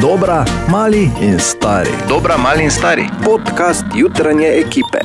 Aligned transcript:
Dobra, 0.00 0.44
mali 0.68 1.10
in 1.20 1.38
stari. 1.38 1.90
Dobra, 2.08 2.36
mali 2.36 2.64
in 2.64 2.70
stari. 2.70 3.04
Podcast 3.24 3.84
jutranje 3.94 4.46
ekipe. 4.48 4.98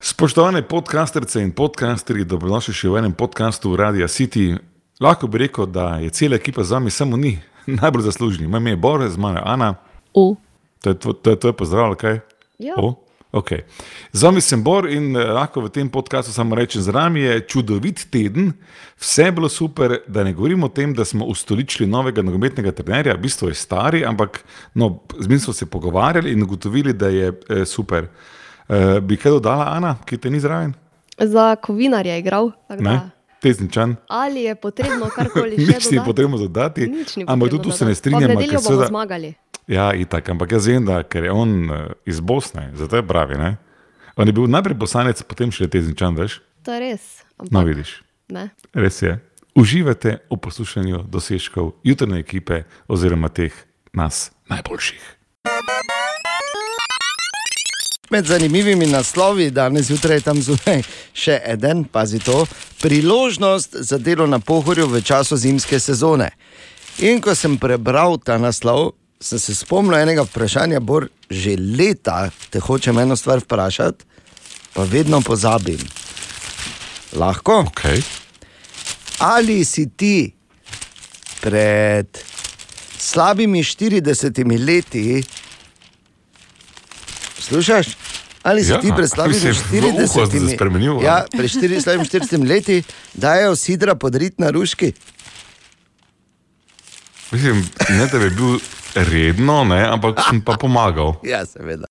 Spoštovane 0.00 0.62
podcasterce 0.62 1.42
in 1.42 1.52
podcasteri, 1.52 2.24
dobrodošli 2.24 2.74
še 2.74 2.88
v 2.88 2.96
enem 2.96 3.12
podkastu 3.12 3.76
Radia 3.76 4.08
City. 4.08 4.56
Lahko 5.00 5.26
bi 5.26 5.38
rekel, 5.38 5.66
da 5.66 5.96
je 5.96 6.10
cela 6.10 6.36
ekipa 6.36 6.64
z 6.64 6.70
vami, 6.70 6.90
samo 6.90 7.16
ni 7.16 7.38
najbolj 7.80 8.02
zaslužni. 8.02 8.46
Moje 8.46 8.60
ime 8.60 8.70
je 8.70 8.76
Bore, 8.78 9.08
z 9.08 9.16
mano 9.16 9.38
je 9.38 9.44
Ana. 9.46 9.74
U. 10.14 10.36
To 10.80 10.90
je 10.90 10.96
tvo- 10.96 11.14
to 11.14 11.30
je 11.30 11.36
tvoje 11.38 11.52
pozdrav, 11.54 11.94
kaj? 11.94 12.20
Ja. 12.58 12.74
O, 12.76 12.94
okay. 13.32 13.60
Z 14.12 14.22
vami 14.22 14.40
sem 14.40 14.58
Bor 14.58 14.86
in 14.86 15.12
eh, 15.12 15.24
lahko 15.24 15.60
v 15.60 15.70
tem 15.70 15.86
podkastu 15.86 16.32
samo 16.32 16.54
rečem, 16.54 16.82
z 16.82 16.88
nami 16.88 17.20
je 17.20 17.40
čudovit 17.42 18.06
teden, 18.06 18.52
vse 18.96 19.24
je 19.24 19.32
bilo 19.32 19.48
super, 19.48 19.98
da 20.06 20.24
ne 20.24 20.32
govorimo 20.32 20.66
o 20.66 20.68
tem, 20.68 20.94
da 20.94 21.04
smo 21.04 21.24
ustoličili 21.24 21.86
novega 21.86 22.22
nogometnega 22.22 22.72
trenerja, 22.72 23.14
v 23.14 23.20
bistvu 23.20 23.48
je 23.48 23.54
stari, 23.54 24.04
ampak 24.04 24.42
no, 24.74 25.00
z 25.14 25.28
njim 25.28 25.40
smo 25.40 25.52
se 25.52 25.66
pogovarjali 25.66 26.32
in 26.32 26.42
ugotovili, 26.42 26.92
da 26.92 27.08
je 27.08 27.28
eh, 27.48 27.64
super. 27.64 28.06
Eh, 28.68 29.00
bi 29.00 29.16
kaj 29.16 29.30
dodala, 29.32 29.64
Ana, 29.68 29.96
ki 30.04 30.16
te 30.16 30.30
ni 30.30 30.40
zraven? 30.40 30.74
Za 31.16 31.56
kovinarja 31.56 32.14
je 32.14 32.18
igral. 32.18 32.50
Tezničan. 33.40 33.96
Ali 34.08 34.42
je 34.42 34.54
potrebno 34.54 35.08
karkoli 35.16 35.56
še 35.56 35.66
Nič 35.66 35.84
ni 35.86 35.96
dodati? 35.96 36.06
potrebno 36.06 36.38
dodati, 36.38 36.82
ampak 37.26 37.50
tudi 37.50 37.62
tu 37.62 37.70
se 37.70 37.84
ne 37.84 37.88
dodati. 37.88 37.94
strinjam. 37.94 38.20
Pa 38.20 38.26
v 38.26 38.28
ker 38.28 38.36
nedeljo 38.36 38.58
bomo 38.58 38.70
seveda- 38.70 38.88
zmagali. 38.88 39.30
Ja, 39.70 39.92
itak, 39.94 40.26
ampak 40.28 40.50
jaz 40.52 40.66
vem, 40.66 40.82
da 40.82 41.02
ker 41.06 41.28
je 41.28 41.32
on 41.32 41.50
uh, 41.70 41.76
iz 42.02 42.18
Bosne, 42.20 42.72
zato 42.74 42.98
je 42.98 43.06
pravi. 43.06 43.38
Ne? 43.38 43.50
On 44.18 44.26
je 44.26 44.34
bil 44.34 44.50
najprej 44.50 44.74
poslanec, 44.74 45.22
potem 45.22 45.52
še 45.54 45.68
tezničan, 45.70 46.18
veš? 46.18 46.40
To 46.66 46.74
je 46.74 46.80
res. 46.82 47.04
Ampak, 47.38 47.54
No, 47.54 47.62
vidiš, 47.64 48.02
ne. 48.34 48.50
res 48.74 48.98
je. 49.02 49.14
Uživajte 49.54 50.18
v 50.26 50.36
poslušanju 50.36 51.06
dosežkov 51.06 51.78
jutrne 51.82 52.18
ekipe 52.18 52.64
oziroma 52.86 53.30
teh 53.30 53.54
nas 53.94 54.30
najboljših. 54.50 55.00
Med 58.10 58.26
zanimivimi 58.26 58.86
naslovi 58.90 59.50
danes 59.50 59.86
zjutraj 59.86 60.16
je 60.18 60.26
tam 60.26 60.38
zunaj 60.42 60.82
še 61.14 61.38
en, 61.46 61.84
pazi 61.86 62.18
to, 62.18 62.42
priložnost 62.82 63.76
za 63.86 63.98
delo 63.98 64.26
na 64.26 64.38
pohorju 64.42 64.86
v 64.90 65.02
času 65.02 65.38
zimske 65.38 65.78
sezone. 65.78 66.30
In 66.98 67.22
ko 67.22 67.34
sem 67.34 67.54
prebral 67.58 68.18
ta 68.18 68.34
naslov, 68.38 68.98
sem 69.20 69.38
se 69.38 69.54
spomnil 69.54 69.98
enega 70.00 70.24
vprašanja, 70.24 70.80
bor 70.80 71.08
že 71.30 71.54
leta 71.56 72.30
te 72.50 72.60
hočem 72.60 72.98
eno 72.98 73.16
stvar 73.16 73.42
vprašati, 73.44 74.04
pa 74.72 74.82
vedno 74.88 75.20
pozabim. 75.20 75.80
Lahko? 77.12 77.64
Okay. 77.68 78.02
Ali 79.18 79.64
si 79.64 79.90
ti 79.96 80.32
pred 81.40 82.08
slabimi 82.98 83.60
40 83.64 84.64
leti, 84.66 85.22
slušaš, 87.38 87.86
ali 88.42 88.64
si 88.64 88.72
Ja, 88.72 88.80
ti 88.80 88.92
pred 88.96 89.10
slabimi 89.10 89.34
mislim, 89.34 89.54
v 89.70 89.84
uho 89.84 90.06
sem 90.06 90.30
se 90.30 90.38
40 90.38 90.54
spremenil, 90.54 90.98
a? 91.00 91.04
ja, 91.04 91.16
pred 91.30 91.50
40 91.50 91.82
slabimi 91.82 92.04
40 92.08 92.48
leti 92.48 92.82
dajo 93.14 93.56
sidra 93.56 93.94
podrit 93.94 94.38
na 94.38 94.50
ruški? 94.50 94.92
Mislim, 97.32 97.68
ne 97.88 98.06
da 98.06 98.18
bi 98.18 98.30
bil 98.30 98.58
redno, 98.94 99.64
ne, 99.64 99.84
ampak 99.84 100.20
sem 100.20 100.40
pa 100.40 100.54
pomagal. 100.54 101.14
Ja, 101.24 101.44
seveda. 101.44 101.86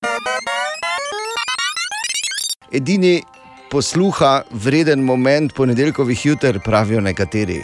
Edini 2.71 3.23
posluha 3.67 4.43
vreden 4.51 4.99
moment 5.01 5.53
ponedeljkovih 5.53 6.25
juter, 6.25 6.59
pravijo 6.59 7.01
nekateri. 7.01 7.63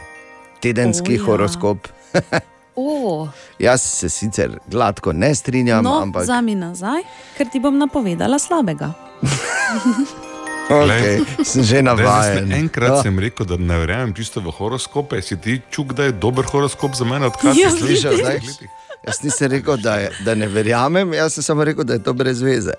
Tedenski 0.59 1.11
O, 1.11 1.15
ja. 1.15 1.21
oh, 1.21 1.27
horoskop. 1.27 1.77
O, 2.77 3.27
Jaz 3.57 3.81
se 3.81 4.09
sicer 4.09 4.59
gladko 4.67 5.13
ne 5.13 5.29
strinjam, 5.31 5.79
No, 5.79 6.01
ampak 6.01 6.23
vzami 6.23 6.55
nazaj, 6.55 7.05
ker 7.37 7.47
ti 7.47 7.59
bom 7.59 7.71
napovedala 7.71 8.35
slabega. 8.35 8.89
okay, 10.69 11.23
sem 11.41 11.63
že 11.63 11.79
navaden. 11.79 12.43
sem- 12.43 12.51
Enkrat 12.57 12.89
Ja. 12.89 13.01
sem 13.01 13.15
rekel, 13.15 13.45
da 13.45 13.55
ne 13.55 13.77
verjamem 13.77 14.11
čisto 14.11 14.41
v 14.41 14.51
horoskope. 14.51 15.21
Si 15.21 15.37
ti 15.37 15.61
čuk, 15.69 15.93
da 15.93 16.03
je 16.03 16.11
dober 16.13 16.43
horoskop 16.43 16.91
za 16.91 17.05
mene, 17.05 17.27
odkar 17.27 17.55
Ja, 17.55 17.71
si 17.71 17.79
slišal? 17.79 18.11
vidiš. 18.11 18.43
Zdaj- 18.51 18.74
Jaz 19.05 19.21
nisem 19.23 19.51
rekel, 19.51 19.77
da, 19.77 19.95
je, 19.95 20.09
da 20.25 20.33
ne 20.35 20.47
verjamem, 20.47 21.13
jaz 21.13 21.33
sem 21.37 21.43
samo 21.43 21.63
rekel, 21.63 21.83
da 21.83 21.93
je 21.93 22.03
to 22.03 22.13
brez 22.13 22.41
veze. 22.41 22.73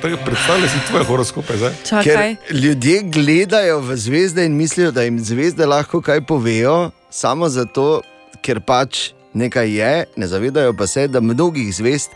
Predstavljaj 0.00 0.68
si 0.68 0.80
tvoje 0.88 1.04
horoskope 1.04 1.56
zdaj. 1.56 1.76
Ker 2.02 2.36
ljudje 2.50 3.02
gledajo 3.02 3.78
v 3.80 3.96
zvezde 3.96 4.46
in 4.46 4.56
mislijo, 4.58 4.90
da 4.90 5.02
jim 5.02 5.20
zvezde 5.20 5.66
lahko 5.66 6.00
kaj 6.02 6.24
povejo, 6.26 6.90
samo 7.10 7.48
zato, 7.48 8.02
ker 8.42 8.60
pač 8.60 9.12
nekaj 9.34 9.70
je, 9.70 10.04
ne 10.16 10.26
zavedajo 10.26 10.74
pa 10.76 10.86
se, 10.86 11.06
da 11.08 11.20
mnogih 11.20 11.70
zvezd, 11.74 12.10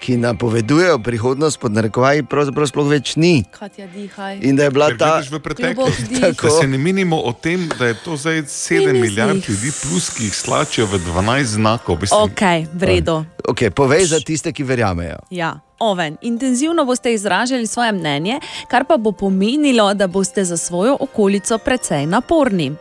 ki 0.00 0.16
napovedujejo 0.16 0.98
prihodnost, 0.98 1.58
pod 1.58 1.72
narekovaji, 1.72 2.22
pravzaprav 2.22 2.66
sploh 2.66 2.88
več 2.88 3.16
ni. 3.16 3.44
Katja, 3.50 3.86
dihaj. 3.86 4.38
In 4.42 4.56
da 4.56 4.64
je 4.64 4.70
bila 4.70 4.88
Ker 4.88 4.98
ta. 4.98 5.22
v 5.30 5.40
preteklost. 5.40 5.98
Globok 5.98 6.10
dih. 6.10 6.42
Da 6.42 6.50
se 6.50 6.66
ne 6.66 6.78
minimo 6.78 7.16
o 7.18 7.32
tem, 7.32 7.68
da 7.78 7.86
je 7.86 7.94
to 7.96 8.16
zdaj 8.16 8.42
7 8.42 8.86
Minus 8.86 9.00
milijard 9.00 9.34
dih. 9.34 9.48
ljudi, 9.48 9.72
plus 9.82 10.10
ki 10.10 10.24
jih 10.24 10.34
slačijo 10.34 10.86
v 10.86 10.98
12 11.00 11.42
znakov. 11.44 11.98
Mislim, 12.00 12.20
Ok, 12.22 12.42
v 12.72 12.82
redu. 12.82 13.24
Okay, 13.44 13.70
povej 13.70 14.04
za 14.04 14.20
tiste, 14.20 14.52
ki 14.52 14.62
verjamejo. 14.62 15.16
Ja. 15.30 15.54
Oven. 15.78 16.16
Intenzivno 16.22 16.84
boste 16.84 17.12
izražali 17.12 17.66
svoje 17.66 17.92
mnenje, 17.92 18.40
kar 18.68 18.84
pa 18.84 18.96
bo 18.96 19.12
pomenilo, 19.12 19.94
da 19.94 20.06
boste 20.06 20.44
za 20.44 20.56
svojo 20.56 20.96
okolico 21.00 21.58
precej 21.58 22.06
naporni. 22.06 22.72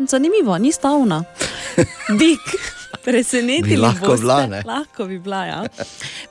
Zanimivo, 0.00 0.58
ni 0.58 0.72
stavna. 0.72 1.24
Bik. 2.18 2.40
Presenetili 3.06 3.76
Bi 3.76 3.76
lahko 3.76 4.06
boste, 4.06 4.22
bila, 4.22 4.46
ne? 4.46 4.62
lahko 4.66 5.04
bi 5.06 5.18
bila, 5.18 5.44
ja. 5.46 5.60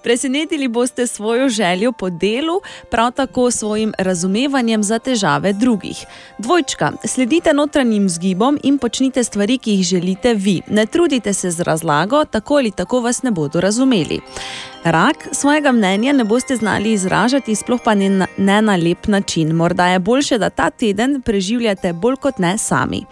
Presenetili 0.03 0.67
boste 0.67 1.07
svojo 1.07 1.49
željo 1.49 1.91
po 1.91 2.09
delu, 2.09 2.59
prav 2.91 3.11
tako 3.11 3.51
svojim 3.51 3.93
razumevanjem 3.97 4.83
za 4.83 4.99
težave 4.99 5.53
drugih. 5.53 6.05
Dvojčka, 6.37 6.91
sledite 7.05 7.53
notranjim 7.53 8.09
zgibom 8.09 8.59
in 8.63 8.77
počnite 8.77 9.23
stvari, 9.23 9.57
ki 9.57 9.71
jih 9.71 9.85
želite 9.87 10.33
vi. 10.33 10.61
Ne 10.67 10.85
trudite 10.85 11.33
se 11.33 11.51
z 11.51 11.59
razlago, 11.61 12.25
tako 12.25 12.55
ali 12.55 12.71
tako 12.71 12.99
vas 12.99 13.23
ne 13.23 13.31
bodo 13.31 13.61
razumeli. 13.61 14.19
Rak 14.85 15.27
svojega 15.31 15.71
mnenja 15.71 16.13
ne 16.13 16.23
boste 16.23 16.55
znali 16.55 16.91
izražati, 16.91 17.55
sploh 17.55 17.81
pa 17.83 17.95
ne 17.95 18.09
na, 18.09 18.27
ne 18.37 18.61
na 18.61 18.75
lep 18.75 19.07
način. 19.07 19.51
Morda 19.51 19.87
je 19.87 19.99
bolje, 19.99 20.37
da 20.37 20.49
ta 20.49 20.69
teden 20.69 21.21
preživljate 21.21 21.93
bolj 21.93 22.15
kot 22.15 22.37
ne 22.37 22.57
sami. 22.57 23.05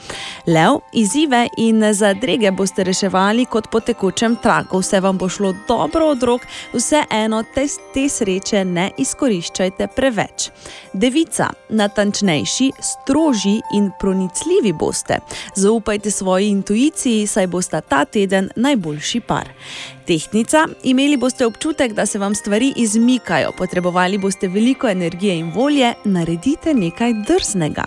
Lev, 0.48 0.80
izzive 0.94 1.48
in 1.58 1.94
zadrege 1.94 2.52
boste 2.52 2.84
reševali 2.84 3.46
kot 3.46 3.68
po 3.72 3.80
tekočem 3.80 4.36
traku. 4.36 4.80
Vse 4.80 5.00
vam 5.00 5.18
bo 5.18 5.30
šlo 5.30 5.54
dobro 5.68 6.06
od 6.06 6.24
rok, 6.24 6.42
vseeno 6.74 7.44
te, 7.56 7.66
te 7.94 8.10
sreče 8.10 8.66
ne 8.66 8.92
izkoriščajte 8.98 9.88
preveč. 9.96 10.50
Devica, 10.94 11.50
natančnejši, 11.70 12.72
strožji 12.80 13.62
in 13.74 13.90
pronicljivi 14.00 14.74
boste. 14.74 15.20
Zaupajte 15.56 16.12
svoji 16.12 16.50
intuiciji, 16.50 17.28
saj 17.28 17.48
boste 17.48 17.82
ta 17.82 18.06
teden 18.06 18.50
najboljši 18.56 19.20
par. 19.20 19.50
Tehnica, 20.06 20.68
imeli 20.84 21.18
boste 21.18 21.46
občutek, 21.46 21.94
da 21.94 22.06
se 22.06 22.20
vam 22.20 22.36
stvari 22.36 22.74
izmikajo, 22.76 23.52
potrebovali 23.58 24.18
boste 24.18 24.48
veliko 24.48 24.90
energije 24.90 25.38
in 25.40 25.52
volje, 25.56 25.94
naredite 26.04 26.74
nekaj 26.74 27.14
drznega. 27.28 27.84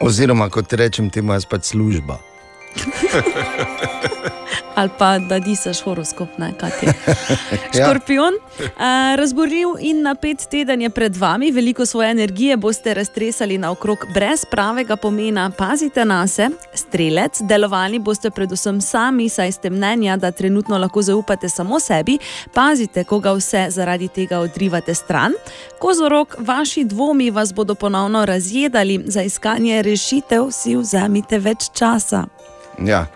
Oziroma, 0.00 0.48
kot 0.50 0.72
rečem, 0.72 1.10
temu 1.10 1.32
jaz 1.32 1.46
pač 1.46 1.72
služba. 1.72 2.18
Ali 4.74 4.90
pa 4.98 5.18
da 5.18 5.38
disaš 5.38 5.80
horoskop, 5.80 6.38
ne 6.38 6.52
kaj. 6.60 6.70
Ja. 7.74 7.84
Škorpion, 7.84 8.34
a, 8.78 9.14
razborljiv 9.18 9.68
in 9.80 10.02
napet 10.02 10.46
teden 10.50 10.82
je 10.82 10.90
pred 10.90 11.16
vami, 11.16 11.50
veliko 11.50 11.86
svoje 11.86 12.10
energije 12.10 12.56
boste 12.56 12.94
raztresali 12.94 13.58
naokrog 13.58 13.98
brez 14.14 14.44
pravega 14.50 14.96
pomena. 14.96 15.50
Pazite 15.58 16.04
na 16.04 16.26
se, 16.26 16.48
strelec, 16.74 17.40
delovali 17.40 17.98
boste 17.98 18.30
predvsem 18.30 18.80
sami, 18.80 19.28
saj 19.28 19.52
ste 19.52 19.70
mnenja, 19.70 20.16
da 20.16 20.30
trenutno 20.30 20.78
lahko 20.78 21.02
zaupate 21.02 21.48
samo 21.48 21.80
sebi. 21.80 22.18
Pazite, 22.54 23.04
koga 23.04 23.32
vse 23.32 23.66
zaradi 23.70 24.08
tega 24.08 24.38
odrivate 24.38 24.94
stran. 24.94 25.32
Kozorok, 25.78 26.36
vaši 26.38 26.84
dvomi 26.84 27.30
vas 27.30 27.54
bodo 27.54 27.74
ponovno 27.74 28.24
razjedali, 28.26 29.02
za 29.06 29.22
iskanje 29.22 29.82
rešitev 29.82 30.50
si 30.50 30.76
vzemite 30.76 31.38
več 31.38 31.70
časa. 31.72 32.24
Ja. 32.78 33.06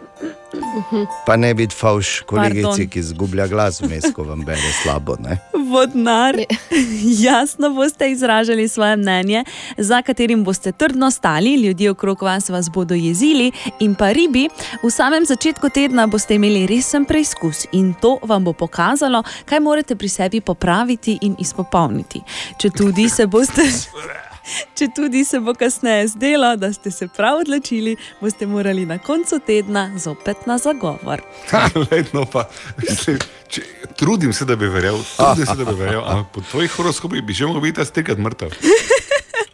Pa 1.27 1.37
ne 1.37 1.55
biti 1.55 1.75
fauš 1.75 2.21
kolegici, 2.27 2.63
Pardon. 2.63 2.89
ki 2.89 2.99
izgublja 2.99 3.47
glas 3.47 3.81
vmes, 3.81 4.05
ko 4.15 4.25
vam 4.25 4.45
bere 4.45 4.73
slabo. 4.83 5.17
Ne? 5.21 5.39
Vodnar, 5.71 6.37
jasno 7.27 7.71
boste 7.71 8.11
izražali 8.11 8.69
svoje 8.69 8.97
mnenje, 8.97 9.45
za 9.77 10.03
katerim 10.03 10.45
boste 10.45 10.73
trdno 10.73 11.11
stali, 11.11 11.55
ljudje 11.55 11.91
okrog 11.91 12.23
vas 12.23 12.49
vas 12.49 12.71
bodo 12.71 12.95
jezili, 12.95 13.53
in 13.81 13.95
pa 13.95 14.13
ribi, 14.13 14.49
v 14.83 14.91
samem 14.91 15.27
začetku 15.27 15.69
tedna 15.69 16.07
boste 16.07 16.35
imeli 16.35 16.67
resen 16.67 17.05
preizkus 17.05 17.67
in 17.73 17.95
to 18.01 18.19
vam 18.23 18.45
bo 18.45 18.53
pokazalo, 18.53 19.23
kaj 19.45 19.61
morate 19.61 19.97
pri 19.97 20.09
sebi 20.09 20.41
popraviti 20.41 21.19
in 21.23 21.37
izpopolniti. 21.39 22.23
Če 22.59 22.71
tudi 22.71 23.09
se 23.09 23.27
boste. 23.27 23.63
Če 24.75 24.89
tudi 24.97 25.25
se 25.25 25.41
bo 25.41 25.55
kasneje 25.55 26.09
zdelo, 26.15 26.55
da 26.57 26.73
ste 26.73 26.91
se 26.91 27.09
prav 27.09 27.41
odločili, 27.41 27.97
boste 28.21 28.47
morali 28.47 28.87
na 28.87 28.99
koncu 28.99 29.41
tedna 29.47 29.91
zopet 29.99 30.47
na 30.47 30.59
zagovor. 30.59 31.23
Letno 31.91 32.25
pa, 32.33 32.49
mislim, 32.89 33.19
če, 33.49 33.63
trudim 33.97 34.33
se, 34.33 34.45
da 34.45 34.57
bi 34.57 34.69
verjel, 34.69 34.99
trudim 35.17 35.47
se, 35.47 35.57
da 35.59 35.65
bi 35.65 35.77
verjel, 35.79 36.03
ampak 36.05 36.33
po 36.35 36.45
tvojih 36.51 36.73
horoskopih 36.77 37.23
bi 37.23 37.37
že 37.37 37.47
mogel 37.47 37.63
biti 37.69 37.81
jaz 37.81 37.91
tekrat 37.91 38.19
mrtev. 38.19 38.57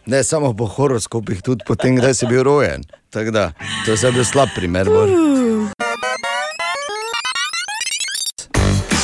Ne 0.07 0.21
samo 0.23 0.53
po 0.55 0.63
horoskopih, 0.71 1.41
tudi 1.43 1.65
po 1.67 1.75
tem, 1.75 1.97
kdaj 1.99 2.13
si 2.15 2.27
bil 2.31 2.39
rojen. 2.47 2.85
Tako 3.11 3.31
da, 3.35 3.51
to 3.83 3.91
je 3.91 3.97
zdaj 3.99 4.11
bil 4.15 4.23
slab 4.23 4.47
primer. 4.55 4.87
Bor. 4.87 5.11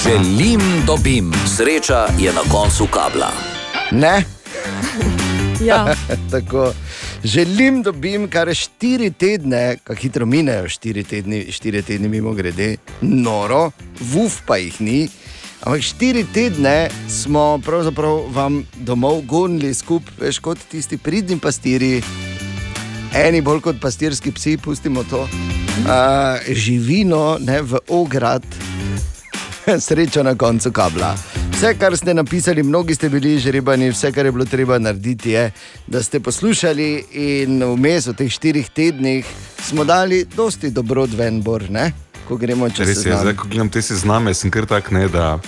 Želim, 0.04 0.63
dobim. 0.88 1.34
Sreča 1.57 2.07
je 2.19 2.31
na 2.31 2.48
koncu 2.48 2.88
kabla. 2.88 3.31
Ne, 3.92 4.24
Ja, 5.65 5.95
tako. 6.31 6.74
Želim, 7.24 7.83
da 7.83 7.92
dobim 7.92 8.27
kar 8.30 8.56
štiri 8.56 9.12
tedne, 9.12 9.77
kako 9.83 10.00
hitro 10.01 10.25
minejo 10.25 10.69
štiri 10.69 11.04
tedni, 11.04 11.51
štiri 11.51 11.81
tedni 11.81 12.10
mimo 12.10 12.33
grede, 12.33 12.77
noro, 13.01 13.71
vuf 14.00 14.42
pa 14.48 14.57
jih 14.57 14.81
ni. 14.81 15.07
Ampak 15.63 15.81
štiri 15.81 16.25
tedne 16.33 16.89
smo 17.10 17.62
pravzaprav 17.65 18.25
vam 18.33 18.65
domov 18.75 19.21
gonili 19.21 19.74
skupaj, 19.74 20.18
veš 20.19 20.39
kot 20.39 20.60
tisti 20.71 20.98
pridni 20.98 21.39
pastiri, 21.39 22.01
eni 23.16 23.42
bolj 23.42 23.62
kot 23.63 23.80
pastirski 23.81 24.31
psi, 24.31 24.57
pustimo 24.57 25.04
to, 25.04 25.24
uh, 25.24 26.51
živino 26.51 27.38
ne, 27.39 27.62
v 27.62 27.80
ograd, 27.88 28.44
sreča 29.86 30.24
na 30.24 30.36
koncu 30.36 30.71
kabla. 30.71 31.15
Vse, 31.51 31.74
kar 31.80 31.98
ste 31.98 32.13
napisali, 32.13 32.63
mnogi 32.63 32.95
ste 32.95 33.10
bili 33.10 33.38
žrebani, 33.39 33.89
vse, 33.89 34.12
kar 34.12 34.25
je 34.25 34.31
bilo 34.31 34.45
treba 34.45 34.80
narediti, 34.80 35.31
je, 35.31 35.51
da 35.88 36.04
ste 36.04 36.19
poslušali 36.19 37.06
in 37.12 37.63
vmes 37.63 38.07
v 38.07 38.13
teh 38.13 38.31
štirih 38.31 38.69
tednih 38.69 39.25
smo 39.63 39.83
dali 39.83 40.25
dosti 40.36 40.69
dobrod 40.69 41.13
ven, 41.13 41.42
bor, 41.42 41.69
ne? 41.69 41.92
ko 42.27 42.38
gremo 42.38 42.69
čez 42.69 42.88
Res 42.88 43.06
je, 43.06 43.15
zdaj, 43.18 43.36
ko 43.36 43.48
gledam 43.51 43.69
te 43.69 43.81
sezname, 43.81 44.33
sem 44.33 44.51
kar 44.51 44.65
tak 44.65 44.92
ne, 44.92 45.07
da 45.12 45.39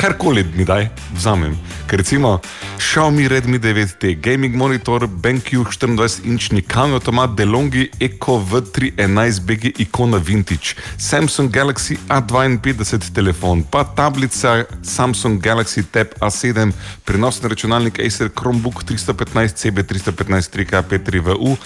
karkoli 0.00 0.44
mi 0.56 0.64
daj, 0.64 0.86
vzamem. 1.12 1.52
Ker 1.86 2.00
recimo 2.00 2.40
Xiaomi 2.80 3.28
Redmi 3.28 3.58
9T, 3.58 4.14
gaming 4.16 4.56
monitor, 4.56 5.04
BenQ 5.06 5.60
24-inčni 5.68 6.62
kamiotomat, 6.64 7.34
DeLonghi 7.36 7.90
Eco 8.00 8.38
V311 8.40 9.44
BG 9.44 9.72
ikona 9.84 10.16
Vintage, 10.16 10.72
Samsung 10.96 11.52
Galaxy 11.52 11.98
A52 12.08 13.12
telefon, 13.12 13.60
pa 13.62 13.84
tablica 13.84 14.64
Samsung 14.82 15.36
Galaxy 15.42 15.84
Tab 15.84 16.16
A7, 16.20 16.72
prenosni 17.04 17.52
računalnik 17.52 18.00
Acer 18.00 18.32
Chromebook 18.32 18.84
315 18.84 19.60
CB 19.60 19.84
315 19.84 20.48
3K53VU, 20.56 21.56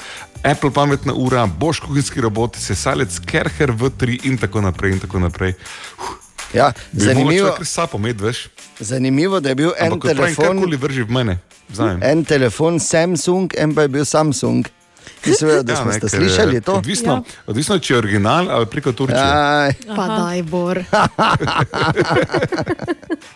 Apple 0.43 0.75
pametna 0.75 1.15
ura, 1.15 1.47
Bosch 1.47 1.87
kuhinjski 1.87 2.21
robot, 2.21 2.59
sesalec 2.59 3.15
Kerher 3.23 3.71
V3 3.71 4.27
in 4.27 4.39
tako 4.39 4.61
naprej. 4.61 4.99
In 4.99 5.01
tako 5.07 5.23
naprej. 5.23 5.55
Ja, 6.55 6.73
zanimivo, 6.93 7.53
Ker 7.59 7.67
sapo 7.67 7.99
med, 7.99 8.21
veš. 8.21 8.49
zanimivo, 8.79 9.41
da 9.41 9.49
je 9.49 9.55
bil 9.55 9.73
en 9.79 9.93
Ampak 9.93 10.15
pravim, 10.15 10.35
telefon, 10.35 10.57
karkoli 10.59 10.77
vrži 10.77 11.03
v 11.03 11.11
mene. 11.11 11.39
Vzamem. 11.69 12.03
en 12.03 12.25
telefon 12.25 12.81
Samsung, 12.81 13.53
en 13.59 13.75
pa 13.75 13.83
je 13.83 13.89
bil 13.89 14.05
Samsung. 14.05 14.69
Ki 15.25 15.33
seveda, 15.35 15.63
da 15.63 15.77
smo 15.81 15.91
ne, 15.91 15.99
ste 15.99 16.09
ker, 16.09 16.19
slišali 16.21 16.61
to. 16.61 16.73
Odvisno, 16.81 17.13
ja. 17.13 17.23
odvisno, 17.47 17.79
če 17.79 17.95
je 17.95 17.99
original 17.99 18.51
ali 18.51 18.67
preko 18.67 18.93
Turčije. 18.93 19.19
Ja. 19.19 19.65
Aj, 19.65 19.73
Pa 19.97 20.07
daj, 20.09 20.43
Bor. 20.43 20.85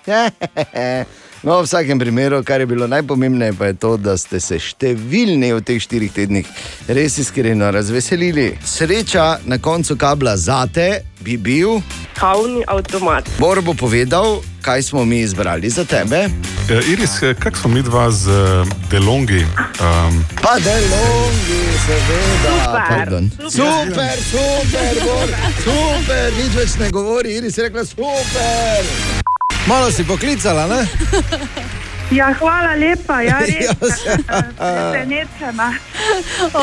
No, 1.42 1.60
v 1.62 1.66
vsakem 1.66 1.98
primeru, 1.98 2.42
kar 2.44 2.60
je 2.60 2.66
bilo 2.66 2.86
najpomembnejše, 2.86 3.58
pa 3.58 3.66
je 3.66 3.74
to, 3.78 3.96
da 3.96 4.16
ste 4.18 4.40
se 4.42 4.58
številni 4.58 5.52
v 5.54 5.60
teh 5.62 5.78
štirih 5.78 6.10
tednih 6.12 6.46
res 6.90 7.18
iskreno 7.22 7.70
razveselili. 7.70 8.56
Sreča 8.64 9.38
na 9.46 9.58
koncu 9.58 9.94
kabla 9.96 10.36
zate 10.36 11.04
bi 11.22 11.36
bil. 11.36 11.78
kavni 12.18 12.64
avtomat. 12.66 13.30
Bor 13.38 13.60
bo 13.62 13.74
povedal, 13.74 14.42
kaj 14.62 14.82
smo 14.82 15.04
mi 15.04 15.20
izbrali 15.22 15.70
za 15.70 15.84
tebe. 15.86 16.26
E, 16.68 16.80
Iris, 16.90 17.22
e, 17.22 17.34
kak 17.34 17.56
smo 17.56 17.70
mi 17.70 17.82
dva 17.82 18.10
z 18.10 18.26
e, 18.26 18.64
DeLonghi? 18.90 19.46
Um, 19.78 20.24
Pa 20.42 20.58
delongi, 20.58 21.62
seveda. 21.86 22.54
Super. 22.66 22.82
Pardon. 22.88 23.30
Super, 23.50 24.16
super, 24.26 24.92
Bor, 25.06 25.28
super, 25.62 26.26
nič 26.34 26.52
več 26.58 26.76
ne 26.82 26.90
govori, 26.90 27.38
Iris 27.38 27.58
je 27.58 27.70
rekla 27.70 27.84
super. 27.86 29.17
Malo 29.66 29.90
si 29.90 30.04
poklicala, 30.04 30.66
ne? 30.66 30.86
Ja, 32.10 32.32
hvala 32.32 32.72
lepa, 32.74 33.20
ja, 33.20 33.36
res. 33.44 33.68
Ja, 33.68 33.74
se- 33.92 34.16
Presenečena. 34.56 35.74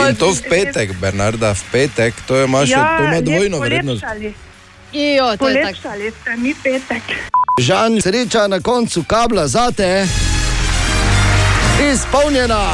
In 0.10 0.16
to 0.16 0.34
v 0.34 0.42
petek, 0.42 0.98
Bernarda, 0.98 1.54
v 1.54 1.64
petek, 1.72 2.18
to 2.26 2.36
je 2.36 2.46
imaš, 2.46 2.70
Ja, 2.70 2.98
to 2.98 3.04
ima 3.04 3.22
dvojno 3.22 3.60
vrednost. 3.60 4.02
to 5.38 5.46
je 5.46 5.62
tako. 5.62 5.78
Polepšali 5.86 6.12
ste 6.12 6.32
mi 6.38 6.54
petek. 6.56 7.04
Žan, 7.62 8.02
sreča 8.02 8.48
na 8.48 8.58
koncu 8.60 9.04
kabla 9.04 9.48
zate. 9.48 10.08
Izpolnjena. 11.84 12.74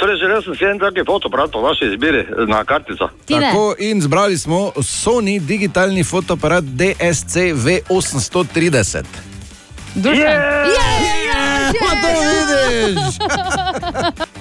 Torej, 0.00 0.16
želel 0.16 0.42
sem 0.42 0.54
si 0.56 0.64
en 0.64 0.78
taki 0.78 1.04
fotoaparat 1.06 1.52
po 1.52 1.60
vaši 1.60 1.84
izbiri 1.92 2.26
na 2.48 2.64
kartico. 2.64 3.08
Tako 3.28 3.74
in 3.78 4.00
zbrali 4.00 4.38
smo 4.38 4.72
Sony 4.82 5.40
digitalni 5.40 6.04
fotoaparat 6.04 6.64
DSC 6.64 7.36
V830. 7.36 9.04
Dušan. 9.94 10.40
Pa 11.80 11.92
to 12.02 12.10
vidiš. 12.30 13.14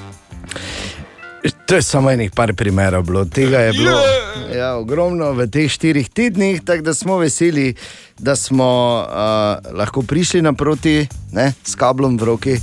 To 1.65 1.75
je 1.75 1.81
samo 1.81 2.11
enih 2.11 2.31
par 2.31 2.53
primerov 2.53 3.03
bilo, 3.03 3.25
tega 3.25 3.59
je 3.59 3.73
bilo 3.73 4.01
ja, 4.55 4.75
ogromno 4.75 5.31
v 5.37 5.45
teh 5.47 5.69
štirih 5.69 6.09
tednih, 6.09 6.61
tako 6.65 6.83
da 6.83 6.93
smo 6.93 7.17
veseli, 7.17 7.75
da 8.17 8.35
smo 8.35 8.69
uh, 9.05 9.77
lahko 9.77 10.01
prišli 10.01 10.41
naproti 10.41 11.07
ne, 11.31 11.53
s 11.63 11.75
kablom 11.75 12.17
v 12.17 12.23
roki 12.25 12.55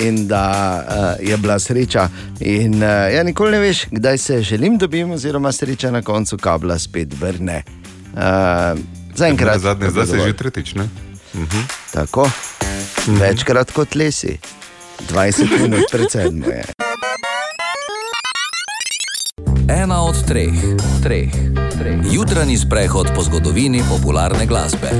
in 0.00 0.26
da 0.28 0.84
uh, 0.88 1.28
je 1.28 1.36
bila 1.36 1.58
sreča. 1.58 2.08
In 2.40 2.74
uh, 2.74 3.14
ja, 3.14 3.22
nikoli 3.22 3.50
ne 3.50 3.58
veš, 3.58 3.86
kdaj 3.90 4.18
se 4.18 4.42
želim 4.42 4.78
dobiti, 4.78 5.04
oziroma 5.04 5.52
sreča 5.52 5.90
na 5.90 6.02
koncu 6.02 6.38
kabla 6.38 6.78
spet 6.78 7.20
vrne. 7.20 7.62
Uh, 8.14 8.78
Zaenkrat. 9.14 9.60
zadnje, 9.60 9.90
zdaj 9.90 10.06
se 10.06 10.18
že 10.18 10.32
tretjič, 10.32 10.74
ne? 10.74 10.88
Tako, 11.92 12.30
večkrat 13.06 13.70
kot 13.70 13.94
lesi, 13.94 14.38
20 15.12 15.62
minut 15.62 15.84
pred 15.92 16.10
sedmo 16.10 16.46
je. 16.46 16.85
Ena 19.68 20.02
od 20.02 20.14
treh, 20.26 20.54
treh, 21.02 21.30
treh. 21.78 21.98
Jutranji 22.12 22.56
sprehod 22.56 23.08
po 23.14 23.22
zgodovini 23.22 23.82
popularne 23.90 24.46
glasbe. 24.46 24.90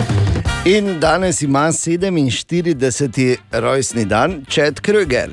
In 0.64 1.00
danes 1.00 1.42
ima 1.42 1.68
47. 1.72 3.36
rojstni 3.52 4.04
dan 4.04 4.44
Chad 4.50 4.80
Kruger, 4.80 5.30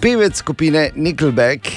pevec 0.00 0.36
skupine 0.36 0.90
Nickelback, 0.94 1.68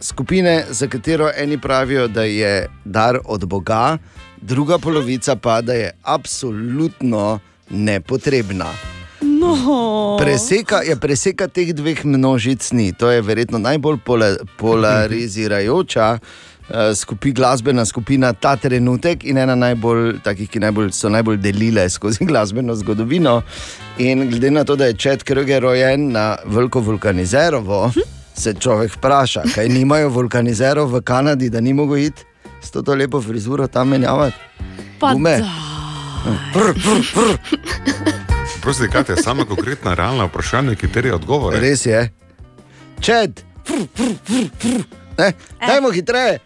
skupine, 0.00 0.64
za 0.70 0.86
katero 0.86 1.30
eni 1.36 1.58
pravijo, 1.58 2.08
da 2.08 2.22
je 2.22 2.68
dar 2.84 3.18
od 3.24 3.44
Boga, 3.44 3.98
druga 4.40 4.78
polovica 4.78 5.36
pa 5.36 5.60
da 5.60 5.72
je 5.72 5.90
absolutno 6.02 7.38
nepotrebna. 7.70 8.95
No. 9.46 10.16
Preseka, 10.20 10.82
ja, 10.82 10.96
preseka 10.96 11.48
teh 11.48 11.72
dveh 11.76 12.04
množic 12.04 12.72
ni. 12.72 12.92
To 12.92 13.10
je 13.10 13.22
verjetno 13.22 13.58
najbolj 13.58 13.98
pola, 14.04 14.34
polarizirajoča 14.58 16.18
uh, 16.18 16.76
skupi, 16.94 17.32
glasbena 17.32 17.84
skupina 17.84 18.32
ta 18.32 18.56
trenutek 18.56 19.24
in 19.24 19.38
ena 19.38 19.54
najbolj, 19.54 20.20
takih, 20.24 20.50
ki 20.50 20.62
najbolj, 20.66 20.92
so 20.92 21.08
najbolj 21.08 21.40
delile 21.40 21.88
skozi 21.90 22.24
glasbeno 22.30 22.74
zgodovino. 22.74 23.42
In 23.98 24.28
glede 24.30 24.50
na 24.50 24.64
to, 24.64 24.76
da 24.76 24.90
je 24.90 24.96
Čet 24.96 25.22
Kruger 25.22 25.62
rojen 25.62 26.12
na 26.12 26.36
veliko 26.44 26.80
vulkanizerovo, 26.80 27.90
se 28.36 28.54
človek 28.54 28.96
vpraša, 28.98 29.42
kaj 29.54 29.68
nimajo 29.68 30.08
vulkanizerov 30.08 30.92
v 30.92 31.00
Kanadi, 31.00 31.50
da 31.50 31.60
ni 31.60 31.72
mogo 31.72 31.96
iti 31.96 32.24
s 32.66 32.70
to 32.70 32.94
lepo 32.94 33.22
frizuro 33.22 33.66
tam 33.66 33.88
menjavati. 33.88 34.36
Pa 35.00 35.12
Gume. 35.12 35.38
da. 35.38 35.66
Prosti, 38.66 38.88
kaj 38.92 39.02
je 39.08 39.22
samo 39.22 39.44
konkretna, 39.44 39.94
realna 39.94 40.24
vprašanja, 40.24 40.74
ki 40.74 40.88
terja 40.92 41.14
odgovore. 41.14 41.60
Res 41.60 41.86
je. 41.86 42.00
Čed, 43.00 43.38
fr, 43.66 43.84
fr, 43.94 44.10
fr, 44.26 44.48
fr. 44.58 44.80
Ne, 45.18 45.28
dajmo 45.60 45.92
hitreje. 45.94 46.40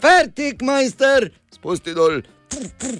Fertik, 0.00 0.62
majster, 0.64 1.28
spusti 1.52 1.92
dol. 1.92 2.22
Fr, 2.48 2.64
fr. 2.80 2.96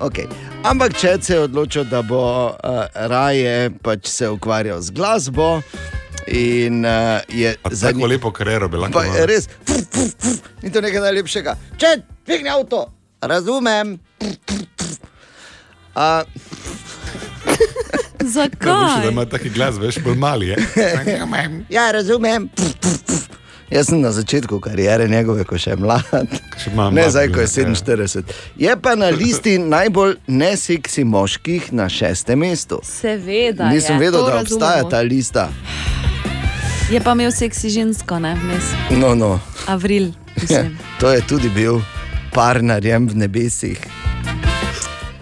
Okay. 0.00 0.24
Ampak 0.64 0.96
Čed 0.96 1.24
se 1.24 1.34
je 1.34 1.40
odločil, 1.40 1.84
da 1.84 2.00
bo 2.02 2.48
uh, 2.48 2.80
raje 2.94 3.70
pač 3.82 4.08
se 4.08 4.30
ukvarjal 4.32 4.80
z 4.80 4.90
glasbo. 4.90 5.60
In 6.32 6.80
uh, 6.80 7.20
je 7.28 7.56
za 7.70 7.92
Tako 7.92 8.06
lepo 8.06 8.32
kariero 8.32 8.72
bi 8.72 8.80
lahko 8.80 8.98
Pa 8.98 9.04
imel. 9.04 9.26
res, 9.26 9.50
fr, 9.68 9.84
fr, 9.84 10.08
fr, 10.16 10.40
ni 10.62 10.72
to 10.72 10.80
nekaj 10.80 11.04
najlepšega. 11.10 11.58
Če 11.76 11.92
dvigne 12.24 12.56
avto, 12.56 12.86
razumem. 13.20 13.98
A, 15.94 16.22
Da 18.18 18.28
Zakaj? 18.28 19.08
ima 19.10 19.24
taki 19.24 19.50
glas, 19.50 19.76
veš, 19.78 19.98
bolj 19.98 20.14
mali 20.16 20.48
je. 20.48 20.56
Ja, 21.68 21.90
razumem. 21.90 22.48
Jaz 23.70 23.86
sem 23.86 24.00
na 24.00 24.12
začetku 24.12 24.60
kariere 24.60 25.08
njegove, 25.08 25.44
ko 25.44 25.58
še 25.58 25.70
je 25.70 25.76
mlad. 25.76 26.02
Še 26.60 26.70
malo 26.74 26.90
Ne 26.90 27.02
mlad 27.02 27.10
zdaj, 27.10 27.28
ko 27.32 27.40
je 27.40 27.48
ja. 27.48 27.66
47. 27.66 28.22
Je 28.56 28.76
pa 28.76 28.94
na 28.94 29.06
listi 29.06 29.58
najbolj 29.58 30.16
neseksi 30.26 31.04
moških 31.04 31.72
na 31.72 31.88
šestem 31.88 32.38
mestu. 32.38 32.80
Seveda. 32.84 33.68
Nisem 33.68 33.96
je. 33.96 34.00
vedel, 34.00 34.20
to 34.20 34.26
da 34.26 34.40
obstaja 34.40 34.82
razumemo. 34.82 34.90
ta 34.90 35.00
lista. 35.00 35.48
Je 36.90 37.00
pa 37.00 37.12
imel 37.12 37.32
seksi 37.32 37.70
žensko, 37.70 38.18
ne 38.18 38.34
vmes. 38.34 38.70
No, 38.90 39.14
no. 39.14 39.40
Avril. 39.66 40.02
Ja, 40.02 40.42
mislim. 40.42 40.78
to 41.00 41.10
je 41.10 41.20
tudi 41.26 41.48
bil 41.48 41.80
par 42.30 42.62
narjem 42.62 43.08
v 43.08 43.16
nebesih. 43.16 43.80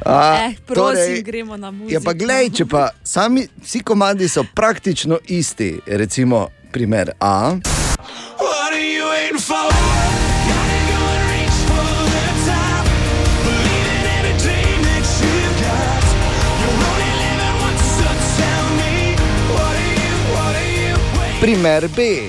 A, 0.05 0.37
Eh, 0.49 0.55
prosim, 0.67 1.23
gremo 1.23 1.57
na 1.57 1.71
muziko. 1.71 1.93
Ja, 1.93 2.01
pa 2.05 2.13
glej, 2.13 2.51
če 2.51 2.65
pa 2.67 2.91
sami 3.05 3.47
vsi 3.63 3.83
komadi 3.83 4.29
so 4.29 4.45
praktično 4.55 5.19
isti, 5.29 5.81
recimo 5.87 6.49
primer 6.73 7.13
A. 7.21 7.57
Primer 21.41 21.89
B. 21.97 22.29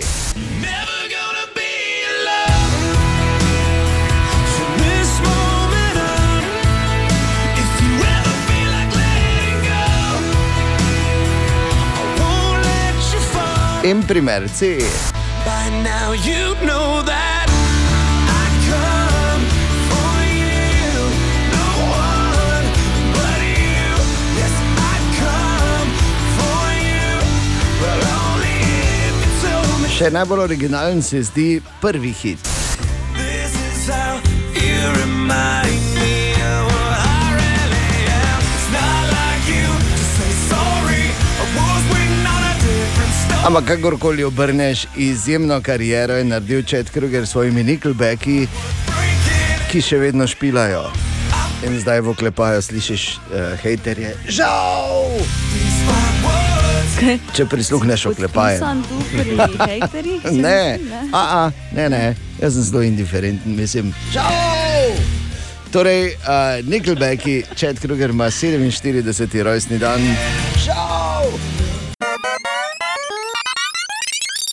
In 13.84 14.04
primer 14.06 14.46
C. 14.46 14.78
Še 29.90 30.10
najbolj 30.14 30.44
originalen 30.46 31.02
se 31.02 31.24
zdi 31.26 31.62
prvi 31.82 32.14
hit. 32.22 32.52
Ampak 43.42 43.66
kakorkoli 43.66 44.24
obrneš, 44.24 44.86
izjemno 44.98 45.62
kariero 45.62 46.14
je 46.14 46.24
naredil 46.24 46.64
Čet 46.64 46.90
Kruger 46.90 47.26
s 47.26 47.32
svojimi 47.32 47.64
Nickelbacki, 47.64 48.46
ki 49.72 49.82
še 49.82 49.98
vedno 49.98 50.28
špilajo. 50.30 50.84
In 51.66 51.80
zdaj 51.82 52.04
v 52.06 52.14
oklepaju 52.14 52.62
slišiš 52.62 53.06
uh, 53.18 53.58
hejterje. 53.64 54.14
Žal! 54.30 55.26
Če 57.34 57.48
prisluhneš 57.50 58.06
zdi, 60.30 60.38
ne? 60.38 60.78
a, 61.10 61.22
a, 61.22 61.42
ne, 61.74 61.90
ne, 61.90 62.04
jaz 62.38 62.54
sem 62.60 62.68
zelo 62.70 62.86
indiferenten, 62.86 63.58
mislim. 63.58 63.90
Žal! 64.14 64.94
Torej, 65.74 66.14
uh, 66.14 66.62
Nickelbacki, 66.70 67.42
Čet 67.58 67.82
Kruger 67.82 68.14
ima 68.14 68.30
47. 68.30 69.42
rojstni 69.42 69.82
dan. 69.82 70.06
Žal! 70.62 70.81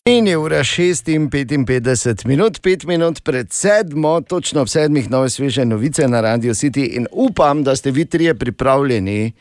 In 0.08 0.26
je 0.26 0.36
ura 0.36 0.64
6 0.64 1.08
in 1.08 1.28
55 1.28 2.24
minut, 2.24 2.58
5 2.58 2.86
minut 2.86 3.20
pred 3.20 3.52
sedmo, 3.52 4.20
točno 4.20 4.60
ob 4.60 4.68
sedmih, 4.68 5.10
nove 5.10 5.28
sveže 5.30 5.64
novice 5.64 6.08
na 6.08 6.20
Radio 6.20 6.54
City. 6.54 6.88
In 6.88 7.06
upam, 7.12 7.64
da 7.64 7.76
ste 7.76 7.90
vi 7.90 8.04
trije 8.04 8.34
pripravljeni 8.34 9.32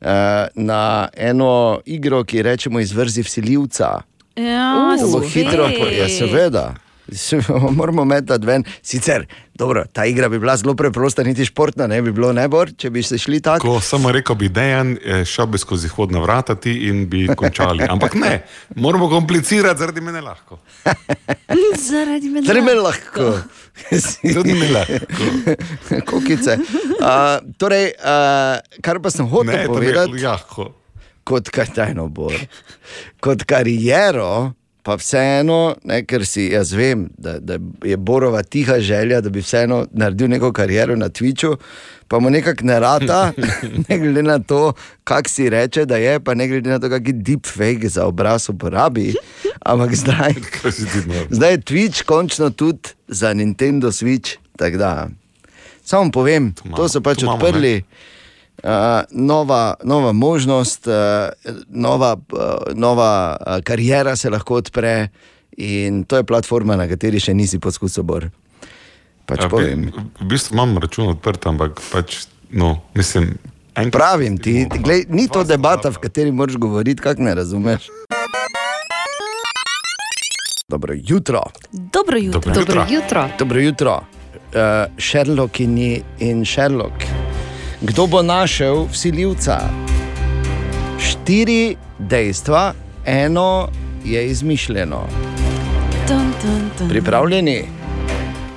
uh, 0.00 0.06
na 0.54 0.82
eno 1.14 1.52
igro, 1.86 2.24
ki 2.24 2.42
rečemo 2.42 2.80
izvrzi 2.80 3.22
vsiljivca. 3.22 4.00
Ja, 4.36 4.96
To 5.00 5.08
bo 5.08 5.20
spet. 5.20 5.32
hitro, 5.34 5.70
po- 5.70 5.86
ja, 5.88 6.08
seveda. 6.08 6.74
Se- 7.12 7.40
Moramo 7.78 8.04
metati 8.04 8.46
ven. 8.46 8.64
Sicer, 8.82 9.26
dobro, 9.54 9.84
ta 9.92 10.04
igra 10.06 10.28
bi 10.28 10.38
bila 10.38 10.56
zelo 10.56 10.74
preprosta, 10.74 11.22
niti 11.22 11.44
športna, 11.44 11.86
ne 11.86 12.02
bi 12.02 12.12
bilo 12.12 12.32
nebor, 12.32 12.70
če 12.76 12.90
bi 12.90 13.02
se 13.02 13.18
šli 13.18 13.40
tako. 13.40 13.66
Ko 13.66 13.80
samo 13.80 14.12
rekel 14.12 14.36
bi, 14.36 14.48
dejan, 14.48 14.96
eh, 15.04 15.24
šel 15.24 15.46
bi 15.46 15.58
skozi 15.58 15.88
hodna 15.88 16.18
vrata 16.20 16.54
ti 16.54 16.72
in 16.88 17.06
bi 17.08 17.26
končali. 17.36 17.86
Ampak 17.92 18.14
ne, 18.14 18.42
moramo 18.76 19.08
komplicirati, 19.08 19.78
zaradi 19.78 20.00
mene 20.00 20.20
lahko. 20.20 20.58
Zaradi 21.88 22.28
mene. 22.28 22.46
Treme 22.46 22.74
lahko. 22.74 23.32
Tudi 24.34 24.52
mi 24.54 24.68
lahko. 24.68 25.56
Kokice. 26.06 26.58
Uh, 27.00 27.38
torej, 27.58 27.92
uh, 27.98 28.58
kar 28.82 29.00
pa 29.00 29.10
sem 29.10 29.26
hotel 29.26 29.54
Ne, 29.54 29.66
povedati, 29.66 30.22
lahko. 30.22 30.72
kot 31.24 31.48
bor. 32.10 32.32
Kot 33.20 33.44
kariero, 33.44 34.52
pa 34.88 34.96
vseeno, 34.96 35.76
ne, 35.84 36.00
ker 36.08 36.22
si 36.24 36.46
jaz 36.48 36.72
vem, 36.72 37.02
da, 37.20 37.36
da 37.44 37.58
je 37.84 37.96
Borova 38.00 38.40
tiha 38.42 38.78
želja, 38.80 39.20
da 39.20 39.28
bi 39.28 39.42
vseeno 39.44 39.82
naredil 39.92 40.30
neko 40.32 40.48
kariero 40.56 40.96
na 40.96 41.10
Twitchu, 41.12 41.58
pa 42.08 42.20
mu 42.24 42.30
nekako 42.32 42.64
ne 42.64 42.78
rata, 42.80 43.18
ne 43.88 43.98
glede 43.98 44.22
na 44.24 44.38
to, 44.38 44.72
kak 45.04 45.28
si 45.28 45.50
reče, 45.52 45.84
da 45.84 46.00
je, 46.00 46.16
pa 46.24 46.34
ne 46.34 46.48
glede 46.48 46.72
na 46.72 46.80
to, 46.80 46.88
kakšen 46.88 47.20
deepfake 47.22 47.92
za 47.92 48.06
obraz 48.08 48.48
uporabi. 48.48 49.12
Ampak 49.60 49.92
zdaj, 49.94 50.40
zdaj 51.36 51.52
je 51.52 51.64
Twitch 51.68 52.08
končno 52.08 52.50
tudi 52.50 52.96
za 53.08 53.34
Nintendo 53.34 53.92
Switch. 53.92 54.38
Da, 54.56 55.08
samo 55.84 56.10
povem, 56.10 56.54
to, 56.54 56.64
imamo, 56.64 56.88
so 56.88 57.04
pač 57.04 57.20
to 57.20 57.28
imamo, 57.28 57.44
odprli. 57.44 57.76
Uh, 57.76 58.17
nova, 59.10 59.74
nova 59.84 60.12
možnost, 60.12 60.86
uh, 60.86 60.94
nova, 61.68 62.16
uh, 62.32 62.38
nova 62.74 63.36
karijera 63.64 64.16
se 64.16 64.30
lahko 64.30 64.54
odpre, 64.54 65.08
in 65.52 66.04
to 66.04 66.16
je 66.16 66.24
platforma, 66.24 66.76
na 66.76 66.88
kateri 66.88 67.20
še 67.20 67.34
nisi 67.34 67.58
poskusil. 67.58 68.02
Bor. 68.02 68.28
Pač 69.26 69.42
Ja, 69.42 69.48
povem. 69.48 69.90
v 70.20 70.24
bistvu 70.24 70.54
imam 70.54 70.78
račun 70.78 71.08
odprt, 71.08 71.46
ampak 71.46 71.80
pač, 71.92 72.26
no, 72.50 72.80
mislim. 72.94 73.36
Pravim 73.92 74.38
ti, 74.38 74.66
No, 74.66 74.76
glej, 74.82 75.04
ni 75.08 75.28
to 75.28 75.44
debata, 75.44 75.90
v 75.90 75.98
kateri 75.98 76.32
moraš 76.32 76.56
govoriti, 76.56 77.02
kak 77.02 77.18
ne 77.18 77.34
razumeš. 77.34 77.86
Dobro 80.68 80.94
jutro. 80.96 81.42
Dobro 81.72 82.18
jutro. 82.18 82.40
Dobro 82.40 82.54
Dobro 82.54 82.60
jutro. 82.60 82.86
jutro. 82.90 83.28
Dobro 83.38 83.60
jutro, 83.60 83.92
uh, 83.94 84.58
Sherlockini 84.98 86.02
in 86.18 86.44
Sherlock. 86.44 87.27
Kdo 87.80 88.06
bo 88.06 88.22
našel 88.22 88.86
vsiljivca? 88.92 89.58
Štiri 90.98 91.76
dejstva, 91.98 92.74
eno 93.06 93.68
je 94.04 94.26
izmišljeno. 94.26 95.06
Dun, 96.08 96.32
dun, 96.42 96.70
dun. 96.78 96.88
Pripravljeni? 96.88 97.64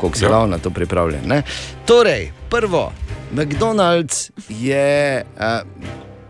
Kako 0.01 0.18
se 0.18 0.25
Ja. 0.25 0.30
ravno 0.32 0.48
na 0.48 0.58
to 0.58 0.70
pripravljen? 0.70 1.22
Ne? 1.25 1.44
Torej, 1.86 2.32
prvo, 2.50 2.92
McDonald's 3.34 4.32
je, 4.50 5.25
uh, 5.38 5.68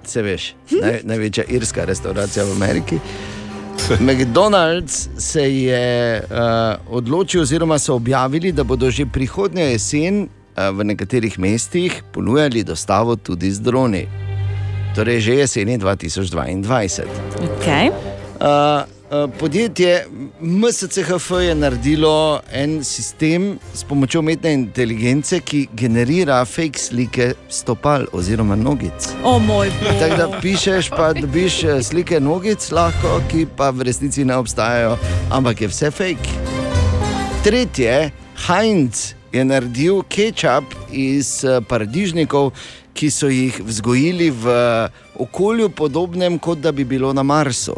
se 0.04 0.22
veš, 0.22 0.56
naj, 0.82 1.00
največja 1.04 1.44
irska 1.48 1.86
restauracija 1.86 2.46
v 2.46 2.52
Ameriki. 2.52 3.00
McDonald's 4.00 5.08
se 5.18 5.56
je 5.56 6.20
uh, 6.24 6.38
odločil, 6.90 7.42
oziroma 7.42 7.80
so 7.80 7.96
objavili, 7.96 8.52
da 8.52 8.64
bodo 8.64 8.92
že 8.92 9.06
prihodnjo 9.06 9.66
jesen 9.66 10.28
v 10.56 10.84
nekaterih 10.84 11.40
mestih 11.40 12.04
ponujali 12.12 12.64
dostavo 12.64 13.16
tudi 13.16 13.52
z 13.52 13.60
droni. 13.60 14.06
Torej, 14.96 15.20
že 15.22 15.34
jeseni 15.34 15.78
2022. 15.78 17.08
Okay. 17.40 17.88
Uh, 18.42 18.84
podjetje 19.40 20.06
MSCHF 20.42 21.32
je 21.42 21.56
naredilo 21.56 22.40
en 22.52 22.84
sistem 22.84 23.60
s 23.74 23.84
pomočjo 23.84 24.20
umetne 24.20 24.54
inteligence, 24.54 25.40
ki 25.40 25.68
generira 25.74 26.46
fake 26.46 26.80
slike 26.80 27.34
stopal 27.50 28.06
oziroma 28.12 28.56
nogic. 28.56 29.12
O 29.24 29.40
moj 29.40 29.72
bog. 29.80 29.94
Tako 30.00 30.18
da 30.18 30.40
pišeš, 30.42 30.90
pa 30.90 31.14
dobiš 31.14 31.64
eh, 31.64 31.84
slike 31.84 32.20
nogic, 32.20 32.72
lahko, 32.72 33.22
ki 33.32 33.46
pa 33.58 33.70
v 33.70 33.88
resnici 33.88 34.26
ne 34.26 34.36
obstajajo, 34.36 34.98
ampak 35.32 35.62
je 35.62 35.68
vse 35.68 35.92
fake. 35.92 36.30
Tretje, 37.44 38.12
Heinz 38.48 39.21
je 39.34 39.46
naredil 39.46 40.02
kečap 40.10 40.64
iz 40.92 41.44
eh, 41.44 41.62
paradižnikov, 41.62 42.52
ki 42.94 43.10
so 43.10 43.28
jih 43.32 43.62
vzgojili 43.64 44.30
v 44.30 44.46
okolju 45.16 45.70
podobnem, 45.70 46.40
kot 46.40 46.60
da 46.60 46.72
bi 46.72 46.84
bilo 46.84 47.14
na 47.14 47.24
Marsu. 47.24 47.76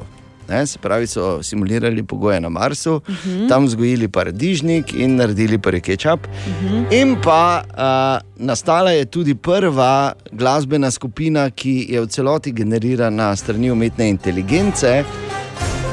Ne, 0.49 0.65
se 0.67 0.79
pravi, 0.79 1.07
so 1.07 1.43
simulirali 1.43 2.03
pogoje 2.03 2.39
na 2.41 2.49
Marsu, 2.49 2.93
uh 2.95 3.09
Mhm. 3.09 3.29
-huh. 3.29 3.49
tam 3.49 3.65
vzgojili 3.65 4.07
paradižnik 4.07 4.93
in 4.93 5.15
naredili 5.15 5.57
prvi 5.57 5.81
kečap. 5.81 6.19
Uh 6.19 6.71
-huh. 6.71 7.01
In 7.01 7.15
pa 7.23 7.63
uh, 7.63 8.45
nastala 8.45 8.91
je 8.91 9.05
tudi 9.05 9.35
prva 9.35 10.13
glasbena 10.31 10.91
skupina, 10.91 11.49
ki 11.49 11.85
je 11.89 12.01
v 12.01 12.07
celoti 12.07 12.51
generirana 12.51 13.35
strani 13.35 13.71
umetne 13.71 14.09
inteligence, 14.09 15.03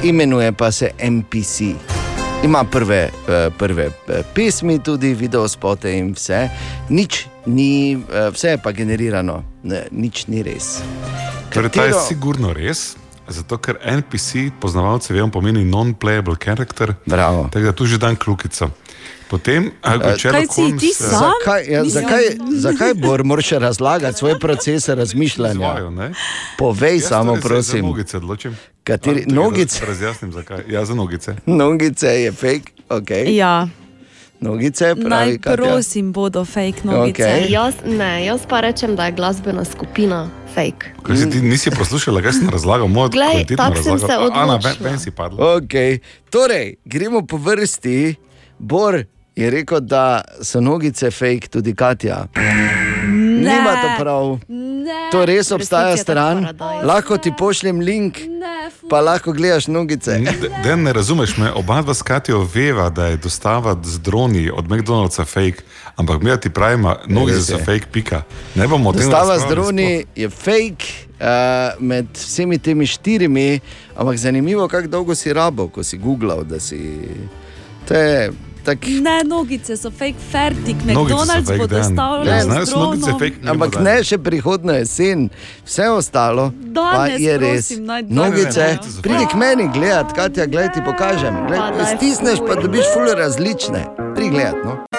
imenuje 0.03 0.53
pa 0.53 0.73
se 0.73 0.91
MPC. 1.11 2.00
Ima 2.45 2.65
prve, 2.65 3.11
eh, 3.29 3.51
prve 3.59 3.85
eh, 4.09 4.23
pesmi, 4.35 4.79
tudi 4.83 5.15
video 5.15 5.49
spote 5.49 5.93
in 5.93 6.13
vse. 6.15 6.49
Nič 6.89 7.27
ni, 7.47 7.93
eh, 7.93 8.31
vse 8.33 8.49
je 8.49 8.59
pa 8.59 8.73
generirano, 8.73 9.45
ne, 9.63 9.85
nič 9.91 10.27
ni 10.27 10.43
res. 10.43 10.81
Torej, 11.53 11.69
ta 11.71 11.85
je 11.85 11.93
Katero- 11.93 12.07
sigurno 12.09 12.53
res. 12.53 12.97
Zato, 13.29 13.59
ker 13.59 13.77
NPC, 13.85 14.51
poznavalci 14.61 15.13
vemo, 15.13 15.31
pomeni 15.31 15.65
non-playable 15.65 16.35
character. 16.45 16.95
Bravo. 17.07 17.49
Tako 17.53 17.65
da 17.65 17.73
tu 17.73 17.87
že 17.87 17.99
dan 17.99 18.17
klukico. 18.17 18.71
Potem, 19.31 19.71
a, 19.81 19.95
kot 19.95 20.19
Sherlock 20.19 20.51
Holmes, 20.51 20.83
eh, 20.83 21.05
Zakaj, 21.07 21.63
ja, 21.65 21.85
zakaj, 21.87 22.23
zakaj 22.51 22.95
Bor 22.97 23.25
moraš 23.25 23.51
razlagati 23.53 24.19
svoje 24.19 24.39
procese 24.39 24.95
razmišljanja? 24.95 25.53
Izvajo, 25.53 25.91
ne? 25.93 26.11
Povej 26.59 26.95
Jaz 26.95 27.03
samo, 27.05 27.33
torej 27.33 27.43
prosim. 27.43 27.81
Za 27.81 27.87
nogice 27.87 28.17
odločim. 28.17 28.57
Kateri- 28.85 29.23
A, 29.23 29.35
nogice? 29.35 29.79
raz- 29.79 29.89
Razjasnim, 29.89 30.33
zakaj. 30.33 30.59
Ja, 30.69 30.85
za 30.85 30.95
nogice. 30.95 31.35
Nogice 31.47 32.07
je 32.09 32.33
fake, 32.33 32.63
ok. 32.89 33.11
Ja, 33.27 33.69
Nogice 34.41 34.95
pravi, 34.97 35.09
naj 35.29 35.39
Katja. 35.39 35.57
prosim, 35.57 36.13
bodo 36.13 36.45
fake 36.45 36.81
novice. 36.85 37.23
Okej. 37.23 37.51
Jaz, 37.51 37.75
ne, 37.87 38.25
jaz 38.25 38.41
pa 38.49 38.61
rečem, 38.61 38.97
da 38.97 39.07
je 39.07 39.13
glasbena 39.13 39.65
skupina 39.65 40.23
fake. 40.55 40.91
Kaj 41.03 41.17
si 41.17 41.31
ti 41.31 41.41
nisi 41.41 41.71
poslušala, 41.71 42.23
kaj 42.23 42.33
sem 42.33 42.49
razlagal? 42.49 42.89
Glej, 42.89 43.11
kvalitetna 43.11 43.65
tako 43.65 43.83
sem 43.83 43.93
razlaga. 43.93 44.07
se 44.09 44.15
Ana, 44.15 44.25
odločila. 44.45 44.73
ven, 44.73 44.77
ven 44.83 44.99
si 44.99 45.11
padla. 45.11 45.39
Okay. 45.57 45.99
Torej, 46.31 46.75
gremo 46.85 47.23
po 47.23 47.37
vrsti. 47.37 48.15
Bor 48.59 49.05
je 49.37 49.51
rekel, 49.51 49.81
da 49.81 50.21
so 50.43 50.61
nogice 50.61 51.11
fake, 51.11 51.49
tudi 51.49 51.75
Katja. 51.75 52.27
Ne. 52.37 53.01
Nima 53.41 53.73
to 53.83 54.03
prav. 54.03 54.39
Ne. 54.49 55.09
To 55.13 55.25
res 55.27 55.51
obstaja 55.51 55.97
stran. 55.97 56.49
Lahko 56.85 57.17
ti 57.19 57.33
pošljem 57.39 57.81
link, 57.81 58.19
Ne, 58.19 58.71
pa 58.91 59.01
lahko 59.01 59.33
gledaš 59.33 59.67
nogice. 59.67 60.21
Da 60.65 60.77
ne 60.77 60.93
razumeš 60.93 61.37
me, 61.37 61.53
oba 61.53 61.83
dva 61.83 61.95
s 61.95 62.03
Katijo 62.03 62.49
veva, 62.55 62.89
da 62.91 63.07
je 63.07 63.17
dostava 63.17 63.77
z 63.85 63.99
droni 63.99 64.51
od 64.51 64.69
McDonald'sa 64.71 65.25
fake, 65.25 65.63
ampak 65.97 66.23
mi 66.23 66.41
ti 66.41 66.51
pravimo, 66.51 66.97
nogice 67.07 67.41
so 67.41 67.59
fake, 67.59 67.87
pika. 67.93 68.23
Ne 68.55 68.69
bomo 68.69 68.91
o 68.91 68.93
tem 68.93 69.03
Dostava 69.03 69.39
z 69.39 69.49
droni 69.49 70.05
je 70.17 70.31
fake 70.31 70.85
uh, 71.21 71.27
med 71.83 72.07
vsemi 72.15 72.59
temi 72.59 72.87
štirimi, 72.87 73.61
ampak 73.97 74.17
zanimivo, 74.17 74.69
kako 74.69 74.89
dolgo 74.89 75.15
si 75.15 75.33
rabo, 75.33 75.69
ko 75.69 75.83
si 75.83 75.99
googlal, 75.99 76.45
da 76.45 76.61
si. 76.61 77.01
To 77.89 77.95
je 77.95 78.33
tak. 78.71 78.87
Ne, 79.03 79.17
nogice 79.25 79.77
so 79.77 79.91
fake, 79.91 80.19
fertik, 80.31 80.77
McDonald's 80.85 81.47
fake, 81.47 81.59
bo 81.59 81.67
Dejan. 81.67 81.89
dostavljal 81.89 82.25
Ne, 82.25 82.43
znajo 82.43 82.67
so 82.67 82.79
nogice 82.79 83.11
fake, 83.13 83.37
Ampak 83.47 83.71
bodo 83.71 83.85
ne 83.85 83.97
še 84.05 84.19
prihodna 84.19 84.73
jesen, 84.73 85.29
vse 85.65 85.89
ostalo 85.91 86.51
pa 86.75 86.83
Danes, 87.07 87.21
je 87.21 87.39
res. 87.39 87.69
prosim, 87.69 87.87
Nogice, 88.09 88.79
pridi 89.03 89.27
k 89.27 89.35
meni 89.35 89.69
gledat, 89.75 90.13
Katja, 90.13 90.47
gledaj 90.47 90.73
ti 90.75 90.81
pokažem. 90.85 91.35
Pa 91.49 91.71
Gled, 91.71 91.97
stisneš 91.97 92.39
pa 92.47 92.55
dobiš 92.55 92.85
ful 92.95 93.11
različne. 93.17 93.87
Pridi 94.15 94.31
gledat. 94.31 94.65
No. 94.65 94.90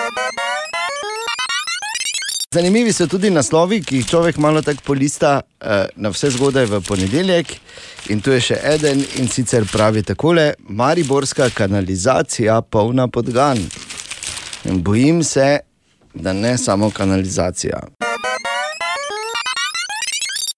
Zanimivi 2.53 2.91
so 2.91 3.05
tudi 3.07 3.29
naslovi, 3.31 3.77
ki 3.79 4.01
jih 4.01 4.07
človek 4.09 4.37
malo 4.43 4.59
tako 4.61 4.83
polista 4.83 5.29
eh, 5.39 5.85
na 5.95 6.09
vse 6.11 6.33
zgodaj 6.35 6.65
v 6.67 6.81
ponedeljek. 6.83 7.53
In 8.11 8.19
tu 8.19 8.33
je 8.35 8.41
še 8.43 8.57
eden 8.73 8.99
in 9.21 9.29
sicer 9.31 9.63
pravi 9.71 10.03
takole: 10.03 10.49
Mariborska 10.67 11.47
kanalizacija 11.55 12.59
polna 12.61 13.07
podgan. 13.07 13.63
In 14.67 14.83
bojim 14.83 15.23
se, 15.23 15.61
da 16.13 16.33
ne 16.33 16.57
samo 16.57 16.91
kanalizacija. 16.91 17.79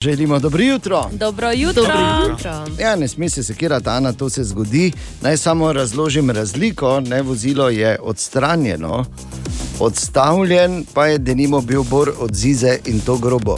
Želimo 0.03 0.39
dobro 0.39 0.63
jutro. 0.63 1.09
Dobro 1.11 1.51
jutro. 1.51 1.83
jutro. 2.29 2.65
Ja, 2.79 2.95
ne 2.95 3.07
sme 3.07 3.29
se 3.29 3.43
sekirati, 3.43 3.89
Ana, 3.89 4.13
to 4.13 4.29
se 4.29 4.43
zgodi. 4.43 4.91
Naj 5.21 5.37
samo 5.37 5.73
razložim 5.73 6.29
razliko. 6.29 6.99
Ne, 6.99 7.21
vozilo 7.21 7.69
je 7.69 7.99
odstranjeno, 8.01 9.05
odstavljen 9.79 10.85
pa 10.93 11.07
je 11.07 11.17
denimo 11.17 11.61
bil 11.61 11.83
bor 11.83 12.11
od 12.19 12.35
zize 12.35 12.77
in 12.85 12.99
to 12.99 13.17
grobo. 13.17 13.57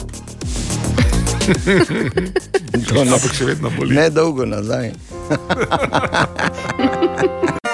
to 2.88 3.00
Ampak 3.00 3.34
še 3.34 3.44
vedno 3.44 3.70
boli. 3.78 3.94
ne 3.94 4.10
dolgo 4.10 4.46
nazaj. 4.46 4.92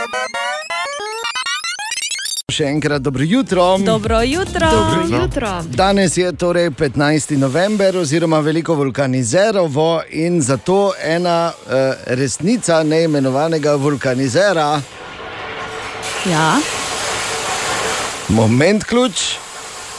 Še 2.52 2.66
enkrat 2.68 3.02
dobro 3.02 3.24
jutro. 3.24 3.78
Dobro 3.78 4.20
jutro. 4.22 4.68
Jutro. 5.08 5.62
Danes 5.64 6.16
je 6.16 6.32
torej 6.32 6.70
15. 6.70 7.36
november, 7.36 7.96
oziroma 7.96 8.40
veliko 8.40 8.74
vulkanizerovo, 8.74 10.02
in 10.10 10.40
zato 10.42 10.92
ena 11.02 11.48
uh, 11.48 11.72
resnica 12.06 12.82
neimenovanega 12.82 13.74
vulkanizera, 13.74 14.80
Ja. 16.30 16.58
moment 18.28 18.84
ključ, 18.84 19.22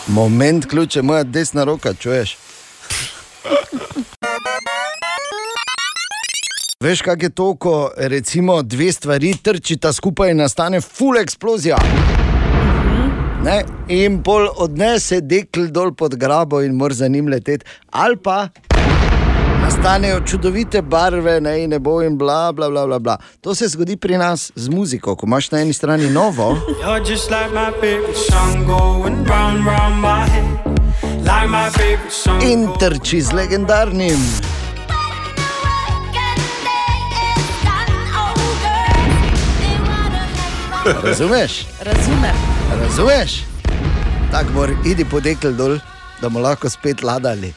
moment 0.08 0.66
ključ 0.66 0.96
je 0.96 1.02
moja 1.02 1.24
desna 1.24 1.63
roka, 1.63 1.94
čuješ. 1.94 2.38
Veš, 6.80 7.02
kak 7.02 7.24
je 7.24 7.30
to, 7.30 7.56
ko 7.56 7.92
recimo 7.98 8.62
dve 8.62 8.92
stvari 8.92 9.34
trčita 9.44 9.94
skupaj 9.94 10.32
in 10.32 10.38
nastane 10.38 10.82
full 10.82 11.18
eksplozija. 11.18 11.78
Ne? 13.43 13.63
In 13.88 14.21
pol 14.23 14.47
odnese 14.56 15.19
dekl 15.21 15.67
dol 15.67 15.91
pod 15.93 16.15
grabo 16.15 16.62
in 16.63 16.75
mora 16.79 16.95
za 16.95 17.08
njim 17.08 17.27
leteti. 17.27 17.65
Ali 17.91 18.17
pa 18.17 18.47
nastanejo 19.63 20.21
čudovite 20.25 20.82
barve, 20.82 21.41
ne, 21.41 21.63
in 21.63 21.69
nebo 21.69 22.01
in 22.01 22.17
bla, 22.17 22.51
bla, 22.51 22.69
bla, 22.69 22.88
bla, 22.88 22.99
bla. 22.99 23.17
To 23.41 23.56
se 23.56 23.67
zgodi 23.67 23.97
pri 23.97 24.17
nas 24.17 24.51
z 24.56 24.69
muziko, 24.69 25.15
ko 25.15 25.25
imaš 25.25 25.51
na 25.51 25.60
eni 25.60 25.73
strani 25.73 26.10
novo, 26.10 26.58
You're 26.82 27.12
just 27.12 27.32
like 27.32 27.51
my 27.53 27.71
favorite 27.82 28.17
song 28.32 28.65
going 28.65 29.27
round 29.27 29.65
round 29.65 30.01
my 30.01 30.27
head. 30.29 30.47
Like 31.03 31.47
my 31.47 31.69
favorite 31.69 32.12
song. 32.12 32.41
in 32.43 32.67
trči 32.79 33.21
z 33.21 33.32
legendarnim. 33.34 34.19
Razumeš? 41.03 41.65
Razumem. 41.82 42.62
Razumeš? 42.71 43.43
Tako 44.32 44.54
mora, 44.54 44.73
idi 44.86 45.06
po 45.06 45.19
dekl 45.19 45.52
dol, 45.58 45.78
da 46.21 46.30
bomo 46.30 46.39
lahko 46.39 46.69
spet 46.69 47.04
ladali. 47.04 47.54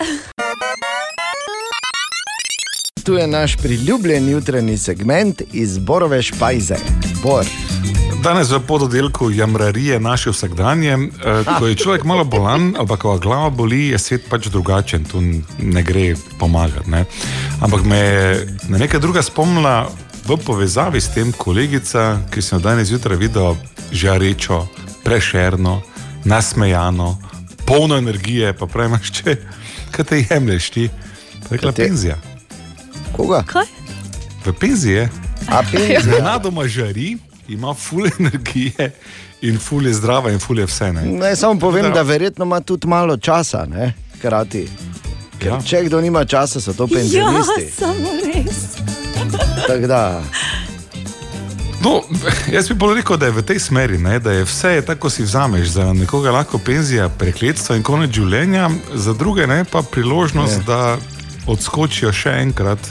Tu 3.05 3.15
je 3.15 3.27
naš 3.27 3.57
priljubljen 3.57 4.29
jutranji 4.29 4.79
segment 4.79 5.43
iz 5.53 5.79
Borove 5.79 6.23
špajze. 6.23 6.77
Bor. 7.23 7.45
Danes 8.23 8.51
v 8.51 8.61
pododelku 8.61 9.31
jamrarije 9.31 10.01
naše 10.01 10.31
vsakdanje, 10.31 10.93
eh, 10.93 11.45
ko 11.59 11.67
je 11.67 11.75
človek 11.75 12.05
malo 12.05 12.25
bolan 12.25 12.75
pa 12.89 12.97
ko 12.97 13.19
glava 13.19 13.51
boli, 13.51 13.89
je 13.89 13.99
svet 13.99 14.29
pač 14.29 14.47
drugačen, 14.47 15.05
tu 15.05 15.21
ne 15.59 15.83
gre 15.83 16.15
pomagati. 16.39 16.91
Ne? 16.91 17.05
Ampak 17.61 17.85
me 17.85 17.99
je 17.99 18.47
na 18.69 18.79
nekaj 18.79 19.01
druga 19.01 19.23
spomnila 19.23 19.89
v 20.27 20.37
povezavi 20.37 21.01
s 21.01 21.15
tem 21.15 21.33
kolegica, 21.33 22.19
ki 22.31 22.43
sem 22.43 22.59
jo 22.59 22.63
danes 22.63 22.89
zjutraj 22.89 23.17
videl 23.17 23.55
žarečo, 23.93 24.67
prešerno, 25.07 25.83
nasmejano, 26.25 27.19
polno 27.67 27.97
energije, 27.97 28.53
pa 28.53 28.67
praviš, 28.67 29.11
če 29.13 29.37
kaj 29.91 30.05
te 30.05 30.25
jemlješ 30.25 30.71
ti, 30.71 30.89
rekla 31.51 31.73
Kate- 31.73 31.85
penzija. 31.85 32.17
Koga? 33.13 33.43
Kaj? 33.45 33.63
Ja. 33.63 33.87
V 34.45 34.53
penziji 34.55 35.09
A 35.49 35.63
penzija? 35.63 36.01
Nenadoma 36.13 36.67
žari, 36.67 37.17
ima 37.49 37.75
ful 37.75 38.07
energije 38.11 38.91
in 39.41 39.59
ful 39.59 39.87
je 39.87 39.95
zdrava 39.95 40.31
in 40.31 40.39
ful 40.39 40.59
je 40.59 40.67
vse. 40.67 40.93
Ne? 40.93 41.03
Naj 41.03 41.37
samo 41.37 41.61
povem, 41.61 41.83
Da. 41.85 41.91
da 41.91 42.03
verjetno 42.03 42.45
ima 42.45 42.61
tudi 42.61 42.87
malo 42.89 43.17
časa, 43.17 43.65
ne? 43.67 43.93
hkrati. 44.15 44.69
Ker 45.39 45.49
Ja. 45.49 45.61
če 45.63 45.85
kdo 45.85 46.01
nima 46.01 46.25
časa, 46.25 46.61
so 46.61 46.73
to 46.73 46.85
Ja, 46.85 46.97
penzionisti. 46.97 47.71
samo 47.71 48.11
res. 48.25 48.63
Tako 49.67 49.87
da, 49.87 50.23
No, 51.87 52.03
jaz 52.53 52.69
bi 52.69 52.75
bolj 52.75 52.97
rekel, 52.99 53.17
da 53.17 53.27
je 53.27 53.33
v 53.33 53.43
tej 53.47 53.59
smeri, 53.63 53.99
ne, 53.99 54.19
da 54.19 54.33
je 54.33 54.45
vse 54.45 54.81
tako, 54.87 55.07
ko 55.07 55.11
si 55.11 55.23
vzameš. 55.23 55.69
Za 55.69 55.93
nekoga 55.93 56.31
lahko 56.35 56.59
penzija, 56.59 57.09
prekletstvo 57.09 57.77
in 57.79 57.83
konec 57.87 58.11
življenja, 58.11 58.71
za 58.95 59.15
druge 59.15 59.47
ne, 59.47 59.63
pa 59.65 59.83
priložnost, 59.83 60.59
Je. 60.59 60.65
da 60.67 60.97
odskočijo 61.47 62.11
še 62.13 62.33
enkrat 62.43 62.83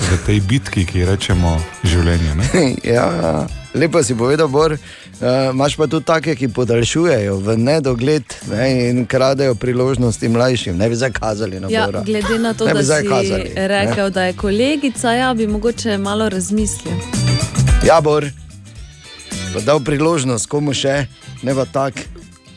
v 0.00 0.16
tej 0.26 0.40
bitki, 0.40 0.86
ki 0.86 0.98
ji 0.98 1.04
rečemo 1.04 1.58
življenje. 1.84 2.34
Ne? 2.34 2.48
ja, 2.96 3.44
Lepo 3.74 4.00
si 4.02 4.16
povedal, 4.16 4.48
Bor. 4.48 4.78
Uh, 5.18 5.50
Imáš 5.52 5.74
pa 5.76 5.86
tudi 5.90 6.06
take, 6.06 6.32
ki 6.38 6.48
podaljšujejo 6.48 7.36
v 7.42 7.56
nedogled 7.58 8.22
ne, 8.48 8.88
in 8.88 9.02
kradejo 9.06 9.58
priložnosti 9.58 10.28
mlajšim. 10.28 10.78
Ne 10.78 10.88
bi 10.88 10.96
zdaj 10.96 11.10
kazali 11.12 11.60
na 11.60 11.68
Ja, 11.68 11.86
Bora. 11.86 12.00
glede 12.00 12.38
na 12.38 12.54
to, 12.54 12.64
Ne 12.64 12.74
da 12.74 12.82
si 12.82 13.04
kazali, 13.04 13.50
ne. 13.50 13.68
rekel, 13.68 14.10
da 14.10 14.30
je 14.30 14.32
kolegica, 14.32 15.12
ja, 15.12 15.34
bi 15.34 15.46
mogoče 15.46 15.98
malo 15.98 16.28
razmislil. 16.28 17.17
Ja, 17.86 18.00
Bor, 18.00 18.26
pa 19.54 19.60
dal 19.60 19.80
priložnost 19.80 20.48
komu 20.50 20.74
še, 20.74 21.06
ne 21.46 21.54
pa 21.54 21.64
tak. 21.64 21.94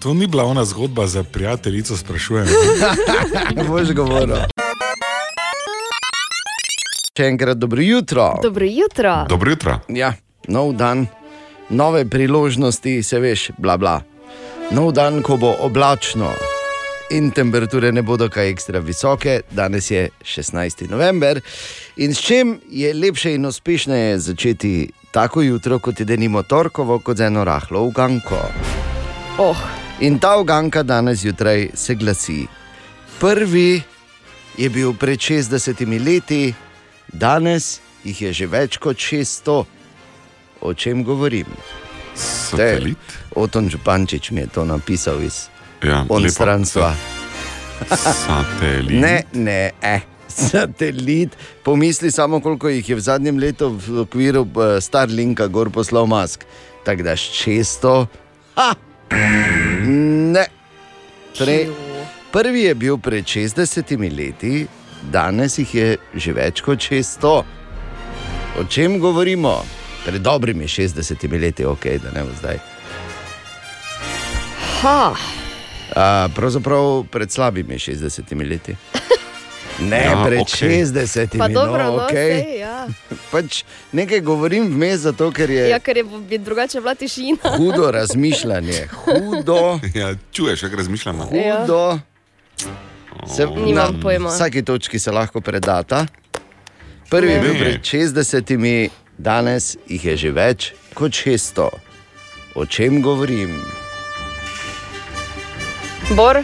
To 0.02 0.14
ni 0.18 0.26
bila 0.28 0.44
ona 0.50 0.66
zgodba 0.66 1.08
za 1.08 1.24
prijateljico, 1.24 1.98
sprašujem. 1.98 2.48
Ne 3.56 3.64
boš 3.64 3.94
govoril. 3.94 4.50
Še 7.18 7.28
enkrat 7.28 7.60
dobro 7.62 7.82
jutro. 7.86 8.32
Dobro 8.44 8.66
jutro. 8.66 9.26
Dobro 9.30 9.52
jutro. 9.54 9.78
Ja, 9.94 10.14
nov 10.48 10.74
dan, 10.80 11.06
nove 11.70 12.06
priložnosti, 12.10 13.04
se 13.04 13.20
veš, 13.20 13.52
bla 13.62 13.78
bla. 13.78 14.00
Nov 14.72 14.96
dan, 14.98 15.22
ko 15.22 15.38
bo 15.38 15.54
oblačno 15.62 16.32
in 17.12 17.32
temperature 17.32 17.92
ne 17.92 18.02
bodo 18.02 18.30
kaj 18.30 18.50
ekstra 18.50 18.80
visoke, 18.80 19.42
danes 19.52 19.92
je 19.92 20.10
16. 20.24 20.90
november. 20.90 21.42
In 21.98 22.14
s 22.16 22.22
čim 22.22 22.60
je 22.70 22.94
lepše 22.94 23.36
in 23.36 23.46
uspešneje 23.46 24.20
začeti 24.20 24.90
tako 25.12 25.42
jutro, 25.42 25.80
kot 25.80 26.00
je 26.00 26.06
denimo 26.06 26.44
torkovo, 26.44 27.00
kot 27.00 27.18
z 27.18 27.28
eno 27.28 27.44
rahlo 27.44 27.84
uganko. 27.84 28.40
Oh. 29.38 29.58
In 30.02 30.20
ta 30.20 30.38
uganka 30.40 30.84
danes 30.84 31.20
zjutraj 31.20 31.70
se 31.74 31.96
glasi: 31.96 32.48
Prvi 33.20 33.82
je 34.58 34.70
bil 34.70 34.94
pred 34.94 35.20
60 35.20 36.06
leti, 36.06 36.54
danes 37.14 37.80
jih 38.04 38.22
je 38.22 38.34
že 38.34 38.48
več 38.48 38.78
kot 38.78 38.98
600. 38.98 39.64
O 40.62 40.74
čem 40.74 41.04
govorim? 41.04 41.46
Satelit? 42.16 42.98
Oton 43.36 43.70
Župančič 43.70 44.32
mi 44.32 44.42
je 44.42 44.48
to 44.48 44.66
napisal 44.66 45.22
iz 45.24 45.48
Ja, 45.84 46.06
onstranstva. 46.10 46.96
Satelit. 48.26 49.02
Ne, 49.02 49.24
ne, 49.34 49.72
eh. 49.82 50.02
Satelit, 50.52 51.30
pomisli 51.64 52.12
samo, 52.12 52.40
koliko 52.40 52.70
jih 52.70 52.90
je 52.90 52.96
v 52.96 53.00
zadnjem 53.00 53.38
letu 53.38 53.70
v 53.70 54.00
okviru 54.06 54.46
eh, 54.46 54.82
Starlinka 54.82 55.48
gor 55.48 55.70
poslal 55.70 56.06
mask. 56.06 56.46
Tako 56.86 57.04
da 57.04 57.16
600. 57.16 58.06
Ha! 58.56 58.74
Ne. 60.32 60.46
Torej, 61.38 61.68
prvi 62.32 62.62
je 62.62 62.76
bil 62.76 62.98
pred 62.98 63.26
60 63.26 64.16
leti, 64.18 64.68
danes 65.12 65.58
jih 65.60 65.76
je 65.76 65.98
že 66.14 66.34
več 66.34 66.62
kot 66.62 66.80
600. 66.80 67.44
O 68.60 68.64
čem 68.70 69.00
govorimo? 69.00 69.62
Pred 70.06 70.22
dobrimi 70.22 70.68
60 70.68 71.40
leti, 71.42 71.66
ok, 71.66 71.86
da 72.04 72.12
ne 72.12 72.24
bo 72.24 72.34
zdaj. 72.40 72.60
Ha. 74.82 75.14
A, 75.92 76.30
pravzaprav 76.36 77.04
pred 77.06 77.32
slabimi 77.32 77.76
60 77.76 78.50
leti. 78.50 78.76
Ne, 79.82 79.98
Ja, 79.98 80.12
ja, 80.12 80.26
pred 80.26 80.40
okay. 80.40 80.84
60 80.86 81.38
Pa 81.38 81.48
dobro, 81.48 81.84
no, 81.84 81.92
no, 81.92 82.04
okay. 82.04 82.44
sej, 82.44 82.60
ja. 82.60 82.86
pač 83.32 83.64
nekaj 83.92 84.22
govorim 84.22 84.68
vmes, 84.68 85.00
zato 85.00 85.32
ker 85.32 85.50
je 85.50 85.70
ja, 85.70 85.80
ker 85.80 85.98
je 85.98 86.04
bi 86.04 86.38
drugače 86.38 86.82
bila 86.82 86.94
tišina. 86.96 87.38
hudo 87.58 87.92
razmišljanje, 87.92 88.88
hudo, 88.94 89.80
Ja, 89.94 90.14
čuješ, 90.32 90.62
kako 90.62 90.76
razmišljamo? 90.76 91.24
hudo. 91.24 92.00
Se, 93.28 93.48
Nimam 93.48 94.00
pojma. 94.02 94.30
vsaki 94.30 94.62
točki 94.62 95.00
se 95.00 95.12
lahko 95.12 95.42
predata. 95.42 96.06
Prvi 97.10 97.32
je 97.32 97.40
bil 97.40 97.54
Ne. 97.54 97.60
pred 97.60 97.82
60, 97.82 98.90
danes 99.18 99.78
jih 99.88 100.06
je 100.06 100.18
že 100.18 100.32
več 100.32 100.74
kot 100.94 101.12
600. 101.12 101.70
O 102.56 102.66
čem 102.66 103.02
govorim? 103.02 103.81
Bor? 106.16 106.44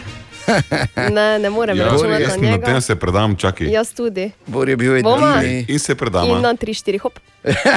Ne, 1.12 1.38
ne 1.38 1.50
morem 1.50 1.76
Ja, 1.76 1.84
računati 1.84 2.22
jaz 2.22 2.36
na 2.36 2.42
na 2.42 2.50
njega. 2.50 2.66
tem 2.66 2.80
se 2.80 2.96
predam, 2.96 3.36
čakaj. 3.36 3.68
Jaz 3.70 3.92
tudi. 3.92 4.30
Bor 4.46 4.68
je 4.68 4.76
bil 4.76 4.96
edini. 4.96 5.64
In 5.68 5.78
se 5.78 5.94
predam. 5.94 6.28
In 6.28 6.40
na 6.40 6.54
3-4 6.54 7.00
hop. 7.00 7.18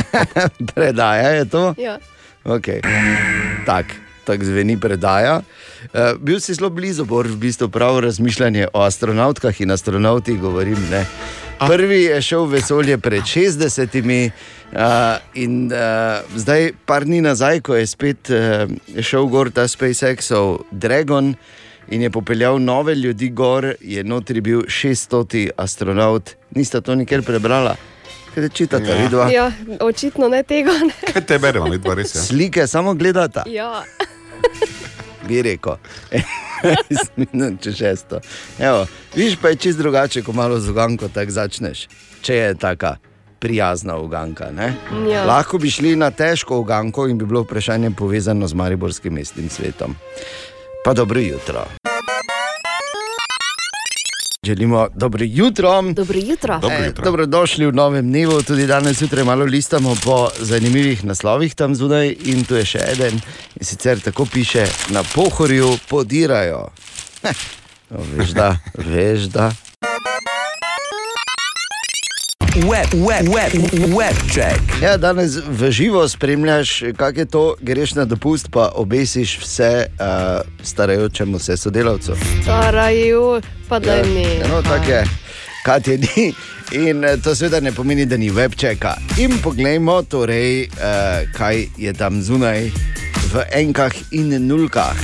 Predaja 0.76 1.30
je 1.30 1.46
to? 1.50 1.74
Ja. 1.78 2.00
Okay. 2.44 2.80
Tak, 3.66 3.86
tako 4.24 4.46
zveni 4.46 4.80
predaja. 4.80 5.42
Uh, 5.94 6.00
bil 6.20 6.40
si 6.40 6.54
zelo 6.54 6.70
blizu, 6.70 7.06
bor 7.06 7.28
v 7.28 7.36
bistvu 7.36 7.70
prav 7.70 8.00
razmišljanje 8.00 8.68
o 8.74 8.82
astronautkah 8.82 9.62
in 9.62 9.72
astronautih, 9.72 10.40
govorim. 10.40 10.80
Ne. 10.92 11.06
Prvi 11.68 12.04
je 12.04 12.22
šel 12.22 12.46
v 12.46 12.58
vesolje 12.58 12.98
pred 12.98 13.22
60, 13.22 14.32
uh, 14.74 15.20
in 15.34 15.68
uh, 15.70 16.24
zdaj, 16.36 16.72
par 16.86 17.06
dni 17.06 17.22
nazaj, 17.22 17.62
ko 17.62 17.76
je 17.76 17.88
spet 17.88 18.32
uh, 18.34 18.72
šel 19.04 19.28
gor 19.30 19.52
ta 19.52 19.68
SpaceXov 19.68 20.64
Dragon 20.72 21.36
in 21.88 22.02
je 22.02 22.10
popeljal 22.10 22.62
nove 22.62 22.96
ljudi 22.96 23.30
gor, 23.30 23.74
je 23.82 24.04
notri 24.04 24.42
bil 24.42 24.62
600 24.62 25.50
astronaut. 25.58 26.36
Nista 26.56 26.82
to 26.82 26.96
nikjer 26.96 27.24
prebrala, 27.24 27.76
kaj 28.36 28.50
čitate, 28.50 28.90
ja. 28.90 28.96
vidva. 29.04 29.30
ja, 29.32 29.52
očitno 29.80 30.28
ne 30.28 30.44
tega. 30.44 30.72
Ne. 30.72 31.14
Kaj 31.14 31.26
te 31.26 31.40
beremo, 31.40 31.68
mi 31.68 31.78
dva 31.78 31.96
res. 31.96 32.16
Ja. 32.16 32.22
Slike 32.22 32.68
samo 32.68 32.94
gledata. 32.94 33.44
Ja. 33.48 33.84
bi 35.28 35.42
rekel. 35.42 35.76
Minut 37.18 37.62
Če 37.62 37.72
šesto. 37.74 38.20
Evo, 38.60 38.86
viš 39.16 39.38
pa 39.42 39.50
je 39.50 39.56
čist 39.56 39.78
drugače, 39.78 40.22
ko 40.22 40.34
malo 40.34 40.60
z 40.60 40.70
uganko 40.70 41.10
tako 41.10 41.32
začneš. 41.32 41.88
Če 42.22 42.36
je 42.36 42.56
taka 42.56 42.98
prijazna 43.42 43.98
uganka. 43.98 44.52
ne? 44.52 44.74
Ja. 45.10 45.26
Lahko 45.26 45.58
bi 45.58 45.70
šli 45.70 45.96
na 45.96 46.12
težko 46.12 46.60
uganko 46.62 47.08
in 47.08 47.18
bi 47.18 47.26
bilo 47.26 47.42
vprašanje 47.42 47.92
povezano 47.98 48.48
z 48.48 48.54
Mariborskim 48.54 49.14
mestnim 49.14 49.50
svetom. 49.50 49.96
Pa 50.86 50.94
dobro 50.94 51.20
jutro. 51.20 51.66
Želimo 54.46 54.88
dobro 54.96 55.26
jutro. 55.28 55.82
Dobro 55.82 56.20
jutro. 56.20 56.60
Eh, 56.72 56.92
dobrodošli 57.04 57.66
v 57.66 57.74
novem 57.74 58.06
dnevu, 58.10 58.42
tudi 58.42 58.68
danes 58.68 58.98
zjutraj 58.98 59.24
malo 59.24 59.46
listamo 59.46 59.96
po 60.04 60.30
zanimivih 60.40 61.06
naslovih 61.06 61.56
tam 61.56 61.76
zunaj. 61.76 62.16
In 62.26 62.44
tu 62.44 62.56
je 62.56 62.66
še 62.66 62.80
eden, 62.92 63.22
in 63.60 63.66
sicer 63.66 64.00
tako 64.00 64.26
piše: 64.26 64.66
na 64.90 65.04
pohorju 65.16 65.78
podirajo. 65.90 66.70
Heh, 67.24 67.38
no, 67.90 68.00
veš, 68.18 68.30
da, 68.30 68.58
veš, 68.78 69.22
da. 69.22 69.52
Web, 72.52 72.94
web, 72.94 73.28
web, 73.30 73.52
web 73.96 74.16
check. 74.28 74.60
Ja, 74.82 74.98
danes 74.98 75.38
v 75.48 75.72
živo 75.72 76.08
spremljaš, 76.08 76.84
kako 76.98 77.20
je 77.20 77.26
to, 77.26 77.56
greš 77.62 77.94
na 77.96 78.06
dopust, 78.06 78.52
pa 78.52 78.72
obesiš 78.76 79.40
vse 79.40 79.88
uh, 79.88 80.42
starajočemu 80.64 81.40
se 81.40 81.58
sodelavcu. 81.58 82.16
Starajo, 82.42 83.42
pa 83.70 83.80
da 83.80 83.96
Ja, 83.96 84.04
ni. 84.04 84.26
No, 84.50 84.62
tako 84.62 84.92
je. 84.92 85.04
Kaj 85.66 85.80
je 85.86 85.98
ni. 85.98 86.34
In 86.88 87.04
eh, 87.04 87.18
to 87.24 87.36
seveda 87.36 87.60
ne 87.60 87.72
pomeni, 87.72 88.06
da 88.06 88.18
ni 88.18 88.30
webčeka. 88.32 88.96
In 89.18 89.32
poglejmo, 89.44 90.04
torej, 90.04 90.68
uh, 90.68 91.32
kaj 91.34 91.66
je 91.78 91.94
tam 91.94 92.22
zunaj 92.22 92.72
v 93.34 93.44
enkah 93.52 93.92
in 94.12 94.48
nulkah. 94.48 94.96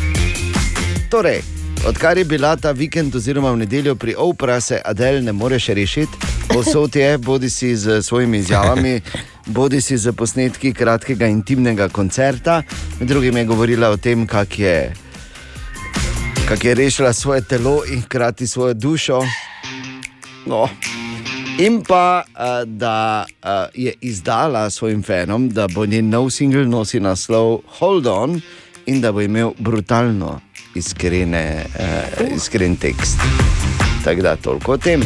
Torej, 1.10 1.42
odkar 1.86 2.18
je 2.18 2.26
bila 2.26 2.56
ta 2.56 2.72
vikend 2.72 3.16
oziroma 3.16 3.52
v 3.52 3.58
nedeljo 3.58 3.96
pri 3.96 4.16
Opera, 4.18 4.60
se 4.62 4.82
Adel 4.86 5.24
ne 5.24 5.32
more 5.32 5.60
še 5.60 5.74
rešiti. 5.74 6.18
Posod 6.48 6.96
je, 6.96 7.18
bodi 7.18 7.50
si 7.50 7.76
z 7.76 8.02
svojimi 8.02 8.38
izjavami, 8.38 9.02
bodi 9.58 9.82
si 9.82 9.98
z 9.98 10.12
posnetki 10.12 10.74
kratkega 10.74 11.28
intimnega 11.28 11.90
koncerta. 11.90 12.62
Med 13.00 13.10
drugim 13.10 13.38
je 13.38 13.46
govorila 13.46 13.90
o 13.90 13.98
tem, 13.98 14.28
kak 14.28 14.60
je, 14.60 14.94
kak 16.48 16.64
je 16.64 16.76
rešila 16.76 17.14
svoje 17.14 17.42
telo 17.42 17.82
in 17.86 18.02
hkrati 18.02 18.48
svojo 18.48 18.74
dušo. 18.74 19.22
No. 20.46 20.70
In 21.60 21.82
pa, 21.84 22.24
uh, 22.24 22.64
da 22.66 23.26
uh, 23.26 23.50
je 23.74 23.94
izdala 24.02 24.70
svojim 24.70 25.04
fanom, 25.04 25.50
da 25.50 25.68
bo 25.68 25.86
njen 25.86 26.10
nov 26.10 26.30
singel 26.30 26.70
nosil 26.70 27.04
naslov 27.04 27.62
Hold 27.80 28.08
On 28.08 28.42
in 28.86 29.02
da 29.02 29.12
bo 29.12 29.22
imel 29.22 29.52
brutalno 29.60 30.47
iskrene, 30.78 31.66
uh, 31.66 32.36
iskren 32.36 32.76
tekst. 32.76 33.20
Tako 34.04 34.22
da 34.22 34.36
toliko 34.36 34.74
o 34.74 34.78
tem. 34.78 35.04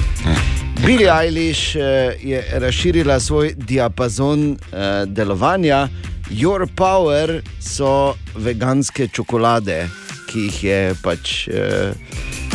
Billie 0.85 1.09
Eilish 1.09 1.75
uh, 1.75 1.81
je 2.21 2.43
razširila 2.51 3.19
svoj 3.19 3.53
diapazon 3.57 4.51
uh, 4.51 4.57
delovanja. 5.05 5.87
Your 6.31 6.67
Power 6.75 7.41
so 7.59 8.15
veganske 8.35 9.07
čokolade, 9.07 9.89
ki 10.31 10.47
jih 10.47 10.63
je 10.63 10.95
pač 11.03 11.47
uh, 11.47 11.91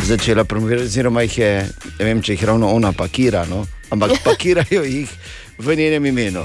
začela 0.03 0.43
promovirati, 0.43 0.85
oziroma 0.85 1.21
jih 1.21 1.37
je, 1.37 1.51
ne 1.99 2.05
vem, 2.05 2.21
če 2.21 2.33
jih 2.33 2.45
ravno 2.49 2.71
ona 2.73 2.91
pakira, 2.91 3.45
no? 3.45 3.65
ampak 3.89 4.17
pakirajo 4.27 4.83
jih 4.83 5.11
v 5.59 5.75
njenem 5.75 6.05
imenu. 6.05 6.43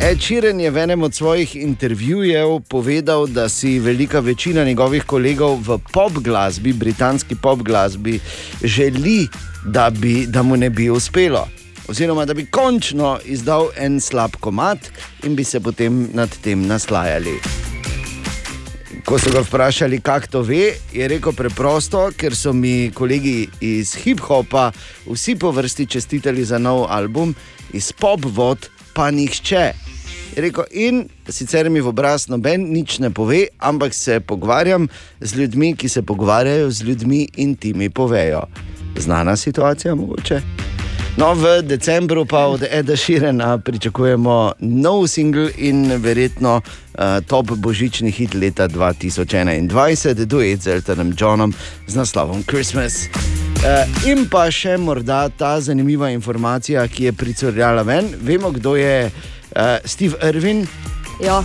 Ed 0.00 0.20
Sheeran 0.20 0.60
je 0.60 0.70
v 0.70 0.76
enem 0.76 1.02
od 1.02 1.14
svojih 1.14 1.56
intervjujev 1.56 2.60
povedal, 2.68 3.26
da 3.26 3.48
si 3.48 3.78
velika 3.78 4.20
večina 4.20 4.64
njegovih 4.64 5.04
kolegov 5.04 5.58
v 5.66 5.78
pop 5.92 6.12
glasbi, 6.12 6.72
britanski 6.72 7.34
pop 7.34 7.62
glasbi, 7.62 8.20
želi, 8.62 9.28
da, 9.66 9.90
bi, 9.90 10.26
da 10.26 10.42
mu 10.42 10.56
ne 10.56 10.70
bi 10.70 10.90
uspelo. 10.90 11.48
oziroma 11.90 12.24
da 12.24 12.34
bi 12.34 12.46
končno 12.46 13.18
izdal 13.24 13.68
en 13.76 14.00
slab 14.00 14.36
komat 14.40 14.78
in 15.24 15.36
bi 15.36 15.44
se 15.44 15.60
potem 15.60 16.08
nad 16.14 16.30
tem 16.42 16.66
naslajali. 16.66 17.34
Ko 19.04 19.18
so 19.18 19.30
ga 19.32 19.40
vprašali, 19.40 20.00
kako 20.00 20.26
to 20.26 20.42
ve, 20.42 20.74
je 20.92 21.08
rekel 21.08 21.32
preprosto, 21.32 22.10
ker 22.16 22.36
so 22.36 22.52
mi 22.52 22.92
kolegi 22.94 23.48
iz 23.60 23.96
hip-hopa 24.04 24.70
vsi 25.06 25.34
po 25.34 25.50
vrsti 25.50 25.86
čestitali 25.86 26.44
za 26.44 26.58
nov 26.58 26.86
album, 26.88 27.34
iz 27.72 27.92
pop-vod 27.92 28.70
pa 28.94 29.10
nihče. 29.10 29.72
Je 30.36 30.42
rekel, 30.42 30.64
in 30.70 31.08
sicer 31.28 31.70
mi 31.70 31.80
v 31.80 31.90
obraz 31.90 32.28
noben 32.30 32.68
nič 32.70 32.98
ne 33.02 33.10
pove, 33.10 33.48
ampak 33.58 33.94
se 33.94 34.20
pogovarjam 34.20 34.88
z 35.20 35.34
ljudmi, 35.34 35.74
ki 35.76 35.88
se 35.88 36.02
pogovarjajo 36.02 36.70
z 36.70 36.82
ljudmi 36.82 37.28
in 37.36 37.56
ti 37.56 37.74
mi 37.74 37.90
povejo. 37.90 38.46
Znana 38.96 39.36
situacija, 39.36 39.94
mogoče. 39.94 40.40
No, 41.16 41.34
v 41.34 41.62
decembru 41.62 42.24
pa 42.24 42.46
od 42.46 42.62
Eda 42.70 42.96
Širena 42.96 43.58
pričakujemo 43.58 44.52
nov 44.60 45.06
singl 45.08 45.48
in 45.56 45.92
verjetno 45.96 46.60
uh, 46.60 47.00
top 47.26 47.50
božični 47.56 48.10
hit 48.10 48.34
leta 48.34 48.68
2021, 48.68 50.24
duet 50.26 50.62
z 50.62 50.66
Eltonom 50.66 51.12
Johnom 51.18 51.54
z 51.86 51.96
naslovom 51.96 52.42
Christmas. 52.46 53.08
Uh, 53.60 54.08
in 54.08 54.28
pa 54.30 54.50
še 54.50 54.76
morda 54.78 55.28
ta 55.28 55.60
zanimiva 55.60 56.10
informacija, 56.10 56.86
ki 56.88 57.04
je 57.04 57.12
pricurljala 57.12 57.82
ven. 57.82 58.14
Vemo, 58.22 58.50
kdo 58.50 58.76
je 58.76 59.10
uh, 59.10 59.12
Steve 59.84 60.16
Irwin, 60.22 60.66
Ja, 61.20 61.42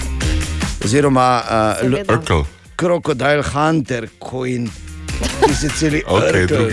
oziroma 0.85 1.41
uh. 1.79 2.45
Crocodile 2.75 3.43
Hunter, 3.43 4.07
Coin, 4.19 4.69
ki 5.47 5.53
se 5.55 5.69
celi 5.69 6.03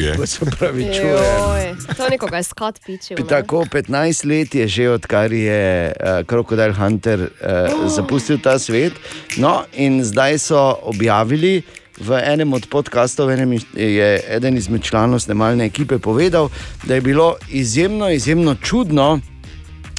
je. 0.01 0.17
ko 0.17 0.27
se 0.27 0.45
pravi 0.59 0.85
čuje. 0.85 1.75
To 1.97 2.09
nekoga 2.11 2.37
je 2.37 2.43
skat 2.43 2.81
pičil. 2.87 3.17
ne? 3.19 3.27
Tako 3.29 3.65
15 3.65 4.27
let 4.29 4.55
je 4.55 4.69
že, 4.69 4.91
odkar 4.91 5.33
je 5.33 5.93
uh, 5.93 6.27
Crocodile 6.27 6.73
Hunter 6.73 7.21
uh, 7.21 7.89
zapustil 7.89 8.39
ta 8.39 8.59
svet. 8.59 8.93
No, 9.37 9.65
in 9.73 10.05
zdaj 10.05 10.39
so 10.39 10.79
objavili 10.83 11.63
v 12.01 12.19
enem 12.25 12.53
od 12.53 12.67
podkastov, 12.67 13.31
enem 13.31 13.59
je 13.77 14.23
eden 14.29 14.57
izmed 14.57 14.83
članov 14.83 15.21
snemalne 15.21 15.65
ekipe 15.65 15.99
povedal, 15.99 16.49
da 16.85 16.95
je 16.95 17.01
bilo 17.01 17.37
izjemno, 17.51 18.11
izjemno 18.11 18.55
čudno, 18.55 19.21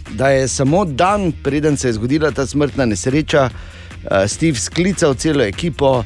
da 0.10 0.30
je 0.30 0.48
samo 0.48 0.86
dan, 0.86 1.32
preden 1.44 1.78
se 1.78 1.88
je 1.88 1.94
zgodila 1.94 2.32
ta 2.32 2.46
smrtna 2.46 2.86
nesreča, 2.86 3.50
uh, 3.50 4.28
Steve 4.28 4.58
sklical 4.58 5.14
celo 5.14 5.44
ekipo. 5.44 6.04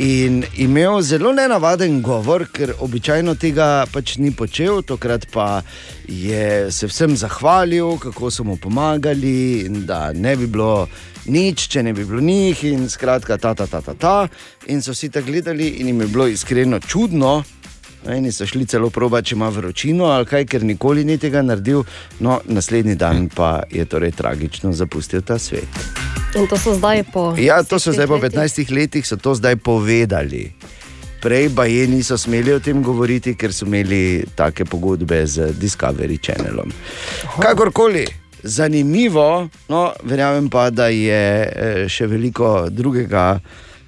In 0.00 0.44
imel 0.56 1.02
zelo 1.02 1.32
nenavaden 1.32 1.98
govor, 2.02 2.46
ker 2.48 2.70
običajno 2.80 3.34
tega 3.36 3.84
pač 3.92 4.14
ni 4.16 4.30
počel, 4.32 4.80
tokrat 4.80 5.26
pa 5.28 5.60
je 6.08 6.70
se 6.72 6.88
vsem 6.88 7.16
zahvalil, 7.20 7.98
kako 8.00 8.30
so 8.32 8.44
mu 8.48 8.56
pomagali, 8.56 9.66
in 9.66 9.84
da 9.86 10.12
ne 10.16 10.32
bi 10.40 10.46
bilo 10.48 10.88
nič, 11.28 11.66
če 11.68 11.82
ne 11.82 11.92
bi 11.92 12.06
bilo 12.08 12.24
njih, 12.24 12.64
in 12.64 12.88
skratka, 12.88 13.36
ta, 13.36 13.52
ta, 13.54 13.66
ta, 13.68 13.82
ta, 13.84 13.92
ta. 13.94 14.14
In 14.72 14.80
so 14.80 14.96
vsi 14.96 15.10
tako 15.12 15.34
gledali, 15.34 15.68
in 15.84 15.92
jim 15.92 16.00
je 16.00 16.06
bilo 16.06 16.26
iskreno 16.32 16.80
čudno. 16.80 17.42
No, 18.00 18.14
Eni 18.14 18.32
so 18.32 18.46
šli 18.48 18.64
celo 18.64 18.88
proba, 18.88 19.20
če 19.20 19.34
ima 19.36 19.50
vročino 19.52 20.08
ali 20.08 20.24
kaj, 20.24 20.46
ker 20.48 20.64
nikoli 20.64 21.04
ni 21.04 21.18
tega 21.20 21.42
naredil, 21.44 21.84
no, 22.24 22.40
naslednji 22.48 22.96
dan 22.96 23.28
pa 23.28 23.58
je 23.68 23.84
torej 23.84 24.16
tragično 24.16 24.72
zapustil 24.72 25.20
ta 25.20 25.36
svet. 25.38 26.19
In 26.34 26.46
to 26.46 26.54
so 26.54 26.74
zdaj 26.78 27.02
po. 27.10 27.34
Ja, 27.34 27.62
to 27.66 27.82
so 27.82 27.90
zdaj 27.90 28.06
po 28.06 28.22
teh 28.22 28.30
letih? 28.30 28.70
15 28.70 28.70
letih, 28.70 29.04
so 29.06 29.18
to 29.18 29.34
zdaj 29.34 29.58
povedali. 29.58 30.54
Prej 31.20 31.50
pa 31.52 31.66
je 31.66 31.84
niso 31.90 32.16
smeli 32.16 32.54
o 32.54 32.60
tem 32.62 32.78
govoriti, 32.82 33.34
ker 33.34 33.52
so 33.52 33.66
imeli 33.66 34.24
take 34.34 34.64
pogodbe 34.64 35.26
z 35.26 35.52
Discovery 35.52 36.16
Channelom. 36.16 36.70
Kakorkoli, 37.42 38.06
zanimivo, 38.42 39.50
no, 39.68 39.92
verjamem 40.06 40.48
pa, 40.48 40.70
da 40.70 40.86
je 40.88 41.24
eh, 41.44 41.84
še 41.90 42.06
veliko 42.06 42.70
drugega. 42.70 43.36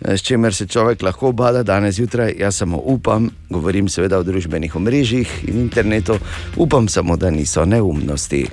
eh, 0.02 0.18
S 0.18 0.20
čimer 0.26 0.52
se 0.52 0.66
človek 0.66 1.00
lahko 1.02 1.31
obada 1.31 1.62
danes 1.62 1.94
zjutraj, 1.94 2.35
jaz 2.37 2.59
samo 2.59 2.76
upam, 2.76 3.31
govorim 3.48 3.88
seveda 3.88 4.18
o 4.18 4.26
družbenih 4.26 4.76
omrežjih 4.76 5.48
in 5.48 5.62
internetu, 5.62 6.18
upam 6.57 6.88
samo, 6.88 7.16
da 7.16 7.31
niso 7.31 7.64
neumnosti. 7.64 8.44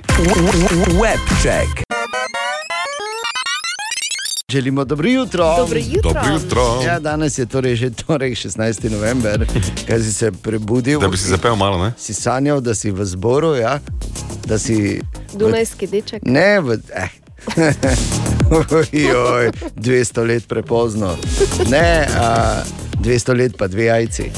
Webcheck. 0.94 1.89
Želimo 4.50 4.84
dobro 4.84 5.08
jutro. 5.08 5.56
Dobro 5.58 5.78
jutro. 5.78 6.12
Dobro 6.12 6.32
jutro. 6.32 6.82
Ja, 6.86 6.98
danes 7.00 7.38
je 7.38 7.46
torej 7.46 7.76
že 7.76 7.90
torek, 7.90 8.34
16. 8.34 8.90
november, 8.90 9.46
kaj 9.86 10.00
si 10.02 10.12
se 10.12 10.32
prebudil. 10.32 11.00
Da 11.00 11.08
bi 11.08 11.16
si 11.16 11.28
zapel 11.28 11.56
malo, 11.56 11.84
ne? 11.84 11.92
Si 11.98 12.14
sanjal, 12.14 12.60
da 12.60 12.74
si 12.74 12.90
v 12.90 13.04
zboru, 13.04 13.54
ja? 13.54 13.80
da 14.50 14.58
si. 14.58 15.00
Dunajski 15.34 15.86
deček. 15.86 16.22
Ne, 16.26 16.60
v. 16.60 16.78
Eh. 16.94 17.08
Ojoj, 18.50 19.50
200 19.76 20.26
let 20.26 20.48
prepozno. 20.48 21.16
Ne, 21.70 22.06
a, 22.18 22.62
200 22.98 23.36
let 23.36 23.56
pa 23.58 23.68
dve 23.68 23.84
jajci. 23.84 24.30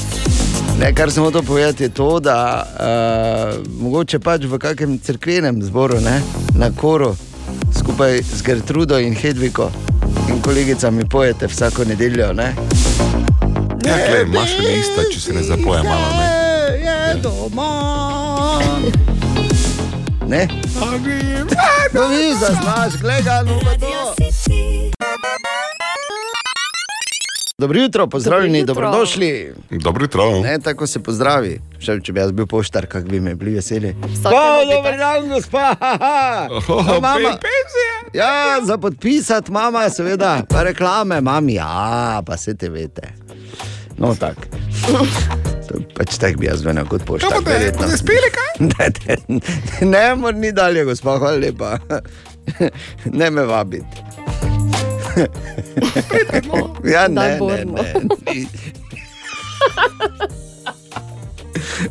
Ne, 0.79 0.93
kar 0.93 1.11
sem 1.11 1.23
hotel 1.23 1.43
povedati, 1.43 1.83
je 1.83 1.89
to, 1.89 2.19
da 2.19 2.37
a, 2.37 3.53
mogoče 3.79 4.19
pač 4.19 4.45
v 4.45 4.61
kakem 4.61 4.99
crkvenem 4.99 5.63
zboru, 5.63 5.97
ne, 6.01 6.21
na 6.55 6.69
koru, 6.71 7.15
skupaj 7.77 8.21
z 8.21 8.41
Gertrudo 8.45 8.99
in 8.99 9.17
Hedviko 9.17 9.71
kolegicami 10.43 11.09
pojete 11.09 11.47
vsako 11.47 11.83
nedeljo. 11.83 12.33
Ne? 12.33 12.55
Ja, 13.85 13.95
klej, 14.07 14.23
imaš 14.23 14.49
mi 14.59 14.79
ista, 14.79 15.01
če 15.13 15.19
se 15.19 15.33
ne 15.33 15.43
zapoje 15.43 15.83
malo, 15.83 16.07
ne? 16.17 16.27
Je 16.79 17.15
doma. 17.21 18.59
Ne? 20.27 20.47
No, 21.93 22.07
vidiš, 22.07 22.39
da 22.39 22.47
znaš, 22.61 23.01
gledaj, 23.01 23.43
no 23.43 23.59
pa 23.59 23.73
to. 23.79 24.15
Dobro 27.59 27.79
jutro, 27.79 28.07
pozdravljeni, 28.07 28.59
jutro. 28.59 28.73
dobrodošli. 28.73 29.53
Dobro 29.71 30.03
jutro. 30.03 30.41
Ne, 30.41 30.59
tako 30.59 30.87
se 30.87 30.99
pozdravi. 30.99 31.59
Še, 31.79 31.99
če 32.01 32.13
bi 32.13 32.19
jaz 32.19 32.31
bil 32.31 32.47
poštar, 32.47 32.87
kako 32.87 33.07
bi 33.07 33.19
me 33.19 33.35
bili 33.35 33.53
veseli. 33.53 33.91
Vsake 34.03 34.29
O, 34.29 34.39
nobite. 34.55 34.73
dober 34.73 34.97
dan, 34.97 35.27
gospa. 35.29 35.75
Oh, 36.67 36.87
mama. 36.93 37.35
Ja, 38.13 38.31
za 38.63 38.77
podpisati, 38.77 39.51
mama, 39.51 39.89
seveda, 39.89 40.41
pa 40.49 40.63
reklame, 40.63 41.21
mami, 41.21 41.53
ja, 41.53 41.69
pa 42.25 42.37
se 42.37 42.55
te 42.55 42.69
veste. 42.69 43.13
No, 43.97 44.15
tako. 44.15 44.41
To 45.63 45.77
Pač 45.93 46.17
tako 46.17 46.39
bi 46.39 46.47
jaz 46.47 46.59
zvenel 46.59 46.85
kot 46.85 47.05
poštar. 47.05 47.37
verjetno. 47.45 47.87
spili 47.89 48.31
kaj? 48.31 48.49
Ne, 48.71 48.89
ne, 49.29 49.39
ne, 49.83 50.15
mor 50.15 50.33
ni 50.35 50.51
dalje, 50.51 50.85
gospa, 50.85 51.17
hvala 51.17 51.37
lepa. 51.37 51.77
Ne 53.13 53.29
me 53.29 53.45
vabiti. 53.45 54.01
Ja, 56.83 57.07
ne, 57.07 57.39
ne, 57.39 57.65
ne. 57.65 57.93
ni. 58.27 58.47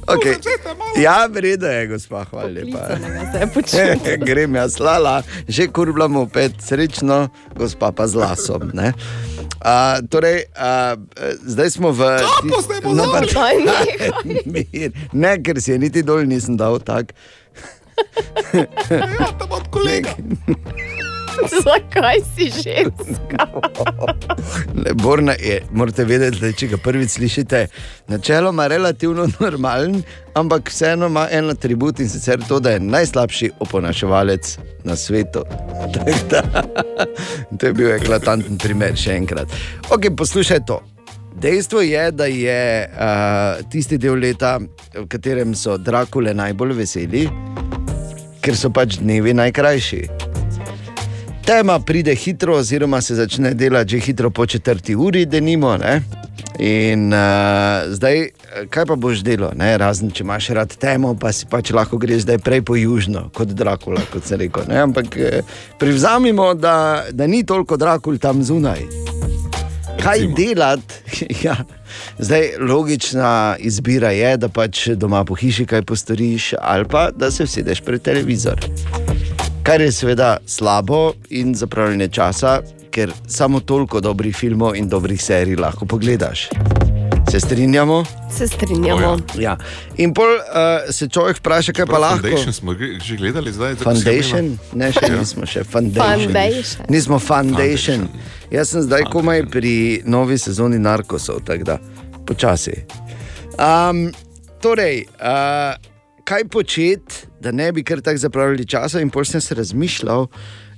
Okay. 0.06 0.34
Ja, 0.96 1.26
vredno 1.26 1.66
je, 1.66 1.86
gospa, 1.86 2.24
hvala 2.24 2.48
lepa. 2.48 2.78
Klicanega 2.78 3.32
se 3.32 3.38
je 3.38 3.46
počutil. 3.46 3.96
Grem 4.26 4.54
jaz 4.54 4.78
lala, 4.78 5.14
že 5.48 5.66
kurbljamo 5.66 6.26
pet, 6.26 6.52
srečno, 6.60 7.28
gospa 7.56 7.92
pa 7.92 8.06
z 8.06 8.14
lasom. 8.14 8.70
ne. 8.74 8.92
A, 9.60 9.74
torej, 10.02 10.42
a, 10.56 10.96
zdaj 11.42 11.70
smo 11.70 11.90
v. 11.90 12.10
No, 12.84 13.04
pa- 13.12 13.22
Daj, 13.22 13.56
nehaj. 13.56 13.90
Mir. 14.52 14.90
Ne, 15.12 15.38
ker 15.38 15.60
si 15.60 15.72
je 15.72 15.78
niti 15.78 16.02
dol 16.02 16.26
nisem 16.26 16.56
dal 16.56 16.78
tak. 16.78 17.14
Ja, 18.52 19.30
tam 19.38 19.50
od 19.50 19.66
kolega. 19.70 20.14
Zakaj 21.64 22.18
si 22.36 22.50
ženska? 22.50 23.46
Ne, 24.74 24.94
Borna 24.94 25.32
je, 25.32 25.62
morate 25.70 26.04
vedeti, 26.04 26.40
da 26.40 26.52
če 26.52 26.66
ga 26.72 26.78
prvič 26.82 27.10
slišite, 27.16 27.66
načeloma 28.08 28.66
relativno 28.66 29.28
normalen, 29.40 30.02
ampak 30.34 30.70
vseeno 30.70 31.06
ima 31.06 31.26
en 31.30 31.50
atribut 31.50 32.00
in 32.00 32.08
sicer 32.08 32.42
to, 32.48 32.60
da 32.60 32.70
je 32.74 32.80
najslabši 32.80 33.50
oponaševalec 33.60 34.56
na 34.84 34.96
svetu. 34.96 35.44
To 37.58 37.66
je 37.66 37.72
bil 37.72 37.92
eklatanten 37.94 38.58
primer, 38.58 38.96
še 38.96 39.16
enkrat. 39.20 39.52
Ok, 39.90 40.10
poslušaj 40.16 40.64
to. 40.66 40.80
Dejstvo 41.42 41.80
je, 41.80 42.10
da 42.12 42.26
je 42.26 42.88
uh, 42.88 43.70
tisti 43.70 43.98
del 43.98 44.20
leta, 44.20 44.58
v 44.94 45.06
katerem 45.08 45.54
so 45.56 45.78
Drakule 45.78 46.34
najbolj 46.34 46.76
veseli, 46.82 47.24
ker 48.44 48.58
so 48.58 48.70
pač 48.74 49.00
dnevi 49.00 49.34
najkrajši. 49.38 50.31
Tema 51.46 51.80
pride 51.80 52.14
hitro, 52.14 52.56
oziroma 52.56 53.00
se 53.00 53.14
začne 53.14 53.54
delati 53.54 53.90
že 53.90 53.98
hitro 53.98 54.30
po 54.30 54.46
četrti 54.46 54.94
uri, 54.94 55.26
da 55.26 55.40
nimo. 55.40 55.76
Ne? 55.76 56.02
In 56.58 57.12
uh, 57.12 57.18
zdaj, 57.86 58.20
eh, 58.20 58.30
kaj 58.70 58.86
pa 58.86 58.94
boš 58.94 59.24
delal, 59.26 59.50
ne? 59.56 59.78
razen 59.78 60.10
če 60.10 60.22
imaš 60.22 60.48
rad 60.48 60.76
temo, 60.76 61.14
pa 61.18 61.32
si 61.32 61.46
pač 61.50 61.72
lahko 61.74 61.98
greš 61.98 62.22
zdaj 62.22 62.38
prej 62.38 62.62
po 62.62 62.76
južno, 62.76 63.24
kot 63.34 63.48
Drakula, 63.48 64.00
kot 64.12 64.24
se 64.24 64.36
reče. 64.36 64.68
Ampak 64.82 65.16
eh, 65.16 65.42
privzamemo, 65.78 66.54
da, 66.54 67.04
da 67.10 67.26
ni 67.26 67.42
toliko 67.46 67.76
Drakul 67.76 68.18
tam 68.18 68.42
zunaj. 68.42 68.86
kaj 70.02 70.26
delati. 70.36 70.94
Ja. 71.44 71.56
Zdaj, 72.18 72.56
logična 72.60 73.56
izbira 73.58 74.10
je, 74.10 74.36
da 74.36 74.48
pač 74.48 74.88
doma 74.88 75.24
po 75.24 75.34
hiši 75.34 75.66
kaj 75.66 75.82
postoriš, 75.82 76.54
ali 76.60 76.84
pa 76.88 77.10
da 77.10 77.30
se 77.30 77.44
usedeš 77.44 77.80
pred 77.80 78.02
televizor. 78.02 78.60
Kar 79.62 79.80
je 79.80 79.92
seveda 79.92 80.36
slabo 80.46 81.12
in 81.30 81.54
zapravljanje 81.54 82.08
časa, 82.08 82.60
ker 82.90 83.12
samo 83.28 83.60
toliko 83.60 84.00
dobrih 84.00 84.36
filmov 84.36 84.76
in 84.76 84.88
dobrih 84.88 85.22
serij 85.22 85.56
lahko 85.56 85.86
pogledaš. 85.86 86.48
Se 87.30 87.40
strinjamo? 87.40 88.04
Se 88.36 88.48
strinjamo. 88.48 89.18
Ja. 89.38 89.56
In 89.96 90.14
pol 90.14 90.26
uh, 90.26 90.90
se 90.90 91.08
človek 91.08 91.38
vpraša, 91.38 91.72
kaj 91.72 91.86
pa 91.86 91.98
lahko. 91.98 92.18
Foundation 92.18 92.52
smo 92.52 92.74
že 93.04 93.16
gledali 93.16 93.52
zdaj. 93.52 93.74
tako 93.74 93.84
Foundation, 93.90 94.58
se 94.70 94.76
ne 94.76 94.92
še 94.92 95.06
Ja. 95.08 95.18
nismo, 95.18 95.46
še 95.46 95.64
Foundation. 95.64 96.18
Foundation. 96.18 96.86
Nismo 96.88 97.18
Foundation. 97.18 98.08
Jaz 98.50 98.68
sem 98.68 98.82
zdaj 98.82 99.02
komaj 99.12 99.46
pri 99.46 100.02
novi 100.04 100.38
sezoni 100.38 100.78
narkosov, 100.78 101.40
tako 101.46 101.64
da 101.64 101.78
počasi. 102.26 102.82
Um, 103.58 104.10
torej, 104.60 105.06
uh, 105.22 105.91
kaj 106.24 106.44
početi, 106.48 107.26
da 107.40 107.52
ne 107.52 107.72
bi 107.72 107.84
kar 107.84 108.00
tako 108.00 108.18
zapravljali 108.18 108.66
časa, 108.66 109.00
in 109.00 109.10
pol 109.10 109.24
sem 109.24 109.40
se 109.40 109.54
razmišljal. 109.54 110.26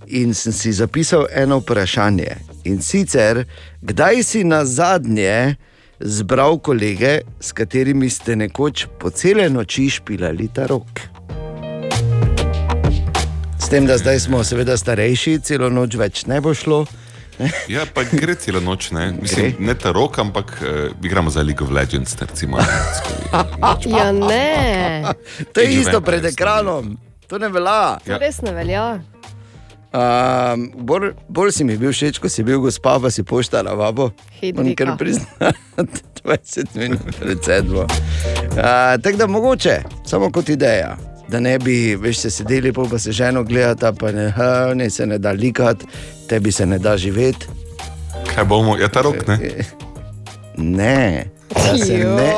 In 0.06 0.34
sem 0.34 0.52
si 0.52 0.72
zapisal 0.72 1.26
eno 1.32 1.58
vprašanje. 1.58 2.36
In 2.64 2.82
sicer, 2.82 3.44
kdaj 3.80 4.22
si 4.22 4.44
na 4.44 4.64
zadnje 4.64 5.56
zbral 6.00 6.58
kolege, 6.58 7.20
s 7.40 7.52
katerimi 7.52 8.10
ste 8.10 8.36
nekoč 8.36 8.86
po 9.00 9.10
cele 9.10 9.48
noči 9.50 9.88
špilali 9.90 10.48
ta 10.54 10.66
rok? 10.66 11.00
S 13.58 13.68
tem, 13.68 13.86
da 13.86 13.96
zdaj 13.98 14.20
smo 14.20 14.44
seveda 14.44 14.76
starejši, 14.76 15.38
celo 15.40 15.70
noč 15.72 15.96
več 15.96 16.26
ne 16.28 16.40
bo 16.44 16.52
šlo. 16.54 16.84
Ja, 17.68 17.82
pa 17.86 18.04
gre 18.04 18.34
celo 18.34 18.60
noč, 18.60 18.90
ne, 18.90 19.12
Mislim, 19.12 19.56
ne 19.58 19.74
ta 19.74 19.90
rok, 19.90 20.18
ampak 20.18 20.52
uh, 20.54 20.68
igramo 21.02 21.30
za 21.30 21.42
League 21.42 21.60
of 21.60 21.70
Legends. 21.70 22.16
Recimo, 22.16 22.56
ne, 22.56 22.64
skozi- 22.94 23.90
Ja, 23.90 24.12
ne. 24.12 25.02
To 25.52 25.60
je 25.60 25.66
of 25.66 25.80
isto 25.80 26.00
pred 26.00 26.14
Empires, 26.16 26.32
ekranom, 26.32 26.96
to 27.26 27.38
ne 27.38 27.48
velja. 27.48 27.98
To 27.98 28.18
res 28.18 28.42
ne 28.42 28.52
velja. 28.52 29.00
Um, 29.92 30.72
bolj, 30.76 31.12
bolj 31.28 31.52
si 31.52 31.64
mi 31.64 31.76
bil 31.76 31.90
všeč, 31.90 32.18
ko 32.18 32.26
si 32.26 32.42
bil 32.42 32.58
gospa, 32.58 32.98
pa 32.98 33.10
si 33.10 33.22
poštala 33.22 33.74
vabo. 33.74 34.10
Moram 34.42 34.74
kar 34.74 34.98
priznati, 34.98 35.54
20 36.20 36.74
minut 36.74 37.14
pred 37.14 37.38
sedmo. 37.38 37.86
Uh, 38.52 38.94
Tako 38.96 39.16
da 39.16 39.26
mogoče, 39.26 39.82
samo 40.04 40.30
kot 40.30 40.48
ideja. 40.48 40.96
Da 41.34 41.40
ne 41.40 41.56
bi 41.58 41.96
več 41.98 42.20
se 42.22 42.30
sedeli, 42.30 42.70
pol 42.70 42.86
pa 42.86 42.98
se 43.02 43.10
ženo 43.10 43.40
gledata, 43.42 43.90
pa 43.92 44.12
ne, 44.14 44.28
ha, 44.36 44.70
ne 44.78 44.86
se 44.90 45.02
ne 45.06 45.16
da 45.18 45.32
likati, 45.34 45.88
tebi 46.30 46.52
se 46.54 46.62
ne 46.66 46.78
da 46.78 46.92
živeti. 46.96 47.48
Kaj 48.28 48.44
bomo, 48.44 48.76
ja, 48.78 48.86
ta 48.88 49.02
rok, 49.02 49.26
ne? 49.26 49.38
Ne, 50.78 51.32
da 51.50 51.74
se 51.78 51.98
ne. 51.98 52.28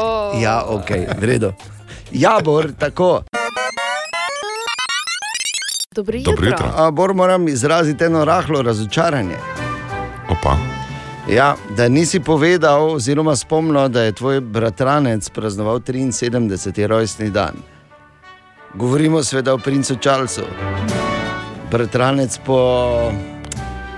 Ja, 0.41 0.63
ok, 0.65 0.95
v 1.21 1.29
redu. 1.29 1.53
Jabor, 2.13 2.71
tako. 2.79 3.21
Dobro 5.93 6.19
Dobro 6.25 6.47
jutro. 6.47 6.47
jutro. 6.47 6.73
A, 6.77 6.91
Bor, 6.91 7.15
moram 7.15 7.49
izraziti 7.49 8.05
eno 8.05 8.25
rahlo 8.25 8.63
razočaranje. 8.63 9.37
Opa. 10.31 10.57
Ja, 11.29 11.55
da 11.77 11.89
nisi 11.89 12.21
povedal, 12.21 12.95
oziroma 12.97 13.37
spomnil, 13.37 13.89
da 13.89 14.09
je 14.09 14.13
tvoj 14.13 14.41
bratranec 14.41 15.29
praznoval 15.31 15.81
73. 15.85 16.87
rojstni 16.87 17.31
dan. 17.31 17.76
Govorimo 18.77 19.23
seveda 19.23 19.55
o 19.55 19.59
princu 19.59 19.97
Charlesu. 20.03 20.43
Bratranec 21.71 22.39
po, 22.45 23.12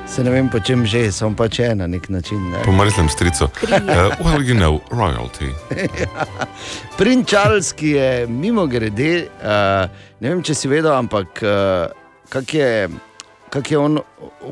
se 0.07 0.25
ne 0.25 0.31
vem 0.31 0.49
po 0.49 0.61
čem 0.61 0.87
že, 0.87 1.12
samo 1.12 1.35
pač 1.37 1.59
je 1.59 1.75
na 1.75 1.87
nek 1.87 2.09
način. 2.09 2.38
Ne? 2.51 2.62
Po 2.64 2.73
mrzlem 2.73 3.09
stricu. 3.09 3.45
Uh, 3.45 4.14
well, 4.23 4.43
you 4.43 4.55
know, 4.55 4.79
royalty. 4.91 5.51
Princ 6.99 7.27
Charles, 7.27 7.73
ki 7.73 7.91
je 7.91 8.27
mimo 8.27 8.67
grede, 8.67 9.27
uh, 9.43 9.91
ne 10.21 10.31
vem 10.31 10.43
če 10.47 10.55
si 10.55 10.71
vedel, 10.71 10.95
ampak 10.95 11.43
uh, 11.43 11.91
kak 12.31 12.55
je, 12.55 12.88
kak 13.51 13.71
je 13.71 13.83
on 13.83 13.99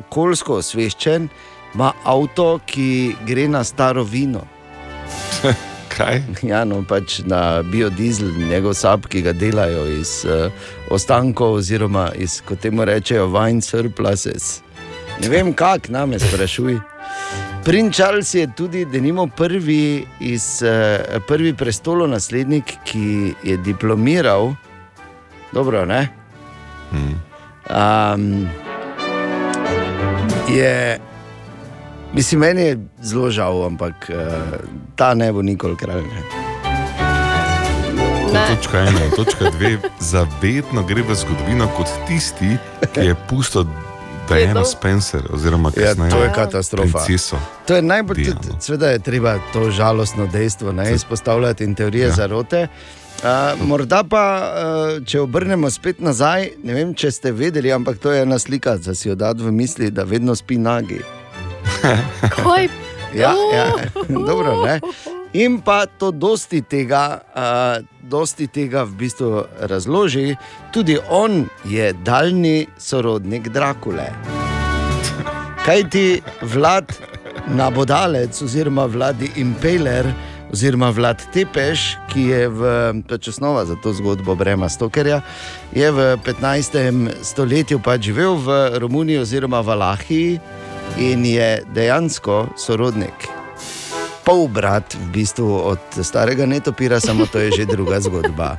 okoljsko 0.00 0.58
osveščen, 0.58 1.30
ima 1.74 1.92
avto, 2.02 2.58
ki 2.66 3.14
gre 3.26 3.46
na 3.48 3.62
staro 3.64 4.02
vino. 4.02 4.42
Kaj? 5.96 6.20
Ja, 6.44 6.64
no, 6.68 6.82
pač 6.84 7.22
na 7.24 7.62
biodizel, 7.64 8.28
njegov 8.50 8.74
sap, 8.76 9.06
ki 9.08 9.22
ga 9.24 9.32
delajo 9.32 9.86
iz 9.88 10.18
uh, 10.28 10.52
ostankov, 10.92 11.56
oziroma 11.62 12.10
iz, 12.20 12.42
kot 12.44 12.60
temu 12.60 12.84
rečejo, 12.84 13.30
wine 13.32 13.64
surpluses. 13.64 14.60
Ne 15.22 15.30
vem, 15.32 15.54
kak 15.56 15.88
name 15.88 16.20
sprašuj. 16.20 16.76
Princ 17.64 17.96
Charles 17.96 18.34
je 18.34 18.44
tudi, 18.56 18.84
da 18.84 19.00
nimo 19.00 19.26
prvi, 19.26 20.04
iz, 20.20 20.60
uh, 20.60 21.16
prvi 21.28 21.54
prestolonaslednik, 21.56 22.76
ki 22.84 23.32
je 23.42 23.56
diplomiral. 23.64 24.52
Dobro, 25.56 25.86
ne? 25.88 26.08
Um, 26.92 28.48
je, 30.52 31.00
mislim, 32.12 32.40
meni 32.40 32.62
je 32.62 32.78
zelo 33.02 33.30
žal, 33.30 33.66
ampak 33.66 34.10
uh, 34.10 34.16
ta 34.96 35.14
ne 35.14 35.32
bo 35.32 35.42
nikoli 35.42 35.76
kralj. 35.76 36.02
Ne? 36.02 36.22
To 38.26 38.54
točka 38.56 38.78
ena, 38.78 39.00
točka 39.16 39.50
dve, 39.50 39.78
zavedno 40.00 40.82
gre 40.82 41.02
v 41.02 41.14
zgodovino 41.14 41.68
kot 41.76 41.88
tisti, 42.08 42.56
ki 42.94 43.00
je 43.00 43.14
pustil 43.28 43.64
Diana. 44.28 44.64
Spencer, 44.64 45.22
oziroma 45.30 45.70
Ja, 45.76 45.82
kasneje 45.82 46.10
to 46.10 46.22
je 46.22 46.32
katastrofa. 46.34 46.98
princeso. 46.98 47.38
To 47.66 47.76
je 47.76 47.82
najbolj, 47.82 48.26
seveda 48.60 48.90
je 48.90 48.98
treba 48.98 49.38
to 49.52 49.70
žalostno 49.70 50.26
dejstvo 50.26 50.72
ne, 50.72 50.94
izpostavljati 50.94 51.64
in 51.64 51.74
teorije 51.74 52.06
ja. 52.06 52.12
zarote. 52.12 52.68
Uh, 53.16 53.66
morda 53.66 54.02
pa, 54.04 54.52
uh, 54.98 55.06
če 55.06 55.20
obrnemo 55.20 55.70
spet 55.70 56.00
nazaj, 56.00 56.50
ne 56.64 56.74
vem, 56.74 56.94
če 56.94 57.10
ste 57.10 57.32
vedeli, 57.32 57.72
ampak 57.72 57.98
to 57.98 58.12
je 58.12 58.22
ena 58.22 58.38
slika, 58.38 58.76
da 58.76 58.94
si 58.94 59.08
jo 59.08 59.14
dati 59.14 59.42
v 59.42 59.52
misli, 59.52 59.90
da 59.90 60.04
vedno 60.04 60.34
spi 60.36 60.58
nagi. 60.58 61.00
Kaj? 62.30 62.68
Ja, 63.14 63.32
ja. 63.54 63.72
Dobro, 64.08 64.64
ne? 64.64 64.80
In 65.32 65.60
pa 65.60 65.86
to 65.86 66.10
dosti 66.10 66.60
tega, 66.62 67.20
uh, 67.32 67.84
dosti 68.02 68.46
tega 68.46 68.82
v 68.84 68.92
bistvu 68.96 69.44
razloži, 69.60 70.36
tudi 70.72 70.98
on 71.08 71.46
je 71.64 71.92
daljni 71.92 72.66
sorodnik 72.78 73.48
Drakule. 73.48 74.10
Kaj 75.64 75.88
ti 75.90 76.22
vlad 76.42 76.92
nabodalec, 77.48 78.42
oziroma 78.42 78.84
vladi 78.86 79.30
Impeler, 79.36 80.06
oziroma 80.52 80.90
vlad 80.90 81.22
Tepeš, 81.32 81.96
ki 82.12 82.28
je 82.30 82.48
v, 82.48 82.62
pač 83.08 83.28
osnova 83.28 83.64
za 83.64 83.76
to 83.82 83.92
zgodbo 83.92 84.34
Brema 84.34 84.68
Stokerja, 84.68 85.20
je 85.74 85.90
v 85.90 86.14
15. 86.24 87.10
stoletju 87.22 87.80
pač 87.82 88.08
živel 88.10 88.36
v 88.36 88.78
Romuniji 88.78 89.24
oziroma 89.24 89.60
Valahiji 89.60 90.40
in 90.98 91.24
je 91.26 91.62
dejansko 91.74 92.46
sorodnik. 92.56 93.28
Pol 94.24 94.48
brat, 94.48 94.94
v 94.94 95.10
bistvu 95.12 95.60
od 95.64 95.78
starega 96.02 96.46
netopira, 96.46 97.00
samo 97.00 97.26
to 97.26 97.38
je 97.38 97.50
že 97.50 97.64
druga 97.64 98.00
zgodba. 98.00 98.56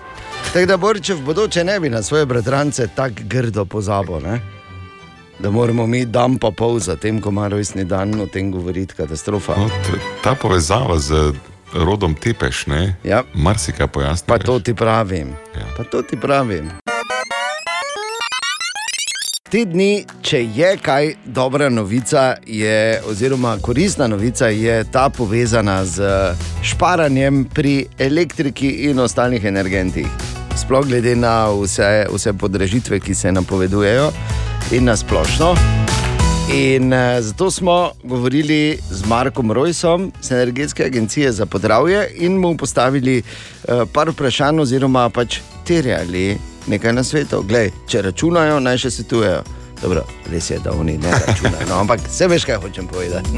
Tako 0.54 0.66
da, 0.66 0.78
Bor, 0.78 1.00
če 1.00 1.14
v 1.14 1.26
bodoče 1.28 1.64
ne 1.64 1.80
bi 1.80 1.90
na 1.90 2.04
svoje 2.04 2.26
bratrance 2.26 2.88
tako 2.96 3.28
grdo 3.28 3.66
pozabil, 3.66 4.20
ne? 4.24 4.40
da 5.40 5.52
moramo 5.52 5.88
mi 5.88 6.06
dan 6.06 6.38
pa 6.38 6.52
pol 6.52 6.80
za 6.80 6.96
tem, 6.96 7.22
ko 7.22 7.30
ima 7.30 7.48
rojstni 7.48 7.86
dan, 7.86 8.22
o 8.22 8.26
tem 8.26 8.52
govoriti, 8.52 8.96
katastrofa. 8.98 9.56
No, 9.58 9.70
ta 10.24 10.36
povezava 10.36 10.98
z 11.00 11.34
rodom 11.74 12.16
Tepeš, 12.16 12.66
ne? 12.68 12.96
Ja. 13.04 13.24
Marsikaj 13.34 13.88
pojasni. 13.88 14.28
Pa 14.28 14.38
to 14.38 14.60
ti 14.60 14.74
pravim. 14.74 15.36
Ja. 15.56 15.66
Pa 15.78 15.84
to 15.84 16.02
ti 16.02 16.18
pravim. 16.18 16.72
Te 19.48 19.62
dni, 19.64 20.02
če 20.28 20.42
je 20.44 20.70
kaj 20.84 21.14
dobra 21.32 21.70
novica, 21.72 22.34
je, 22.44 23.00
oziroma 23.08 23.54
koristna 23.64 24.08
novica, 24.12 24.50
je 24.52 24.82
ta 24.92 25.06
povezana 25.10 25.78
z 25.88 26.04
šparanjem 26.68 27.46
pri 27.56 27.86
elektriki 27.98 28.68
in 28.90 29.00
ostalih 29.00 29.46
energentih. 29.48 30.08
Sploh 30.60 30.84
glede 30.90 31.14
na 31.16 31.48
vse, 31.62 32.10
vse 32.12 32.34
podražitve, 32.34 33.00
ki 33.00 33.16
se 33.16 33.32
napovedujejo, 33.32 34.10
in 34.76 34.92
na 34.92 34.98
splošno. 35.00 35.54
In 36.52 36.92
uh, 36.92 37.22
zato 37.24 37.48
smo 37.52 37.92
govorili 38.04 38.76
z 38.92 39.08
Markom 39.08 39.52
Rojsom 39.52 40.12
z 40.22 40.32
Energetske 40.32 40.86
agencije 40.86 41.32
za 41.32 41.46
podravje 41.46 42.04
in 42.20 42.36
mu 42.36 42.58
postavili 42.58 43.22
uh, 43.24 43.88
par 43.94 44.12
vprašanj, 44.12 44.60
oziroma 44.60 45.08
pač 45.10 45.40
terjali 45.64 46.36
nekaj 46.68 46.94
na 46.94 47.04
svetu. 47.04 47.44
Glej, 47.48 47.72
če 47.88 48.02
računajo, 48.02 48.60
naj 48.60 48.78
še 48.86 48.92
svetujejo. 49.00 49.44
Dobro, 49.82 50.02
res 50.32 50.50
je, 50.50 50.58
da 50.64 50.72
oni 50.74 50.98
ne 50.98 51.12
računajo, 51.12 51.68
no, 51.70 51.76
ampak 51.84 52.02
se 52.10 52.28
veš, 52.28 52.46
kaj 52.50 52.58
hočem 52.64 52.88
povedati. 52.88 53.30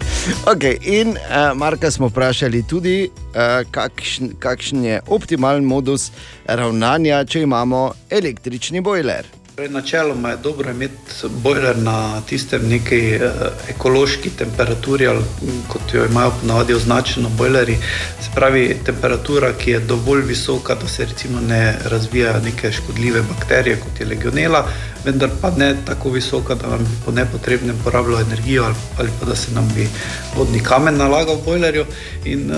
okay, 0.52 0.78
in 0.82 1.16
uh, 1.16 1.50
Marka 1.58 1.90
smo 1.90 2.08
vprašali 2.08 2.62
tudi, 2.62 3.10
uh, 3.10 3.66
kakšen, 3.70 4.36
kakšen 4.38 4.84
je 4.84 5.00
optimalen 5.10 5.66
modus 5.66 6.10
ravnanja, 6.46 7.24
če 7.24 7.42
imamo 7.42 7.90
električni 8.10 8.80
bojler. 8.80 9.26
Torej, 9.60 9.72
Načeloma 9.72 10.30
je 10.30 10.36
dobro 10.36 10.70
imeti 10.70 11.28
bojler 11.42 11.78
na 11.78 12.20
tistem 12.20 12.68
neki 12.68 12.96
eh, 12.96 13.30
ekološki 13.68 14.30
temperaturi, 14.30 15.08
mm, 15.08 15.60
kot 15.68 15.94
jo 15.94 16.04
imajo 16.06 16.32
ponavadi 16.40 16.74
označeno 16.74 17.28
bojleri. 17.28 17.76
Se 18.20 18.30
pravi, 18.34 18.76
temperatura, 18.84 19.52
ki 19.52 19.70
je 19.70 19.80
dovolj 19.80 20.22
visoka, 20.22 20.74
da 20.74 20.88
se 20.88 21.04
recimo 21.04 21.40
ne 21.40 21.76
razvijajo 21.84 22.40
neke 22.44 22.72
škodljive 22.72 23.22
bakterije, 23.22 23.76
kot 23.76 24.00
je 24.00 24.06
legionela, 24.06 24.64
vendar 25.04 25.30
pa 25.40 25.50
ne 25.50 25.76
tako 25.84 26.10
visoka, 26.10 26.54
da 26.54 26.68
nam 26.68 26.78
bi 26.78 27.04
po 27.04 27.12
nepotrebnem 27.12 27.76
porabljalo 27.84 28.20
energijo 28.20 28.64
ali, 28.64 28.74
ali 28.98 29.10
pa 29.20 29.26
da 29.26 29.36
se 29.36 29.52
nam 29.52 29.68
bi 29.74 29.88
vodni 30.36 30.62
kamen 30.62 30.96
nalagal 30.96 31.34
v 31.34 31.44
bojlerju. 31.44 31.84
In 32.24 32.50
uh, 32.50 32.56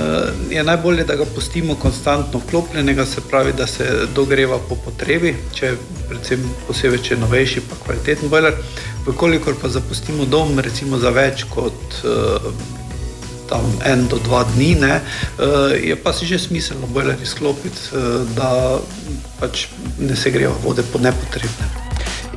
je 0.50 0.64
najbolje, 0.64 1.04
da 1.04 1.16
ga 1.16 1.24
pustimo 1.34 1.74
konstantno 1.74 2.38
vklopljenega, 2.38 3.06
se 3.06 3.20
pravi, 3.30 3.52
da 3.52 3.66
se 3.66 3.90
dogreva 4.14 4.58
po 4.68 4.76
potrebi, 4.84 5.34
če 5.54 5.74
predvsem 6.08 6.50
posebej, 6.66 6.91
če 6.98 7.14
je 7.14 7.20
novejši, 7.20 7.64
pa 7.70 7.78
kvaliteten 7.84 8.30
bojler. 8.32 8.56
Vkolikor 9.06 9.56
pa 9.60 9.68
zapustimo 9.68 10.24
dom, 10.24 10.58
recimo 10.62 10.98
za 10.98 11.10
več 11.10 11.44
kot 11.50 11.98
uh, 12.04 12.50
tam 13.50 13.66
en 13.86 14.06
do 14.08 14.18
dva 14.22 14.44
dni, 14.54 14.74
ne, 14.80 14.98
uh, 15.02 15.74
je 15.76 15.96
pa 15.96 16.12
si 16.12 16.26
že 16.26 16.38
smiselno 16.38 16.86
bojler 16.94 17.20
izklopiti, 17.22 17.92
uh, 17.92 18.22
da 18.36 18.78
pač 19.40 19.68
ne 19.98 20.16
se 20.16 20.30
grejo 20.30 20.54
vode 20.64 20.86
po 20.92 21.02
nepotrebnem. 21.02 21.80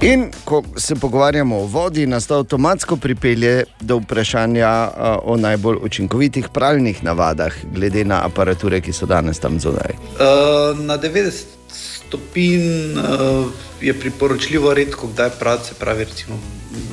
In 0.02 0.28
ko 0.44 0.60
se 0.78 0.96
pogovarjamo 0.96 1.62
o 1.62 1.66
vodi, 1.72 2.06
nas 2.06 2.28
to 2.28 2.36
avtomatsko 2.36 2.98
pripelje 2.98 3.64
do 3.80 3.98
vprašanja 3.98 4.92
o 5.24 5.38
najbolj 5.38 5.78
učinkovitih 5.88 6.50
pralnih 6.54 7.04
navadah, 7.04 7.54
glede 7.74 8.04
na 8.04 8.20
aparature, 8.26 8.82
ki 8.82 8.94
so 8.94 9.08
danes 9.08 9.40
tam 9.40 9.60
zunaj. 9.60 9.96
Uh, 10.20 10.76
na 10.84 10.98
90 11.00 11.65
stopinj 12.08 12.98
uh, 12.98 13.46
je 13.82 13.94
priporočljivo 13.94 14.74
redko, 14.74 15.08
kdaj 15.08 15.30
prati, 15.40 15.68
se 15.68 15.74
pravi, 15.80 16.04
recimo 16.04 16.40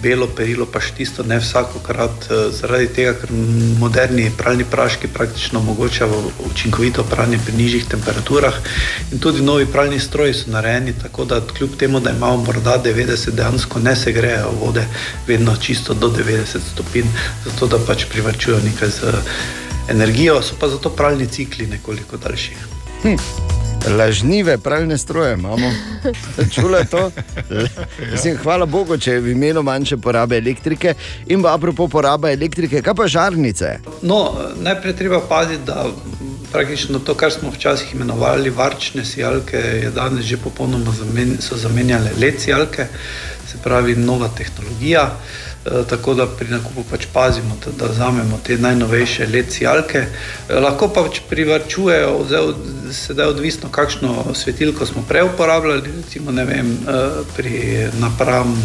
belo 0.02 0.26
perilo, 0.26 0.66
pa 0.66 0.78
še 0.80 0.92
tisto 0.94 1.24
ne 1.26 1.38
vsakokrat, 1.40 2.26
uh, 2.30 2.42
zaradi 2.54 2.88
tega, 2.96 3.14
ker 3.18 3.32
moderni 3.80 4.28
pralni 4.38 4.64
praški 4.64 5.10
praktično 5.14 5.60
omogočajo 5.60 6.20
učinkovito 6.50 7.04
pranje 7.10 7.38
pri 7.44 7.56
nižjih 7.56 7.88
temperaturah. 7.90 8.58
In 9.12 9.18
tudi 9.18 9.42
novi 9.42 9.66
pralni 9.66 10.00
stroji 10.00 10.34
so 10.34 10.52
narejeni 10.54 10.94
tako, 11.02 11.24
da 11.24 11.40
kljub 11.40 11.76
temu, 11.78 12.00
da 12.00 12.14
imamo 12.14 12.44
morda 12.46 12.78
90, 12.84 13.34
dejansko 13.38 13.82
ne 13.82 13.96
se 13.96 14.12
grejo 14.12 14.52
vode 14.60 14.86
vedno 15.26 15.56
čisto 15.56 15.94
do 15.94 16.10
90 16.10 16.70
stopinj, 16.72 17.10
zato 17.44 17.66
da 17.66 17.82
pač 17.86 18.06
privrčujo 18.12 18.60
nekaj 18.64 18.94
z 19.00 19.14
energijo, 19.90 20.42
so 20.42 20.54
pa 20.60 20.68
zato 20.68 20.90
pralni 20.90 21.26
cikli 21.26 21.66
nekoliko 21.66 22.16
daljši. 22.16 22.56
Hm. 23.02 23.71
Lažnive 23.88 24.58
pralne 24.58 24.98
stroje 24.98 25.34
imamo. 25.34 25.72
Čula 26.54 26.84
to? 26.84 27.10
Mislim, 28.12 28.36
hvala 28.42 28.66
Bogu, 28.66 28.98
če 28.98 29.12
je 29.12 29.20
v 29.20 29.32
imenu 29.32 29.62
manjše 29.62 29.96
porabe 29.96 30.38
elektrike. 30.38 30.94
In 31.26 31.42
pa 31.42 31.54
apropo 31.54 31.88
porabe 31.88 32.32
elektrike, 32.32 32.82
kaj 32.82 32.94
pa 32.94 33.08
žarnice? 33.08 33.78
No, 34.02 34.32
najprej 34.62 34.96
treba 34.96 35.20
paziti, 35.28 35.64
da 35.66 35.86
praktično 36.52 36.98
to, 36.98 37.14
kar 37.14 37.32
smo 37.32 37.50
včasih 37.50 37.94
imenovali 37.94 38.50
varčne 38.50 39.04
sijalke, 39.04 39.56
je 39.56 39.90
danes 39.90 40.24
že 40.24 40.36
popolnoma 40.36 40.92
zamen, 40.92 41.36
zamenjale 41.40 42.10
LED 42.20 42.40
sijalke, 42.40 42.86
se 43.48 43.58
pravi 43.64 43.96
nova 43.96 44.28
tehnologija. 44.28 45.02
E, 45.02 45.51
tako 45.90 46.14
da 46.14 46.26
pri 46.26 46.48
nakupu 46.50 46.84
pač 46.90 47.06
pazimo, 47.12 47.56
da, 47.64 47.72
da 47.78 47.92
vzamemo 47.92 48.40
te 48.46 48.58
najnovejše 48.58 49.26
LED 49.26 49.52
sijalke. 49.52 50.06
E, 50.48 50.60
lahko 50.60 50.88
pa 50.88 51.02
pač 51.02 51.20
privrčujejo, 51.28 52.26
sedaj 52.92 53.26
odvisno, 53.26 53.70
kakšno 53.70 54.34
svetilko 54.34 54.86
smo 54.86 55.04
prej 55.08 55.22
uporabljali, 55.22 55.94
recimo 56.02 56.32
vem, 56.32 56.72
e, 56.72 57.04
pri 57.36 57.88
napravam 58.00 58.56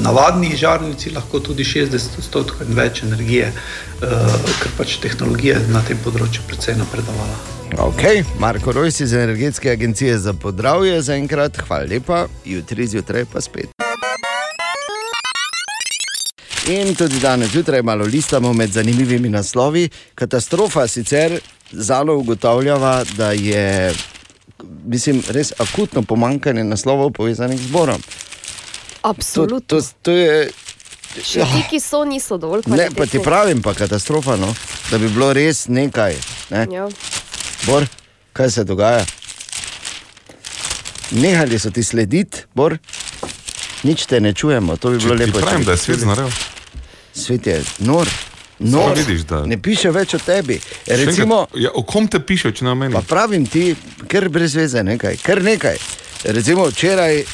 navadnih 0.00 0.56
žarnici 0.56 1.10
lahko 1.10 1.40
tudi 1.40 1.64
60 1.64 2.18
odstotkov 2.18 2.68
in 2.68 2.76
več 2.78 3.02
energije, 3.02 3.50
ker 4.00 4.72
pač 4.78 4.96
tehnologija 5.02 5.58
na 5.74 5.82
tem 5.84 5.98
področju 6.04 6.46
precej 6.48 6.78
napredovala. 6.78 7.36
Ok, 7.84 8.02
Marko 8.40 8.72
Rojs 8.72 9.00
iz 9.04 9.12
Energetske 9.12 9.70
agencije 9.70 10.16
za 10.18 10.32
podravje 10.32 11.02
za 11.02 11.18
enkrat, 11.20 11.60
hvala 11.68 11.90
lepa, 11.90 12.24
jutri 12.44 12.86
zjutraj 12.86 13.28
pa 13.28 13.44
spet. 13.44 13.87
In 16.68 16.94
tudi 16.94 17.18
danes 17.18 17.50
zjutraj 17.50 17.82
malo 17.82 18.04
listamo 18.04 18.52
med 18.52 18.72
zanimivimi 18.72 19.28
naslovi. 19.28 19.88
Katastrofa 20.14 20.86
sicer 20.88 21.40
zalo 21.72 22.16
ugotavljava, 22.16 23.04
da 23.16 23.32
je 23.32 23.94
mislim, 24.84 25.22
res 25.28 25.52
akutno 25.58 26.02
pomankanje 26.02 26.64
naslovov 26.64 27.10
povezanih 27.10 27.60
z 27.60 27.70
borom. 27.70 28.02
Absolutno. 29.02 29.60
To, 29.66 29.80
to, 29.80 29.88
to 30.02 30.10
je, 30.12 30.50
Še 31.24 31.40
ti, 31.40 31.62
ki 31.70 31.80
so, 31.80 32.04
niso 32.04 32.36
dovolj 32.38 32.66
ne, 32.66 32.76
pa 32.76 32.88
ti 32.88 32.94
kvalitetni. 32.94 33.24
pravim, 33.24 33.62
pa 33.62 33.72
katastrofa, 33.74 34.36
no? 34.36 34.52
da 34.90 34.98
bi 34.98 35.08
bilo 35.08 35.32
res 35.32 35.66
nekaj. 35.68 36.16
Ne? 36.50 36.66
Ja. 36.72 36.88
Bor, 37.66 37.86
kaj 38.32 38.50
se 38.50 38.64
dogaja? 38.64 39.06
Nehali 41.10 41.58
so 41.58 41.70
ti 41.70 41.82
slediti, 41.82 42.44
Bor? 42.54 42.76
nič 43.82 44.06
te 44.06 44.20
ne 44.20 44.34
čujemo, 44.34 44.76
to 44.76 44.90
bi 44.90 44.98
bilo 44.98 45.16
Če 45.16 45.24
lepo. 45.24 45.40
če 45.40 45.46
pravim, 45.46 45.64
da 45.64 45.72
je 45.72 45.78
svet 45.78 46.04
čuli. 46.04 46.28
Svet 47.18 47.46
je 47.46 47.58
nor. 47.80 48.08
nor. 48.60 48.94
vidiš, 48.96 49.20
da- 49.22 49.46
Ne 49.46 49.58
piše 49.58 49.90
več 49.90 50.14
o 50.14 50.20
tebi. 50.20 50.56
Še 50.56 50.70
enkrat, 50.88 50.98
Recimo, 51.00 51.46
ja, 51.56 51.70
o 51.70 51.82
kom 51.82 52.06
te 52.06 52.20
piše, 52.20 52.52
če 52.52 52.64
o 52.64 52.74
meni? 52.74 52.92
Pa 52.92 53.02
pravim 53.02 53.46
ti, 53.46 53.74
ker 54.06 54.28
brez 54.28 54.54
veze, 54.54 54.82
nekaj, 54.84 55.16
kar 55.18 55.42
nekaj. 55.42 55.76
Recimo, 56.26 56.66
včeraj 56.66 57.14
je, 57.14 57.24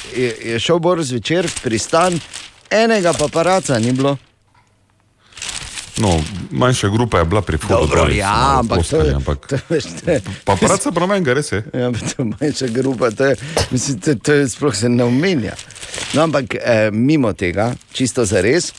je 0.45 0.59
šel 0.59 0.79
Bor 0.79 1.01
zvečer 1.01 1.47
v 1.47 1.61
pristan, 1.63 2.21
enega 2.71 3.13
paparaca 3.15 3.79
ni 3.79 3.93
bilo. 3.93 4.17
No, 5.97 6.11
manjša 6.51 6.89
grupa 6.89 7.19
je 7.19 7.25
bila 7.25 7.41
pri. 7.41 7.59
Dobro, 7.65 8.09
ja, 8.11 8.59
ampak 8.59 8.83
to 8.85 8.97
je- 8.99 9.15
ampak... 9.15 9.47
to 9.47 9.57
veš, 9.69 9.85
te- 9.97 10.21
Pa 10.45 10.57
praca 10.57 10.91
promenga, 10.91 11.33
res 11.33 11.53
je. 11.53 11.63
Ja, 11.73 11.89
to 11.89 12.19
je 12.19 12.25
manjša 12.27 12.67
grupa, 12.69 13.11
to 13.11 13.25
je, 13.25 13.37
mislim, 13.71 14.01
to, 14.01 14.15
to 14.17 14.33
je 14.35 14.49
sploh 14.49 14.75
se 14.75 14.89
ne 14.89 15.05
omenja. 15.05 15.55
No, 16.13 16.23
ampak 16.23 16.55
eh, 16.57 16.91
mimo 16.91 17.33
tega, 17.33 17.73
čisto 17.93 18.25
za 18.25 18.43
res. 18.43 18.73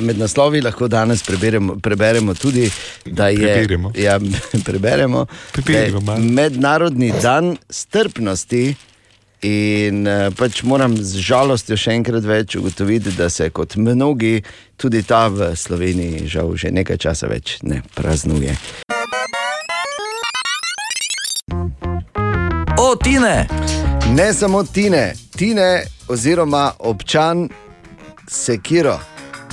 Med 0.00 0.18
naslovi 0.18 0.60
lahko 0.60 0.88
danes 0.88 1.22
preberemo, 1.22 1.78
preberemo 1.82 2.34
tudi, 2.34 2.70
da 3.04 3.28
je 3.28 3.36
Preberemo. 3.36 3.92
Ja, 3.98 4.18
preberemo, 4.66 5.24
da 5.24 5.72
je 5.72 5.90
Preberemo 5.92 6.16
mednarodni 6.18 7.12
dan 7.22 7.56
strpnosti. 7.70 8.74
In 9.42 10.06
eh, 10.06 10.30
pač 10.38 10.62
moram 10.62 10.96
z 10.96 11.20
žalostjo 11.20 11.76
še 11.76 11.92
enkrat 11.98 12.24
več 12.24 12.56
ugotoviti, 12.56 13.12
da 13.18 13.28
se 13.30 13.50
kot 13.50 13.76
mnogi 13.76 14.40
tudi 14.80 15.02
ta 15.04 15.26
v 15.28 15.50
Sloveniji, 15.56 16.24
žal, 16.30 16.54
že 16.56 16.72
nekaj 16.72 16.96
časa 17.04 17.28
več 17.28 17.58
ne 17.62 17.82
praznuje. 17.94 18.56
O, 22.80 22.94
Tine! 22.96 23.46
Ne 24.16 24.32
samo 24.32 24.64
Tine, 24.64 25.12
Tine 25.36 25.84
oziroma 26.08 26.70
občan 26.78 27.48
Sekiro 28.26 28.96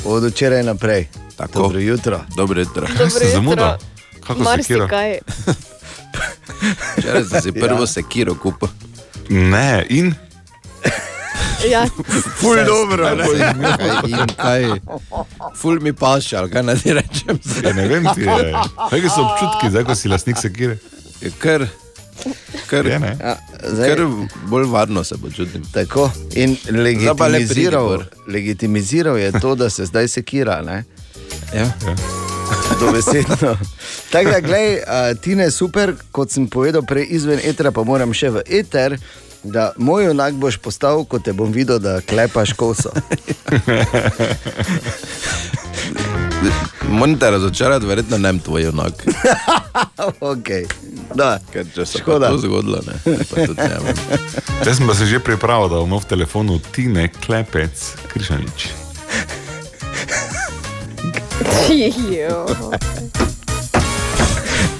od 0.06 0.24
včeraj 0.24 0.64
naprej. 0.64 1.08
Tako. 1.36 1.60
Dobro 1.60 1.80
jutro. 1.80 2.20
Dobro 2.36 2.60
jutro. 2.60 2.88
Dobro 2.88 3.10
se 3.10 3.26
jutro. 3.26 3.32
zamudil? 3.32 3.66
Kako 4.28 4.44
sekira? 4.58 4.80
Marsikaj. 4.80 5.18
Včeraj 6.98 7.24
sem 7.24 7.42
si 7.42 7.52
prvo 7.52 7.88
sekiro 7.88 8.36
kupil. 8.36 8.68
Ne, 9.30 9.86
in 9.90 10.14
Ja, 11.70 11.88
Ful 12.36 12.56
dobro, 12.66 13.16
ne? 13.16 13.24
Kaj, 13.24 14.10
in 14.12 14.28
kaj, 14.36 14.64
ful 15.56 15.80
mi 15.82 15.94
paše, 15.94 16.38
ali 16.38 16.52
kaj 16.52 16.64
naj 16.64 16.76
ti 16.76 16.94
rečem. 16.94 17.40
ja, 17.64 17.74
ne 17.74 17.88
vem, 17.88 18.08
ti. 18.16 18.26
Kaj 18.90 19.02
so 19.10 19.24
občutki, 19.24 19.70
zdaj 19.70 19.84
ko 19.84 19.96
si 19.96 20.12
lastnik 20.12 20.38
sekire? 20.38 20.78
Je 21.22 21.32
Ker, 21.40 21.68
ker, 22.70 22.88
Je, 22.88 23.00
ne? 23.00 23.18
Ja, 23.20 23.38
zdaj, 23.70 23.90
ker 23.90 24.06
bolj 24.50 24.66
varno 24.72 25.04
se 25.04 25.18
počutim. 25.18 25.64
tako. 25.74 26.12
In 26.36 26.58
legitimiziral, 26.70 28.04
legitimiziral 28.28 29.18
je 29.18 29.32
to, 29.32 29.56
da 29.56 29.70
se 29.70 29.86
zdaj 29.86 30.08
sekira. 30.08 30.62
Ne? 30.62 30.84
Ja. 31.56 31.72
Dobesedno. 32.80 33.58
Tako 34.12 34.30
da, 34.30 34.40
gledaj, 34.40 34.74
uh, 34.74 35.20
Tine 35.22 35.44
je 35.44 35.52
super, 35.52 35.94
kot 36.12 36.32
sem 36.32 36.48
povedal 36.48 36.82
prej 36.82 37.08
izven 37.10 37.40
etera, 37.44 37.72
pa 37.72 37.84
moram 37.84 38.14
še 38.14 38.30
v 38.30 38.44
eter. 38.50 38.98
Da 39.44 39.72
moj 39.78 40.06
junak 40.06 40.34
boš 40.34 40.58
postal, 40.58 41.06
ko 41.06 41.20
te 41.20 41.34
bom 41.34 41.52
videl, 41.52 41.80
da 41.80 42.02
klepaš 42.02 42.54
koso. 42.54 42.92
Moram 46.90 47.20
te 47.20 47.32
razočarati, 47.32 47.86
verjetno 47.86 48.18
ne 48.18 48.40
tvoj 48.40 48.64
junak. 48.64 48.94
okay. 50.34 50.66
da, 51.16 51.40
Ker 51.52 51.66
če 51.76 51.86
se 51.86 51.98
Škoda. 51.98 52.30
To 52.30 52.38
zgodilo, 52.38 52.80
ne. 52.88 52.94
ne. 53.06 53.80
Jaz 54.66 54.78
sem 54.78 54.88
pa 54.88 54.96
se 54.96 55.06
že 55.06 55.20
pripravil, 55.20 55.70
da 55.70 55.76
bomo 55.84 56.00
v 56.00 56.06
telefonu 56.06 56.60
Tine 56.72 57.10
Klepec 57.26 57.96
Križanič. 58.14 58.70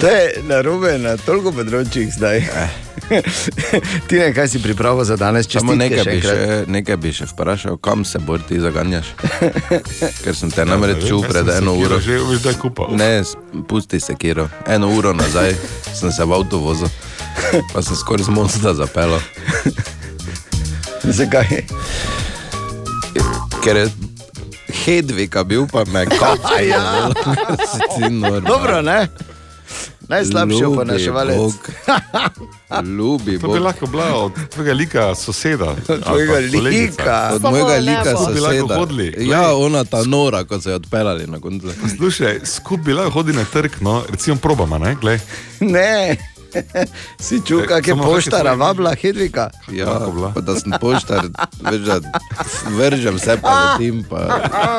To 0.04 0.08
je 0.08 0.42
narobe 0.44 0.98
na 1.00 1.14
toliko 1.16 1.48
področjih 1.56 2.10
zdaj. 2.12 2.42
Ti 4.08 4.18
ne, 4.20 4.26
kaj 4.36 4.50
si 4.52 4.60
pripravil 4.60 5.00
za 5.08 5.16
danes, 5.16 5.48
če 5.48 5.62
Samo 5.62 5.72
nekaj 5.80 6.04
bi, 6.04 6.16
enkrat? 6.18 6.36
še, 6.36 6.58
nekaj 6.68 6.98
bi 7.00 7.12
še 7.16 7.28
vprašal, 7.30 7.78
kam 7.80 8.04
se 8.04 8.20
bolj 8.20 8.42
ti 8.50 8.60
zaganjaš? 8.60 9.14
Ker 10.26 10.36
sem 10.36 10.52
te 10.52 10.68
namreč 10.68 11.00
ne 11.00 11.08
čul 11.08 11.24
jaz 11.24 11.32
pred 11.32 11.48
eno 11.56 11.72
uro. 11.80 12.02
že 12.04 12.20
veš, 12.20 12.44
da 12.44 12.52
je 12.52 12.60
kupal. 12.60 12.92
Ne, 13.00 13.24
pusti 13.64 13.96
se 13.96 14.12
kiro. 14.20 14.44
Eno 14.68 14.92
uro 14.92 15.16
nazaj 15.16 15.56
sem 15.98 16.12
se 16.12 16.28
v 16.28 16.36
avtu 16.36 16.60
vozil, 16.60 16.92
pa 17.72 17.80
sem 17.80 17.96
skoraj 17.96 18.28
z 18.28 18.36
mosta 18.36 18.76
zapeljal. 18.76 19.24
Zakaj? 21.16 21.64
Ker 23.64 23.86
je 23.86 23.90
Hedvika 24.84 25.48
bil, 25.48 25.64
pa 25.64 25.88
me. 25.88 26.04
Ja. 26.60 27.08
Si 27.72 27.80
ti 27.96 28.12
normal. 28.12 28.44
Dobro, 28.44 28.82
ne? 28.84 29.06
Najslabši 30.08 30.54
Ljubi 30.54 30.66
oponaševalec. 30.66 31.36
Bog. 31.36 31.54
Ljubi 32.98 33.38
To 33.38 33.48
bi 33.48 33.58
lahko 33.58 33.86
bila 33.86 34.14
od 34.14 34.32
tvojega 34.50 34.72
lika 34.72 35.14
soseda. 35.14 35.74
pa 35.86 35.96
tvojega 35.98 36.38
lika. 36.38 37.30
Od 37.34 37.42
mojega 37.42 37.76
lika 37.76 38.16
soseda. 38.16 38.76
hodili. 38.76 39.14
Ja, 39.18 39.54
ona 39.54 39.84
ta 39.84 40.04
nora, 40.04 40.44
ko 40.44 40.60
so 40.60 40.70
jo 40.70 40.76
odpeljali 40.76 41.26
na 41.26 41.40
koncu. 41.40 41.68
Slušaj, 41.96 42.40
skupaj 42.44 42.84
bi 42.84 42.92
lahko 42.92 43.10
hodili 43.10 43.36
na 43.36 43.44
trg, 43.44 43.70
no, 43.80 44.02
recimo 44.10 44.36
probama, 44.36 44.78
ne, 44.78 44.96
glej. 45.00 45.18
Ne. 45.60 46.16
Si 47.24 47.40
čutil, 47.40 47.66
kak 47.68 47.86
je 47.86 47.92
Samo 47.92 48.02
kak 48.02 48.10
je 48.10 48.14
poštara, 48.14 48.54
vabla 48.54 48.94
Hedvika? 48.94 49.50
Ja, 49.72 49.98
pa 50.34 50.40
da 50.40 50.56
sem 50.60 50.72
poštar, 50.80 51.26
veš, 51.70 51.80
da 51.80 52.00
vržem 52.76 53.14
vse 53.16 53.36
pa 53.42 53.54
letim. 53.60 54.04
Pa, 54.10 54.20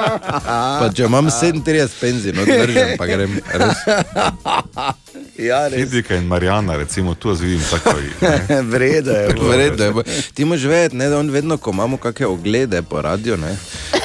pa 0.79 0.89
če 0.95 1.05
imam 1.05 1.29
37 1.29 1.99
penzij, 2.01 2.33
no 2.33 2.45
vržem, 2.45 2.95
pa 2.97 3.05
grem. 3.05 3.39
Res. 3.53 3.77
Ja, 5.35 5.67
res. 5.67 5.79
Hedvika 5.79 6.15
in 6.15 6.27
Marijana, 6.27 6.77
recimo, 6.79 7.11
tu 7.15 7.29
jaz 7.29 7.41
vidim 7.43 7.59
takoj. 7.71 8.03
ne. 8.21 8.61
Vredo 8.61 9.11
je. 9.11 9.35
Vredno 9.49 9.85
je. 9.85 10.21
Ti 10.33 10.45
moraš 10.45 10.63
vedeti, 10.63 10.95
ne, 10.95 11.09
da 11.09 11.19
on 11.19 11.29
vedno, 11.29 11.57
ko 11.57 11.71
imamo 11.75 11.97
kakšne 11.97 12.27
oglede 12.27 12.81
po 12.81 13.01
radiju, 13.01 13.37
ne, 13.37 13.51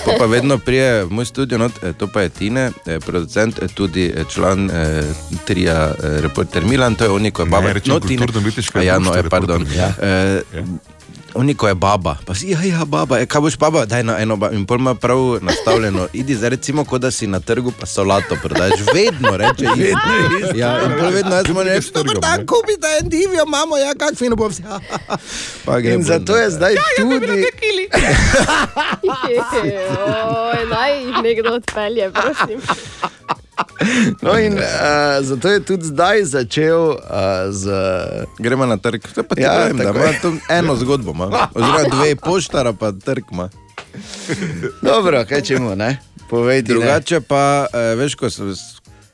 po 0.04 0.10
pa 0.18 0.26
vedno 0.26 0.58
prije 0.58 1.04
v 1.04 1.10
moj 1.10 1.24
studio, 1.24 1.58
not, 1.58 1.72
eh, 1.82 1.92
to 1.92 2.06
pa 2.06 2.20
je 2.26 2.28
Tine, 2.28 2.70
eh, 2.86 2.98
producent, 3.00 3.58
eh, 3.62 3.68
tudi 3.74 4.08
eh, 4.16 4.24
član 4.28 4.70
eh, 4.70 5.02
trija 5.44 5.94
eh, 5.94 6.20
Reporter 6.20 6.64
Milan, 6.64 6.94
to 6.94 7.04
je 7.04 7.10
oni, 7.10 7.30
ko 7.30 7.42
je 7.42 7.46
baba. 7.60 7.72
rečem 7.72 7.94
no, 7.94 8.00
Tine- 8.00 8.18
kulturno-umetniškega 8.18 8.80
A 8.80 8.82
Ja, 8.82 8.98
no, 8.98 9.04
društva 9.04 9.16
je, 9.16 9.30
pardon. 9.30 9.66
Ja. 9.76 9.88
Eh, 10.00 10.64
Oni, 11.34 11.54
ko 11.54 11.68
je 11.68 11.74
baba, 11.74 12.16
pa 12.26 12.34
si, 12.34 12.50
ja, 12.50 12.58
ja, 12.62 12.84
baba, 12.84 13.20
e, 13.20 13.26
kaj 13.26 13.40
boš 13.40 13.54
baba, 13.58 13.84
daj 13.86 14.02
na 14.02 14.18
eno, 14.18 14.34
in 14.50 14.66
pol 14.66 14.78
ima 14.82 14.94
prav 14.94 15.38
nastavljeno, 15.42 16.08
idi 16.20 16.34
zdaj 16.34 16.50
recimo, 16.50 16.84
kot 16.84 17.00
da 17.00 17.10
si 17.10 17.26
na 17.26 17.40
trgu, 17.40 17.70
pa 17.80 17.86
solato 17.86 18.36
prodajaš, 18.42 18.80
vedno 18.94 19.36
reče, 19.36 19.66
Vedno 19.76 20.10
isto. 20.40 20.58
Ja, 20.58 20.82
in 20.84 20.98
pol 20.98 21.10
vedno 21.10 21.36
jaz 21.36 21.48
moram 21.48 21.68
reči, 21.68 21.92
dober 21.94 22.18
dan, 22.20 22.46
kupite 22.46 22.88
en 23.00 23.08
divjo, 23.08 23.46
mamo, 23.46 23.78
ja, 23.78 23.94
kak 23.94 24.18
fino 24.18 24.36
bo 24.36 24.48
vse. 24.48 24.62
Pa 25.64 25.80
gre 25.80 25.94
In 25.94 26.02
zato 26.02 26.36
je 26.36 26.50
zdaj 26.50 26.74
tudi. 26.96 27.26
Oj, 30.50 30.66
naj 30.70 30.98
jih 30.98 31.22
nekdo 31.22 31.54
odpelje, 31.54 32.10
prosim. 32.10 32.60
No, 34.22 34.36
in 34.36 34.52
uh, 34.52 34.60
zato 35.20 35.48
je 35.48 35.60
tudi 35.62 35.84
zdaj 35.86 36.24
začel 36.26 36.80
uh, 36.90 36.98
z. 37.50 37.64
Gremo 38.38 38.66
na 38.66 38.76
trg, 38.76 39.00
to 39.06 39.22
pa 39.22 39.34
ti 39.34 39.42
Ja, 39.42 39.50
pravim, 39.50 39.76
da 39.78 39.90
ima 39.90 40.04
je. 40.06 40.20
tu 40.20 40.32
eno 40.50 40.76
zgodbo, 40.76 41.10
ima. 41.12 41.48
oziroma 41.50 41.82
dve 41.90 42.16
poštara, 42.16 42.72
pa 42.72 42.92
trg 42.94 43.24
ima. 43.30 43.48
Dobro, 44.82 45.24
kaj 45.24 45.40
čemo, 45.42 45.74
ne? 45.74 45.98
Povejte. 46.26 46.72
Drugače 46.72 47.20
pa, 47.20 47.42
eh, 47.66 47.94
veš, 47.94 48.14
ko, 48.14 48.30
so, 48.30 48.52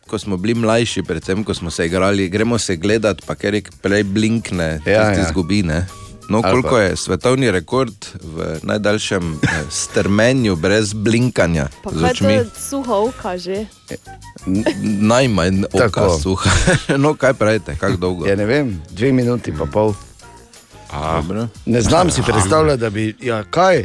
ko 0.04 0.18
smo 0.18 0.36
bili 0.36 0.54
mlajši, 0.56 1.02
predvsem 1.02 1.44
ko 1.44 1.54
smo 1.54 1.70
se 1.70 1.86
igrali, 1.86 2.28
gremo 2.28 2.58
se 2.58 2.76
gledati, 2.76 3.22
pa 3.26 3.34
ker 3.34 3.54
je 3.54 3.62
prej 3.80 4.02
blinkne, 4.04 4.80
Ja, 4.84 4.92
ja, 4.92 5.00
ja. 5.00 5.14
ti 5.14 5.20
izgubi. 5.22 5.62
Ne? 5.62 5.86
No, 6.28 6.40
Ali 6.40 6.52
koliko 6.52 6.78
je 6.78 6.96
svetovni 6.96 7.50
rekord 7.50 7.94
v 8.16 8.58
najdaljšem 8.62 9.38
strmenju 9.70 10.56
brez 10.56 10.92
blinkanja 10.92 11.68
Pa 11.82 11.90
z 11.90 12.00
kaj 12.00 12.10
očmi? 12.10 12.36
to 12.44 12.60
suhovka 12.60 13.38
že? 13.38 13.66
N- 13.88 13.96
Najmanj 14.82 15.64
oka 15.74 16.08
suha. 16.22 16.50
no, 16.98 17.14
kaj 17.14 17.32
pravite, 17.34 17.76
kako 17.76 17.96
dolgo? 17.96 18.26
Ja, 18.26 18.36
ne 18.36 18.44
vem, 18.44 18.82
dve 18.90 19.12
minuti 19.12 19.52
pa 19.58 19.64
pol. 19.64 19.94
A, 20.90 21.20
Dobro. 21.20 21.48
Ne 21.66 21.80
znam 21.82 22.10
si 22.10 22.22
predstavljati, 22.22 22.80
da 22.80 22.90
bi. 22.90 23.16
Ja, 23.20 23.44
kaj? 23.44 23.84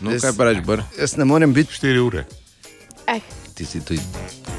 No, 0.00 0.10
Jaz- 0.10 0.20
kaj 0.20 0.32
praviš, 0.32 0.58
Br? 0.60 0.80
Jaz 1.00 1.16
ne 1.16 1.24
morem 1.24 1.52
biti. 1.52 1.72
4 1.72 1.98
ure. 1.98 2.24
Eh, 3.06 3.20
Ti 3.54 3.64
si 3.64 3.80
tu 3.80 3.94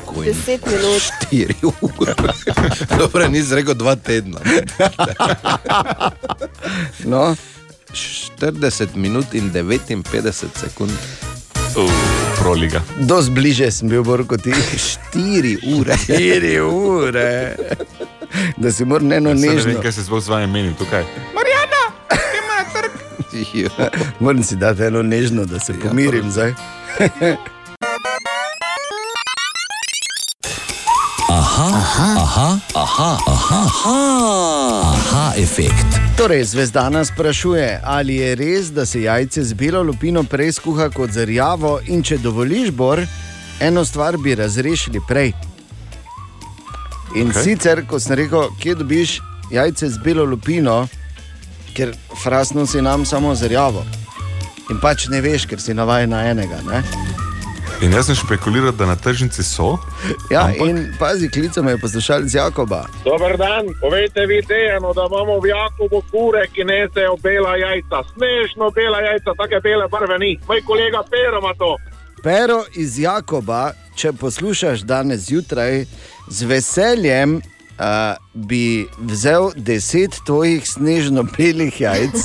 kojn. 0.05 0.25
deset 0.25 0.65
minut. 0.65 1.01
Štiri 1.07 1.55
ure. 1.63 2.13
Dobro, 2.99 3.27
nisi 3.27 3.55
rekel 3.55 3.73
dva 3.73 3.95
tedna. 3.95 4.39
No, 7.05 7.36
40 7.93 8.95
minut 8.95 9.34
in 9.34 9.51
59 9.53 10.32
sekund. 10.55 10.91
Uh, 11.76 11.91
proliga. 12.39 12.82
dosti 12.99 13.32
bliže 13.32 13.72
sem 13.72 13.89
bil, 13.89 14.03
bolj 14.03 14.26
kot 14.28 14.41
ti. 14.43 14.51
4 15.13 15.57
ure. 15.80 15.97
Štiri 15.97 16.59
ure. 16.61 17.55
Da 18.57 18.72
si 18.72 18.86
moral 18.86 19.13
eno 19.13 19.30
Saj 19.30 19.39
Ne 19.41 19.47
nežno. 19.53 19.72
vem, 19.74 19.82
kaj 19.82 19.91
se 19.91 20.03
sploh 20.03 20.24
z 20.24 20.28
vami 20.30 20.47
meni 20.47 20.74
tukaj. 20.78 21.03
Ja. 23.53 23.70
Moram 24.20 24.43
si 24.43 24.55
dati 24.55 24.84
eno 24.84 25.01
nežno, 25.01 25.45
da 25.45 25.59
se 25.59 25.74
pomirim 25.80 26.32
zdaj. 26.32 26.53
Aha, 31.30 31.69
aha, 31.77 32.09
aha, 32.17 32.59
aha, 32.73 33.17
aha, 33.27 33.61
aha, 33.65 34.93
aha 34.93 35.34
efekt. 35.38 35.86
Torej, 36.17 36.43
zvezdana 36.43 37.05
sprašuje, 37.05 37.82
ali 37.84 38.15
je 38.15 38.36
res, 38.36 38.71
da 38.73 38.86
se 38.86 39.01
jajce 39.01 39.43
z 39.43 39.53
belo 39.53 39.84
lupino 39.84 40.23
prej 40.23 40.51
skuha 40.57 40.89
kot 40.89 41.11
z 41.13 41.25
rjavo, 41.30 41.80
in 41.86 42.01
če 42.03 42.17
dovoliš, 42.17 42.71
Bor, 42.71 43.03
eno 43.61 43.86
stvar 43.86 44.17
bi 44.17 44.36
razrešili 44.36 45.01
prej. 45.07 45.34
In 47.15 47.30
okay. 47.30 47.43
sicer, 47.43 47.86
ko 47.86 47.99
sem 48.01 48.17
rekel, 48.17 48.49
kje 48.57 48.75
dobiš 48.82 49.19
jajce 49.53 49.89
z 49.89 50.01
belo 50.01 50.25
lupino, 50.25 50.88
ker 51.77 51.93
frasno 52.23 52.65
si 52.65 52.82
nam 52.82 53.05
samo 53.05 53.36
z 53.36 53.53
rjavo. 53.53 53.86
In 54.73 54.82
pač 54.82 55.05
ne 55.13 55.21
veš, 55.21 55.45
ker 55.45 55.61
si 55.61 55.77
navaden 55.77 56.09
na 56.09 56.25
enega. 56.34 56.57
Ne? 56.65 56.82
In 57.82 57.93
jaz 57.95 58.05
sem 58.05 58.15
špekuliral, 58.15 58.71
da 58.71 58.86
na 58.86 58.95
tržnici 58.95 59.43
so. 59.43 59.77
Ja, 60.32 60.41
Ampak- 60.41 60.67
in 60.67 60.95
pazi, 60.99 61.30
klical 61.30 61.63
me 61.63 61.71
je 61.71 61.77
poslušalec 61.77 62.34
Jakoba. 62.34 62.86
Dober 63.03 63.38
dan, 63.38 63.65
povejte 63.82 64.25
vi 64.25 64.41
Dejanu, 64.41 64.93
da 64.93 65.07
imamo 65.07 65.39
v 65.39 65.47
Jakobu 65.47 66.03
kure, 66.11 66.47
ki 66.53 66.63
nesejo 66.63 67.15
bela 67.23 67.55
jajca. 67.55 68.03
Smešno 68.13 68.71
bela 68.75 68.99
jajca, 68.99 69.32
take 69.39 69.59
bele 69.63 69.88
barve 69.88 70.19
ni. 70.19 70.39
Moj 70.47 70.61
kolega 70.61 71.03
Pero 71.09 71.39
ima 71.39 71.53
to. 71.53 71.77
Pero 72.23 72.63
iz 72.75 72.99
Jakoba, 72.99 73.71
če 73.95 74.11
poslušaš 74.13 74.84
danes 74.84 75.19
zjutraj, 75.32 75.86
z 76.27 76.45
veseljem 76.45 77.36
uh, 77.36 78.19
bi 78.34 78.88
vzel 78.99 79.51
deset 79.55 80.19
tvojih 80.25 80.67
snežno-belih 80.67 81.82
jajc. 81.82 82.17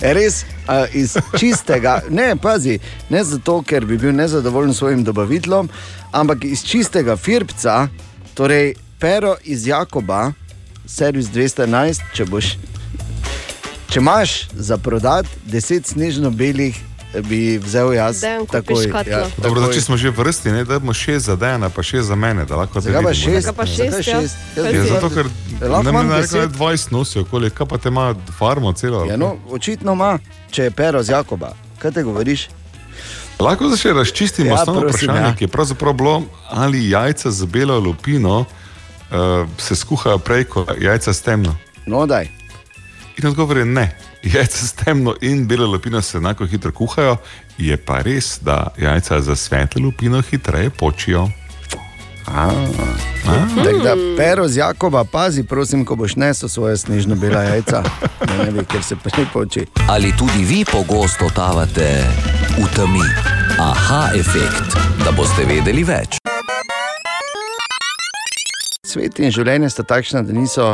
Res 0.00 0.42
uh, 0.44 0.84
iz 0.92 1.16
čistega, 1.38 2.00
ne 2.10 2.34
pazi, 2.36 2.78
ne 3.10 3.22
zato, 3.24 3.62
ker 3.62 3.86
bi 3.86 3.98
bil 3.98 4.12
nezadovoljen 4.12 4.74
s 4.74 4.78
svojim 4.78 5.04
dobaviteljem, 5.04 5.68
ampak 6.12 6.44
iz 6.44 6.64
čistega 6.64 7.16
firbca, 7.16 7.88
torej 8.34 8.74
pero 9.00 9.36
iz 9.44 9.66
Jakoba, 9.66 10.32
servis 10.86 11.30
211, 11.32 12.02
če 12.14 12.24
boš. 12.28 12.56
Če 13.90 14.00
imaš 14.02 14.36
za 14.52 14.76
prodati 14.76 15.28
deset 15.48 15.86
snežno-belih, 15.88 16.76
bi 17.22 17.58
vzel 17.58 17.92
jaz 17.92 18.20
Dejan, 18.20 18.46
takoj. 18.46 18.84
Ja, 19.06 19.26
Dobro, 19.36 19.60
da 19.60 19.72
če 19.72 19.80
smo 19.80 19.96
že 19.96 20.10
v 20.10 20.18
vrsti, 20.18 20.52
ne, 20.52 20.64
da 20.64 20.78
bomo 20.78 20.94
šest 20.94 21.26
za 21.26 21.36
Dejana, 21.36 21.68
pa 21.70 21.82
šest 21.82 22.08
za 22.08 22.14
mene. 22.14 22.44
Da 22.44 22.56
lahko 22.56 22.80
pa 22.80 22.80
vidimo, 22.80 23.14
šest? 23.14 23.50
Pa 23.56 23.66
šest, 23.66 23.80
ja? 23.80 24.02
šest? 24.02 24.36
Ja, 24.56 24.70
si- 24.70 24.88
zato, 24.88 25.10
ker 25.10 25.26
ne 25.60 25.92
vem, 25.92 25.96
rekel, 25.96 26.08
da 26.08 26.20
deset. 26.20 26.50
20 26.50 26.92
nosijo, 26.92 27.22
okoli, 27.22 27.50
kaj 27.50 27.66
pa 27.66 27.78
te 27.78 27.88
ima 27.88 28.14
farmo 28.38 28.72
celo. 28.72 29.04
Ja, 29.04 29.16
no, 29.16 29.36
očitno 29.50 29.92
ima, 29.92 30.18
če 30.50 30.62
je 30.62 30.70
pero 30.70 31.02
z 31.02 31.10
Jakoba. 31.10 31.52
Kaj 31.78 31.90
te 31.90 32.02
govoriš? 32.02 32.48
Lahko 33.38 33.68
zdaj 33.68 33.78
še 33.78 33.92
razčistimo 33.92 34.48
Ja, 34.48 34.54
ja, 34.54 34.62
osnovno 34.62 34.80
prosim, 34.80 35.08
vprašanje, 35.10 35.20
ja. 35.20 35.28
ja. 35.28 35.36
ki 35.36 35.44
je 35.44 35.48
pravzaprav 35.48 35.92
bilo, 35.92 36.22
ali 36.50 36.88
jajca 36.90 37.30
z 37.30 37.44
belo 37.44 37.78
lupino 37.78 38.38
uh, 38.40 39.48
se 39.58 39.76
skuhajo 39.76 40.18
prej 40.18 40.44
kot 40.44 40.70
jajca 40.80 41.12
s 41.12 41.20
temno. 41.20 41.56
No, 41.86 42.06
daj. 42.06 42.28
In 43.18 43.26
odgovor 43.28 43.56
je 43.56 43.64
ne. 43.64 43.96
Jajca 44.26 44.66
s 44.66 44.72
temno 44.72 45.14
in 45.20 45.46
belo 45.46 45.66
lupino 45.66 46.02
se 46.02 46.18
enako 46.18 46.46
hitro 46.46 46.72
kuhajo, 46.72 47.16
je 47.58 47.76
pa 47.76 48.02
res, 48.02 48.38
da 48.42 48.68
jajca 48.78 49.20
za 49.20 49.36
svetlo 49.36 49.82
lupino 49.84 50.22
hitreje 50.22 50.70
počijo. 50.70 51.28
Tak, 53.64 53.82
da, 53.82 53.94
pero 54.16 54.48
z 54.48 54.56
Jakoba, 54.56 55.04
pazi, 55.04 55.42
prosim, 55.42 55.84
ko 55.84 55.96
boš 55.96 56.16
nesel 56.16 56.48
svoje 56.48 56.76
snežno 56.76 57.14
bela 57.14 57.42
jajca, 57.42 57.82
da 58.26 58.44
ne 58.44 58.50
bi, 58.50 58.64
ker 58.64 58.82
se 58.82 58.96
prej 58.96 59.26
poči. 59.32 59.66
Ali 59.88 60.12
tudi 60.18 60.44
vi 60.44 60.64
pogosto 60.64 61.28
totavate 61.28 62.04
v 62.58 62.66
temi? 62.74 63.06
Aha 63.58 64.10
efekt, 64.14 64.76
da 65.04 65.12
boste 65.12 65.44
vedeli 65.44 65.84
več. 65.84 66.25
Svet 68.96 69.18
in 69.20 69.32
življenje 69.34 69.70
sta 69.74 69.84
takšna, 69.84 70.22
da 70.24 70.32
niso 70.32 70.66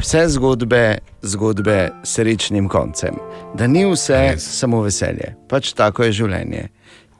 vse 0.00 0.24
zgodbe 0.36 0.98
zgodbe 1.26 1.78
s 2.02 2.16
srečnim 2.16 2.70
koncem. 2.72 3.18
Da 3.58 3.68
ni 3.68 3.84
vse 3.88 4.22
yes. 4.32 4.48
samo 4.60 4.80
veselje, 4.86 5.34
pač 5.50 5.74
tako 5.76 6.08
je 6.08 6.16
življenje. 6.22 6.66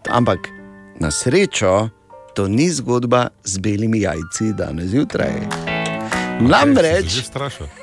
Ampak 0.09 0.49
na 1.03 1.13
srečo 1.13 1.91
to 2.37 2.49
ni 2.49 2.71
zgodba 2.73 3.27
z 3.45 3.65
belimi 3.65 4.05
jajci 4.07 4.53
danes 4.57 4.93
zjutraj. 4.95 5.66
Namreč, 6.41 7.23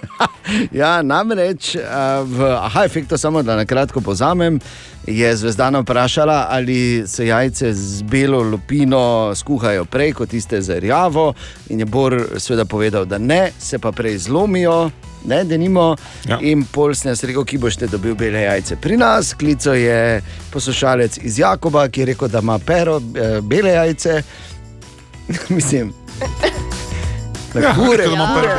ja, 0.72 1.02
namreč 1.02 1.76
uh, 1.76 1.82
v 2.28 2.50
aha 2.54 2.86
efektu, 2.86 3.18
samo 3.18 3.42
da 3.44 3.56
na 3.56 3.66
kratko 3.66 4.02
povzamem, 4.02 4.60
je 5.08 5.36
zvezdana 5.36 5.80
vprašala, 5.80 6.48
ali 6.50 7.04
se 7.08 7.28
jajce 7.28 7.74
z 7.74 8.02
belo 8.02 8.44
lupino 8.44 9.32
skuhajo 9.36 9.86
prej 9.86 10.14
kot 10.14 10.30
tiste 10.30 10.62
z 10.62 10.80
rjavo. 10.80 11.34
In 11.70 11.80
je 11.80 11.86
Bor 11.86 12.16
seveda 12.38 12.66
povedal, 12.66 13.06
da 13.06 13.18
ne, 13.18 13.52
se 13.60 13.80
pa 13.80 13.92
prej 13.92 14.18
zlomijo. 14.18 14.92
Ne, 15.26 15.44
da 15.44 15.58
nimo. 15.58 15.96
Ja. 16.28 16.38
In 16.42 16.66
pol 16.72 16.94
sem 16.96 17.10
jaz 17.12 17.24
rekel, 17.24 17.46
ki 17.48 17.58
boste 17.58 17.88
dobil 17.88 18.16
bele 18.16 18.44
jajce. 18.44 18.76
Pri 18.76 18.98
nas 18.98 19.34
klico 19.34 19.74
je 19.74 20.22
poslušalec 20.52 21.18
iz 21.24 21.40
Jakoba, 21.40 21.88
ki 21.88 22.02
je 22.02 22.06
rekel, 22.12 22.28
da 22.28 22.44
ima 22.44 22.60
pero 22.60 23.00
eh, 23.00 23.40
bele 23.42 23.72
jajce. 23.72 24.22
Mislim. 25.58 25.94
Na 27.54 27.62
Ja, 27.62 27.74
kure, 27.76 27.98
da 27.98 28.14
ima 28.14 28.28
kure, 28.36 28.50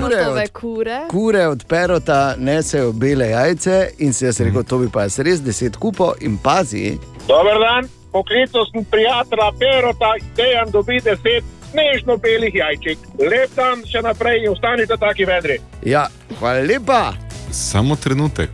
kure, 0.00 0.26
od, 0.26 0.50
kure. 0.52 1.00
kure 1.10 1.46
od 1.46 1.64
perota 1.68 2.34
nesejo 2.38 2.92
bele 2.92 3.28
jajce 3.30 3.90
in 3.98 4.12
si 4.12 4.24
jaz 4.24 4.40
rekel, 4.40 4.62
to 4.62 4.78
bi 4.78 4.88
pa 4.92 5.02
jaz 5.02 5.18
res 5.18 5.40
deset 5.42 5.76
kupo 5.76 6.12
in 6.20 6.38
pazi. 6.38 6.98
Dober 7.28 7.58
dan, 7.58 7.88
poklical 8.12 8.66
sem 8.72 8.84
prijatelja 8.84 9.50
Perota, 9.58 10.14
dejan 10.36 10.70
dobi 10.70 11.00
deset 11.04 11.44
snežno 11.70 12.16
belih 12.16 12.54
jajček. 12.54 12.98
Lep 13.18 13.50
dan 13.56 13.82
še 13.90 14.02
naprej 14.02 14.44
in 14.44 14.52
ostanite 14.52 14.96
taki 14.96 15.24
vedri. 15.26 15.58
Ja, 15.82 16.06
hvala 16.38 16.62
lepa. 16.62 17.12
Samo 17.50 17.96
trenutek. 17.96 18.50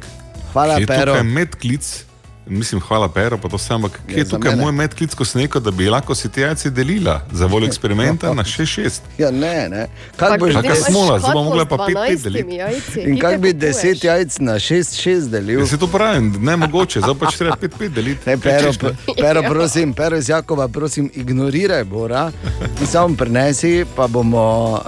Hvala, 0.53 0.79
je 0.81 0.87
Pero. 0.87 1.13
tukaj 1.13 1.23
medklic? 1.25 2.10
Mislim, 2.51 2.81
hvala, 2.81 3.09
Pero, 3.09 3.39
pa 3.39 3.49
to 3.49 3.59
samo, 3.59 3.87
ampak 3.87 4.01
kje 4.07 4.15
Ja, 4.15 4.19
je 4.19 4.25
tukaj 4.25 4.51
mene. 4.51 4.63
moj 4.63 4.73
medklic, 4.73 5.15
ko 5.15 5.25
sem 5.25 5.41
rekel, 5.41 5.61
da 5.61 5.71
bi 5.71 5.87
lahko 5.87 6.15
si 6.15 6.29
te 6.29 6.41
jajce 6.41 6.71
delila 6.71 7.21
za 7.33 7.47
voljo 7.47 7.67
eksperimenta 7.67 8.35
na 8.35 8.43
6-6. 8.45 9.01
Ja, 9.19 9.31
ne, 9.31 9.69
ne. 9.69 9.87
Kaj 10.17 10.39
boš 10.39 10.55
Kakšna 10.55 10.63
delal? 10.63 10.85
smola, 10.91 11.19
zdaj 11.19 11.33
bomo 11.33 11.45
mogli 11.45 11.67
pa 11.67 11.77
5-5 11.77 12.23
deliti. 12.23 13.01
In 13.01 13.19
kaj 13.19 13.39
bi 13.39 13.53
deset 13.53 14.05
jajc 14.05 14.39
na 14.39 14.59
šest, 14.59 14.97
šest 14.97 15.31
delil? 15.31 15.61
Ja, 15.61 15.67
se 15.67 15.79
to 15.79 15.87
pravim, 15.87 16.35
ne 16.41 16.57
mogoče, 16.57 17.01
zdaj 17.01 17.15
pač 17.15 17.37
treba 17.37 17.57
5-5 17.57 17.89
deliti. 17.89 18.21
Ne, 18.27 18.37
pero, 18.39 18.73
ne? 18.83 19.15
pero, 19.17 19.43
prosim, 19.43 19.93
pero 19.95 20.17
iz 20.17 20.29
Jakoba, 20.29 20.69
prosim, 20.69 21.11
ignoriraj 21.15 21.85
Bora. 21.85 22.33
In 22.81 22.87
samo 22.87 23.15
prenesi, 23.17 23.85
pa 23.97 24.07
bomo 24.07 24.43
uh, 24.75 24.83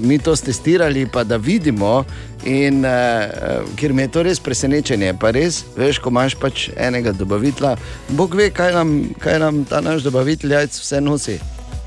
mi 0.00 0.18
to 0.18 0.36
testirali, 0.36 1.06
pa 1.06 1.24
da 1.24 1.36
vidimo. 1.36 2.04
In 2.46 2.84
uh, 2.86 3.66
ker 3.76 3.92
mi 3.92 4.04
je 4.06 4.12
to 4.14 4.22
res 4.22 4.38
presenečenje, 4.40 5.10
pa 5.18 5.32
res, 5.34 5.64
veš, 5.76 5.98
ko 5.98 6.12
imaš 6.14 6.36
pač 6.38 6.68
enega 6.78 7.12
dobavitla, 7.12 7.74
Bog 8.14 8.36
ve, 8.38 8.50
kaj 8.54 8.76
nam, 8.78 8.92
kaj 9.18 9.40
nam 9.42 9.64
ta 9.68 9.82
naš 9.82 10.06
dobavitelj 10.06 10.54
jajc 10.54 10.78
vse 10.78 11.00
nosi. 11.02 11.38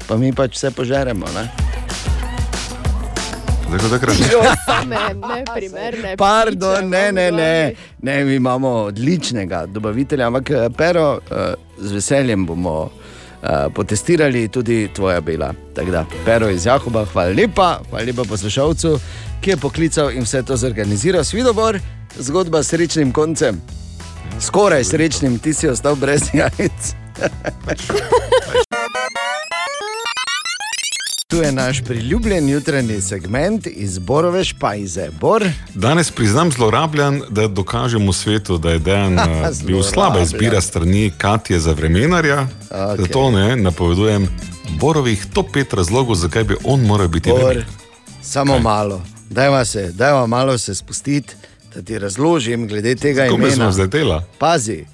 Pa 0.07 0.17
mi 0.19 0.33
pač 0.35 0.57
vse 0.57 0.73
požeremo. 0.75 1.29
Ne? 1.37 1.47
Zdaj, 3.71 3.79
ko 3.79 3.89
takrat 3.95 4.15
Jo, 4.19 4.41
same 4.67 4.99
neprimerne. 5.15 6.15
Pardon, 6.19 6.75
piče, 6.75 6.87
ne, 6.89 7.11
ne, 7.11 7.31
ne. 7.31 7.53
glavi. 7.71 7.75
ne, 8.01 8.23
mi 8.25 8.35
imamo 8.35 8.69
odličnega 8.91 9.65
dobavitelja, 9.65 10.27
ampak 10.27 10.49
eh, 10.49 10.69
pero 10.77 11.19
eh, 11.31 11.53
z 11.77 11.91
veseljem 11.91 12.45
bomo 12.45 12.89
eh, 12.91 13.00
potestirali 13.73 14.47
tudi 14.47 14.89
tvoja 14.95 15.21
bela. 15.21 15.53
Tako 15.75 15.91
da, 15.91 16.05
pero 16.25 16.49
iz 16.49 16.65
Jakoba, 16.65 17.05
hvala 17.05 17.33
lepa, 17.33 17.79
hvala 17.89 18.05
lepa 18.05 18.23
poslušalcu, 18.23 18.99
ki 19.41 19.49
je 19.49 19.57
poklical 19.57 20.11
in 20.11 20.23
vse 20.23 20.43
to 20.43 20.57
zorganiziral. 20.57 21.23
Svidobor, 21.23 21.79
zgodba 22.19 22.63
s 22.63 22.67
srečnim 22.67 23.11
koncem. 23.11 23.61
Skoraj 24.39 24.83
srečnim, 24.83 25.39
ti 25.39 25.53
si 25.53 25.67
ostal 25.67 25.95
brez 25.95 26.21
jajc. 26.33 26.95
Tu 31.31 31.37
je 31.37 31.51
naš 31.51 31.81
priljubljen 31.81 32.49
jutranji 32.49 33.01
segment 33.01 33.67
iz 33.67 33.99
Borove 33.99 34.43
špajze. 34.43 35.09
Bor, 35.19 35.43
Danes 35.73 36.11
priznam 36.11 36.51
zlorabljan, 36.51 37.21
da 37.29 37.47
dokažemo 37.47 38.13
svetu, 38.13 38.57
da 38.57 38.69
je 38.71 38.79
Dejan 38.79 39.19
eh, 39.19 39.23
bil 39.65 39.83
slaba 39.83 40.19
izbira 40.19 40.61
strani 40.61 41.11
Katje 41.17 41.59
za 41.59 41.71
vremenarja. 41.71 42.47
Okay. 42.69 43.01
Zato 43.01 43.31
ne 43.31 43.55
napovedujem 43.55 44.27
Borovih 44.79 45.25
top 45.33 45.55
5 45.55 45.75
razlogov, 45.75 46.15
zakaj 46.15 46.43
bi 46.43 46.55
on 46.63 46.81
moral 46.81 47.07
biti 47.07 47.29
Bor, 47.29 47.39
vremenar. 47.39 47.65
samo 48.21 48.59
malo, 48.59 49.01
dajva 49.29 49.65
se, 49.65 49.91
dajva 49.91 50.27
malo 50.27 50.57
se 50.57 50.75
spustiti, 50.75 51.35
da 51.75 51.81
ti 51.81 51.99
razložim 51.99 52.67
glede 52.67 52.95
tega 52.95 53.23
Kako 53.23 53.37
me 53.37 53.45
smo 53.45 53.55
imena. 53.55 53.69
vzletela? 53.69 54.23
Pazi, 54.39 54.85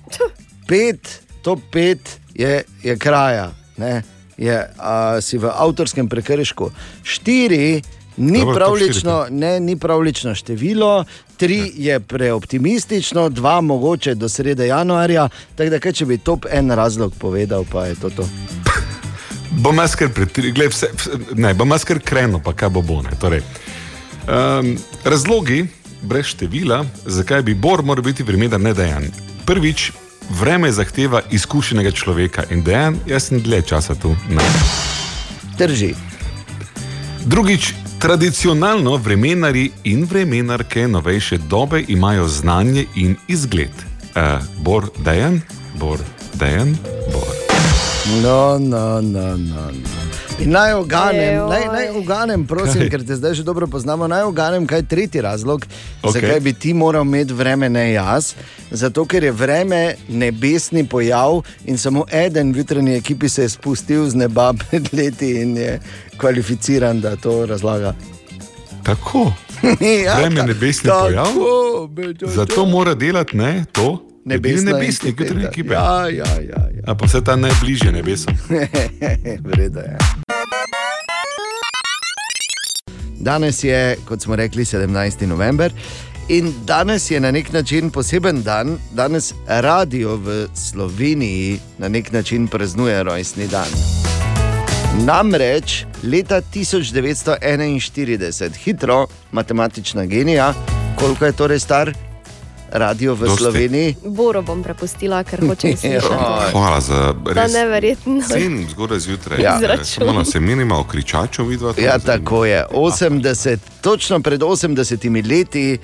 pet, 0.67 1.21
top 1.41 1.59
pet 1.71 2.19
je, 2.33 2.63
je 2.83 2.97
kraja, 2.97 3.51
ne? 3.77 4.03
Je, 4.37 4.57
a, 4.77 5.21
si 5.21 5.37
v 5.37 5.49
avtorskem 5.49 6.09
prekršku. 6.09 6.71
Štiri 7.03 7.81
ni 8.17 8.39
Dobro, 8.39 8.55
pravlično, 8.55 9.27
ne, 9.29 9.59
ni 9.59 9.75
pravlično 9.75 10.35
število, 10.35 11.05
tri 11.37 11.71
je 11.75 11.99
preoptimistično, 11.99 13.29
dva 13.29 13.61
mogoče 13.61 14.15
do 14.15 14.29
srede 14.29 14.67
januarja. 14.67 15.29
Tako 15.55 15.69
da, 15.69 15.79
kaj, 15.79 15.93
če 15.93 16.05
bi 16.05 16.17
top 16.17 16.45
en 16.51 16.71
razlog 16.71 17.13
povedal, 17.17 17.65
pa 17.71 17.85
je 17.85 17.95
to 17.95 18.09
to. 18.09 18.27
Bom 19.63 19.77
jaz 19.77 19.95
kar 19.95 20.09
ne, 21.35 21.53
bom 21.53 21.71
jaz 21.71 21.85
kar 21.87 21.99
krenil, 22.03 22.41
pa 22.43 22.53
kaj 22.53 22.69
bo 22.69 22.81
bo. 22.81 23.01
Ne, 23.01 23.15
torej, 23.21 23.41
um, 24.27 24.75
razlogi, 25.05 25.63
brez 26.01 26.33
števila, 26.33 26.83
zakaj 27.05 27.41
bi 27.41 27.55
Bor 27.55 27.81
moral 27.81 28.03
biti 28.05 28.23
vremenar 28.23 28.61
nedejan. 28.61 29.07
Prvič, 29.45 29.91
vreme 30.29 30.71
zahteva 30.71 31.21
izkušenega 31.31 31.91
človeka 31.91 32.43
in 32.49 32.63
dejan, 32.63 32.99
jaz 33.05 33.29
sem 33.29 33.41
dlje 33.41 33.61
časa 33.61 33.95
tu. 33.95 34.15
Ne. 34.29 34.43
Drži. 35.57 35.93
Drugič, 37.25 37.73
tradicionalno 37.99 38.95
vremenari 38.97 39.71
in 39.83 40.05
vremenarke 40.05 40.87
novejše 40.87 41.37
dobe 41.37 41.83
imajo 41.87 42.27
znanje 42.27 42.85
in 42.95 43.15
izgled. 43.27 43.73
Uh, 44.15 44.43
Bor 44.57 44.89
dejan, 44.97 45.41
Bor 45.79 45.99
dejan, 46.33 46.77
Bor. 47.13 47.35
No, 48.23 48.59
no, 48.59 49.01
no, 49.01 49.37
no. 49.37 49.71
no. 49.71 50.16
In 50.39 50.51
naj 50.53 50.73
oganem, 50.73 51.49
naj, 51.49 51.65
naj 51.67 51.89
oganem, 51.91 52.45
prosim, 52.45 52.81
Kaj? 52.81 52.89
ker 52.89 53.03
te 53.03 53.15
zdaj 53.15 53.33
že 53.33 53.43
dobro 53.43 53.67
poznamo. 53.67 54.07
Naj 54.07 54.23
oganem, 54.23 54.67
kaj 54.67 54.79
je 54.79 54.85
tretji 54.85 55.21
razlog, 55.21 55.65
okay. 56.03 56.11
Zakaj 56.13 56.39
bi 56.39 56.53
ti 56.53 56.73
moral 56.73 57.01
imeti 57.03 57.33
vreme, 57.33 57.69
ne 57.69 57.93
jaz. 57.93 58.33
Zato, 58.71 59.05
ker 59.05 59.23
je 59.23 59.31
vreme 59.31 59.81
nebesni 60.07 60.85
pojav 60.85 61.41
in 61.65 61.77
samo 61.77 62.05
eden 62.11 62.53
v 62.53 62.57
jutranji 62.57 62.95
ekipi 62.95 63.29
se 63.29 63.41
je 63.41 63.49
spustil 63.49 64.09
z 64.09 64.15
neba 64.15 64.53
pred 64.61 64.89
leti 64.93 65.31
in 65.31 65.57
je 65.57 65.79
kvalificiran, 66.17 67.01
da 67.01 67.15
to 67.15 67.45
razlaga. 67.45 67.93
Tako. 68.83 69.31
ja, 70.05 70.15
Vreme 70.17 70.35
ta- 70.35 70.45
nebesni 70.45 70.87
tako, 70.87 71.01
pojav? 71.01 71.27
be, 71.89 72.13
to, 72.13 72.27
Zato 72.27 72.65
mora 72.65 72.93
delati 72.93 73.37
ne, 73.37 73.65
to, 73.71 74.03
Nebesna 74.25 74.71
nebesni, 74.71 75.09
entiteta. 75.09 75.23
jutranje 75.23 75.47
ekipe. 75.47 75.73
Ja, 75.73 76.01
ja, 76.03 76.25
ja. 76.41 76.61
ja. 76.67 76.83
A 76.85 76.95
pa 76.95 77.05
vse 77.05 77.21
ta 77.23 77.35
najbližje 77.35 77.91
nebesu. 77.91 78.27
Vreda 79.39 79.79
je. 79.81 79.97
Danes 83.19 83.63
je, 83.63 83.97
kot 84.05 84.21
smo 84.21 84.35
rekli, 84.35 84.65
17. 84.65 85.25
november. 85.25 85.71
In 86.29 86.53
danes 86.65 87.11
je 87.11 87.19
na 87.19 87.31
nek 87.31 87.53
način 87.53 87.89
poseben 87.89 88.43
dan, 88.43 88.77
danes 88.91 89.33
radio 89.47 90.15
v 90.15 90.47
Sloveniji 90.53 91.59
na 91.77 91.87
nek 91.87 92.11
način 92.11 92.47
praznuje 92.47 93.03
rojstni 93.03 93.47
dan. 93.47 93.67
Namreč 95.05 95.85
leta 96.03 96.41
1941, 96.55 98.51
hitro, 98.63 99.07
matematična 99.31 100.05
genija, 100.05 100.53
koliko 100.99 101.25
je 101.25 101.31
torej 101.31 101.59
star 101.59 101.93
radio 102.71 103.15
v 103.15 103.19
Dosti. 103.19 103.37
Sloveniji? 103.37 103.95
Boro 104.05 104.41
bom 104.41 104.63
prepustila, 104.63 105.23
ker 105.23 105.39
hočem 105.41 105.77
slišati. 105.77 106.51
Hvala 106.51 106.79
za 106.81 107.15
res. 107.25 107.53
neverjetno. 107.53 108.21
Cen 108.21 108.67
zgodaj 108.69 108.99
zjutraj. 108.99 109.41
Ja. 109.41 109.59
Malo 110.05 110.25
se 110.25 110.39
menimo, 110.39 110.83
kričačo 110.83 111.43
vidva. 111.43 111.73
to 111.73 111.81
Ja, 111.81 111.99
tako 111.99 112.45
je. 112.45 112.65
80, 112.71 113.57
točno 113.81 114.19
pred 114.19 114.41
80 114.41 115.29
leti 115.29 115.77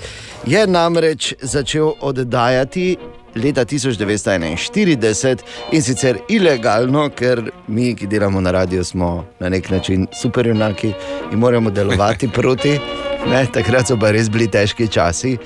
je 0.45 0.67
namreč 0.67 1.33
začel 1.41 1.91
oddajati 2.01 2.97
leta 3.35 3.65
1941 3.65 5.37
in 5.71 5.81
sicer 5.81 6.17
ilegalno, 6.29 7.09
ker 7.09 7.41
mi, 7.67 7.95
ki 7.95 8.07
delamo 8.07 8.41
na 8.41 8.51
radiju, 8.51 8.83
smo 8.83 9.25
na 9.39 9.49
nek 9.49 9.69
način 9.69 10.07
superjunaki 10.21 10.93
in 11.31 11.39
moramo 11.39 11.69
delovati 11.71 12.29
proti. 12.37 12.79
Ne, 13.27 13.45
takrat 13.53 13.87
so 13.87 13.97
pa 13.97 14.11
res 14.11 14.29
bili 14.29 14.47
težki 14.47 14.87
časi. 14.87 15.37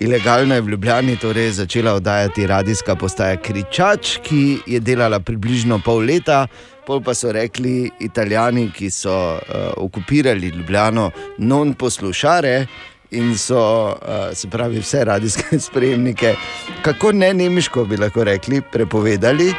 Ilegalno 0.00 0.54
je 0.54 0.60
v 0.60 0.68
Ljubljani 0.68 1.16
torej 1.16 1.50
začela 1.50 1.92
oddajati 1.94 2.46
radijska 2.46 2.96
postaja 2.96 3.36
Kričač, 3.36 4.18
ki 4.24 4.58
je 4.66 4.80
delala 4.80 5.20
približno 5.20 5.80
pol 5.84 6.04
leta, 6.08 6.46
pol 6.86 7.02
pa 7.04 7.14
so 7.14 7.32
rekli 7.32 7.90
Italijani, 8.00 8.70
ki 8.72 8.90
so 8.90 9.12
uh, 9.36 9.68
okupirali 9.76 10.48
Ljubljano, 10.48 11.10
non 11.38 11.74
poslušare. 11.74 12.66
In 13.12 13.36
so, 13.38 13.92
uh, 13.92 14.32
se 14.32 14.48
pravi, 14.48 14.80
vse 14.80 15.04
radijske 15.04 15.58
spremnike, 15.66 16.34
kako 16.82 17.12
ne 17.12 17.34
nemško 17.34 17.84
bi 17.84 17.96
lahko 17.96 18.24
rekli, 18.24 18.62
prepovedali. 18.72 19.52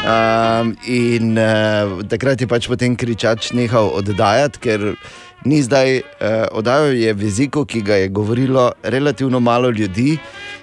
Um, 0.00 0.76
in 0.86 1.38
uh, 1.38 2.00
takrat 2.08 2.40
je 2.40 2.46
pač 2.48 2.66
potem 2.66 2.96
kričač 2.96 3.52
nehal 3.52 3.92
oddajati, 3.94 4.60
ker 4.64 4.84
ni 5.44 5.62
zdaj 5.62 5.96
uh, 5.96 6.02
oddajal 6.52 6.94
je 6.94 7.14
v 7.14 7.24
jeziku, 7.24 7.64
ki 7.64 7.82
ga 7.82 7.94
je 7.94 8.08
govorilo 8.08 8.72
relativno 8.82 9.40
malo 9.40 9.70
ljudi. 9.70 10.18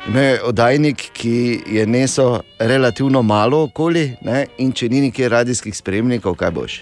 Imel 0.07 0.23
je 0.23 0.43
oddajnik, 0.43 1.09
ki 1.13 1.61
je 1.67 1.87
nesel 1.87 2.39
relativno 2.59 3.21
malo 3.21 3.63
okoli, 3.63 4.15
ne? 4.21 4.45
in 4.57 4.71
če 4.71 4.89
ni 4.89 5.01
nekaj 5.09 5.29
radijskih 5.29 5.75
spremnikov, 5.77 6.37
kaj 6.39 6.51
boš. 6.51 6.81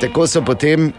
Tako 0.00 0.26
so 0.26 0.42
potem 0.42 0.92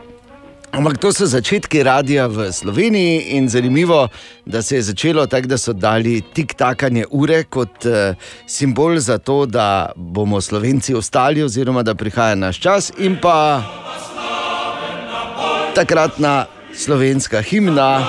Ampak 0.74 0.98
to 0.98 1.12
so 1.14 1.28
začetki 1.30 1.84
radia 1.86 2.26
v 2.26 2.50
Sloveniji 2.50 3.38
in 3.38 3.46
zanimivo, 3.50 4.08
da 4.46 4.62
se 4.62 4.76
je 4.76 4.82
začelo 4.82 5.28
tako, 5.30 5.48
da 5.48 5.58
so 5.58 5.74
dali 5.74 6.16
tik-takanje 6.34 7.06
ure 7.12 7.44
kot 7.44 7.86
uh, 7.86 8.18
simbol 8.50 8.98
za 8.98 9.18
to, 9.18 9.46
da 9.46 9.92
bomo 9.96 10.42
Slovenci 10.42 10.96
ostali, 10.98 11.44
oziroma 11.44 11.84
da 11.84 11.94
prihaja 11.96 12.36
naš 12.36 12.60
čas 12.60 12.92
in 12.98 13.20
pa 13.22 13.62
takratna 15.76 16.46
slovenska 16.76 17.42
himna. 17.42 18.06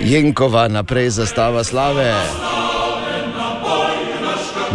Jenkova 0.00 0.68
naprej 0.68 1.10
zastava 1.10 1.64
slave. 1.64 2.14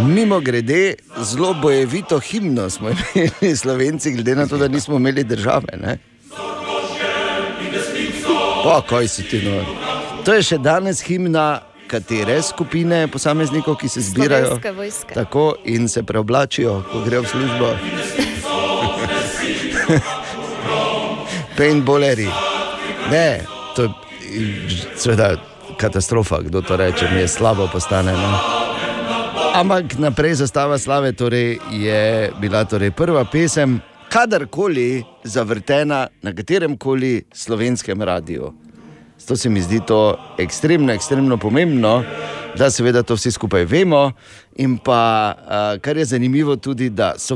Mimo 0.08 0.40
grede, 0.40 0.96
zelo 1.22 1.54
bojevito 1.54 2.20
himno 2.20 2.70
smo 2.70 2.90
imeli 3.16 3.56
Slovenci, 3.58 4.12
glede 4.12 4.36
na 4.36 4.48
to, 4.48 4.58
da 4.58 4.68
nismo 4.68 4.96
imeli 4.96 5.24
države. 5.24 5.78
Ne? 5.82 5.98
Pa, 8.64 8.82
kaj 8.90 9.08
si 9.08 9.24
ti 9.24 9.42
no? 9.46 9.66
To 10.26 10.34
je 10.34 10.44
še 10.44 10.58
danes 10.58 11.02
himna 11.02 11.62
katere 11.88 12.42
skupine 12.42 13.08
posameznikov, 13.08 13.76
ki 13.76 13.90
se 13.90 14.02
zbirajo 14.02 14.60
tako 15.14 15.56
in 15.66 15.90
se 15.90 16.04
preoblačijo, 16.04 16.84
ko 16.92 17.02
grejo 17.06 17.22
v 17.22 17.28
službo. 17.28 17.74
Paintballeri. 21.58 22.28
Ne, 23.12 23.42
to 23.76 23.84
je 23.84 25.38
katastrofa, 25.78 26.42
kdo 26.42 26.62
to 26.62 26.78
reče, 26.78 27.10
mi 27.14 27.20
je 27.20 27.28
slabo 27.28 27.68
postane. 27.68 28.12
Ne? 28.12 28.62
Ampak 29.54 29.98
naprej 29.98 30.34
zastava 30.34 30.78
slave 30.78 31.14
torej 31.14 31.60
je 31.72 32.32
bila 32.40 32.66
torej 32.66 32.92
prva 32.92 33.26
pesem, 33.26 33.82
kadarkoli 34.12 35.04
zavrtena 35.24 36.08
na 36.22 36.34
katerem 36.36 36.78
koli 36.78 37.24
slovenskem 37.34 38.02
radiju. 38.02 38.54
To 39.28 39.38
se 39.38 39.50
mi 39.50 39.62
zdi 39.62 39.80
to 39.88 40.20
ekstremno, 40.38 40.94
ekstremno 40.94 41.38
pomembno, 41.38 42.04
da 42.58 42.72
seveda 42.72 43.04
to 43.04 43.16
vsi 43.16 43.32
skupaj 43.32 43.66
vemo. 43.66 44.12
In 44.56 44.78
pa, 44.78 45.34
kar 45.82 45.98
je 45.98 46.06
zanimivo, 46.06 46.56
tudi 46.56 46.90
da 46.90 47.14
so 47.18 47.36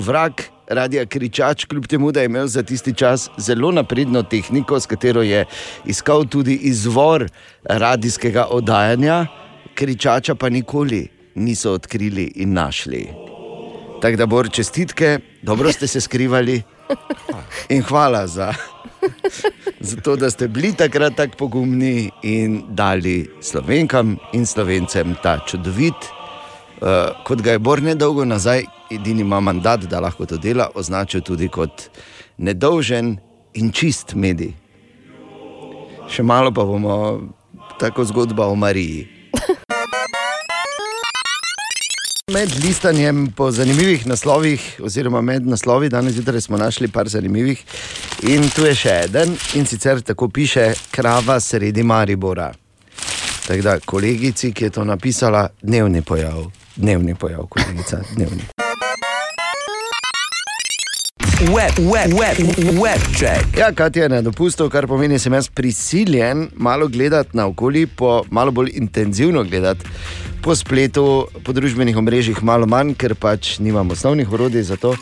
radia 0.68 1.06
Kričač, 1.06 1.66
kljub 1.66 1.88
temu, 1.88 2.12
da 2.12 2.20
je 2.20 2.26
imel 2.26 2.48
za 2.48 2.64
tisti 2.64 2.94
čas 2.94 3.30
zelo 3.38 3.72
napredno 3.72 4.24
tehniko, 4.24 4.80
s 4.80 4.86
katero 4.86 5.22
je 5.22 5.46
iskal 5.86 6.26
tudi 6.26 6.56
izvor 6.56 7.30
radijskega 7.64 8.48
oddajanja, 8.50 9.28
Kričača 9.76 10.36
pa 10.36 10.50
nikoli 10.50 11.08
niso 11.36 11.72
odkrili 11.72 12.32
in 12.36 12.54
našli. 12.54 13.08
Tako 14.02 14.18
da, 14.18 14.26
bor 14.26 14.50
čestitke, 14.50 15.20
dobro 15.42 15.72
ste 15.72 15.88
se 15.88 16.02
skrivali 16.02 16.62
in 17.76 17.84
hvala 17.84 18.28
za, 18.28 18.54
za 19.80 19.96
to, 20.02 20.16
da 20.16 20.30
ste 20.30 20.48
bili 20.48 20.74
takrat 20.74 21.16
tako 21.16 21.38
pogumni 21.38 22.12
in 22.24 22.64
dali 22.70 23.30
slovenkam 23.42 24.18
in 24.34 24.46
slovencem 24.46 25.16
ta 25.24 25.40
čudovit, 25.48 25.94
uh, 26.82 27.24
kot 27.24 27.42
ga 27.42 27.52
je 27.52 27.60
Bor 27.60 27.82
nedolgo 27.82 28.26
nazaj, 28.26 28.64
edini 28.92 29.22
ima 29.22 29.40
mandat, 29.40 29.86
da 29.90 30.00
lahko 30.00 30.26
to 30.26 30.38
dela, 30.38 30.70
označil 30.76 31.22
tudi 31.22 31.48
kot 31.50 31.90
nedolžen 32.38 33.18
in 33.54 33.72
čist 33.72 34.14
medij. 34.16 34.54
Še 36.12 36.24
malo 36.24 36.52
pa 36.54 36.64
bomo 36.66 37.22
tako 37.80 38.06
zgodba 38.06 38.48
o 38.48 38.56
Mariji. 38.56 39.08
Med 42.36 42.50
listanjem 42.64 43.32
po 43.38 43.52
zanimivih 43.52 44.08
naslovih, 44.08 44.80
oziroma 44.84 45.22
med 45.22 45.46
naslovi, 45.48 45.90
danes 45.90 46.14
zjutraj 46.14 46.42
smo 46.42 46.58
našli 46.58 46.88
par 46.88 47.08
zanimivih, 47.10 47.62
in 48.24 48.50
tu 48.50 48.66
je 48.66 48.74
še 48.76 48.96
en, 49.14 49.38
in 49.54 49.66
sicer 49.70 50.02
tako 50.02 50.30
piše: 50.30 50.74
Krava 50.92 51.40
sredi 51.40 51.84
Maribora. 51.84 52.52
Tako 53.48 53.62
da, 53.62 53.80
kolegici, 53.80 54.52
ki 54.54 54.64
je 54.64 54.70
to 54.70 54.84
napisala, 54.84 55.48
dnevni 55.62 56.02
pojav, 56.02 56.50
dnevni 56.76 57.16
pojav, 57.16 57.46
kolegica, 57.46 58.02
dnevni. 58.16 58.65
Web, 61.36 61.76
web, 61.92 62.14
web, 62.14 62.38
web 62.80 63.02
check. 63.12 63.58
Ja, 63.58 63.72
Katja 63.72 64.04
je 64.04 64.10
na 64.10 64.22
dopustu, 64.22 64.70
kar 64.70 64.88
pomeni, 64.88 65.16
da 65.16 65.20
sem 65.20 65.34
jaz 65.34 65.50
prisiljen 65.50 66.48
malo 66.56 66.88
gledati 66.88 67.30
naokoli, 67.34 67.88
po, 67.88 68.24
malo 68.30 68.52
bolj 68.52 68.70
intenzivno 68.74 69.44
gledati 69.44 69.86
po 70.42 70.56
spletu, 70.56 71.28
po 71.44 71.52
družbenih 71.52 71.98
omrežjih, 71.98 72.40
malo 72.44 72.66
manj, 72.66 72.94
ker 72.94 73.16
pač 73.16 73.58
nimam 73.60 73.92
osnovnih 73.92 74.32
orodij 74.32 74.64
za 74.64 74.78
to. 74.78 74.96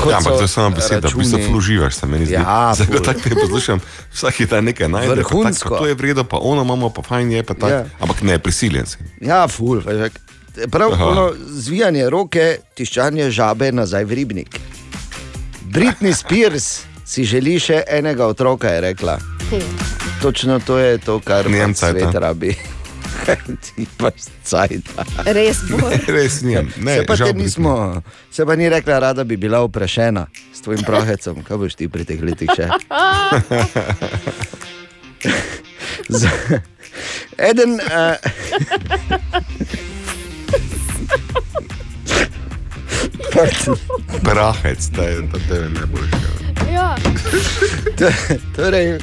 Kot 0.00 0.12
Ja, 0.12 0.18
ampak 0.18 0.32
so 0.32 0.36
to 0.36 0.44
je 0.44 0.48
samo 0.48 0.70
beseda, 0.70 1.08
v 1.08 1.14
bistvu 1.14 1.36
računi. 1.36 1.42
ful 1.42 1.56
uživaš, 1.56 1.94
se 1.94 2.06
meni 2.06 2.26
zdi. 2.26 2.34
Ja, 2.34 2.72
Zato 2.78 2.92
ful. 2.92 3.04
tako 3.04 3.20
te 3.20 3.34
poslušam, 3.34 3.80
vsak 4.12 4.40
dan 4.50 4.64
nekaj 4.64 4.88
najde, 4.88 5.08
pa 5.08 5.14
Vrhunsko. 5.14 5.68
tako, 5.68 5.78
to 5.78 5.86
je 5.86 5.94
vredno, 5.94 6.24
pa 6.24 6.38
ono 6.40 6.62
imamo, 6.62 6.90
pa 6.90 7.02
fajn 7.02 7.32
je, 7.32 7.42
pa 7.42 7.54
tako. 7.54 7.68
Ja. 7.68 7.84
Ampak 8.00 8.22
ne, 8.22 8.38
prisiljen 8.38 8.86
si. 8.86 8.96
Ja, 9.20 9.48
ful. 9.48 9.82
veš, 9.84 10.12
Prav 10.70 10.92
Aha. 10.92 11.04
ono 11.04 11.32
zvijanje 11.48 12.10
roke, 12.10 12.56
tiščanje 12.74 13.30
žabe 13.30 13.72
nazaj 13.72 14.04
v 14.04 14.12
ribnik. 14.12 14.60
Britney 15.76 16.14
Spears 16.14 16.80
si 17.04 17.20
želi 17.20 17.58
še 17.60 17.82
enega 17.86 18.24
otroka, 18.26 18.68
je 18.68 18.80
rekla. 18.80 19.18
Točno 20.22 20.56
to 20.58 20.78
je 20.78 20.96
to, 20.98 21.20
kar 21.20 21.44
Nimam 21.44 21.70
pač 21.70 21.82
svet 21.82 22.00
cajta. 22.02 22.18
rabi. 22.18 22.56
Ti 23.66 23.84
pač 23.96 24.14
cajt. 24.40 24.88
Res 25.28 25.60
bo. 25.68 25.76
Res 26.16 26.40
nimam. 26.40 26.72
Ne, 26.78 26.96
se, 26.96 27.04
pa 27.04 27.14
nismo, 27.34 28.00
se 28.30 28.46
pa 28.46 28.56
ni 28.56 28.68
rekla, 28.68 28.98
rada 29.00 29.20
bi 29.20 29.36
bila 29.36 29.60
vprašena 29.60 30.24
s 30.48 30.64
tvojim 30.64 30.80
prahecom. 30.80 31.44
Kaj 31.44 31.56
boš 31.58 31.76
ti 31.76 31.88
pri 31.88 32.04
teh 32.04 32.24
letih 32.24 32.48
še? 32.48 32.72
Z- 36.08 36.62
Eden. 37.36 37.76
Uh, 37.84 38.16
Prahec, 44.24 44.88
da 44.96 45.02
je 45.02 45.30
to 45.32 45.38
tebe 45.48 45.68
najboljše. 45.68 46.16
Ja. 46.72 46.96
torej, 48.56 48.98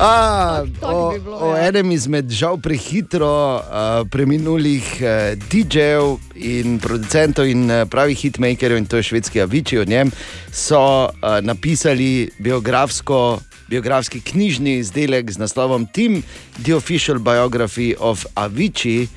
a, 0.00 0.64
o, 0.82 1.12
bi 1.12 1.20
bilo, 1.20 1.36
o 1.36 1.56
ja. 1.56 1.68
enem 1.68 1.90
izmed 1.90 2.30
žal 2.30 2.58
prehitro 2.60 3.56
uh, 3.56 4.06
preminulih 4.10 4.84
uh, 5.00 5.34
DJ-jev 5.50 6.18
in 6.34 6.78
producentov 6.78 7.48
in 7.48 7.70
uh, 7.70 7.82
pravih 7.90 8.18
hitmakerjev, 8.18 8.78
in 8.78 8.86
to 8.86 8.96
je 8.96 9.02
švedski 9.02 9.40
Aviči, 9.42 9.78
o 9.78 9.84
njem 9.84 10.10
so 10.52 10.80
uh, 11.04 11.10
napisali 11.42 12.30
biografsko. 12.38 13.40
Biografski 13.68 14.20
knjižni 14.20 14.78
izdelek 14.80 15.30
z 15.30 15.38
naslovom 15.38 15.86
Team, 15.92 16.22
The 16.64 16.74
Official 16.74 17.18
Biography 17.18 17.94
of 17.98 18.24
Avicii, 18.34 19.08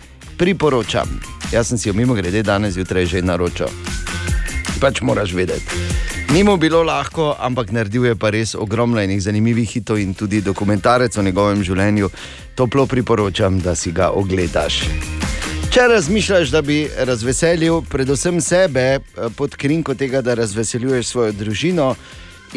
priporočam. 0.41 1.05
Jaz 1.53 1.67
sem 1.67 1.77
si 1.77 1.89
jo 1.89 1.93
mimo 1.93 2.13
grede 2.17 2.41
danes 2.43 2.73
zjutraj 2.73 3.05
že 3.05 3.21
naročil. 3.21 3.69
Pač 4.81 5.01
moraš 5.05 5.35
vedeti. 5.37 5.77
Ni 6.33 6.41
mu 6.43 6.57
bilo 6.57 6.81
lahko, 6.83 7.35
ampak 7.37 7.69
naredil 7.69 8.05
je 8.09 8.15
pa 8.17 8.31
res 8.33 8.55
ogromno 8.57 8.97
enih 8.97 9.21
zanimivih 9.21 9.69
hitov 9.69 9.99
in 10.01 10.15
tudi 10.17 10.41
dokumentarec 10.41 11.17
o 11.17 11.21
njegovem 11.21 11.61
življenju. 11.63 12.09
Toplo 12.57 12.87
priporočam, 12.89 13.59
da 13.61 13.75
si 13.75 13.91
ga 13.93 14.09
ogledaš. 14.09 14.81
Če 15.69 15.85
razmišljaš, 15.91 16.49
da 16.49 16.61
bi 16.65 16.87
razveselil 16.89 17.83
predvsem 17.91 18.41
sebe 18.41 18.85
eh, 18.97 19.29
pod 19.37 19.53
krinko 19.53 19.93
tega, 19.93 20.23
da 20.25 20.33
razveseljuješ 20.33 21.05
svojo 21.05 21.35
družino 21.37 21.91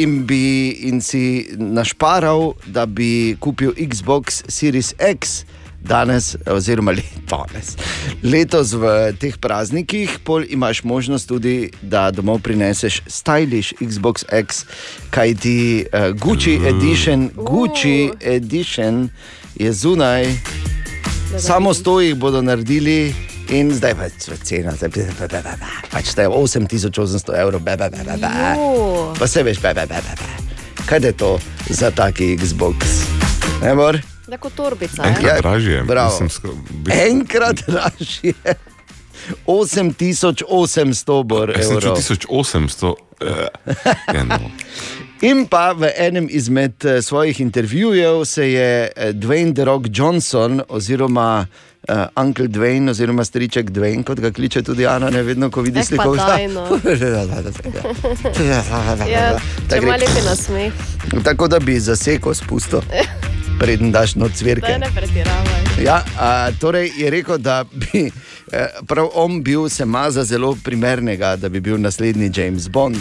in, 0.01 0.23
bi, 0.25 0.71
in 0.89 1.05
si 1.05 1.51
našparal, 1.59 2.55
da 2.65 2.87
bi 2.87 3.37
kupil 3.41 3.77
Xbox 3.77 4.41
Series 4.49 4.95
X. 4.97 5.45
Danes, 5.85 6.37
oziroma 6.47 6.93
le- 6.93 7.03
danes, 7.29 7.77
letos 8.23 8.73
v 8.73 8.85
teh 9.21 9.37
praznikih, 9.37 10.19
pol 10.25 10.45
imaš 10.49 10.81
možnost 10.83 11.29
tudi, 11.29 11.71
da 11.83 12.11
domov 12.11 12.41
prineseš 12.41 13.03
stylish 13.07 13.75
Xbox 13.77 14.25
X, 14.33 14.65
kaj 15.11 15.35
ti 15.35 15.57
uh, 15.85 16.17
Gucci 16.17 16.57
Edition, 16.65 17.29
Gucci 17.37 18.11
Edition 18.21 19.09
je 19.55 19.73
zunaj. 19.73 20.25
Samo 21.39 21.75
sto 21.75 22.01
jih 22.01 22.15
bodo 22.15 22.43
naredili 22.43 23.15
In 23.49 23.69
zdaj 23.75 23.95
pa 23.95 24.05
je 24.05 24.11
cena, 24.43 24.73
zdaj 24.73 24.89
pa- 24.89 25.01
pa- 25.19 25.29
pa- 25.29 25.43
pa- 25.43 25.57
pa- 25.61 25.89
pač 25.91 26.17
je 26.17 26.25
8800 26.25 27.37
evrov, 27.37 27.61
be, 27.61 27.77
be, 27.77 27.91
be, 27.91 27.97
be, 27.99 28.17
be. 28.17 28.29
Pa 29.19 29.27
se 29.27 29.43
veš, 29.43 29.61
be, 29.61 29.75
be, 29.75 29.85
be, 29.87 30.01
be, 30.01 30.29
kaj 30.87 31.05
je 31.05 31.13
to 31.13 31.39
za 31.69 31.91
taki 31.91 32.37
Xbox? 32.37 33.05
Ne, 33.63 34.14
Bor? 34.37 34.51
Tako 34.51 34.51
torbica. 34.51 35.03
Enkrat 35.05 35.25
Ja. 35.25 35.41
dražje. 35.41 35.83
bravo. 35.83 36.21
Mislim, 36.21 36.53
Enkrat 37.09 37.57
dražje. 37.67 38.33
8800 39.47 41.25
bor 41.25 41.51
Jaz 41.51 41.67
sem 41.67 41.75
čutil 41.75 41.89
evrov. 41.89 41.99
1800. 41.99 42.95
eh, 43.21 43.49
ja, 44.15 44.25
no. 44.25 44.51
In 45.23 45.47
pa 45.47 45.73
v 45.73 45.89
enem 45.97 46.27
izmed 46.31 46.85
eh, 46.85 47.03
svojih 47.03 47.41
intervjujev 47.41 48.25
se 48.25 48.53
je 48.53 48.69
eh, 48.87 49.13
Dwayne 49.13 49.55
The 49.55 49.65
Rock 49.65 49.87
Johnson, 49.89 50.63
oziroma 50.69 51.47
uh, 51.89 51.95
Uncle 52.17 52.49
Dwayne, 52.49 52.91
oziroma 52.91 53.25
striček 53.25 53.71
Dwayne, 53.71 54.03
kot 54.03 54.21
ga 54.21 54.31
kliče 54.31 54.63
tudi 54.63 54.87
Ana, 54.87 55.11
ne 55.11 55.23
vedno, 55.23 55.51
ko 55.51 55.61
vidi 55.63 55.79
Eh, 55.79 55.83
pa 55.83 55.87
sliko. 55.87 56.17
daj, 56.17 56.49
no. 56.49 56.81
Ja, 59.07 59.39
če 59.71 59.79
ima 59.79 59.97
lepi 59.97 60.21
nasmeh, 60.25 60.73
Tako 61.25 61.49
da 61.49 61.59
bi 61.61 61.81
zasekal 61.81 62.35
spusto, 62.35 62.83
preden 63.61 63.93
daš 63.93 64.15
noč 64.15 64.31
da 64.31 64.37
cvirke. 64.37 64.79
ne 64.79 64.91
pretiravaj. 64.97 65.85
Ja, 65.85 66.03
a, 66.19 66.51
torej 66.61 66.93
je 66.97 67.11
rekel, 67.11 67.39
da 67.39 67.65
bi 67.65 68.11
eh, 68.53 68.67
prav 68.87 69.09
on 69.15 69.43
bil 69.43 69.69
se 69.69 69.85
ma 69.85 70.11
za 70.11 70.25
zelo 70.25 70.57
primernega, 70.65 71.37
da 71.37 71.49
bi 71.49 71.61
bil 71.61 71.81
naslednji 71.81 72.31
James 72.35 72.69
Bond. 72.69 72.97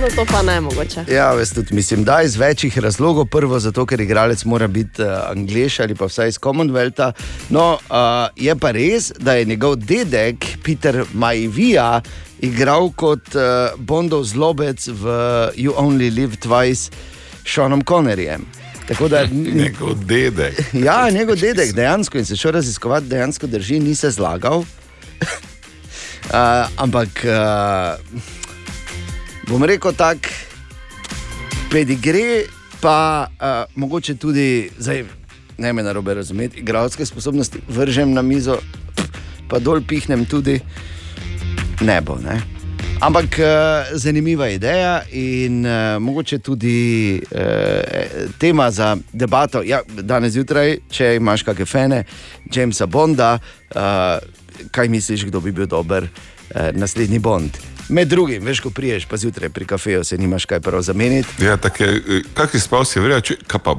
No, 0.00 0.08
to 0.16 0.24
pa 0.24 0.42
ne 0.42 0.60
mogoče. 0.60 1.04
Ja, 1.08 1.32
veš, 1.32 1.50
tudi 1.50 1.74
mislim, 1.74 2.04
da 2.04 2.22
iz 2.22 2.36
večjih 2.36 2.78
razlogov. 2.78 3.26
Prvo, 3.26 3.58
zato 3.58 3.86
ker 3.86 4.00
igralec 4.00 4.44
mora 4.44 4.66
biti 4.66 5.02
uh, 5.02 5.08
angliš 5.30 5.80
ali 5.80 5.94
pa 5.94 6.04
vsaj 6.04 6.28
iz 6.28 6.38
Commonwealtha. 6.38 7.12
No, 7.48 7.72
uh, 7.72 8.28
je 8.36 8.56
pa 8.56 8.70
res, 8.70 9.12
da 9.18 9.34
je 9.34 9.44
njegov 9.44 9.76
dedek 9.76 10.46
Peter 10.64 11.04
Majvija 11.12 12.00
igral 12.40 12.90
kot 12.92 13.34
uh, 13.34 13.42
Bondov 13.78 14.24
zlobec 14.24 14.88
v 14.88 15.02
You 15.56 15.72
Only 15.76 16.10
Live 16.10 16.36
Twice 16.44 16.74
s 16.74 16.90
Seanom 17.44 17.84
Connerjem. 17.88 18.65
Tako 18.88 19.08
da 19.08 19.26
Njegov 19.54 19.94
dedek. 20.04 20.60
Ja, 20.72 21.10
njegov 21.10 21.36
dedek 21.36 21.72
dejansko 21.74 22.18
in 22.18 22.24
se 22.24 22.36
šel 22.36 22.50
raziskovati, 22.50 23.06
dejansko 23.06 23.46
drži, 23.46 23.80
ni 23.80 23.94
se 23.94 24.10
zlagal. 24.10 24.58
uh, 24.60 24.66
ampak 26.76 27.08
uh, 27.24 28.20
bom 29.48 29.64
rekel 29.64 29.92
tako, 29.92 30.28
pedigre, 31.70 32.42
pa 32.80 33.26
uh, 33.30 33.72
mogoče 33.74 34.14
tudi, 34.14 34.70
zdaj, 34.78 35.04
ne 35.58 35.72
me 35.72 35.82
narobe 35.82 36.14
razumeti, 36.14 36.60
igralske 36.60 37.06
sposobnosti 37.06 37.58
vržem 37.68 38.12
na 38.12 38.22
mizo, 38.22 38.58
pa 39.48 39.58
dol 39.58 39.80
pihnem 39.88 40.24
tudi 40.24 40.60
ne 41.80 42.00
bo. 42.00 42.18
Ne? 42.24 42.55
Ampak 43.00 43.38
uh, 43.38 43.46
zanimiva 43.92 44.48
ideja 44.48 45.02
in 45.12 45.66
uh, 45.66 46.00
mogoče 46.00 46.38
tudi 46.38 47.20
uh, 47.30 47.40
tema 48.38 48.70
za 48.70 48.96
debato. 49.12 49.62
Ja, 49.62 49.82
danes 49.86 50.32
zjutraj, 50.32 50.78
če 50.90 51.16
imaš 51.16 51.44
kakšne 51.44 51.66
fene, 51.66 51.98
Jamesa 52.48 52.86
Bonda, 52.86 53.36
uh, 53.36 54.16
kaj 54.72 54.88
misliš, 54.88 55.26
kdo 55.28 55.40
bi 55.44 55.52
bil 55.52 55.68
dober 55.68 56.08
uh, 56.08 56.70
naslednji 56.72 57.18
Bond? 57.18 57.60
Med 57.88 58.08
drugim, 58.08 58.44
veš, 58.44 58.64
ko 58.64 58.70
priješ, 58.70 59.04
pa 59.04 59.20
zjutraj 59.20 59.52
pri 59.52 59.68
kafeju 59.68 60.04
se 60.04 60.18
nimaš 60.18 60.44
kaj 60.44 60.60
prav 60.60 60.82
zameniti. 60.82 61.44
Ja, 61.44 61.56
tako 61.56 61.84
je, 61.84 62.22
kak 62.34 62.50
si 62.50 62.60
spal, 62.60 62.88
si 62.88 63.00
verjel, 63.00 63.20
če, 63.20 63.36
kaj 63.46 63.60
pa, 63.62 63.76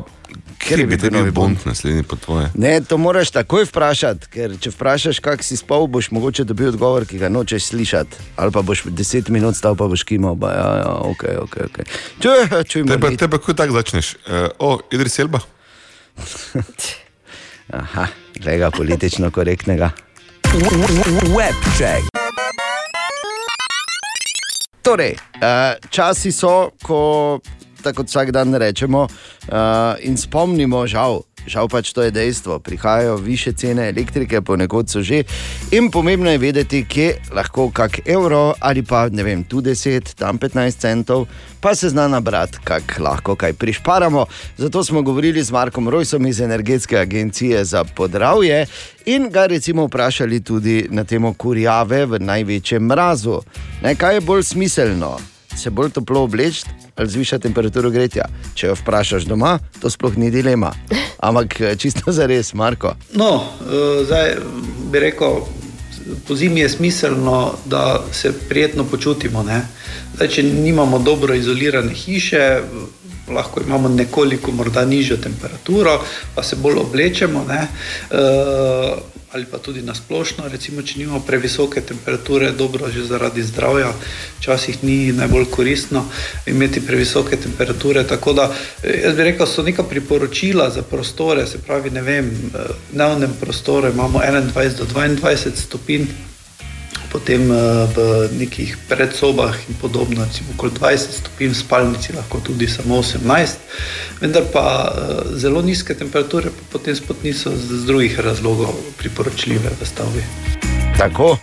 kjer 0.60 0.86
bi 0.88 0.98
te 0.98 1.10
bil 1.10 1.32
Bond 1.32 1.58
naslednji 1.66 2.04
po 2.04 2.16
tvoje? 2.16 2.50
Ne, 2.56 2.82
to 2.82 2.98
moraš 2.98 3.32
takoj 3.32 3.66
vprašati, 3.70 4.30
ker 4.34 4.56
če 4.62 4.72
vprašaš, 4.74 5.20
kak 5.24 5.44
si 5.46 5.58
spal, 5.58 5.88
boš 5.88 6.12
mogoče 6.16 6.46
dobil 6.48 6.72
odgovor, 6.74 7.06
ki 7.08 7.20
ga 7.22 7.30
nočeš 7.30 7.72
slišati. 7.72 8.24
Ali 8.36 8.52
pa 8.52 8.62
boš 8.62 8.86
10 8.90 9.30
minut 9.34 9.58
stal, 9.58 9.76
pa 9.80 9.88
boš 9.88 10.04
kimal, 10.08 10.38
pa 10.40 10.54
ja, 10.54 10.70
ja, 10.84 10.94
ok, 11.12 11.24
ok. 11.48 11.58
okay. 11.70 11.92
Čuj, 12.24 12.64
čuj, 12.68 12.88
Tebe, 12.88 13.16
tebe 13.18 13.38
kako 13.38 13.54
tako 13.54 13.80
začneš? 13.80 14.16
Uh, 14.16 14.48
o, 14.60 14.80
Idris 14.92 15.20
Elba? 15.20 15.40
Aha, 17.82 18.08
gleda 18.40 18.72
politično 18.72 19.32
korektnega. 19.32 19.92
Webcheck. 21.36 22.08
Torej, 24.82 25.18
uh, 25.20 25.76
časi 25.90 26.32
so, 26.32 26.72
ko 26.84 27.40
tako 27.88 28.04
kot 28.04 28.12
vsak 28.12 28.32
dan 28.32 28.54
rečemo 28.56 29.08
uh, 29.08 29.96
in 30.04 30.18
spomnimo, 30.18 30.84
žal, 30.88 31.22
žal 31.48 31.70
pač 31.72 31.94
to 31.96 32.04
je 32.04 32.12
dejstvo, 32.12 32.60
prihajajo 32.60 33.16
više 33.16 33.54
cene 33.54 33.88
elektrike, 33.90 34.42
ponekod 34.42 34.90
so 34.90 35.02
že. 35.02 35.24
In 35.72 35.92
pomembno 35.92 36.32
je 36.32 36.38
vedeti, 36.38 36.84
kje 36.84 37.16
lahko 37.32 37.70
kak 37.72 38.00
evro 38.06 38.54
ali 38.60 38.84
pa 38.84 39.08
ne 39.10 39.24
vem, 39.24 39.44
tu 39.44 39.62
10, 39.62 40.16
tam 40.16 40.40
15 40.40 40.78
centov, 40.78 41.28
pa 41.62 41.76
se 41.76 41.90
zna 41.90 42.08
nabrati, 42.08 42.60
kak 42.64 43.00
lahko 43.00 43.36
kaj 43.36 43.54
prišparamo. 43.54 44.26
Zato 44.58 44.84
smo 44.84 45.02
govorili 45.02 45.44
z 45.44 45.52
Markom 45.52 45.90
Rojsom 45.90 46.28
iz 46.28 46.42
Energetske 46.42 46.98
agencije 46.98 47.66
za 47.66 47.84
podravje 47.84 48.66
in 49.06 49.30
ga 49.30 49.46
recimo 49.46 49.88
vprašali 49.88 50.44
tudi 50.44 50.88
na 50.90 51.04
temo 51.04 51.34
kurjave 51.34 52.06
v 52.06 52.20
največjem 52.20 52.84
mrazu. 52.84 53.42
Ne, 53.84 53.96
kaj 53.96 54.16
je 54.16 54.22
bolj 54.22 54.44
smiselno? 54.44 55.18
Se 55.56 55.70
bolj 55.70 55.90
toplo 55.90 56.22
obleči 56.24 56.87
ali 56.98 57.10
zvišati 57.10 57.44
temperaturo 57.44 57.90
gretja? 57.90 58.26
Če 58.56 58.68
jo 58.68 58.76
vprašaš 58.76 59.24
doma, 59.30 59.60
to 59.82 59.90
sploh 59.90 60.18
ni 60.18 60.32
dilema. 60.32 60.74
Ampak 61.20 61.62
eh, 61.62 61.76
čisto 61.76 62.12
za 62.12 62.26
res, 62.26 62.54
Marko. 62.54 62.96
No, 63.14 63.44
eh, 63.62 64.04
zdaj 64.06 64.36
bi 64.92 65.00
rekel, 65.00 65.42
po 66.28 66.36
zimi 66.36 66.60
je 66.60 66.70
smiselno, 66.70 67.54
da 67.66 68.04
se 68.12 68.34
prijetno 68.50 68.84
počutimo. 68.84 69.44
ne. 69.44 69.62
Zdaj, 70.16 70.28
če 70.28 70.44
nimamo 70.44 71.00
dobro 71.00 71.34
izolirane 71.36 71.94
hiše, 71.94 72.62
lahko 73.30 73.62
imamo 73.68 73.90
nekoliko 73.90 74.52
morda 74.52 74.86
nižjo 74.86 75.18
temperaturo, 75.18 76.00
pa 76.36 76.44
se 76.44 76.56
bolj 76.56 76.78
oblečemo. 76.78 77.46
ne. 77.48 77.68
Eh, 78.12 79.17
Ali 79.38 79.46
pa 79.46 79.58
tudi 79.58 79.82
na 79.86 79.94
splošno, 79.94 80.48
recimo, 80.50 80.82
če 80.82 80.96
nimamo 80.98 81.20
previsoke 81.22 81.82
temperature, 81.86 82.48
dobro 82.58 82.88
že 82.90 83.04
zaradi 83.06 83.44
zdravja, 83.46 83.92
včasih 84.40 84.80
ni 84.82 85.12
najbolj 85.14 85.46
koristno 85.54 86.02
imeti 86.50 86.82
previsoke 86.82 87.38
temperature. 87.38 88.02
Tako 88.10 88.34
da 88.34 88.48
eh, 88.50 89.04
jaz 89.04 89.14
bi 89.14 89.28
rekel, 89.28 89.46
so 89.46 89.62
neka 89.62 89.86
priporočila 89.86 90.72
za 90.74 90.82
prostore, 90.82 91.46
se 91.46 91.62
pravi, 91.62 91.94
ne 91.94 92.02
vem, 92.02 92.32
eh, 92.34 92.72
v 92.90 92.96
dnevnem 92.98 93.38
prostoru 93.38 93.94
imamo 93.94 94.26
21 94.26 94.74
do 94.82 94.90
22 94.96 95.54
stopinj, 95.54 96.10
potem 97.18 97.50
eh, 97.50 97.58
v 97.98 97.98
nekih 98.38 98.78
predsobah 98.86 99.58
in 99.66 99.74
podobno, 99.82 100.22
recimo 100.22 100.54
okoli 100.54 100.72
20 100.78 101.18
stopinj, 101.18 101.50
v 101.50 101.58
spalnici 101.58 102.14
lahko 102.14 102.38
tudi 102.46 102.70
samo 102.70 103.02
18, 103.02 103.26
vendar 104.22 104.46
pa 104.54 104.66
eh, 104.86 105.34
zelo 105.42 105.66
nizke 105.66 105.98
temperature 105.98 106.54
pa 106.54 106.78
potem 106.78 106.94
spet 106.94 107.26
niso 107.26 107.50
z 107.58 107.90
drugih 107.90 108.22
razlogov 108.22 108.78
priporočljive 109.02 109.66
v 109.66 109.82
stavbi. 109.82 110.24
Tako. 110.98 111.42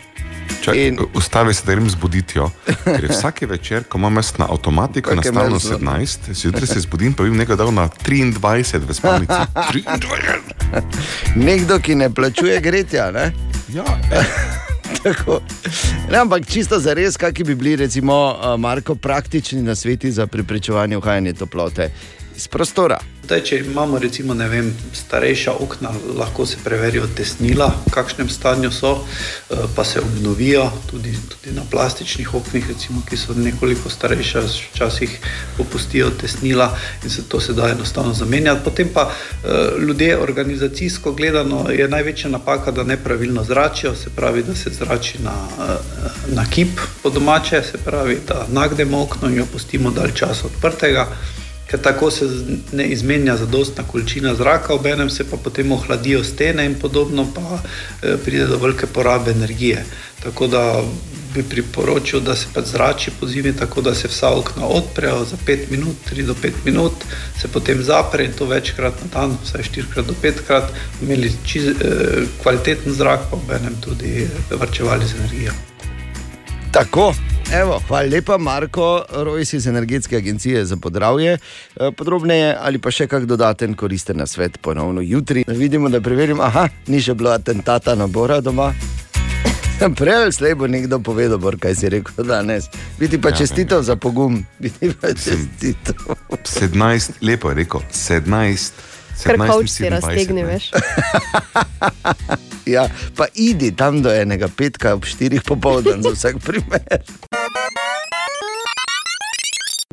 Čak, 0.64 0.76
in... 0.76 0.96
Ustavi 1.12 1.52
se, 1.54 1.66
da 1.66 1.76
grem 1.76 1.90
zbuditi. 1.90 2.40
Ker 2.84 3.04
je 3.04 3.10
vsak 3.10 3.42
večer, 3.44 3.84
ko 3.84 3.98
imam 3.98 4.16
jaz 4.16 4.32
na 4.38 4.46
avtomatiko 4.48 5.14
nastavljeno 5.14 5.56
mrzlo. 5.56 5.78
17, 5.78 6.32
zjutraj 6.32 6.66
se 6.66 6.80
zbudim, 6.80 7.12
pa 7.12 7.22
bi 7.22 7.30
nekaj 7.30 7.56
dal 7.56 7.74
na 7.74 7.88
23 8.06 8.80
v 8.88 8.94
spalnici. 8.94 9.40
23. 9.76 11.36
Nekdo, 11.36 11.78
ki 11.78 12.00
ne 12.00 12.08
plačuje 12.08 12.60
gretja. 12.60 13.10
Ne? 13.10 13.32
Ja, 13.74 13.84
Tako. 13.84 14.63
Ne, 16.10 16.18
ampak 16.18 16.46
čisto 16.46 16.78
za 16.80 16.94
res, 16.94 17.16
kakšni 17.16 17.44
bi 17.44 17.54
bili, 17.54 17.76
recimo, 17.76 18.36
eh, 18.36 18.56
Marko, 18.56 18.94
praktični 18.94 19.62
nasveti 19.62 20.12
za 20.12 20.26
preprečevanje 20.26 20.96
uhajanja 20.96 21.32
toplote 21.32 21.90
iz 22.36 22.48
prostora. 22.48 22.98
Zdaj, 23.24 23.40
če 23.40 23.58
imamo 23.64 23.98
recimo, 23.98 24.34
ne 24.36 24.44
vem, 24.52 24.66
starejša 24.92 25.52
okna, 25.64 25.88
lahko 26.18 26.44
se 26.46 26.58
preverijo 26.64 27.06
tesnila, 27.16 27.70
v 27.86 27.92
kakšnem 27.94 28.28
stanju 28.28 28.68
so, 28.70 28.90
eh, 29.00 29.62
pa 29.76 29.84
se 29.84 30.00
obnovijo 30.00 30.66
tudi, 30.90 31.14
tudi 31.32 31.54
na 31.56 31.62
plastičnih 31.70 32.34
oknih, 32.34 32.68
recimo, 32.68 33.00
ki 33.08 33.16
so 33.16 33.32
nekoliko 33.34 33.88
starejša, 33.88 34.42
včasih 34.74 35.14
popustijo 35.56 36.10
tesnila 36.20 36.68
in 37.04 37.10
se 37.10 37.24
to 37.28 37.40
se 37.40 37.52
da 37.52 37.68
enostavno 37.68 38.12
zamenjati. 38.14 38.64
Potem 38.64 38.90
pa 38.94 39.08
eh, 39.08 39.48
ljudje 39.80 40.18
organizacijsko 40.18 41.12
gledano 41.12 41.70
je 41.70 41.88
največja 41.88 42.30
napaka, 42.30 42.70
da 42.70 42.84
nepravilno 42.84 43.44
zračijo, 43.44 43.94
se 43.94 44.10
pravi, 44.16 44.42
da 44.42 44.54
se 44.54 44.70
zrači 44.70 45.22
na, 45.22 45.32
eh, 45.64 46.34
na 46.34 46.44
kip 46.44 46.80
po 47.02 47.10
domače, 47.10 47.62
se 47.62 47.78
pravi, 47.78 48.20
da 48.28 48.46
nagnemo 48.52 49.02
okno 49.02 49.28
in 49.28 49.36
jo 49.36 49.46
pustimo 49.52 49.90
dalj 49.90 50.12
časa 50.12 50.46
odprtega 50.46 51.08
ker 51.70 51.80
tako 51.80 52.10
se 52.10 52.28
ne 52.72 52.86
izmenja 52.86 53.36
zadostna 53.36 53.84
količina 53.84 54.34
zraka, 54.34 54.74
obenem 54.74 55.10
se 55.10 55.24
pa 55.30 55.36
potem 55.36 55.72
ohladijo 55.72 56.24
stene 56.24 56.66
in 56.66 56.74
podobno, 56.74 57.26
pa 57.34 57.58
eh, 58.02 58.16
pride 58.24 58.46
do 58.46 58.56
velike 58.56 58.86
porabe 58.86 59.30
energije. 59.30 59.84
Tako 60.22 60.46
da 60.46 60.82
bi 61.34 61.42
priporočil, 61.42 62.20
da 62.20 62.36
se 62.36 62.46
pač 62.54 62.66
zrači 62.66 63.10
po 63.20 63.26
zimi, 63.26 63.56
tako 63.56 63.80
da 63.80 63.94
se 63.94 64.08
vsa 64.08 64.30
okna 64.30 64.66
odprejo 64.66 65.24
za 65.24 65.36
5 65.46 65.70
minut, 65.70 65.96
3 66.12 66.26
do 66.26 66.34
5 66.34 66.52
minut, 66.64 66.92
se 67.40 67.48
potem 67.48 67.82
zapre 67.82 68.24
in 68.24 68.32
to 68.32 68.46
večkrat 68.46 69.02
na 69.02 69.08
dan, 69.12 69.36
vsaj 69.44 69.62
4 69.62 70.02
do 70.02 70.14
5 70.22 70.46
krat, 70.46 70.72
imeli 71.02 71.32
čiz, 71.46 71.68
eh, 71.68 71.74
kvaliteten 72.42 72.92
zrak, 72.92 73.30
pa 73.30 73.36
ob 73.36 73.50
enem 73.50 73.76
tudi 73.80 74.28
vrčevali 74.50 75.06
z 75.06 75.14
energijo. 75.18 75.52
Tako, 76.74 77.14
evo, 77.52 77.82
hvala 77.88 78.08
lepa, 78.08 78.38
Marko, 78.38 79.04
Rojs 79.12 79.52
iz 79.52 79.66
Energetske 79.66 80.16
agencije 80.16 80.64
za 80.64 80.76
podravje. 80.76 81.38
Eh, 81.76 81.90
Podrobneje 81.96 82.56
ali 82.60 82.78
pa 82.78 82.90
še 82.90 83.06
kak 83.06 83.24
dodaten 83.30 83.76
koristen 83.78 84.18
na 84.18 84.26
svet, 84.26 84.58
ponovno 84.58 85.00
jutri. 85.00 85.44
Vidimo, 85.46 85.88
da 85.88 86.00
preverimo, 86.00 86.42
aha, 86.42 86.68
ni 86.86 86.98
še 87.00 87.14
bilo 87.14 87.30
atentata 87.30 87.94
na 87.94 88.06
Bora 88.06 88.40
doma. 88.40 88.72
Prej 90.00 90.14
ali 90.14 90.32
slej 90.32 90.54
bo 90.58 90.66
nekdo 90.66 90.98
povedal, 90.98 91.38
Bor, 91.38 91.54
kaj 91.62 91.76
si 91.78 91.92
rekel 91.94 92.26
danes. 92.26 92.66
Biti 92.98 93.22
pa 93.22 93.30
Ja, 93.30 93.36
čestitev 93.44 93.86
za 93.86 93.94
pogum, 93.96 94.42
biti 94.64 94.90
pa 94.90 95.14
čestitev. 95.14 95.94
17, 96.42 97.22
lepo 97.22 97.54
je 97.54 97.60
rekel, 97.62 97.86
17. 97.92 98.82
Ker 99.22 99.38
17 99.38 99.46
kavč 99.46 99.70
si 99.70 99.86
27, 99.86 99.94
raztegne, 99.94 100.42
ne. 100.42 100.48
veš. 100.50 100.64
Ja, 102.66 102.88
pa 103.16 103.26
idi 103.34 103.72
tam 103.76 104.02
do 104.02 104.12
enega 104.12 104.48
petka 104.48 104.94
ob 104.94 105.04
4 105.04 105.40
popoldan 105.44 106.02
za 106.02 106.10
vsak 106.14 106.40
primer. 106.44 107.02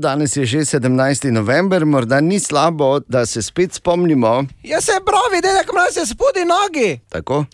Danes 0.01 0.35
je 0.37 0.45
že 0.45 0.57
17. 0.57 1.31
november, 1.31 1.85
morda 1.85 2.21
ni 2.21 2.39
slabo, 2.39 2.99
da 3.07 3.25
se 3.25 3.41
spet 3.41 3.73
spomnimo. 3.73 4.43
Ja 4.63 4.81
se 4.81 4.91
pravi, 5.05 5.41
dedek 5.41 5.73
mraz 5.73 5.97
je 5.97 6.05
spodi 6.05 6.45
nogi. 6.45 6.99
Tako? 7.09 7.45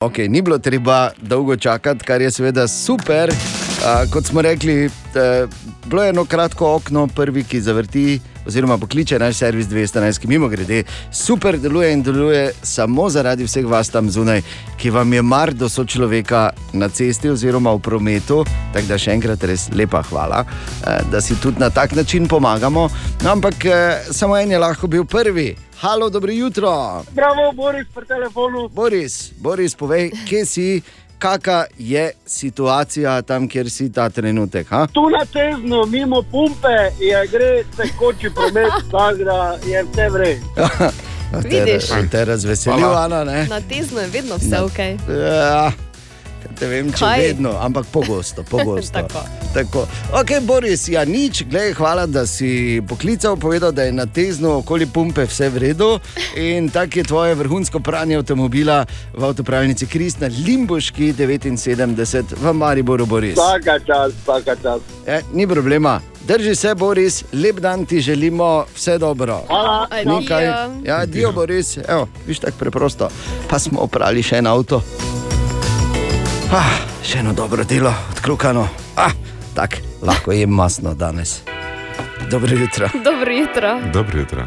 Ok, 0.00 0.18
ni 0.18 0.42
bilo 0.42 0.58
treba 0.58 1.10
dolgo 1.22 1.56
čakati, 1.56 2.04
kar 2.04 2.20
je 2.20 2.30
seveda 2.30 2.68
super. 2.68 3.30
Uh, 3.30 4.12
kot 4.12 4.26
smo 4.26 4.42
rekli, 4.42 4.86
uh, 4.86 4.92
bilo 5.84 6.02
je 6.02 6.10
eno 6.10 6.24
kratko 6.24 6.74
okno, 6.74 7.06
prvi, 7.06 7.44
ki 7.44 7.60
zavrti, 7.60 8.20
oziroma 8.46 8.78
pokliče 8.78 9.18
naš 9.18 9.36
servis 9.36 9.66
211, 9.66 10.20
ki 10.20 10.28
mimo 10.28 10.48
grede 10.48 10.82
super 11.12 11.58
deluje 11.58 11.92
in 11.92 12.02
deluje 12.02 12.52
samo 12.62 13.08
zaradi 13.10 13.44
vseh 13.44 13.66
vas 13.66 13.90
tam 13.90 14.10
zunaj, 14.10 14.42
ki 14.78 14.90
vam 14.90 15.12
je 15.12 15.22
mar 15.22 15.54
do 15.54 15.68
sočloveka 15.68 16.50
na 16.72 16.88
cesti 16.88 17.30
oziroma 17.30 17.74
v 17.74 17.82
prometu. 17.82 18.44
Tako 18.72 18.86
da 18.86 18.98
še 18.98 19.14
enkrat 19.16 19.44
res 19.44 19.68
lepa 19.74 20.02
hvala, 20.10 20.44
uh, 20.46 20.98
da 21.10 21.20
si 21.20 21.36
tudi 21.42 21.60
na 21.60 21.70
tak 21.70 21.96
način 21.96 22.28
pomagamo. 22.28 22.88
No, 23.24 23.30
ampak 23.30 23.54
uh, 23.66 24.12
samo 24.12 24.36
en 24.36 24.50
je 24.50 24.58
lahko 24.58 24.86
bil 24.86 25.04
prvi. 25.04 25.54
Halo, 25.80 26.08
dobro 26.10 26.32
jutro. 26.32 27.02
Bravo, 27.12 27.52
Boris, 27.52 27.86
pri 27.94 28.06
telefonu. 28.06 28.68
Boris, 28.68 29.32
Boris, 29.36 29.74
povej, 29.74 30.10
kje 30.28 30.46
si, 30.46 30.82
kakšna 31.18 31.64
je 31.78 32.12
situacija 32.26 33.22
tam, 33.22 33.48
kjer 33.48 33.70
si 33.70 33.92
ta 33.92 34.08
trenutek. 34.10 34.66
Ha? 34.70 34.86
Tu 34.92 35.08
na 35.10 35.24
cezno, 35.24 35.86
mimo 35.86 36.22
pumpe, 36.22 36.76
je 37.00 37.26
gre 37.26 37.64
tekoči 37.76 38.30
promet, 38.34 38.72
tako 38.90 39.24
da 39.24 39.58
je 39.66 39.84
vse 39.84 40.08
vredno. 40.08 40.46
Te, 41.42 41.48
Vidiš? 41.48 41.84
te 42.10 42.24
razveselil, 42.24 42.78
Hvala. 42.78 43.04
Ana, 43.04 43.24
ne? 43.24 43.46
Na 43.50 43.60
tezno 43.60 44.00
je 44.00 44.06
vedno 44.06 44.36
vse 44.36 44.60
ok. 44.60 44.78
Ja, 44.78 45.72
te 46.58 46.68
vem, 46.70 46.90
če 46.92 47.04
Kaj? 47.04 47.20
vedno, 47.20 47.52
ampak 47.60 47.86
pogosto. 47.92 48.44
pogosto. 48.54 48.92
Tako. 48.92 49.22
Tako. 49.54 49.84
Ok, 50.20 50.32
Boris, 50.42 50.88
ja, 50.88 51.04
nič, 51.04 51.44
glej, 51.50 51.72
hvala, 51.78 52.06
da 52.06 52.26
si 52.26 52.80
poklical, 52.88 53.36
povedal, 53.36 53.72
da 53.72 53.86
je 53.88 53.92
na 53.92 54.06
teznu 54.06 54.58
okoli 54.60 54.86
pumpe 54.86 55.26
vse 55.28 55.48
v 55.52 55.62
redu. 55.68 55.90
In 56.36 56.68
tako 56.72 56.98
je 56.98 57.04
tvoje 57.04 57.34
vrhunsko 57.34 57.80
pranje 57.80 58.16
avtomobila 58.20 58.84
v 59.16 59.24
avtopravnici 59.24 59.86
Krist 59.86 60.20
na 60.20 60.28
Limbuški 60.28 61.12
79 61.12 62.36
v 62.36 62.52
Mariboru, 62.52 63.06
Boris. 63.06 63.38
Vsaka 63.38 63.78
čas, 63.86 64.12
vsaka 64.22 64.56
čas. 64.62 64.80
E, 65.06 65.22
ni 65.32 65.46
problema. 65.46 66.00
Drži 66.26 66.54
se, 66.54 66.74
Boris, 66.74 67.24
lep 67.32 67.60
dan 67.60 67.86
ti 67.86 68.00
želimo, 68.00 68.64
vse 68.74 68.98
dobro. 68.98 69.42
Hvala. 69.46 69.86
Nekaj. 70.04 70.44
Ja, 70.84 71.06
dio, 71.06 71.32
Boris, 71.32 71.78
Evo, 71.88 72.08
viš 72.26 72.38
tako 72.38 72.58
preprosto. 72.58 73.08
Pa 73.48 73.58
smo 73.58 73.80
oprali 73.80 74.22
še 74.22 74.42
en 74.42 74.46
avto. 74.46 74.82
Ah, 76.52 76.78
še 77.02 77.18
eno 77.18 77.32
dobro 77.34 77.64
delo, 77.64 77.90
odklukano. 78.12 78.68
Ah, 78.96 79.10
tako, 79.54 79.76
lahko 80.02 80.32
je 80.32 80.46
masno 80.46 80.94
danes. 80.94 81.40
Dobro 82.30 82.54
jutro. 82.56 82.88
Dobro 83.04 83.32
jutro. 83.32 83.80
Dobro 83.92 84.18
jutro. 84.20 84.46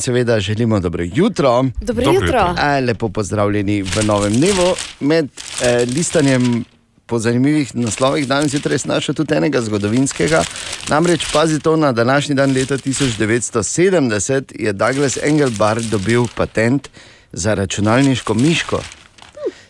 Seveda 0.00 0.40
želimo 0.40 0.80
dobro 0.80 1.04
jutro. 1.04 1.62
Dobro 1.80 2.04
Dobro 2.04 2.04
jutro. 2.04 2.26
jutro. 2.48 2.54
E, 2.62 2.80
lepo 2.80 3.08
pozdravljeni 3.08 3.82
v 3.82 4.04
novem 4.06 4.32
dnevu. 4.32 4.74
Med 5.00 5.26
e, 5.62 5.84
listanjem 5.94 6.64
po 7.06 7.18
zanimivih 7.18 7.74
naslovih 7.76 8.28
danes 8.28 8.50
zjutraj 8.50 8.78
sem 8.78 8.88
našel 8.88 9.14
tudi 9.14 9.34
enega 9.34 9.60
zgodovinskega. 9.60 10.42
Namreč 10.88 11.26
pazi 11.32 11.60
to, 11.60 11.76
na 11.76 11.92
današnji 11.92 12.34
dan 12.34 12.52
leta 12.52 12.78
1970 12.78 14.54
je 14.62 14.72
Douglas 14.72 15.18
Engelbart 15.22 15.82
dobil 15.84 16.26
patent 16.36 16.88
za 17.32 17.54
računalniško 17.54 18.34
miško. 18.34 18.80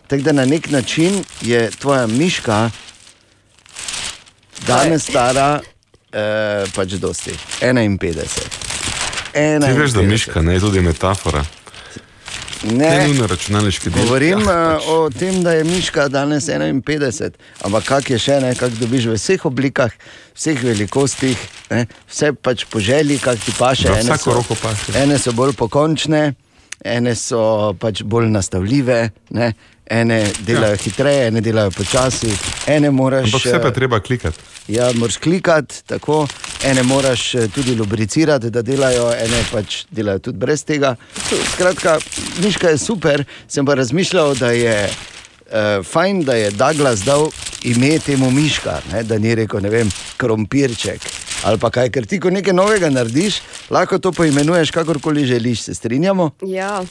Tako 0.09 0.23
da 0.23 0.31
na 0.31 0.45
nek 0.45 0.69
način 0.71 1.23
je 1.41 1.69
tvoja 1.71 2.07
miška 2.07 2.69
danes 4.67 5.03
stara 5.03 5.59
eh, 6.11 6.65
pač 6.75 6.97
dosti, 6.97 7.31
51. 7.61 7.99
Ti 9.33 9.73
veš, 9.77 9.91
da 9.91 10.01
51. 10.01 10.07
miška 10.07 10.41
ne 10.41 10.53
je 10.53 10.59
tudi 10.59 10.81
metafora. 10.81 11.45
Ne. 12.63 12.89
Ne 12.89 13.07
nujno 13.07 13.27
računalniški 13.27 13.89
del. 13.89 14.03
Govorim 14.03 14.39
Ja, 14.39 14.51
ja, 14.51 14.79
o 14.87 15.09
tem, 15.09 15.43
da 15.43 15.51
je 15.51 15.63
miška 15.63 16.07
danes 16.07 16.49
51, 16.49 17.31
ampak 17.63 17.83
kak 17.87 18.09
je 18.09 18.19
še 18.19 18.39
ne, 18.43 18.51
kak 18.55 18.73
dobiš 18.81 19.05
v 19.07 19.15
vseh 19.15 19.45
oblikah, 19.47 19.93
vseh 20.35 20.59
velikostih, 20.63 21.39
ne, 21.71 21.85
vse 22.09 22.33
pač 22.35 22.65
po 22.67 22.81
želji, 22.83 23.21
kak 23.23 23.39
ti 23.39 23.53
paše. 23.55 23.87
Da, 23.87 24.01
Ene 24.01 24.09
vsako 24.11 24.31
so- 24.31 24.35
roko 24.41 24.57
paše. 24.59 24.91
Ene 24.99 25.19
so 25.19 25.31
bolj 25.31 25.53
pokončne, 25.55 26.33
ene 26.83 27.15
so 27.15 27.71
pač 27.79 28.03
bolj 28.03 28.27
nastavljive, 28.27 28.99
ne, 29.39 29.53
ene 29.89 30.31
delajo 30.39 30.71
ja. 30.71 30.77
hitreje, 30.83 31.27
ene 31.27 31.41
delajo 31.41 31.71
počasi, 31.71 32.31
ene 32.67 32.91
moraš. 32.91 33.25
Ampak 33.25 33.45
vse 33.45 33.61
pa 33.61 33.67
eh, 33.67 33.73
treba 33.73 33.99
klikati. 33.99 34.37
Ja, 34.67 34.91
moraš 34.93 35.17
klikati, 35.17 35.83
tako, 35.85 36.27
ene 36.63 36.83
moraš 36.83 37.35
eh, 37.35 37.47
tudi 37.55 37.75
lubricirati, 37.75 38.49
da 38.49 38.61
delajo, 38.61 39.11
ene 39.13 39.43
pač 39.51 39.83
delajo 39.91 40.19
tudi 40.29 40.37
brez 40.37 40.63
tega. 40.63 40.95
Skratka, 41.53 41.97
miška 42.43 42.69
je 42.69 42.77
super, 42.77 43.23
sem 43.47 43.65
pa 43.65 43.73
razmišljal, 43.79 44.35
da 44.35 44.51
je 44.51 44.75
uh, 44.89 45.85
fajn, 45.85 46.23
da 46.23 46.33
je 46.33 46.51
Douglas 46.51 47.03
dal 47.05 47.29
ime 47.63 47.99
temu 47.99 48.31
miška, 48.31 48.79
ne, 48.93 49.03
da 49.03 49.17
ni 49.17 49.35
rekel, 49.35 49.61
ne 49.61 49.69
vem, 49.69 49.89
krompirček. 50.17 51.01
Ali 51.43 51.57
pa 51.57 51.69
kaj, 51.71 51.89
ker 51.95 52.05
ti, 52.05 52.19
ko 52.19 52.29
nekaj 52.29 52.53
novega 52.53 52.89
narediš, 52.91 53.39
lahko 53.71 53.97
to 53.99 54.11
poimenuješ 54.11 54.71
kakorkoli 54.75 55.25
želiš, 55.25 55.61
se 55.61 55.73
strinjamo? 55.73 56.31
Ja. 56.45 56.83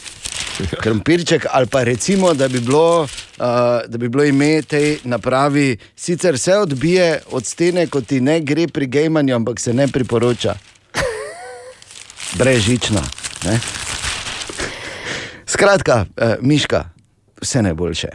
Krompirček, 0.83 1.47
ali 1.51 1.67
pa 1.67 1.83
recimo, 1.83 2.35
da 2.35 2.49
bi 2.49 2.61
bilo, 2.61 3.03
uh, 3.03 3.09
da 3.87 3.99
bi 3.99 4.09
bilo 4.09 4.25
ime 4.25 4.63
tej 4.63 4.99
napravi, 5.05 5.77
sicer 5.97 6.39
se 6.39 6.57
odbije 6.57 7.21
od 7.31 7.47
stene, 7.47 7.87
kot 7.87 8.07
ti 8.07 8.21
ne 8.21 8.41
gre 8.41 8.69
pri 8.69 8.87
gejmanju, 8.87 9.35
ampak 9.35 9.61
se 9.61 9.75
ne 9.75 9.89
priporoča. 9.89 10.55
Brežična. 12.39 13.01
Ne? 13.45 13.61
Skratka, 15.47 16.05
uh, 16.17 16.35
Miška, 16.41 16.85
vse 17.41 17.63
najboljše. 17.63 18.09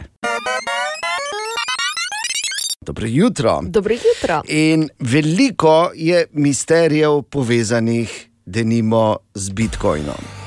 Dobro 2.80 3.06
jutro. 3.08 3.60
Dobro 3.62 3.94
jutro. 3.94 4.42
In 4.48 4.88
veliko 4.98 5.90
je 5.94 6.26
misterijev 6.32 7.22
povezanih, 7.22 8.28
denimo, 8.46 9.16
z 9.34 9.50
Bitcoinom. 9.50 10.43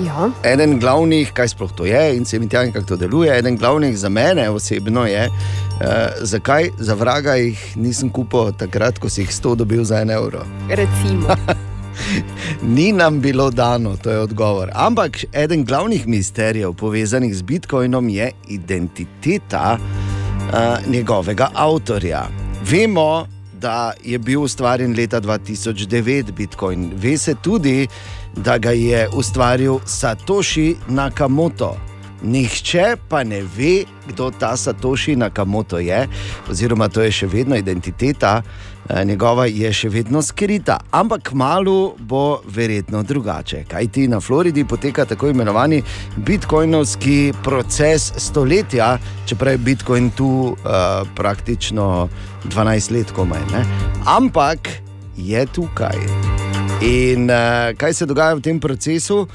Ja. 0.00 0.30
Eden 0.44 0.78
glavnih, 0.80 1.32
kaj 1.32 1.48
sploh 1.48 1.72
to 1.76 1.84
je 1.84 2.16
in 2.16 2.24
se 2.24 2.38
mi 2.38 2.48
tja, 2.48 2.64
kako 2.72 2.86
to 2.86 2.96
deluje, 2.96 3.38
eden 3.38 3.56
glavnih 3.56 3.98
za 3.98 4.08
mene 4.08 4.50
osebno 4.50 5.06
je, 5.06 5.26
uh, 5.28 5.86
zakaj 6.20 6.70
za 6.78 6.94
vraga 6.94 7.34
jih 7.34 7.76
nisem 7.76 8.10
kupil 8.10 8.52
takrat, 8.52 8.98
ko 8.98 9.08
si 9.08 9.20
jih 9.20 9.30
100 9.30 9.54
dobil 9.60 9.84
za 9.84 10.00
en 10.00 10.10
evro. 10.10 10.46
Recimo. 10.68 11.28
Ni 12.76 12.92
nam 12.92 13.20
bilo 13.20 13.50
dano, 13.50 13.96
to 13.96 14.10
je 14.10 14.18
odgovor. 14.18 14.70
Ampak 14.74 15.24
eden 15.32 15.64
glavnih 15.64 16.06
misterijev 16.06 16.72
povezanih 16.72 17.34
z 17.36 17.42
Bitcoinom 17.42 18.08
je 18.08 18.32
identiteta 18.48 19.78
uh, 19.78 20.92
njegovega 20.92 21.50
avtorja. 21.54 22.28
Vemo, 22.64 23.26
da 23.60 23.92
je 24.04 24.18
bil 24.18 24.42
ustvarjen 24.42 24.96
leta 24.96 25.20
2009 25.20 26.32
Bitcoin. 26.32 26.92
Ve 26.96 27.18
se 27.18 27.34
tudi, 27.34 27.88
da 28.36 28.58
ga 28.58 28.70
je 28.70 29.08
ustvaril 29.12 29.78
Satoshi 29.84 30.76
Nakamoto. 30.88 31.76
Nihče 32.22 32.96
pa 33.08 33.24
ne 33.24 33.42
ve, 33.56 33.84
kdo 34.08 34.30
ta 34.30 34.56
Satoshi 34.56 35.16
Nakamoto 35.16 35.78
je, 35.78 36.08
oziroma 36.50 36.88
to 36.88 37.00
je 37.02 37.12
še 37.12 37.26
vedno 37.26 37.56
identiteta, 37.56 38.42
eh, 38.42 39.04
njegova 39.04 39.46
je 39.46 39.72
še 39.72 39.88
vedno 39.88 40.22
skrita, 40.22 40.76
ampak 40.90 41.30
kmalu 41.30 41.94
bo 41.98 42.42
verjetno 42.44 43.02
drugače. 43.02 43.64
Kaj 43.68 43.88
ti 43.88 44.08
na 44.08 44.20
Floridi 44.20 44.64
poteka 44.64 45.04
tako 45.04 45.30
imenovani 45.32 45.82
bitcoinovski 46.16 47.32
proces 47.42 48.12
stoletja, 48.16 48.98
čeprav 49.26 49.56
je 49.56 49.58
bitcoin 49.58 50.10
tu 50.10 50.28
uh, 50.52 51.08
praktično 51.16 52.08
12 52.44 52.92
let 52.92 53.12
komaj. 53.16 53.40
Ne? 53.52 53.64
Ampak 54.04 54.68
je 55.16 55.46
tukaj. 55.46 56.49
In 56.80 57.28
uh, 57.28 57.76
kaj 57.76 57.92
se 57.92 58.06
dogaja 58.08 58.34
v 58.34 58.40
tem 58.40 58.60
procesu? 58.60 59.26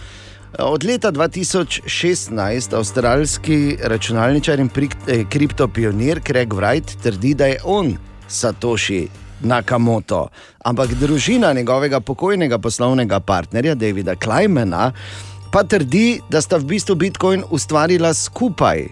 Od 0.59 0.83
leta 0.83 1.11
2016 1.11 2.73
avstralski 2.73 3.77
računalničar 3.83 4.59
in 4.59 4.69
eh, 5.07 5.25
kriptopionir 5.29 6.21
Craig 6.25 6.53
Wright 6.53 6.95
trdi, 7.03 7.33
da 7.33 7.45
je 7.45 7.59
on 7.63 7.97
Satoshi 8.27 9.07
Nakamoto. 9.41 10.27
Ampak 10.63 10.93
družina 10.93 11.53
njegovega 11.53 11.99
pokojnega 11.99 12.57
poslovnega 12.57 13.19
partnerja 13.19 13.75
Davida 13.75 14.15
Klajmana 14.15 14.91
pa 15.51 15.63
trdi, 15.63 16.21
da 16.29 16.41
sta 16.41 16.57
v 16.57 16.65
bistvu 16.65 16.95
Bitcoin 16.95 17.43
ustvarila 17.51 18.13
skupaj 18.13 18.87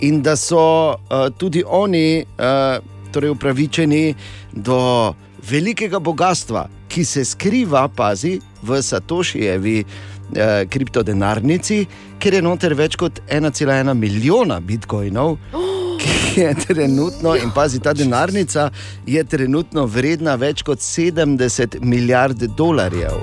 in 0.00 0.22
da 0.22 0.36
so 0.36 0.92
uh, 0.92 1.30
tudi 1.38 1.64
oni 1.66 2.24
uh, 2.24 2.84
torej 3.12 3.30
upravičeni 3.30 4.14
do 4.52 5.14
velikega 5.50 5.98
bogatstva, 5.98 6.68
ki 6.88 7.04
se 7.04 7.24
skriva, 7.24 7.88
pazi, 7.88 8.38
v 8.62 8.82
Satošijevi 8.82 9.78
eh, 9.80 10.66
kriptodenarnici, 10.70 11.84
ker 12.18 12.38
je 12.38 12.42
noter 12.42 12.74
več 12.74 12.96
kot 12.96 13.20
1,1 13.28 13.94
milijona 13.94 14.60
bitcoinov. 14.60 15.36
ki 16.00 16.40
Je 16.40 16.54
trenutno, 16.66 17.36
in 17.38 17.50
pazi, 17.54 17.78
ta 17.78 17.92
denarnica 17.94 18.70
je 19.06 19.22
trenutno 19.24 19.86
vredna 19.86 20.34
več 20.34 20.64
kot 20.66 20.82
70 20.82 21.78
milijard 21.80 22.42
dolarjev. 22.58 23.22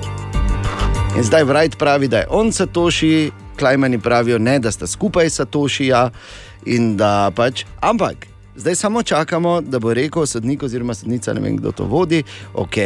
In 1.16 1.26
zdaj 1.28 1.44
Wright 1.44 1.76
pravi, 1.76 2.08
da 2.08 2.22
je 2.22 2.30
on 2.30 2.52
Satoshi, 2.52 3.30
Klajmani 3.58 3.98
pravijo, 4.00 4.38
ne, 4.38 4.58
da 4.58 4.72
sta 4.72 4.86
skupaj 4.86 5.30
Satoshija 5.30 6.06
in 6.66 6.96
da 6.96 7.30
pač. 7.36 7.66
Ampak 7.80 8.31
zdaj 8.56 8.74
samo 8.74 9.02
čakamo, 9.02 9.60
da 9.60 9.78
bo 9.78 9.94
rekel 9.94 10.26
sodnik 10.26 10.62
oziroma 10.62 10.94
sodnica, 10.94 11.32
ne 11.32 11.40
vem 11.40 11.56
kdo 11.56 11.72
to 11.72 11.84
vodi. 11.84 12.22
Ok, 12.54 12.76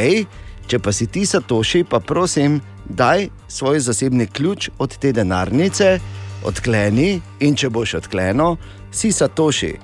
če 0.67 0.79
pa 0.79 0.93
si 0.93 1.07
ti 1.07 1.27
Satoshi, 1.27 1.85
pa 1.85 2.01
prosim, 2.01 2.61
daj 2.89 3.29
svoj 3.49 3.81
zasebni 3.81 4.27
ključ 4.27 4.71
od 4.79 4.99
te 4.99 5.13
denarnice, 5.13 5.99
odkleni 6.45 7.21
in 7.41 7.57
če 7.57 7.71
boš 7.71 7.95
odkleno, 8.03 8.57
si 8.93 9.13
Satoshi. 9.13 9.75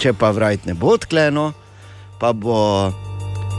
Če 0.00 0.12
pa 0.12 0.32
Wright 0.32 0.66
ne 0.66 0.74
bo 0.74 0.94
odkleno, 0.96 1.52
pa 2.20 2.32
bo 2.32 2.92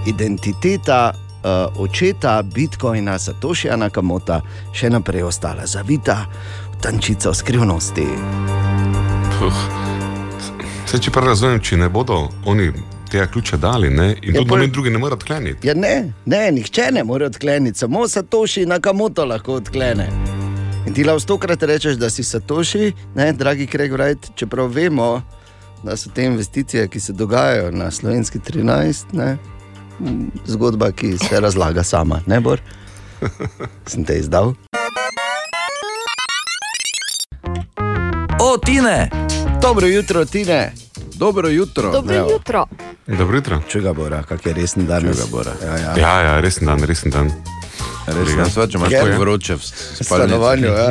identiteta 0.05 1.11
uh, 1.13 1.81
očeta 1.81 2.41
Bitcoina 2.41 3.19
Satošija 3.19 3.77
Nakamota 3.77 4.41
še 4.73 4.89
naprej 4.89 5.29
ostala 5.29 5.65
zavita 5.69 6.25
v 6.73 6.81
tančico 6.81 7.33
skrivnosti. 7.33 8.07
Vse, 10.91 10.99
če 11.05 11.11
prav 11.15 11.29
razumem, 11.29 11.59
če 11.63 11.77
ne 11.79 11.87
bodo 11.87 12.17
oni 12.51 12.65
tega 13.07 13.23
ključa 13.31 13.55
dali, 13.57 13.87
ne, 13.89 14.09
in 14.11 14.33
Ja, 14.35 14.41
tudi 14.41 14.49
pol- 14.49 14.57
noben 14.57 14.71
drugi 14.71 14.89
ne 14.91 14.99
more 14.99 15.15
odkleniti. 15.15 15.63
Ja, 15.63 15.71
ne, 15.73 16.11
ne, 16.25 16.41
nihče 16.51 16.89
ne 16.91 17.03
more 17.03 17.29
odkleniti, 17.29 17.79
samo 17.79 18.01
Satoši 18.07 18.65
Nakamoto 18.65 19.23
lahko 19.25 19.53
odklene. 19.53 20.09
In 20.87 20.91
ti 20.93 21.05
lahko 21.07 21.19
stokrat 21.19 21.63
rečeš, 21.63 21.95
da 21.95 22.09
si 22.09 22.23
Satoši, 22.23 22.91
ne, 23.15 23.29
dragi 23.31 23.69
Craig 23.71 23.95
Wright, 23.95 24.35
čeprav 24.35 24.67
vemo, 24.67 25.21
da 25.83 25.95
so 25.95 26.11
te 26.11 26.27
investicije, 26.27 26.87
ki 26.87 26.99
se 26.99 27.13
dogajajo 27.13 27.71
na 27.71 27.87
slovenski 27.91 28.39
13, 28.41 29.13
ne, 29.13 29.37
zgodba, 30.45 30.91
ki 30.91 31.15
se 31.19 31.39
razlaga 31.39 31.83
sama, 31.83 32.19
ne 32.27 32.39
bor. 32.41 32.59
Sem 33.87 34.03
te 34.03 34.19
izdal. 34.19 34.53
O, 38.41 38.57
Tine! 38.57 39.07
Dobro 39.61 39.87
jutro, 39.87 40.25
Tine. 40.25 40.73
Dobro 41.21 41.49
jutro. 41.49 41.91
Dobro 41.91 42.15
Evo. 42.15 42.31
jutro. 42.31 42.65
Dobro 43.07 43.35
jutro. 43.37 43.61
Če 43.69 43.79
ga 43.79 43.93
bora, 43.93 44.23
kak 44.23 44.45
je 44.45 44.53
resen 44.53 44.87
dan. 44.87 45.01
Čuga 45.01 45.25
bora. 45.31 45.51
Ja, 45.65 45.77
ja. 45.77 45.93
Ja, 45.97 46.21
ja, 46.21 46.39
resen 46.41 46.65
dan, 46.65 46.81
resen 46.83 47.13
dan. 47.13 47.29
Res 48.07 48.33
ne, 48.35 48.47
sva, 48.49 48.65
če 48.65 48.79
imaš 48.79 48.95
tako 48.95 49.19
vroče 49.19 49.55
v 49.55 49.61
spalnici. 49.61 50.07
stanovanju, 50.07 50.71
ja. 50.73 50.87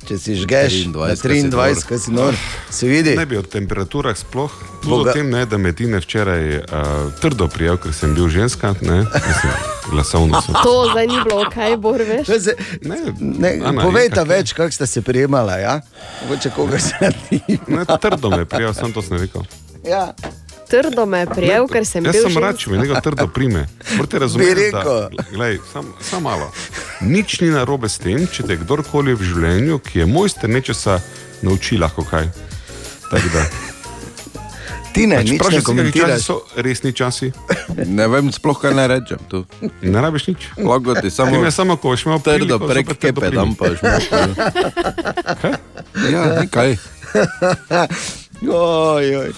Če 0.00 0.16
si 0.16 0.34
žgeš 0.34 0.74
23, 0.86 0.90
na 0.90 1.12
ko 1.14 1.28
si 1.36 1.46
23, 1.46 1.50
nor. 1.50 1.84
kaj 1.84 1.98
si 1.98 2.10
nor, 2.10 2.34
se 2.70 2.86
vidi. 2.86 3.12
Ne 3.14 3.26
bi 3.26 3.36
o 3.36 3.42
temperaturah 3.42 4.16
sploh. 4.16 4.50
Tudi 4.80 4.90
Boga- 4.90 5.10
o 5.10 5.12
tem, 5.12 5.28
ne, 5.28 5.44
da 5.44 5.56
me 5.56 5.70
Tine 5.70 5.98
včeraj 5.98 6.56
uh, 6.56 6.64
trdo 7.14 7.46
prijel, 7.46 7.76
ker 7.76 7.92
sem 7.92 8.14
bil 8.14 8.26
ženska, 8.26 8.72
ne, 8.80 9.04
mislim, 9.04 9.52
glasovno 9.86 10.40
sem. 10.40 10.54
To 10.56 10.88
zdaj 10.90 11.06
ni 11.06 11.18
bilo, 11.20 11.44
kaj 11.46 11.76
bor 11.76 12.00
veš. 12.00 12.26
To 12.26 12.40
se- 12.40 12.56
Ne, 12.80 12.96
Ne, 13.20 13.60
Ana, 13.62 13.84
je. 13.84 14.24
več, 14.26 14.52
kako 14.52 14.72
ste 14.72 14.86
se 14.88 15.02
prijemala. 15.02 15.56
Ja? 15.58 15.80
Mogoče 16.22 16.50
koga 16.50 16.78
se 16.78 16.96
ni. 17.30 17.40
Ne, 17.68 17.84
trdo 17.84 18.30
me 18.30 18.38
je 18.38 18.46
prijel, 18.46 18.74
sem 18.74 18.92
to 18.92 19.02
sem 19.02 19.16
rekel. 19.16 19.44
Ja. 19.82 20.10
Trdo 20.70 21.06
me 21.06 21.18
je 21.18 21.26
prijel, 21.26 21.66
ker 21.66 21.86
sem 21.86 22.04
Jaz 22.06 22.14
bil 22.14 22.28
sem 22.28 22.42
rad, 22.42 22.58
če 22.58 22.70
me 22.70 22.78
nekdo 22.78 23.00
trdo 23.02 23.26
prime. 23.26 23.64
Morate 23.96 24.18
razumeti, 24.22 24.68
da 24.70 24.82
rekel. 24.82 25.24
glej, 25.32 25.58
sam, 25.72 25.88
sam 26.00 26.22
malo. 26.22 26.52
Nič 27.00 27.40
ni 27.40 27.50
narobe 27.50 27.88
s 27.90 27.98
tem, 27.98 28.26
če 28.30 28.46
te 28.46 28.56
kdorkoli 28.60 29.16
v 29.18 29.26
življenju, 29.32 29.80
ki 29.82 30.04
je 30.04 30.06
mojster 30.06 30.50
nečesa, 30.50 31.00
nauči 31.42 31.78
lahko 31.80 32.06
kaj. 32.06 32.30
Ti 34.92 35.06
ne, 35.06 35.20
nič 35.22 35.38
Čeprav 35.38 35.52
ne 35.54 35.60
komentiraš. 35.62 36.22
so 36.22 36.36
resni 36.58 36.92
časi. 36.92 37.32
Ne 37.86 38.06
vem, 38.10 38.30
sploh 38.34 38.58
kaj 38.58 38.74
ne 38.74 38.86
rečem 38.90 39.18
tu. 39.30 39.42
Ne 39.82 40.02
rabiš 40.02 40.26
nič. 40.30 40.48
Lahko 40.58 40.94
ti 40.98 41.10
samo 41.10 41.30
Ti 41.30 41.38
me 41.38 41.50
samo, 41.50 41.76
ko 41.78 41.94
boš 41.94 42.06
imel 42.06 42.22
trdo 42.22 42.58
prek 42.58 42.94
kepe 42.98 43.30
dam 43.30 43.54
pa 43.54 43.70
že. 43.74 43.86
Ja, 46.10 46.42
nekaj. 46.42 46.78
Oj, 48.50 49.06
oj. 49.16 49.32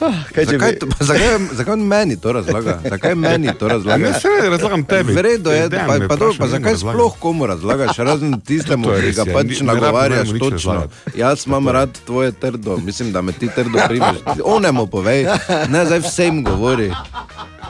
Ah, 0.00 0.14
Kaj 0.34 0.44
Zakaj, 0.44 0.72
bi? 0.72 0.94
zakaj, 1.00 1.38
zakaj 1.52 1.76
meni 1.76 2.16
to 2.16 2.32
razlaga? 2.32 2.78
Zakaj 2.84 3.14
meni 3.14 3.50
to 3.58 3.68
razlaga? 3.68 4.04
Ne, 4.04 4.12
saj 4.12 4.50
razlagam 4.50 4.84
tebi. 4.84 5.12
V 5.12 5.22
redu 5.22 5.50
je, 5.50 5.68
Dejan 5.68 5.86
pa, 5.86 6.08
pa, 6.08 6.16
to, 6.16 6.32
pa 6.38 6.46
zakaj 6.46 6.76
sploh 6.76 7.16
komu 7.18 7.46
razlagaš, 7.46 7.96
razen 7.98 8.40
tistemu, 8.40 8.86
ki 8.86 9.12
ga 9.12 9.24
ja, 9.26 9.34
pač 9.34 9.60
nagovarjaš 9.60 10.28
točno. 10.38 10.86
Jaz 11.14 11.46
imam 11.46 11.68
rad 11.68 11.98
tvoje 12.06 12.32
trdo, 12.32 12.76
mislim, 12.76 13.12
da 13.12 13.22
me 13.22 13.32
ti 13.32 13.48
trdo 13.54 13.78
primeš. 13.88 14.16
Onemu 14.44 14.86
povej, 14.86 15.26
ne 15.68 15.84
zdaj 15.84 15.98
vsem 15.98 16.44
govori. 16.44 16.92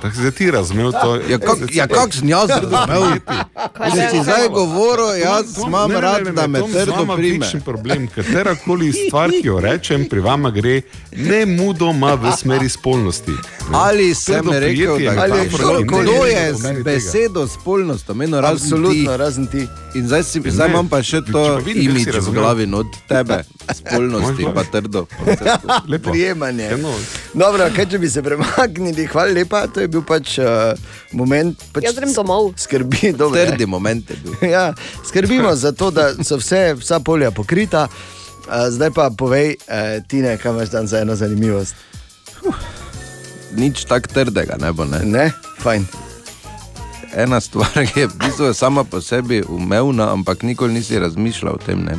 Tako 0.03 0.15
si 0.15 0.21
zdaj 0.21 0.31
ti 0.31 0.51
razumel 0.51 0.93
to. 0.93 1.17
Ja, 1.29 1.39
kak, 1.39 1.59
ja, 1.73 1.87
kak 1.87 2.15
sem 2.15 2.29
jaz 2.29 2.51
razumel? 2.63 3.19
Če 3.95 4.09
si 4.11 4.23
zdaj 4.23 4.49
govoril, 4.49 5.15
jaz 5.23 5.57
imam 5.67 5.91
Ne, 5.91 5.95
ne, 5.95 6.01
ne, 6.01 6.01
rad, 6.01 6.25
ne, 6.25 6.33
da 6.33 6.47
ne, 6.47 6.49
me 6.49 6.61
trdo 6.73 7.17
prime. 7.17 7.47
večji 7.47 7.61
problem. 7.61 8.09
Katerakoli 8.15 8.93
stvar, 8.93 9.31
ki 9.31 9.47
jo 9.47 9.61
rečem, 9.61 10.05
pri 10.05 10.21
vama 10.21 10.51
gre 10.51 10.81
ne 11.17 11.47
mudoma 11.47 12.15
v 12.15 12.33
smeri 12.37 12.69
spolnosti. 12.69 13.33
Ne. 13.33 13.75
Ali 13.75 14.15
sem 14.15 14.49
rekel, 14.51 14.99
da 14.99 15.25
je 15.25 15.29
je 15.29 15.45
metafora, 15.45 15.81
kdo, 15.83 16.03
ne 16.03 16.31
je 16.31 16.55
z 16.55 16.83
besedo 16.85 17.49
spolnost, 17.49 18.11
omenil 18.11 18.47
Absolutno, 18.47 19.17
razen 19.17 19.47
ti. 19.47 19.67
In 19.95 20.07
zdaj, 20.07 20.23
si, 20.23 20.41
zdaj 20.47 20.69
Ne, 20.69 20.73
imam 20.75 20.89
pa 20.89 21.03
še 21.03 21.21
to 21.33 21.59
imič 21.67 22.09
v 22.09 22.33
glavi 22.33 22.69
od 22.75 22.87
tebe, 23.09 23.43
spolnosti 23.81 24.47
pa 24.55 24.65
trdo. 24.65 25.07
Lepo. 25.89 26.11
Prijemanje. 26.11 26.71
Dobro, 27.35 27.69
kaj 27.77 27.87
če 27.87 27.99
bi 27.99 28.11
se 28.11 28.23
premaknili, 28.23 29.07
hvala 29.07 29.33
lepa, 29.33 29.67
to 29.67 29.81
je 29.81 29.88
bil 29.91 30.05
pač 30.07 30.37
uh, 30.39 30.73
moment. 31.13 31.57
Pač 31.73 31.89
Jaz 31.89 31.97
grem 31.99 32.13
domov. 32.15 32.53
Skrbi, 32.61 33.13
dobro. 33.21 33.37
Trdi 33.37 33.67
moment 33.67 34.11
je 34.11 34.17
bil. 34.23 34.37
Ja, 34.51 34.73
skrbimo 35.09 35.55
za 35.57 35.73
to, 35.73 35.91
da 35.91 36.13
so 36.25 36.39
vse, 36.41 36.75
vsa 36.81 37.01
polja 37.01 37.31
pokrita. 37.35 37.89
Uh, 38.49 38.69
zdaj 38.73 38.93
pa 38.97 39.11
povej, 39.11 39.57
uh, 39.69 39.99
Tine, 40.09 40.37
kaj 40.41 40.53
imaš 40.53 40.75
dan 40.75 40.87
za 40.87 41.03
eno 41.05 41.17
zanimivost. 41.17 41.77
Nič 43.57 43.85
tako 43.89 44.13
trdega 44.15 44.61
ne 44.61 44.73
bo. 44.73 44.85
Ne? 44.85 45.01
Ne, 45.05 45.27
fajn. 45.65 45.89
Ena 47.17 47.41
stvar 47.41 47.73
je 47.97 48.05
v 48.07 48.15
bistvu 48.21 48.53
sama 48.55 48.85
po 48.85 49.01
sebi 49.01 49.41
umevna, 49.49 50.13
ampak 50.13 50.45
nikoli 50.45 50.77
nisi 50.77 51.01
razmišljal 51.01 51.57
o 51.57 51.65
tem. 51.65 51.81
Ne? 51.85 51.97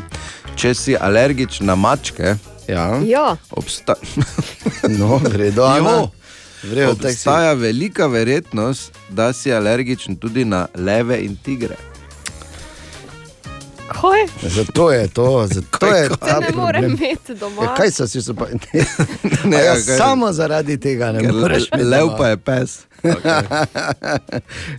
Če 0.55 0.73
si 0.77 0.93
alergičen 0.95 1.65
na 1.65 1.75
mačke, 1.75 2.37
Ja. 2.69 3.01
Ja, 3.05 3.37
obsta 3.49 3.95
No, 4.99 5.17
vredo, 5.17 5.65
Ana. 5.65 5.89
Jo. 5.89 6.09
Si. 6.61 6.89
obstaja 6.89 7.53
velika 7.53 8.07
verjetnost, 8.07 8.91
da 9.09 9.33
si 9.33 9.53
alergičen 9.53 10.15
tudi 10.15 10.45
na 10.45 10.67
leve 10.75 11.17
in 11.17 11.35
tigre. 11.35 11.75
kaj? 13.91 14.49
Zato 14.49 14.91
je 14.91 15.07
to, 15.07 15.47
zato 15.47 15.77
Kaj, 15.79 16.01
je 16.03 16.09
ta 16.09 16.39
Ne 16.39 16.47
morem 16.55 16.85
imeti 16.85 17.35
doma. 17.35 17.63
Ja, 17.63 17.75
kaj 17.75 17.91
so 17.91 18.07
si 18.07 18.21
se 18.21 18.33
pa? 18.33 18.45
Ne, 18.53 18.85
Ne, 19.45 19.57
ja, 19.57 19.73
kaj- 19.75 19.97
samo 19.97 20.31
zaradi 20.31 20.79
tega 20.79 21.11
ne 21.11 21.31
moreš. 21.31 21.63
lev 21.73 22.07
pa 22.17 22.27
je 22.27 22.37
pes. 22.37 22.79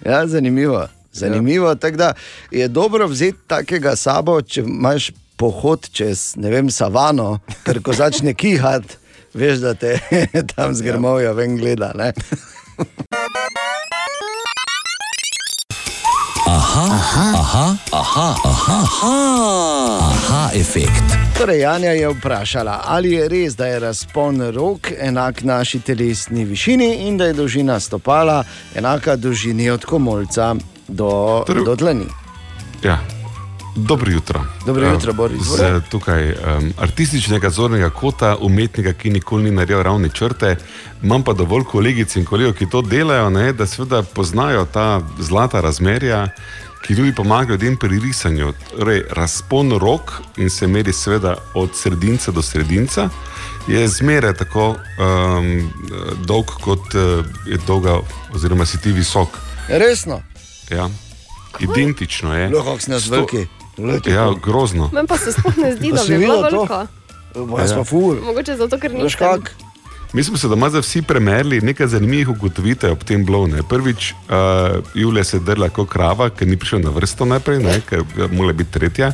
ja, 0.05 0.27
zanimivo. 0.27 0.89
Zanimivo 1.13 1.69
ja. 1.69 1.75
tako 1.75 1.97
da 1.97 2.13
je 2.51 2.69
dobro 2.69 3.07
vzeti 3.07 3.39
takega 3.47 3.97
sabo, 3.97 4.43
če 4.43 4.61
imaš 4.61 5.11
pohod 5.37 5.89
čez 5.91 6.37
ne 6.37 6.51
vem, 6.51 6.71
savano, 6.71 7.39
ker 7.65 7.83
ko 7.83 7.93
začne 7.93 8.35
kihati, 8.35 8.95
veš, 9.35 9.59
da 9.59 9.75
te 9.75 9.99
tam 10.55 10.75
zgrmovja 10.75 11.33
ven 11.33 11.57
gleda. 11.57 11.93
Ne? 11.95 12.13
Aha, 16.51 16.87
aha, 16.91 17.33
aha, 17.35 17.77
aha, 17.93 18.35
aha, 18.45 18.79
aha, 18.83 19.99
aha 20.01 20.51
efekt. 20.55 21.05
Torej, 21.39 21.61
Janja 21.61 21.91
je 21.91 22.09
vprašala, 22.09 22.81
ali 22.87 23.13
je 23.13 23.29
res, 23.29 23.57
da 23.57 23.67
je 23.67 23.79
razpon 23.79 24.41
rok 24.51 24.91
enak 24.99 25.43
naši 25.43 25.81
telesni 25.81 26.45
višini 26.45 26.95
in 27.07 27.19
da 27.19 27.27
je 27.27 27.33
dolžina 27.33 27.81
stopala 27.81 28.45
enaka 28.75 29.17
dolžini 29.17 29.71
od 29.71 29.85
komolca 29.85 30.55
do, 30.89 31.45
torej, 31.47 31.65
do 31.65 31.75
dlani. 31.75 32.07
Ja, 32.83 32.99
Dobro 33.77 34.11
jutro. 34.13 34.45
Dobro 34.67 34.87
Eh, 34.87 34.91
jutro, 34.93 35.13
Boris. 35.13 35.43
Z 35.43 35.81
tukaj 35.91 36.31
um, 36.33 36.73
artističnega 36.79 37.51
zornega 37.51 37.91
kota, 37.91 38.37
umetnika, 38.41 38.93
ki 38.93 39.11
nikoli 39.11 39.45
ni 39.45 39.51
naredil 39.51 39.83
ravne 39.83 40.09
črte, 40.09 40.57
imam 41.03 41.23
pa 41.23 41.33
dovolj 41.33 41.65
kolegic 41.65 42.17
in 42.17 42.25
kolegov, 42.25 42.55
ki 42.55 42.67
to 42.71 42.83
delajo, 42.83 43.31
ne, 43.31 43.53
da 43.53 43.67
seveda 43.67 44.03
poznajo 44.03 44.65
ta 44.65 45.01
zlata 45.19 45.61
razmerja, 45.61 46.29
ki 46.87 46.97
tudi 46.97 47.15
pomagajo 47.15 47.51
ljudem 47.55 47.77
pri 47.77 47.99
risanju. 47.99 48.53
Torej, 48.79 49.03
razpon 49.11 49.79
rok 49.79 50.13
in 50.37 50.51
se 50.51 50.67
meri 50.67 50.93
seveda 50.93 51.37
od 51.55 51.71
sredinca 51.75 52.31
do 52.31 52.43
sredinca. 52.43 53.09
Je 53.69 53.89
zmeraj 53.89 54.35
tako 54.35 54.69
um, 54.71 55.71
dolg, 56.25 56.47
kot 56.61 56.95
uh, 56.95 57.25
je 57.47 57.59
dolga, 57.67 58.01
oziroma 58.35 58.67
si 58.67 58.81
ti 58.81 58.93
visok. 58.93 59.29
Resno, 59.69 60.23
Ja. 60.71 60.89
Identično 61.61 62.35
je. 62.37 62.49
Lahko 62.49 62.79
si 62.79 62.91
nas 62.91 63.11
Glejte, 63.81 64.11
Ja, 64.11 64.29
grozno. 64.37 64.91
Meni 64.93 65.07
pa 65.07 65.17
se 65.17 65.33
sploh 65.33 65.57
ne 65.57 65.73
zdi, 65.73 65.91
da 65.91 66.03
bi 66.03 66.17
velika. 66.17 66.87
Bo 67.37 67.59
jaz 67.59 67.73
pa 67.73 67.85
ful. 67.85 68.17
Mogoče 68.21 68.57
zato, 68.57 68.79
ker 68.79 68.91
Veš 68.93 69.03
nisem. 69.15 69.19
kak? 69.21 69.53
Mi 70.13 70.25
smo 70.25 70.37
se 70.37 70.49
doma 70.49 70.67
za 70.71 70.81
vsi 70.81 71.03
premerili 71.03 71.61
nekaj 71.61 71.87
zanimivih 71.87 72.29
ugotovitev 72.29 72.93
ob 72.93 73.05
tem 73.05 73.23
blovne. 73.25 73.63
Prvič, 73.63 74.13
uh, 74.13 74.35
Julija 74.95 75.25
se 75.25 75.37
je 75.37 75.41
drla 75.43 75.69
kot 75.69 75.89
krava, 75.89 76.31
ker 76.31 76.49
ni 76.49 76.57
prišel 76.57 76.81
na 76.81 76.91
vrsto 76.91 77.25
najprej, 77.25 77.59
ne, 77.61 77.77
ker 77.81 78.03
mora 78.31 78.53
biti 78.53 78.73
tretja. 78.73 79.13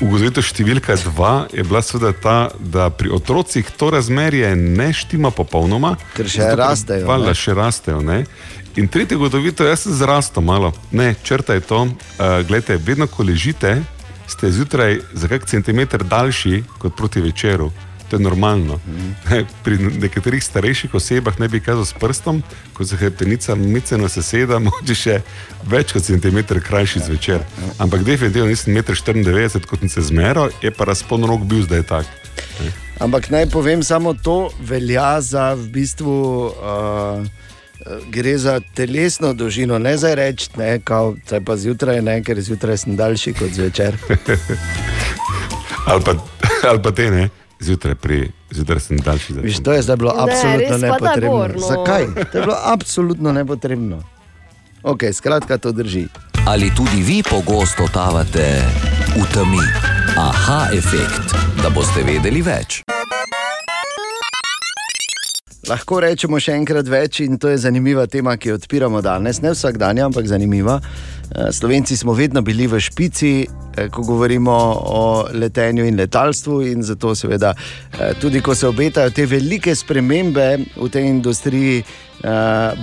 Ugotovitev 0.00 0.40
številka 0.42 0.94
dva 1.04 1.44
je 1.52 1.60
bila 1.60 1.82
seveda 1.84 2.14
ta, 2.16 2.36
da 2.58 2.86
pri 2.88 3.10
otrocih 3.12 3.68
to 3.76 3.90
razmerje 3.90 4.54
ne 4.56 4.88
štima 4.92 5.28
popolnoma, 5.30 5.98
Ker 6.16 6.24
še 6.24 6.46
rastejo, 6.56 7.04
Valjda 7.04 7.28
ne. 7.28 7.36
še 7.36 7.54
rastejo. 7.54 8.00
Ne? 8.00 8.22
In 8.76 8.88
tretja 8.88 9.16
ugotovitev, 9.18 9.66
jaz 9.66 9.82
sem 9.82 9.94
zrastel 9.98 10.42
malo. 10.42 10.72
Ne, 10.92 11.14
črta 11.22 11.54
je 11.54 11.60
to. 11.60 11.82
Uh, 11.82 12.46
Glede, 12.46 12.76
vedno, 12.78 13.06
ko 13.10 13.26
ležite, 13.26 13.82
ste 14.30 14.50
zjutraj 14.50 15.00
za 15.12 15.28
kak 15.28 15.46
centimeter 15.46 16.04
daljši 16.04 16.62
kot 16.78 16.96
proti 16.96 17.20
večeru. 17.20 17.72
To 18.10 18.16
je 18.16 18.22
normalno. 18.22 18.80
Mm. 18.86 19.14
Pri 19.64 19.78
nekaterih 19.78 20.44
starejših 20.44 20.94
osebah 20.94 21.40
ne 21.40 21.48
bi 21.48 21.60
kazal 21.60 21.84
s 21.84 21.92
prstom, 21.92 22.42
ko 22.74 22.84
se 22.84 22.96
hrbtenica 22.96 23.54
miceno 23.54 24.08
seseda, 24.08 24.58
moče 24.66 24.94
še 24.94 25.18
več 25.66 25.92
kot 25.92 26.06
centimeter 26.06 26.62
krajši 26.62 27.02
zvečer. 27.10 27.42
Ampak 27.78 28.06
definitivno 28.06 28.50
nisem 28.50 28.74
1,94 28.74 29.62
m, 29.62 29.66
kot 29.66 29.82
sem 29.82 29.90
se 29.90 30.06
zmeral, 30.10 30.54
je 30.62 30.70
pa 30.70 30.86
razpon 30.86 31.26
rok 31.26 31.42
bil 31.42 31.66
zdaj 31.66 31.86
tak. 31.90 32.06
Ampak 33.00 33.30
naj 33.34 33.50
povem 33.50 33.82
samo 33.82 34.14
to, 34.14 34.50
velja 34.62 35.20
za 35.20 35.54
v 35.58 35.70
bistvu. 35.74 36.14
Uh, 36.54 37.49
Gre 38.08 38.38
za 38.38 38.60
telesno 38.74 39.32
dolžino, 39.32 39.78
ne 39.78 39.96
za 39.96 40.14
reči, 40.14 40.48
da 40.56 40.64
je 40.64 40.80
pa 41.40 41.56
zjutraj, 41.56 42.02
ne, 42.02 42.22
ker 42.22 42.40
zjutraj 42.40 42.76
sem 42.76 42.96
daljši 42.96 43.32
kot 43.32 43.50
zvečer. 43.50 43.96
ali, 45.90 46.02
pa, 46.04 46.12
ali 46.62 46.82
pa 46.82 46.90
te 46.90 47.10
ne, 47.10 47.28
zjutraj, 47.60 47.94
pri, 47.94 48.18
zjutraj 48.50 48.80
sem 48.80 48.98
daljši. 48.98 49.32
zdaj 49.32 49.44
Viš, 49.44 49.54
sem- 49.56 49.64
to 49.64 49.72
je 49.72 49.82
zdaj 49.82 49.96
bilo 49.96 50.12
Ne, 50.12 50.22
absolutno 50.22 50.78
da 50.78 50.86
nepotrebno. 50.88 51.30
gor, 51.30 51.50
no. 51.54 51.66
Zakaj? 51.66 52.04
To 52.32 52.38
je 52.38 52.42
bilo 52.42 52.56
absolutno 52.64 53.32
nepotrebno. 53.32 54.02
Ok, 54.82 55.02
skratka, 55.12 55.58
to 55.58 55.72
drži. 55.72 56.06
Ali 56.46 56.70
tudi 56.76 57.02
vi 57.02 57.22
pogosto 57.22 57.86
totavate 57.86 58.62
v 59.12 59.24
temi? 59.34 59.64
Aha 60.16 60.68
efekt, 60.72 61.32
da 61.62 61.70
boste 61.70 62.02
vedeli 62.02 62.42
več. 62.42 62.82
Lahko 65.68 65.98
rečemo 66.00 66.38
še 66.40 66.54
enkrat 66.56 66.88
več, 66.88 67.20
in 67.20 67.36
to 67.36 67.50
je 67.52 67.58
zanimiva 67.60 68.06
tema, 68.08 68.36
ki 68.40 68.48
jo 68.48 68.56
odpiramo 68.56 69.02
danes, 69.04 69.42
ne 69.44 69.52
vsak 69.52 69.76
dan, 69.76 69.98
ampak 70.00 70.24
zanimiva. 70.24 70.78
Eh, 71.34 71.52
Slovenci 71.52 71.96
smo 71.96 72.12
vedno 72.12 72.42
bili 72.42 72.66
v 72.66 72.80
špici, 72.80 73.46
eh, 73.76 73.88
ko 73.88 74.02
govorimo 74.02 74.52
o 74.82 75.26
letenju 75.32 75.84
in 75.84 75.96
letalstvu, 75.96 76.62
in 76.62 76.82
zato, 76.82 77.14
seveda, 77.14 77.54
eh, 77.54 78.12
tudi 78.20 78.40
ko 78.40 78.54
se 78.54 78.68
obetajo 78.68 79.10
te 79.10 79.26
velike 79.26 79.74
spremembe 79.74 80.58
v 80.76 80.88
tej 80.88 81.06
industriji, 81.06 81.82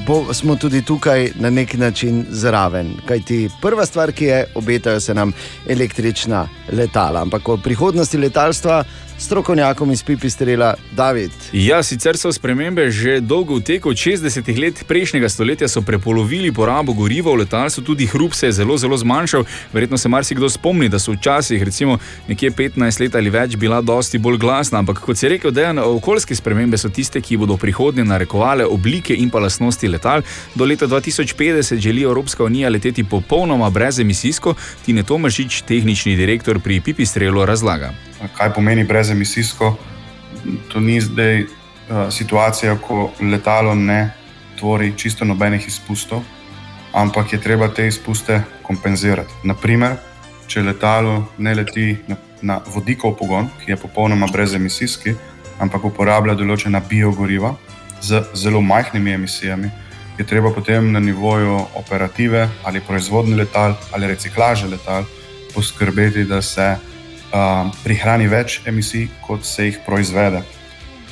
bo, 0.08 0.34
smo 0.34 0.56
tudi 0.56 0.82
tukaj 0.82 1.32
na 1.36 1.50
nek 1.50 1.74
način 1.74 2.26
zraven. 2.30 2.88
Kajti 3.06 3.50
prva 3.62 3.86
stvar, 3.86 4.12
ki 4.12 4.26
je, 4.26 4.46
obetajo 4.56 5.00
se 5.00 5.14
nam 5.14 5.34
električna 5.70 6.48
letala. 6.72 7.22
Ampak 7.22 7.50
o 7.50 7.58
prihodnosti 7.58 8.18
letalstva, 8.18 8.84
strokovnjakom 9.18 9.92
iz 9.92 10.04
Pipistrela, 10.04 10.74
David. 10.92 11.32
Ja, 11.54 11.84
sicer 11.84 12.18
so 12.18 12.32
spremembe 12.34 12.92
že 12.92 13.20
dolgo 13.22 13.58
v 13.58 13.64
teku. 13.66 13.90
Od 13.90 13.98
60 13.98 14.62
let 14.62 14.84
prejšnjega 14.88 15.30
stoletja 15.30 15.68
so 15.68 15.82
prepolovili 15.82 16.52
porabo 16.52 16.94
goriva 16.94 17.32
v 17.32 17.44
letalstvu, 17.44 17.84
tudi 17.84 18.06
hrup 18.06 18.34
se 18.38 18.48
je 18.48 18.52
zelo, 18.52 18.78
zelo 18.78 18.98
zmanjšal. 18.98 19.44
Verjetno 19.74 19.98
se 19.98 20.10
marsikdo 20.10 20.50
spomni, 20.50 20.90
da 20.90 21.00
so 21.00 21.12
včasih, 21.12 21.64
recimo 21.64 21.98
nekje 22.28 22.52
15 22.52 23.02
let 23.02 23.16
ali 23.16 23.30
več, 23.30 23.56
bila 23.56 23.82
dosti 23.82 24.18
bolj 24.18 24.38
glasna. 24.38 24.80
Ampak 24.80 25.02
kot 25.04 25.18
si 25.18 25.30
rekel, 25.30 25.52
dejan, 25.52 25.80
okoljske 25.80 26.36
spremembe 26.36 26.78
so 26.78 26.90
tiste, 26.90 27.22
ki 27.22 27.38
bodo 27.38 27.58
prihodnje 27.58 28.06
narekovale 28.06 28.66
oblike 28.66 29.16
in 29.16 29.30
pa 29.34 29.42
lastnosti 29.44 29.88
letal. 29.88 30.24
Do 30.56 30.66
leta 30.66 30.88
2050 30.88 31.82
želi 31.84 32.06
Evropska 32.08 32.44
unija 32.44 32.70
leteti 32.70 33.04
popolnoma 33.04 33.70
brezemisijsko. 33.70 34.56
Tine 34.86 35.04
Tomašič, 35.04 35.62
tehnični 35.62 36.16
direktor 36.16 36.60
pri 36.60 36.82
Pipistrelu, 36.82 37.46
razlaga. 37.46 37.94
kaj 38.38 38.54
pomeni 38.54 38.84
brezemisijsko. 38.84 39.76
To 40.72 40.80
ni 40.80 41.02
zdaj 41.02 41.42
uh, 41.42 41.50
situacija, 42.10 42.78
ko 42.78 43.12
letalo 43.22 43.76
ne 43.76 44.14
tvori 44.60 44.94
čisto 44.98 45.26
nobenih 45.26 45.68
izpustov, 45.68 46.24
ampak 46.98 47.34
je 47.34 47.42
treba 47.42 47.68
te 47.70 47.88
izpuste 47.88 48.42
kompenzirati. 48.66 49.34
Naprimer, 49.46 49.98
če 50.50 50.64
letalo 50.66 51.28
ne 51.38 51.54
leti 51.56 51.92
na, 52.08 52.18
na 52.42 52.56
vodikov 52.74 53.18
pogon, 53.20 53.50
ki 53.62 53.72
je 53.72 53.78
popolnoma 53.78 54.30
brezemisijski, 54.34 55.14
ampak 55.62 55.86
uporablja 55.92 56.34
določena 56.38 56.82
biogoriva 56.82 57.54
z 58.02 58.24
zelo 58.34 58.62
majhnimi 58.62 59.14
emisijami, 59.14 59.70
je 60.18 60.26
treba 60.26 60.50
potem 60.54 60.90
na 60.92 61.00
nivoju 61.00 61.60
operative 61.78 62.48
ali 62.66 62.82
proizvodnje 62.82 63.36
letal 63.38 63.76
ali 63.94 64.10
reciklaže 64.10 64.68
letal 64.68 65.06
poskrbeti, 65.54 66.26
da 66.26 66.42
se 66.42 66.66
uh, 66.78 67.70
prihrani 67.84 68.28
več 68.28 68.62
emisij, 68.66 69.08
kot 69.28 69.46
se 69.46 69.70
jih 69.70 69.78
proizvede. 69.86 70.42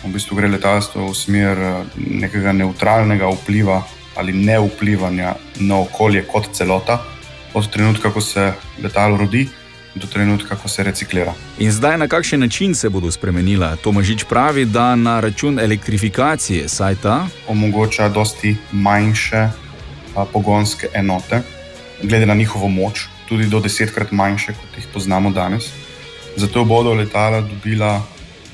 V 0.01 0.13
bistvu 0.13 0.37
gre 0.37 0.49
letalstvo 0.49 1.05
v 1.09 1.17
smer 1.17 1.61
nekega 1.97 2.53
neutralnega 2.53 3.29
vpliva 3.37 3.83
ali 4.15 4.33
ne 4.33 4.59
vplivanja 4.59 5.35
na 5.59 5.79
okolje 5.79 6.23
kot 6.23 6.49
celota, 6.53 7.03
od 7.53 7.69
trenutka, 7.71 8.11
ko 8.11 8.21
se 8.21 8.53
letalo 8.83 9.17
rodi, 9.17 9.47
do 9.95 10.07
trenutka, 10.07 10.55
ko 10.55 10.67
se 10.67 10.83
reciklira. 10.83 11.33
In 11.59 11.71
zdaj 11.71 11.97
na 11.97 12.07
kakšen 12.07 12.39
način 12.39 12.75
se 12.75 12.89
bodo 12.89 13.11
spremenila? 13.11 13.75
Tomažič 13.75 14.23
pravi, 14.29 14.65
da 14.65 14.95
na 14.95 15.19
račun 15.19 15.59
elektrifikacije, 15.59 16.69
saj 16.69 16.95
ta 16.95 17.27
omogoča 17.47 18.09
dosti 18.09 18.55
manjše 18.71 19.47
a, 20.15 20.25
pogonske 20.33 20.87
enote, 20.93 21.41
glede 22.03 22.25
na 22.25 22.33
njihovo 22.33 22.67
moč, 22.67 23.07
tudi 23.29 23.47
do 23.47 23.59
desetkrat 23.59 24.11
manjše, 24.11 24.53
kot 24.53 24.77
jih 24.77 24.87
poznamo 24.93 25.29
danes. 25.31 25.71
Zato 26.35 26.65
bodo 26.65 26.93
letala 26.93 27.41
dobila 27.41 27.95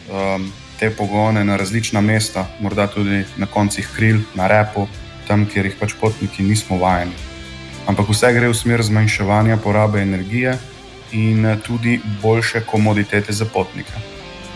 um, 0.09 0.51
te 0.79 0.89
pogone 0.89 1.43
na 1.45 1.55
različna 1.57 2.01
mesta, 2.01 2.45
morda 2.59 2.87
tudi 2.87 3.23
na 3.37 3.45
koncih 3.45 3.89
kril, 3.95 4.19
na 4.35 4.47
repu, 4.47 4.87
tam, 5.27 5.45
kjer 5.45 5.69
jih 5.69 5.77
pač 5.79 5.95
potniki 5.99 6.43
nismo 6.43 6.77
vajeni. 6.81 7.15
Ampak 7.89 8.09
vse 8.09 8.29
gre 8.33 8.49
v 8.49 8.55
smer 8.55 8.83
zmanjševanja 8.85 9.57
porabe 9.57 10.01
energije 10.01 10.57
in 11.11 11.45
eh, 11.45 11.57
tudi 11.63 11.99
boljše 12.21 12.61
komoditete 12.65 13.33
za 13.33 13.45
potnike. 13.45 13.93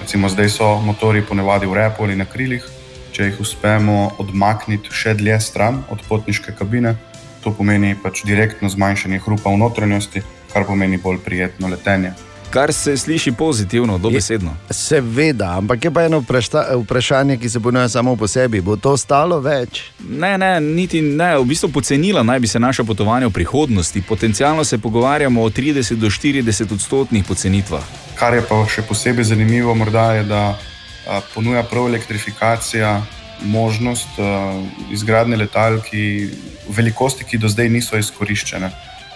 Recimo 0.01 0.29
zdaj 0.29 0.49
so 0.49 0.77
motori 0.81 1.21
ponavadi 1.25 1.65
v 1.65 1.73
repu 1.73 2.03
ali 2.03 2.15
na 2.15 2.25
krilih, 2.25 2.63
če 3.11 3.31
jih 3.31 3.39
uspemo 3.41 4.15
odmakniti 4.21 4.93
še 4.93 5.15
dlje 5.17 5.39
stran 5.41 5.81
od 5.89 6.03
potniške 6.07 6.53
kabine, 6.57 6.95
to 7.43 7.53
pomeni 7.53 7.95
pač 8.03 8.25
direktno 8.27 8.69
zmanjšanje 8.69 9.21
hrupa 9.25 9.49
v 9.49 9.61
notranjosti, 9.63 10.21
kar 10.53 10.67
pomeni 10.67 10.97
bolj 11.01 11.21
prijetno 11.25 11.71
letenje. 11.71 12.13
Kar 12.49 12.73
se 12.73 12.97
sliši 12.97 13.31
pozitivno, 13.31 13.97
dobesedno. 13.97 14.55
Seveda, 14.69 15.57
ampak 15.57 15.85
je 15.85 15.91
pa 15.91 16.03
eno 16.03 16.19
vprašta, 16.19 16.67
vprašanje, 16.83 17.37
ki 17.37 17.49
se 17.49 17.59
ponuja 17.59 17.89
samo 17.89 18.15
po 18.15 18.27
sebi. 18.27 18.61
Bo 18.61 18.75
to 18.75 18.97
stalo 18.97 19.39
več? 19.39 19.81
Ne, 20.09 20.37
ne, 20.37 20.61
niti 20.61 21.01
ne, 21.01 21.37
v 21.37 21.45
bistvu 21.45 21.69
pocenila 21.69 22.23
naj 22.23 22.39
bi 22.39 22.47
se 22.47 22.59
naša 22.59 22.83
potovanja 22.83 23.27
v 23.27 23.35
prihodnosti. 23.35 24.01
Potencialno 24.01 24.63
se 24.63 24.77
pogovarjamo 24.77 25.43
o 25.43 25.49
30 25.49 25.95
do 25.95 26.09
40 26.09 26.73
odstotnih 26.73 27.25
pocenitvah. 27.27 27.83
Kar 28.15 28.33
je 28.33 28.41
pa 28.47 28.61
še 28.69 28.85
posebej 28.87 29.31
zanimivo, 29.33 29.75
morda 29.75 30.13
je, 30.13 30.23
da 30.23 30.41
a, 30.55 31.21
ponuja 31.33 31.63
prav 31.63 31.87
elektrifikacija 31.87 33.01
možnost 33.43 34.19
a, 34.19 34.61
izgradnje 34.91 35.37
letal, 35.43 35.81
ki 35.83 36.29
velikosti, 36.69 37.27
ki 37.27 37.37
do 37.37 37.51
zdaj 37.51 37.69
niso 37.69 37.97
izkoriščene. 37.97 38.71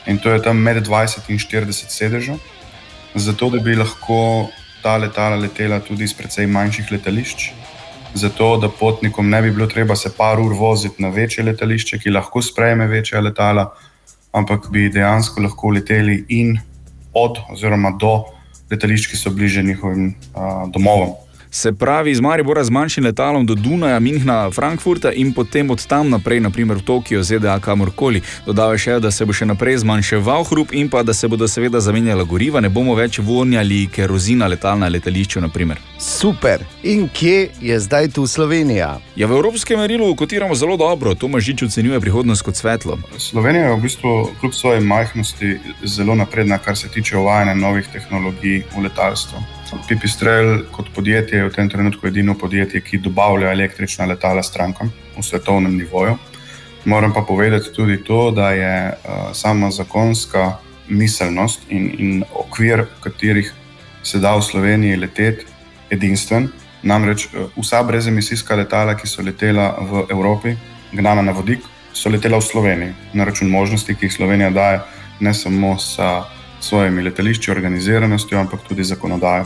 in 0.07 0.17
to 0.17 0.31
je 0.31 0.41
tam 0.41 0.57
med 0.57 0.87
20 0.87 1.29
in 1.29 1.37
40 1.37 1.91
sedežev, 1.93 2.39
zato 3.15 3.49
da 3.49 3.59
bi 3.59 3.75
lahko 3.75 4.49
ta 4.83 4.97
letala 4.97 5.35
letela 5.35 5.79
tudi 5.79 6.03
iz 6.03 6.13
precej 6.13 6.47
manjših 6.47 6.91
letališč. 6.91 7.51
Zato, 8.13 8.57
da 8.57 8.69
potnikom 8.69 9.29
ne 9.29 9.41
bi 9.41 9.51
bilo 9.51 9.67
treba 9.67 9.95
se 9.95 10.09
par 10.17 10.39
ur 10.39 10.53
voziti 10.53 11.01
na 11.03 11.09
večje 11.09 11.43
letališče, 11.43 11.99
ki 11.99 12.09
lahko 12.09 12.41
sprejme 12.41 12.87
večja 12.87 13.21
letala, 13.21 13.67
ampak 14.33 14.69
bi 14.71 14.89
dejansko 14.89 15.41
lahko 15.41 15.69
leteli 15.69 16.23
in 16.29 16.57
od 17.13 17.37
oziroma 17.53 17.91
do 18.01 18.23
letališč, 18.71 19.11
ki 19.11 19.17
so 19.17 19.29
bliže 19.29 19.63
njihovim 19.63 20.15
a, 20.33 20.65
domovom. 20.73 21.13
Se 21.51 21.73
pravi, 21.73 22.11
iz 22.11 22.19
Maribora 22.19 22.63
z 22.63 22.69
manjšim 22.69 23.03
letalom 23.03 23.45
do 23.45 23.55
Dunaja, 23.55 23.99
Minhna, 23.99 24.51
Frankfurta 24.51 25.11
in 25.11 25.33
potem 25.33 25.71
od 25.71 25.85
tam 25.87 26.09
naprej, 26.09 26.39
naprimer 26.39 26.77
v 26.77 26.81
Tokio, 26.81 27.23
ZDA, 27.23 27.59
kamorkoli. 27.59 28.21
Dodava 28.45 28.77
še, 28.77 28.99
da 29.01 29.09
se 29.11 29.25
bo 29.25 29.33
še 29.33 29.47
naprej 29.49 29.81
zmanjševal 29.81 30.45
hrup 30.45 30.73
in 30.77 30.89
pa 30.93 31.01
da 31.03 31.13
se 31.13 31.27
bodo 31.27 31.47
seveda 31.49 31.81
zamenjala 31.81 32.23
goriva, 32.23 32.61
ne 32.61 32.69
bomo 32.69 32.93
več 32.95 33.17
vonjali 33.17 33.87
kerozina 33.89 34.47
letal 34.47 34.77
na 34.77 34.91
letališču. 34.93 35.41
Naprimer. 35.41 35.81
Super. 35.97 36.61
In 36.83 37.07
kje 37.09 37.49
je 37.61 37.79
zdaj 37.81 38.11
tu 38.13 38.27
Slovenija? 38.27 38.99
Ja, 39.17 39.27
v 39.27 39.41
evropskem 39.41 39.79
merilu 39.81 40.13
kotiramo 40.15 40.55
zelo 40.55 40.77
dobro, 40.77 41.15
Tomaž 41.15 41.49
Žič 41.49 41.65
ocenjuje 41.65 41.99
prihodnost 41.99 42.45
kot 42.45 42.61
svetlo. 42.61 42.99
Slovenija 43.17 43.71
je 43.71 43.75
v 43.75 43.85
bistvu 43.87 44.17
kljub 44.39 44.53
svoji 44.53 44.85
majhnosti 44.85 45.57
zelo 45.83 46.15
napredna, 46.15 46.61
kar 46.61 46.77
se 46.77 46.91
tiče 46.93 47.17
uvajanja 47.17 47.57
novih 47.57 47.89
tehnologij 47.89 48.67
v 48.75 48.85
letalstvo. 48.85 49.58
Pipistrel 49.87 50.63
kot 50.71 50.89
podjetje 50.95 51.37
je 51.37 51.45
v 51.45 51.53
tem 51.53 51.69
trenutku 51.69 52.07
edino 52.07 52.33
podjetje, 52.37 52.81
ki 52.81 52.97
dobavlja 52.97 53.51
električna 53.51 54.05
letala 54.05 54.43
strankam 54.43 54.91
v 55.17 55.23
svetovnem 55.23 55.77
nivoju. 55.77 56.17
Moram 56.85 57.13
pa 57.13 57.21
povedati 57.21 57.73
tudi 57.73 58.03
to, 58.03 58.31
da 58.31 58.51
je 58.51 58.89
uh, 58.89 59.33
sama 59.33 59.71
zakonska 59.71 60.57
miselnost 60.87 61.61
in, 61.69 61.91
in 61.99 62.23
okvir, 62.33 62.81
v 62.81 63.03
katerih 63.03 63.53
se 64.03 64.19
da 64.19 64.35
v 64.35 64.41
Sloveniji 64.41 64.97
leteti, 64.97 65.45
edinstven. 65.89 66.49
Namreč 66.83 67.27
uh, 67.27 67.51
vsa 67.57 67.83
brezemisijska 67.83 68.55
letala, 68.55 68.95
ki 68.97 69.07
so 69.07 69.21
letela 69.21 69.75
v 69.81 70.05
Evropi, 70.09 70.55
gnana 70.93 71.21
na 71.21 71.31
vodik, 71.31 71.61
so 71.93 72.09
letela 72.09 72.39
v 72.39 72.47
Sloveniji 72.47 72.93
na 73.13 73.25
račun 73.25 73.49
možnosti, 73.49 73.95
ki 73.95 74.05
jih 74.05 74.13
Slovenija 74.13 74.49
daje 74.49 74.81
ne 75.19 75.33
samo 75.33 75.77
sa 75.77 76.23
svojimi 76.59 77.01
letališči, 77.01 77.51
organiziranostjo, 77.51 78.39
ampak 78.39 78.59
tudi 78.67 78.83
zakonodajo. 78.83 79.45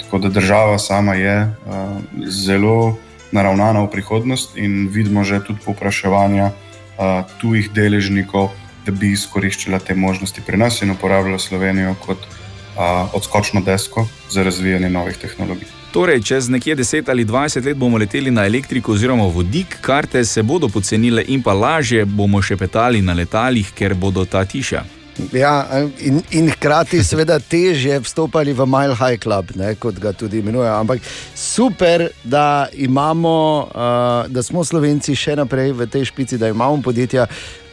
Tako 0.00 0.18
da 0.18 0.28
država 0.28 0.78
sama 0.78 1.14
je 1.14 1.42
uh, 1.42 2.00
zelo 2.26 2.98
naravnana 3.32 3.80
v 3.80 3.90
prihodnost 3.90 4.56
in 4.56 4.88
vidimo 4.92 5.24
že 5.24 5.40
tudi 5.44 5.60
popraševanja 5.64 6.50
uh, 6.52 7.24
tujih 7.40 7.70
deležnikov, 7.72 8.50
da 8.86 8.92
bi 8.92 9.12
izkoriščala 9.12 9.78
te 9.78 9.94
možnosti 9.94 10.42
pri 10.46 10.56
nas 10.56 10.82
in 10.82 10.90
uporabljala 10.90 11.38
Slovenijo 11.38 11.94
kot 12.06 12.18
uh, 12.18 13.14
odskočno 13.14 13.60
desko 13.60 14.06
za 14.30 14.42
razvijanje 14.42 14.90
novih 14.90 15.16
tehnologij. 15.16 15.68
Torej, 15.92 16.22
čez 16.22 16.48
nekje 16.48 16.76
10 16.76 17.10
ali 17.10 17.24
20 17.24 17.66
let 17.66 17.76
bomo 17.76 17.98
leteli 17.98 18.30
na 18.30 18.46
elektriko 18.46 18.92
oziroma 18.92 19.24
vodik, 19.24 19.76
karte 19.80 20.24
se 20.24 20.42
bodo 20.42 20.68
pocenile 20.68 21.24
in 21.28 21.42
pa 21.42 21.52
lažje 21.52 22.04
bomo 22.04 22.42
še 22.42 22.56
petali 22.56 23.02
na 23.02 23.12
letalih, 23.12 23.72
ker 23.76 23.94
bodo 23.94 24.24
ta 24.24 24.44
tiša. 24.44 25.01
Ja, 25.32 25.66
in, 26.00 26.22
in 26.30 26.48
hkrati, 26.50 27.02
seveda, 27.04 27.36
težje 27.38 27.98
vstopali 28.00 28.54
v 28.56 28.66
Mile 28.66 28.96
High 28.96 29.20
Club, 29.20 29.52
ne, 29.60 29.74
kot 29.76 29.98
ga 30.00 30.12
tudi 30.16 30.40
imenujejo. 30.40 30.72
Ampak 30.72 31.04
super, 31.36 32.08
da, 32.24 32.66
imamo, 32.72 33.34
uh, 33.68 34.30
da 34.32 34.42
smo 34.42 34.64
Slovenci 34.64 35.16
še 35.16 35.36
naprej 35.36 35.74
v 35.76 35.88
tej 35.92 36.08
špici, 36.08 36.40
da 36.40 36.48
imamo 36.48 36.80
podjetja, 36.82 37.26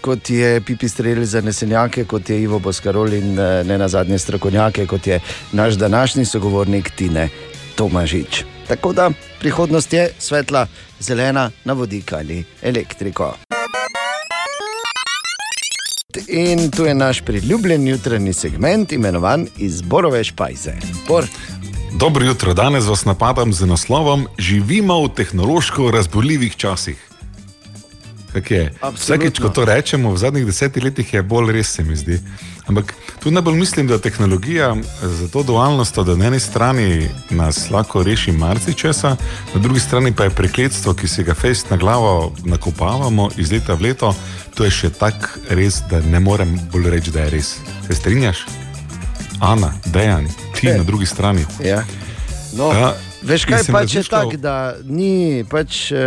kot 0.04 0.30
je 0.30 0.60
Pipi 0.66 0.90
Strelj 0.90 1.26
za 1.32 1.42
nesenjake, 1.42 2.04
kot 2.04 2.30
je 2.30 2.42
Ivo 2.44 2.60
Boskarol 2.60 3.16
in 3.16 3.34
uh, 3.40 3.62
ne 3.68 3.80
na 3.80 3.88
zadnje 3.88 4.20
strokovnjake, 4.20 4.88
kot 4.88 5.08
je 5.08 5.22
naš 5.56 5.80
današnji 5.80 6.26
sogovornik 6.26 6.92
Tine 6.96 7.30
Tomažič. 7.76 8.44
Tako 8.68 8.94
da 8.94 9.10
prihodnost 9.40 9.94
je 9.94 10.10
svetla, 10.20 10.68
zelena, 11.00 11.50
na 11.66 11.74
vodik 11.74 12.14
ali 12.14 12.44
elektriko. 12.62 13.34
In 16.28 16.72
tu 16.72 16.86
je 16.86 16.94
naš 16.96 17.22
priljubljen 17.22 17.88
jutranji 17.88 18.34
segment, 18.34 18.92
imenovan 18.92 19.48
Izborove 19.58 20.24
špajze. 20.24 20.74
Bor. 21.08 21.26
Dobro 22.00 22.26
jutro, 22.26 22.54
danes 22.54 22.86
vas 22.86 23.06
napadam 23.06 23.54
z 23.54 23.66
naslovom 23.66 24.28
Živimo 24.38 25.04
v 25.04 25.10
tehnološko 25.16 25.92
razborljivih 25.92 26.56
časih. 26.56 27.10
Vsakeč, 28.94 29.40
ko 29.40 29.50
to 29.50 29.66
rečemo, 29.66 30.12
v 30.12 30.18
zadnjih 30.18 30.46
desetih 30.46 30.84
letih 30.84 31.14
je 31.14 31.22
bolj 31.22 31.52
res, 31.54 31.76
se 31.76 31.84
mi 31.84 31.96
zdi. 31.96 32.20
Ampak 32.70 32.94
tu 33.20 33.32
najbolj 33.32 33.56
mislim, 33.56 33.88
da 33.88 33.98
tehnologija 33.98 34.76
za 35.02 35.28
to 35.28 35.44
dualnost, 35.44 35.96
da 35.96 36.16
na 36.16 36.26
eni 36.26 36.40
strani 36.40 37.10
nas 37.30 37.70
lahko 37.70 38.04
reši 38.04 38.32
marsičesa, 38.32 39.16
na 39.56 39.62
drugi 39.62 39.80
strani 39.80 40.14
pa 40.16 40.24
je 40.24 40.30
prekletstvo, 40.30 40.94
ki 40.94 41.08
si 41.08 41.24
ga 41.24 41.34
fejst 41.34 41.70
na 41.70 41.78
glavo 41.78 42.34
nakopavamo 42.46 43.30
iz 43.38 43.52
leta 43.52 43.74
v 43.74 43.82
leto. 43.82 44.14
To 44.56 44.64
je 44.64 44.72
še 44.72 44.90
tako 44.90 45.42
res, 45.50 45.82
da 45.90 46.02
ne 46.02 46.20
morem 46.20 46.60
bolj 46.72 46.90
reči, 46.90 47.12
da 47.12 47.26
je 47.26 47.30
res. 47.30 47.56
Se 47.88 47.96
strinjaš? 47.96 48.46
Ana, 49.40 49.74
dejan, 49.86 50.28
ti 50.56 50.68
na 50.68 50.84
drugi 50.84 51.06
strani. 51.06 51.46
Ja. 51.64 51.84
No. 52.54 52.70
Ja, 52.74 52.94
Veš 53.22 53.46
kaj 53.46 53.58
pač 53.58 53.94
je 53.94 54.00
razmišljal- 54.00 54.10
tako, 54.10 54.38
da 54.38 54.76
ni 54.86 55.44
pač, 55.44 55.92
eh, 55.92 55.98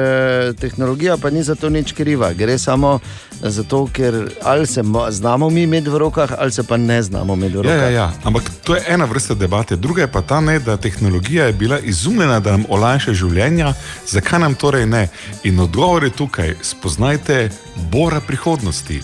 tehnologija, 0.55 1.17
pa 1.17 1.31
ni 1.31 1.43
za 1.43 1.55
to 1.55 1.69
nič 1.69 1.93
kriva. 1.93 2.33
Gre 2.33 2.59
samo 2.59 3.01
zato, 3.43 3.89
ker 3.93 4.15
ali 4.43 4.67
se 4.67 4.83
mo- 4.83 5.11
znamo 5.11 5.51
mi 5.51 5.63
imeti 5.63 5.91
v 5.91 5.99
rokah, 5.99 6.31
ali 6.39 6.53
se 6.53 6.63
pa 6.63 6.77
ne 6.77 7.03
znamo 7.03 7.35
imeti 7.35 7.53
v 7.53 7.57
Ja, 7.57 7.63
rokah. 7.63 7.77
ja, 7.83 7.89
ja. 7.91 8.13
Ampak 8.25 8.43
to 8.65 8.75
je 8.75 8.83
ena 8.87 9.05
vrsta 9.05 9.35
debate. 9.35 9.77
Druga 9.77 10.03
je 10.03 10.09
pa 10.09 10.23
ta, 10.23 10.41
ne, 10.41 10.59
da 10.59 10.77
tehnologija 10.77 11.47
je 11.47 11.53
bila 11.53 11.79
izumljena, 11.79 12.41
da 12.41 12.51
nam 12.51 12.65
olajša 12.69 13.13
življenja, 13.13 13.75
zakaj 14.07 14.39
nam 14.41 14.55
torej 14.55 14.87
ne? 14.87 15.09
In 15.45 15.61
odgovor 15.61 16.05
je 16.05 16.11
tukaj: 16.11 16.55
spoznajte 16.63 17.51
bora 17.91 18.21
prihodnosti, 18.21 19.01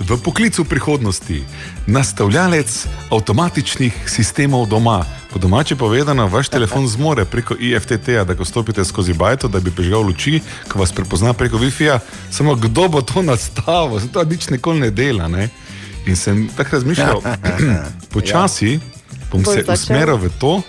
v 0.00 0.16
poklicu 0.18 0.64
prihodnosti, 0.64 1.44
nastavljalec 1.86 2.86
avtomatičnih 3.10 3.94
sistemov 4.06 4.66
doma. 4.66 5.04
Po 5.36 5.40
domače 5.40 5.76
povedano, 5.76 6.28
vaš 6.28 6.48
telefon 6.48 6.88
zmore 6.88 7.24
preko 7.24 7.54
IFTT-ja, 7.60 8.24
da 8.24 8.34
ko 8.34 8.44
stopite 8.44 8.84
skozi 8.84 9.12
bajto, 9.12 9.48
da 9.48 9.60
bi 9.60 9.70
prižgal 9.70 10.00
luči, 10.02 10.40
ko 10.68 10.78
vas 10.78 10.92
prepozna 10.92 11.32
preko 11.32 11.58
Wi-Fi-ja, 11.58 11.98
samo 12.30 12.54
kdo 12.54 12.88
bo 12.88 13.02
to 13.02 13.22
nastavil, 13.22 13.98
zato 13.98 14.24
nič 14.24 14.48
nikoli 14.48 14.80
ne 14.80 14.90
dela. 14.90 15.28
Ne? 15.28 15.48
In 16.06 16.16
sem 16.16 16.48
tako 16.56 16.70
razmišljal, 16.72 17.20
počasi 18.16 18.80
bom 19.32 19.42
Boš 19.42 19.54
se 19.54 19.60
začel? 19.60 19.74
usmeril 19.74 20.16
v 20.16 20.32
to, 20.40 20.62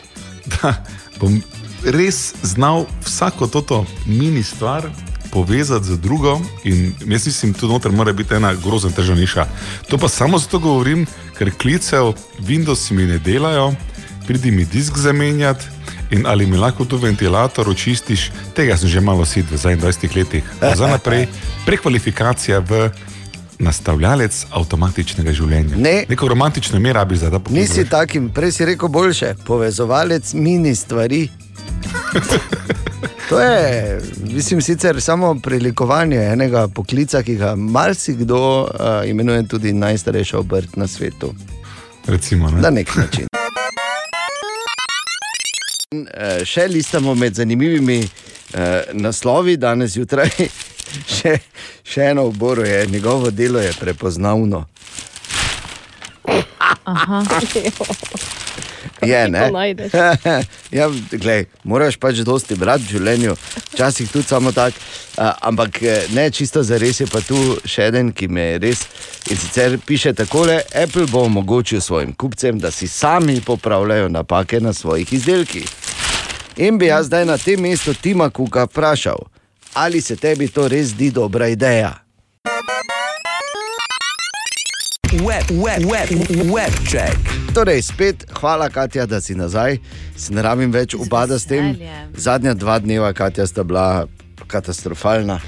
da 0.59 0.75
bom 1.19 1.39
res 1.87 2.33
znal 2.43 2.91
vsako 3.05 3.47
toto 3.47 3.85
mini 4.05 4.43
stvar 4.43 4.91
povezati 5.31 5.85
z 5.85 5.97
drugo. 5.97 6.41
In 6.63 6.91
jaz 7.07 7.25
mislim, 7.25 7.53
tu 7.53 7.67
noter 7.67 7.91
mora 7.91 8.11
biti 8.13 8.35
ena 8.35 8.51
grozna 8.53 8.91
težavniša. 8.91 9.47
To 9.87 9.97
pa 9.97 10.09
samo 10.11 10.39
zato 10.39 10.59
govorim, 10.59 11.07
ker 11.37 11.55
klicev 11.55 12.13
Windows 12.39 12.91
mi 12.91 13.07
ne 13.07 13.19
delajo, 13.19 13.71
pridi 14.27 14.51
mi 14.51 14.65
disk 14.65 14.97
zamenjati. 14.97 15.65
In 16.11 16.27
ali 16.27 16.45
mi 16.45 16.57
lahko 16.57 16.85
tu 16.85 16.97
ventilator 16.97 17.69
očistiš, 17.69 18.31
tega 18.55 18.77
sem 18.77 18.89
že 18.89 19.01
malo 19.01 19.25
sit 19.25 19.45
v 19.51 19.57
zadnjih 19.57 19.83
20 19.83 20.15
letih. 20.15 20.43
Za 20.75 20.87
naprej 20.87 21.27
prekvalifikacija 21.67 22.59
v 22.59 22.89
nastavljalec 23.59 24.45
avtomatičnega 24.51 25.33
življenja. 25.33 25.75
Ne. 25.75 26.05
Neko 26.09 26.27
romantično 26.27 26.77
ime 26.77 26.93
rabiš 26.93 27.25
za 27.25 27.31
to 27.31 27.39
poklic. 27.39 27.59
Nisi 27.59 27.85
takim, 27.89 28.29
prej 28.29 28.51
si 28.51 28.65
rekel 28.65 28.87
boljše, 28.89 29.33
povezovalec 29.45 30.33
mini 30.33 30.75
stvari. 30.75 31.27
To 33.29 33.39
je, 33.39 33.99
mislim, 34.33 34.61
sicer 34.61 35.01
samo 35.01 35.35
prilikovanje 35.43 36.17
enega 36.17 36.67
poklica, 36.67 37.23
ki 37.23 37.35
ga 37.35 37.55
marsikdo 37.55 38.61
uh, 38.61 38.69
imenuje 39.09 39.43
tudi 39.47 39.73
najstarejša 39.73 40.39
obrt 40.39 40.75
na 40.75 40.87
svetu. 40.87 41.33
Recimo, 42.07 42.51
ne? 42.51 42.61
Na 42.61 42.69
nek 42.69 42.95
način. 42.95 43.27
Eh, 45.95 46.41
Še 46.43 46.65
listamo 46.67 47.13
med 47.15 47.37
zanimivimi 47.39 48.01
eh, 48.03 48.81
naslovi 48.93 49.53
danes 49.57 49.93
zjutraj. 49.93 50.27
Še, 51.15 51.31
še 51.87 52.09
eno 52.11 52.25
oboru 52.27 52.65
je, 52.67 52.81
njegovo 52.91 53.31
delo 53.31 53.61
je 53.63 53.71
prepoznavno. 53.79 54.65
Aha. 56.83 57.23
Je, 59.01 59.27
ne? 59.29 59.51
Ja, 60.71 60.89
glej, 61.11 61.45
moraš 61.63 61.97
pač 61.97 62.21
dosti 62.25 62.55
brati 62.55 62.83
v 62.83 62.97
življenju, 62.97 63.35
včasih 63.73 64.09
tudi 64.11 64.27
samo 64.27 64.51
tako. 64.51 64.79
Ampak 65.17 65.81
eh, 65.81 66.05
ne 66.13 66.27
čisto 66.31 66.63
za 66.63 66.77
res 66.77 66.99
je 67.01 67.07
pa 67.09 67.21
tu 67.25 67.37
še 67.65 67.89
en, 67.93 68.11
ki 68.13 68.27
me 68.27 68.41
je 68.41 68.57
res. 68.67 68.85
In 69.31 69.37
sicer 69.37 69.77
piše 69.85 70.13
takole: 70.13 70.61
Apple 70.75 71.07
bo 71.11 71.25
omogočil 71.25 71.81
svojim 71.81 72.13
kupcem, 72.13 72.59
da 72.59 72.71
si 72.71 72.87
sami 72.87 73.41
popravljajo 73.41 74.09
napake 74.09 74.59
na 74.59 74.73
svojih 74.73 75.13
izdelkih. 75.13 75.69
In 76.57 76.77
bi 76.77 76.89
jaz 76.89 77.07
zdaj 77.09 77.25
na 77.25 77.37
tem 77.37 77.61
mestu 77.61 77.93
Tima 77.93 78.29
Kuka 78.29 78.65
vprašal, 78.65 79.19
ali 79.73 80.01
se 80.01 80.15
tebi 80.15 80.47
to 80.47 80.67
res 80.67 80.93
zdi 80.93 81.11
dobra 81.11 81.47
ideja? 81.53 82.06
Web, 85.17 85.43
web, 85.53 85.81
web, 85.83 86.09
web 86.45 86.73
check. 86.83 87.17
Torej, 87.53 87.81
spet 87.81 88.25
hvala, 88.31 88.69
Katja, 88.69 89.05
da 89.05 89.21
si 89.21 89.35
nazaj. 89.35 89.77
Se 90.15 90.33
ne 90.33 90.41
rabim 90.41 90.71
več 90.71 90.93
upada 90.93 91.39
s 91.39 91.45
tem. 91.45 91.75
Zadnja 92.13 92.53
dva 92.53 92.79
dneva, 92.79 93.13
Katja, 93.13 93.47
sta 93.47 93.63
bila 93.63 94.05
katastrofalna. 94.47 95.39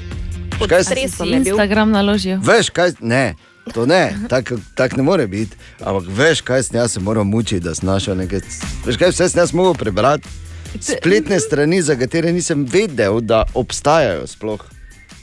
Kaj 0.59 0.83
si- 0.83 0.93
je 0.95 1.07
bil. 1.19 1.33
Instagram 1.35 1.91
naložil. 1.91 2.39
Veš, 2.39 2.69
kaj, 2.69 2.91
ne, 2.99 3.35
to 3.73 3.85
ne, 3.85 4.15
tako 4.27 4.57
tak 4.75 4.97
ne 4.97 5.03
more 5.03 5.27
biti. 5.27 5.55
Ampak 5.79 6.03
veš, 6.07 6.41
kaj 6.41 6.63
sem 6.63 6.75
jaz 6.75 6.91
se 6.91 6.99
moral 6.99 7.23
mučiti, 7.23 7.59
da 7.59 7.75
sem 7.75 7.87
našel 7.87 8.17
nekaj. 8.17 8.39
Veš, 8.85 8.97
kaj 8.97 9.09
vse 9.09 9.29
sem 9.29 9.39
jaz 9.39 9.53
mogel 9.53 9.73
prebrati? 9.73 10.27
Spletne 10.79 11.39
strani, 11.39 11.81
za 11.81 11.95
katere 11.95 12.31
nisem 12.31 12.65
vedel, 12.65 13.21
da 13.21 13.43
obstajajo 13.53 14.27
sploh. 14.27 14.59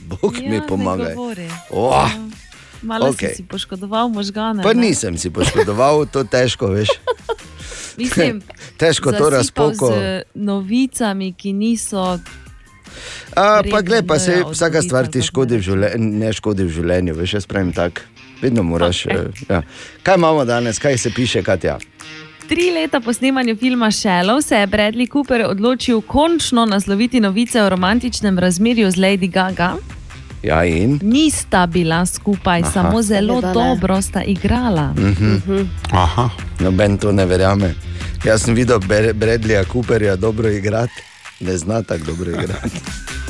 Bog 0.01 0.35
ja, 0.37 0.49
mi 0.49 0.61
pomagaj. 0.67 1.15
Oh, 1.69 2.09
Malo 2.81 3.09
okay. 3.09 3.35
si 3.35 3.43
poškodoval 3.43 4.09
možgane. 4.09 4.63
pa 4.63 4.73
ne? 4.73 4.87
nisem 4.87 5.17
si 5.17 5.29
poškodoval, 5.29 6.05
to 6.05 6.23
težko 6.23 6.67
veš. 6.67 6.89
Mislim, 7.97 8.41
Težko 8.77 9.11
to 9.11 9.29
razpoko. 9.29 9.89
Z 9.89 10.21
novicami, 10.33 11.33
ki 11.33 11.53
niso. 11.53 12.19
A, 13.35 13.61
pa 13.71 13.81
gled, 13.81 14.07
pa 14.07 14.19
se 14.19 14.43
od 14.45 14.53
vsaka 14.53 14.81
stvar 14.81 15.07
ti 15.07 15.21
škodi 15.21 15.57
v 15.57 15.65
življenju, 15.65 16.11
ne 16.21 16.29
škodi 16.33 16.65
v 16.65 16.73
življenju, 16.77 17.17
veš, 17.17 17.33
jaz 17.39 17.49
pravim 17.49 17.73
tako. 17.73 18.05
Vedno 18.41 18.63
moraš. 18.63 19.05
Okay. 19.05 19.33
Ja. 19.49 19.63
Kaj 20.05 20.15
imamo 20.15 20.45
danes, 20.45 20.79
kaj 20.79 20.97
se 20.97 21.09
piše, 21.09 21.41
Katja? 21.43 21.79
Tri 22.47 22.69
leta 22.71 23.01
po 23.01 23.13
snemanju 23.13 23.57
filma 23.57 23.89
Shallow 23.91 24.41
se 24.41 24.55
je 24.55 24.67
Bradley 24.67 25.09
Cooper 25.11 25.41
odločil 25.49 26.01
končno 26.01 26.65
nasloviti 26.65 27.19
novice 27.19 27.63
o 27.63 27.69
romantičnem 27.69 28.39
razmerju 28.39 28.91
z 28.91 28.95
Lady 28.95 29.31
Gaga. 29.31 29.73
Ja, 30.43 30.65
in? 30.65 30.99
Nista 31.03 31.65
bila 31.67 32.05
skupaj, 32.05 32.61
Aha. 32.61 32.71
Samo 32.71 33.01
zelo 33.01 33.41
ne. 33.41 33.53
dobro 33.53 34.01
sta 34.01 34.23
igrala. 34.23 34.93
Mhm. 34.93 35.61
Aha. 35.91 36.29
Noben 36.59 36.97
to 36.97 37.11
ne 37.11 37.25
verjame. 37.25 37.73
Jaz 38.25 38.41
sem 38.41 38.55
videl 38.55 38.79
Bre- 38.79 39.13
Bradleyja 39.13 39.65
Cooperja 39.65 40.15
dobro 40.15 40.49
igrati, 40.49 41.01
ne 41.39 41.57
zna 41.57 41.81
tako 41.83 42.03
dobro 42.05 42.31
igrati. 42.31 42.79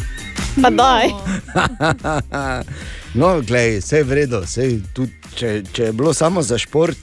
Pa 0.62 0.70
daj. 0.70 1.08
no, 3.14 3.42
glej, 3.48 3.78
vse 3.78 3.98
je 3.98 4.04
vredno, 4.04 4.46
sej 4.46 4.80
tudi, 4.94 5.14
če, 5.36 5.64
če 5.72 5.84
je 5.84 5.94
bilo 5.94 6.14
samo 6.14 6.42
za 6.42 6.58
šport, 6.58 6.98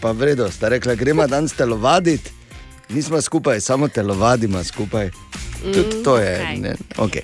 pa 0.00 0.10
vredno, 0.10 0.50
sta 0.50 0.68
rekla, 0.68 0.94
gremo 0.94 1.26
danes 1.26 1.52
telovaditi, 1.52 2.30
nismo 2.88 3.20
skupaj, 3.20 3.60
samo 3.60 3.88
telovadimo 3.88 4.64
skupaj. 4.64 5.10
Tudi 5.64 6.02
to 6.04 6.18
je. 6.18 6.34
Okej. 6.38 6.56
Ne, 6.58 6.74
okay. 6.96 7.20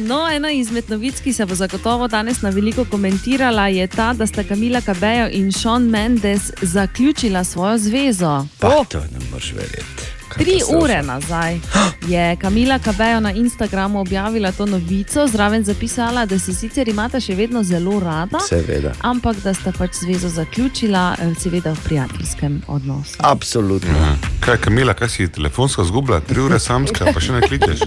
No, 0.00 0.30
ena 0.30 0.50
izmed 0.50 0.84
novic, 0.88 1.20
ki 1.20 1.32
se 1.32 1.46
bo 1.46 1.54
zagotovo 1.54 2.08
danes 2.08 2.42
na 2.42 2.50
veliko 2.50 2.84
komentirala, 2.84 3.68
je 3.68 3.86
ta, 3.86 4.12
da 4.12 4.26
sta 4.26 4.44
Kamila 4.44 4.80
Kabejo 4.80 5.28
in 5.32 5.52
Sean 5.52 5.82
Mendes 5.82 6.50
zaključila 6.62 7.44
svojo 7.44 7.78
zvezo. 7.78 8.46
Pa 8.58 8.84
to 8.84 9.00
ne 9.00 9.18
moreš 9.30 9.52
verjeti. 9.52 10.15
Tri 10.38 10.52
ure 10.72 11.02
nazaj 11.02 11.58
je 12.02 12.36
Kamila 12.36 12.78
Kabejo 12.78 13.20
na 13.20 13.32
Instagramu 13.32 14.00
objavila 14.00 14.52
to 14.52 14.66
novico, 14.66 15.26
zraven 15.26 15.64
zapisala, 15.64 16.26
da 16.26 16.38
se 16.38 16.54
sicer 16.54 16.88
imata 16.88 17.20
še 17.20 17.34
vedno 17.34 17.62
zelo 17.62 18.00
rada, 18.00 18.38
Seveda. 18.40 18.92
ampak 19.00 19.36
da 19.36 19.54
sta 19.54 19.72
pač 19.72 19.94
zvezo 19.94 20.28
zaključila, 20.28 21.16
eh, 21.18 21.34
seveda 21.34 21.72
v 21.72 21.84
prijateljskem 21.84 22.62
odnosu. 22.68 23.16
Absolutno. 23.20 23.90
Aha. 23.92 24.14
Kaj, 24.40 24.56
Kamila, 24.58 24.94
kaj 24.94 25.08
si 25.08 25.28
telefonsko 25.28 25.84
zgubila? 25.84 26.20
Tri 26.20 26.40
ure 26.40 26.58
samska, 26.58 27.04
pa 27.14 27.20
še 27.20 27.32
ne 27.32 27.40
kličeš. 27.40 27.80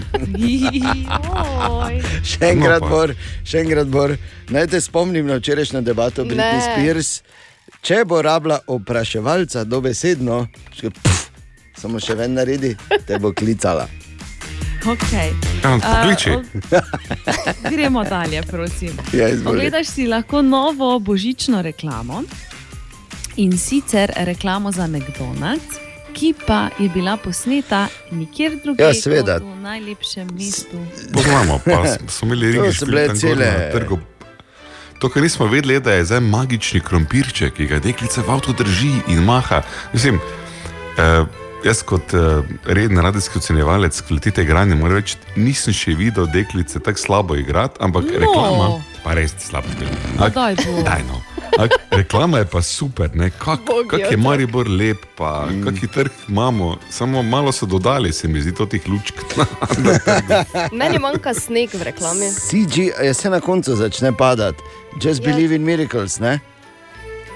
Še 2.24 2.44
enkrat, 2.44 2.80
No, 2.80 2.88
bor, 2.88 3.14
še 3.44 3.58
enkrat, 3.58 3.88
bor. 3.88 4.16
Naj 4.48 4.66
te 4.66 4.80
spomnim 4.80 5.26
na 5.26 5.34
včerajšnjo 5.34 5.80
debato 5.82 6.24
Britney 6.24 6.36
Ne. 6.52 6.66
Spears. 6.66 7.22
Če 7.80 8.04
bo 8.04 8.20
rabila 8.22 8.58
opraševalca 8.66 9.64
dobesedno, 9.64 10.46
še, 10.74 10.90
samo 11.80 12.00
še 12.00 12.14
ven 12.14 12.34
naredi, 12.34 12.74
te 13.06 13.18
bo 13.18 13.32
klicala. 13.32 13.88
Okay. 14.82 15.32
Ja, 15.60 15.76
pokliči. 15.76 16.30
Gremo 17.70 18.04
dalje, 18.04 18.42
prosim. 18.42 18.92
Ja, 19.12 19.28
izvoli. 19.28 19.44
Pogledaš 19.44 19.86
si 19.88 20.06
lahko 20.06 20.42
novo 20.42 20.98
božično 20.98 21.62
reklamo 21.62 22.22
in 23.36 23.58
sicer 23.58 24.12
reklamo 24.16 24.72
za 24.72 24.86
McDonald's, 24.86 25.76
ki 26.12 26.34
pa 26.46 26.68
je 26.78 26.88
bila 26.88 27.16
posneta 27.16 27.86
nikjer 28.10 28.58
drugje 28.64 28.84
Ja, 28.84 28.94
seveda. 28.94 29.36
v 29.36 29.56
najlepšem 29.56 30.28
mestu. 30.32 30.80
Poznamo, 31.12 31.60
pa 31.64 31.84
smo 32.08 32.26
imeli 32.26 32.54
To 32.54 32.62
rigi 32.62 32.74
so 32.74 32.86
bile 32.86 33.08
cele- 33.10 34.00
To, 35.00 35.08
kar 35.08 35.22
nismo 35.22 35.46
vedeli, 35.46 35.74
je, 35.74 35.80
da 35.80 35.92
je 35.92 36.04
zdaj 36.04 36.20
magični 36.20 36.80
krompirček, 36.80 37.54
ki 37.54 37.66
ga 37.66 37.78
deklica 37.78 38.20
v 38.20 38.30
avtu 38.30 38.52
drži 38.52 38.90
in 39.08 39.24
maha. 39.24 39.62
Mislim, 39.92 40.20
eh, 40.98 41.24
jaz 41.64 41.82
kot 41.82 42.14
eh, 42.14 42.42
reden 42.64 42.98
radijski 42.98 43.38
ocenjevalec 43.38 44.00
kvalitete 44.00 44.42
igranja 44.42 44.74
moram 44.76 44.96
reči, 44.96 45.16
nisem 45.36 45.74
še 45.76 45.94
videl 45.98 46.26
deklice 46.32 46.80
tako 46.80 46.98
slabo 46.98 47.36
igrati, 47.36 47.76
ampak 47.80 48.04
No. 48.04 48.18
reklama 48.18 48.68
pa 49.04 49.14
res 49.14 49.34
slabo 49.38 49.68
film. 49.78 49.90
No, 50.18 50.28
daj, 50.84 51.02
no. 51.08 51.20
Ak, 51.58 51.70
reklama 51.90 52.38
je 52.38 52.44
pa 52.46 52.62
super, 52.62 53.10
ne? 53.16 53.30
kak, 53.30 53.60
Bog 53.66 53.88
kak 53.90 54.00
je. 54.10 54.16
Maribor 54.16 54.68
lep, 54.68 55.02
pa 55.16 55.46
mm. 55.50 55.64
kak 55.64 55.82
je 55.82 55.88
trg 55.88 56.12
imamo, 56.28 56.76
samo 56.90 57.22
malo 57.22 57.52
so 57.52 57.66
dodali, 57.66 58.12
se 58.12 58.28
mi 58.28 58.40
zdi, 58.40 58.54
to 58.54 58.66
tih 58.66 58.88
lučk. 58.88 59.14
Meni 60.78 60.98
manjka 60.98 61.34
sneg 61.34 61.74
v 61.74 61.82
reklami. 61.82 62.30
CG 62.32 62.76
je 63.02 63.14
se 63.14 63.30
na 63.30 63.40
koncu 63.40 63.76
začne 63.76 64.12
padati. 64.16 64.62
Just 65.02 65.22
Ja. 65.22 65.32
believe 65.32 65.54
in 65.56 65.62
miracles, 65.64 66.18
ne? 66.18 66.38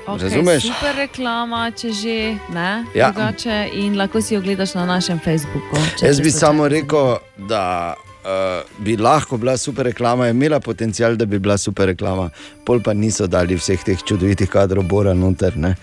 Okay, 0.07 0.23
Razumeš? 0.23 0.63
Super 0.63 0.97
reklama, 0.97 1.71
če 1.71 1.93
že 1.93 2.17
ne. 2.53 2.85
Ja. 2.95 3.11
Drugače, 3.11 3.71
in 3.73 3.97
lahko 3.97 4.21
si 4.21 4.35
jo 4.35 4.41
gledaš 4.45 4.75
na 4.75 4.85
našem 4.87 5.21
Facebooku. 5.21 5.81
Jaz 6.03 6.21
bi 6.21 6.31
samo 6.31 6.69
rekel, 6.69 7.17
da 7.49 7.95
uh, 7.97 8.85
bi 8.85 8.97
lahko 8.97 9.37
bila 9.37 9.57
super 9.57 9.89
reklama, 9.89 10.27
je 10.27 10.37
imela 10.37 10.61
potencial, 10.61 11.17
da 11.17 11.25
bi 11.25 11.39
bila 11.39 11.57
super 11.59 11.87
reklama, 11.87 12.29
pol 12.65 12.83
pa 12.85 12.93
niso 12.93 13.27
dali 13.27 13.57
vseh 13.57 13.81
teh 13.85 14.05
čudovitih 14.05 14.51
kadrov 14.51 14.85
Bora 14.85 15.15
noter. 15.15 15.57
Ne? 15.57 15.75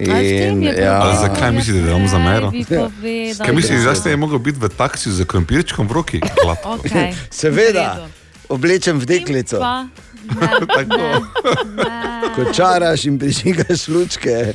Je 0.00 0.48
ja, 0.80 1.02
A 1.02 1.16
zakaj 1.20 1.52
mislite, 1.52 1.80
da 1.86 1.92
vam 1.92 2.08
zamero? 2.08 2.50
bi 2.50 2.64
povedal. 2.64 3.46
Kaj 3.46 3.54
misliš, 3.54 3.84
da 3.84 3.94
ste 3.94 4.16
mogli 4.16 4.38
biti 4.38 4.58
v 4.58 4.68
taksiju 4.68 5.12
z 5.12 5.24
krompirčkom 5.24 5.88
v 5.88 5.92
roki? 5.92 6.20
Okay. 6.64 7.12
Seveda, 7.40 8.08
oblečem 8.48 8.98
v 8.98 9.06
deklico, 9.06 9.60
Pa, 9.60 9.84
Tako. 9.86 10.09
ko 12.34 12.52
čaraš 12.52 13.04
in 13.04 13.18
prižigaš 13.18 13.88
lučke. 13.88 14.54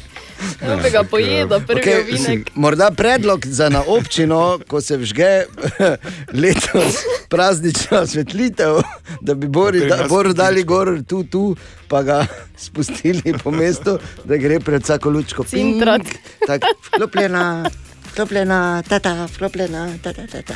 Ja, 0.62 0.76
bi 0.76 0.90
ga 0.92 1.04
pojedel, 1.04 1.62
prvi 1.68 1.82
okay, 1.82 2.02
ovinek. 2.02 2.50
morda 2.56 2.92
predlog 2.92 3.46
za 3.46 3.70
na 3.70 3.84
občino, 3.88 4.60
ko 4.68 4.82
se 4.82 4.98
vžge 4.98 5.44
letos 6.42 6.96
praznična 7.30 8.00
osvetlitev, 8.00 8.82
da 9.22 9.34
bi 9.34 9.48
Bori, 9.48 9.80
Potem 9.80 9.98
da, 9.98 10.08
Boru 10.08 10.34
dali 10.34 10.64
gor 10.64 11.00
tu, 11.08 11.24
tu, 11.24 11.56
pa 11.88 12.04
ga 12.04 12.26
spustili 12.58 13.34
po 13.44 13.52
mestu, 13.52 14.00
da 14.24 14.38
gre 14.38 14.60
pred 14.60 14.84
vsako 14.84 15.10
lučko. 15.10 15.44
Ping. 15.44 15.82
Tako, 16.48 16.68
vklopljena, 16.88 17.70
vklopljena, 18.12 18.84
tata, 18.90 19.28
vklopljena, 19.36 19.90
tata, 20.04 20.28
tata. 20.32 20.54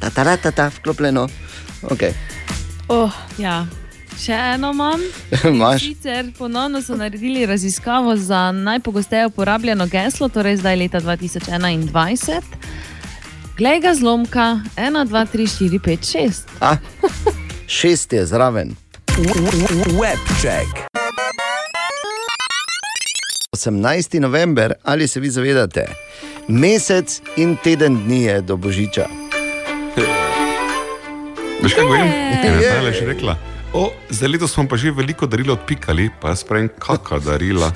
Tata, 0.00 0.36
tata, 0.36 0.70
vklopljeno. 0.80 1.28
Okay. 1.82 2.12
Oh, 2.88 3.12
Ja. 3.38 3.66
Še 4.22 4.36
eno 4.54 4.70
imam. 4.70 5.00
Sicer 5.82 6.28
ponovno 6.38 6.82
so 6.82 6.96
naredili 6.96 7.46
raziskavo 7.46 8.16
za 8.16 8.52
najpogosteje 8.52 9.26
uporabljeno 9.26 9.86
geslo, 9.86 10.28
torej 10.28 10.56
zdaj 10.56 10.76
leta 10.76 11.00
2021. 11.00 12.40
Glej 13.58 13.80
ga 13.80 13.94
zlomka, 13.94 14.60
1, 14.76 15.08
2, 15.08 15.26
3, 15.32 15.48
4, 15.58 15.78
5, 15.78 15.98
6. 16.18 16.54
A, 16.60 16.76
šest 17.78 18.12
je 18.12 18.26
zraven. 18.26 18.76
Web 19.98 20.22
check. 20.40 20.70
18. 23.56 24.20
november, 24.20 24.74
ali 24.82 25.08
se 25.08 25.20
vi 25.20 25.30
zavedate, 25.30 25.86
mesec 26.48 27.20
in 27.36 27.56
teden 27.64 28.04
dni 28.04 28.22
je 28.22 28.40
do 28.40 28.56
Božiča. 28.56 29.06
Veš 31.62 31.74
kaj 31.74 31.84
govorim? 31.84 32.12
Kaj 32.42 32.50
je 32.50 32.62
Je. 32.62 32.70
Natalija 32.70 32.92
že 32.92 33.06
rekla? 33.06 33.36
O, 33.72 33.88
za 34.12 34.28
leto 34.28 34.44
smo 34.48 34.68
pa 34.68 34.76
že 34.76 34.92
veliko 34.92 35.24
darila 35.24 35.56
odpikali, 35.56 36.12
pa 36.20 36.36
jaz 36.36 36.44
pravim, 36.44 36.68
kakšna 36.68 37.18
darila. 37.24 37.72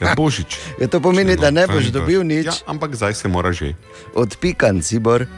Ja, 0.00 0.16
božič. 0.16 0.56
Ja, 0.80 0.88
to 0.88 0.96
pomeni, 1.00 1.36
da 1.36 1.52
ne 1.52 1.68
boš 1.68 1.92
dobil 1.92 2.24
nič. 2.24 2.48
Ja, 2.48 2.56
ampak 2.64 2.96
zdaj 2.96 3.12
se 3.14 3.28
mora 3.28 3.52
že. 3.52 3.76
Odpikan 4.16 4.80
si 4.80 4.96
bor. 4.96 5.28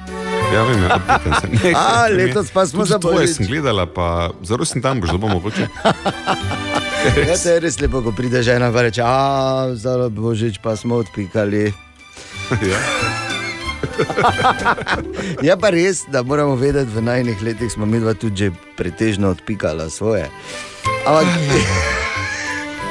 Ja, 0.54 0.62
vem, 0.62 0.78
ja, 0.86 1.02
odpikan 1.02 1.32
sem. 1.42 1.50
Ne, 1.58 1.74
A, 1.74 2.06
je- 2.06 2.14
letos 2.14 2.46
pa 2.54 2.62
smo 2.62 2.86
tudi 2.86 2.94
za 2.94 2.98
tvoje 3.02 3.26
sem 3.26 3.46
gledala, 3.50 3.90
pa 3.90 4.30
zelo 4.46 4.62
sem 4.62 4.78
tam, 4.78 5.02
boš 5.02 5.10
dobil 5.18 5.34
mogoče. 5.34 5.66
Ja, 6.98 7.38
to 7.38 7.48
je 7.54 7.58
res 7.62 7.78
lepo, 7.78 8.02
ko 8.02 8.10
pride 8.10 8.42
žena 8.42 8.68
in 8.68 8.74
reče: 8.74 9.02
A, 9.06 9.70
za 9.74 10.10
božič 10.10 10.58
pa 10.58 10.74
smo 10.74 10.98
odpikali. 10.98 11.70
Ja. 12.58 13.27
Je 15.46 15.56
pa 15.60 15.70
res, 15.70 16.04
da 16.08 16.22
moramo 16.22 16.56
vedeti, 16.56 16.90
v 16.94 17.02
najnih 17.02 17.42
letih 17.42 17.72
smo 17.72 17.86
mi 17.86 18.00
dva 18.00 18.14
tudi 18.14 18.48
že 18.48 18.50
pretežno 18.76 19.30
odpikala 19.30 19.90
svoje. 19.90 20.30
Ampak, 21.06 21.26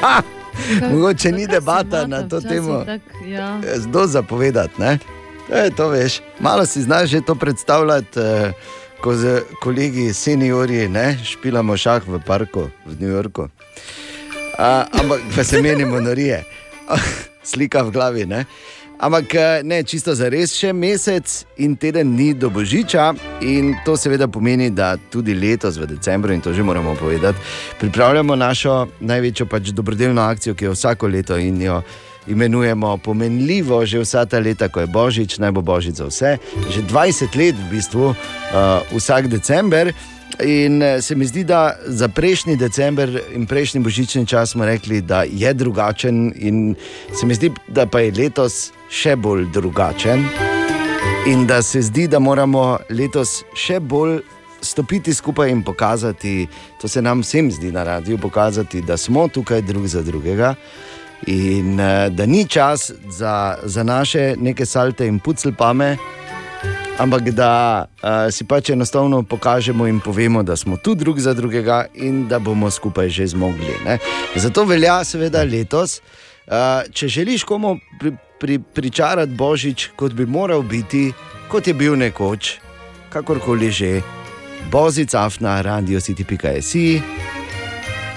Ha! 0.00 0.22
Mogoče 0.90 1.32
ni 1.32 1.46
debata 1.46 2.06
na 2.06 2.28
to 2.28 2.40
temo. 2.40 2.84
Ja. 3.26 3.60
Zdo 3.76 4.06
zapovedati, 4.06 4.74
ne? 4.78 4.98
To 5.48 5.56
je 5.56 5.70
to, 5.70 5.88
veš. 5.88 6.20
Malo 6.40 6.66
si 6.66 6.82
znaš 6.82 7.10
že 7.10 7.20
to 7.20 7.34
predstavljati, 7.34 8.20
eh, 8.20 8.52
ko 9.00 9.14
z 9.16 9.42
kolegi, 9.62 10.12
seniori, 10.14 10.88
ne, 10.88 11.18
špilamo 11.24 11.76
šah 11.76 12.02
v 12.06 12.20
parku 12.26 12.70
v 12.86 13.00
New 13.00 13.10
Yorku. 13.10 13.48
A, 14.58 14.84
ampak 14.92 15.20
pa 15.36 15.44
se 15.44 15.62
menimo 15.62 16.00
norije, 16.00 16.44
slika 17.50 17.82
v 17.82 17.90
glavi. 17.90 18.26
Ne? 18.26 18.44
Ampak 18.98 19.34
eh, 19.34 19.60
ne, 19.62 19.82
čisto 19.86 20.10
za 20.14 20.26
res, 20.26 20.50
še 20.58 20.72
mesec 20.74 21.22
in 21.62 21.76
teden 21.78 22.16
dni 22.16 22.32
do 22.34 22.50
božiča, 22.50 23.12
in 23.46 23.76
to 23.86 23.94
seveda 23.94 24.26
pomeni, 24.26 24.72
da 24.74 24.96
tudi 24.98 25.36
letos 25.38 25.78
v 25.78 25.86
decembru, 25.86 26.34
in 26.34 26.42
to 26.42 26.50
že 26.50 26.66
moramo 26.66 26.96
povedati, 26.98 27.38
pripravljamo 27.78 28.34
našo 28.34 28.88
največjo 28.98 29.46
pač 29.46 29.70
dobrodelno 29.70 30.22
akcijo, 30.22 30.54
ki 30.54 30.66
jo 30.66 30.74
vsako 30.74 31.14
leto 31.14 31.38
in 31.38 31.62
jo 31.62 31.82
imenujemo 32.26 32.96
pomenljivo, 32.98 33.86
že 33.86 34.02
vsa 34.02 34.26
ta 34.26 34.42
leta, 34.42 34.68
ko 34.68 34.82
je 34.82 34.90
božič, 34.90 35.38
naj 35.38 35.54
bo 35.54 35.62
božič 35.62 36.02
za 36.02 36.10
vse. 36.10 36.36
Že 36.74 36.82
20 36.90 37.38
let 37.38 37.54
v 37.54 37.66
bistvu, 37.70 38.10
uh, 38.12 38.16
vsak 38.92 39.30
december. 39.30 39.94
In 40.44 40.82
eh, 40.82 41.02
se 41.02 41.14
mi 41.14 41.26
zdi, 41.26 41.42
da 41.44 41.78
za 41.86 42.08
prejšnji 42.08 42.56
december 42.56 43.10
in 43.34 43.46
prejšnji 43.46 43.80
božični 43.80 44.26
čas 44.26 44.52
smo 44.52 44.66
rekli, 44.66 45.00
da 45.00 45.24
je 45.24 45.54
drugačen, 45.54 46.32
in 46.36 46.74
se 47.14 47.26
mi 47.26 47.34
zdi, 47.34 47.50
da 47.66 47.86
pa 47.86 48.00
je 48.00 48.12
letos 48.12 48.70
še 48.90 49.16
bolj 49.16 49.46
drugačen. 49.52 50.24
In 51.26 51.46
da 51.46 51.62
se 51.62 51.82
zdi, 51.82 52.08
da 52.08 52.18
moramo 52.18 52.78
letos 52.90 53.42
še 53.54 53.80
bolj 53.80 54.20
stopiti 54.60 55.14
skupaj 55.14 55.50
in 55.50 55.62
pokazati, 55.62 56.46
to 56.80 56.88
se 56.88 57.02
nam 57.02 57.20
vsem 57.20 57.50
zdi 57.52 57.72
na 57.72 57.84
radiju, 57.84 58.18
pokazati, 58.18 58.82
da 58.82 58.96
smo 58.96 59.28
tukaj 59.28 59.62
drug 59.62 59.86
za 59.86 60.02
drugega. 60.02 60.54
In 61.26 61.80
eh, 61.80 62.10
da 62.10 62.26
ni 62.26 62.46
čas 62.48 62.92
za, 63.08 63.58
za 63.62 63.82
naše 63.82 64.34
neke 64.38 64.66
salte 64.66 65.06
in 65.06 65.18
puclpame, 65.18 65.96
ampak 66.98 67.30
da 67.30 67.86
uh, 67.86 68.26
si 68.34 68.44
pač 68.44 68.70
enostavno 68.70 69.22
pokažemo 69.22 69.86
in 69.86 70.00
povemo, 70.00 70.42
da 70.42 70.56
smo 70.56 70.76
tu 70.76 70.94
drug 70.94 71.20
za 71.20 71.34
drugega 71.34 71.84
in 71.94 72.26
da 72.28 72.38
bomo 72.38 72.70
skupaj 72.70 73.08
že 73.08 73.26
zmogli. 73.26 73.74
Ne? 73.86 73.98
Zato 74.34 74.64
velja, 74.64 75.04
seveda, 75.04 75.44
letos, 75.44 76.00
uh, 76.46 76.82
če 76.90 77.08
želiš 77.08 77.44
komu 77.44 77.76
pri, 78.00 78.12
pri, 78.40 78.58
pričarati 78.58 79.32
božič, 79.32 79.90
kot 79.96 80.12
bi 80.12 80.26
moral 80.26 80.62
biti, 80.62 81.12
kot 81.48 81.66
je 81.66 81.74
bil 81.74 81.96
nekoč, 81.96 82.58
kakorkoli 83.10 83.70
že, 83.70 84.00
bozicafna, 84.70 85.60
radio 85.62 86.00
city.si. 86.00 87.00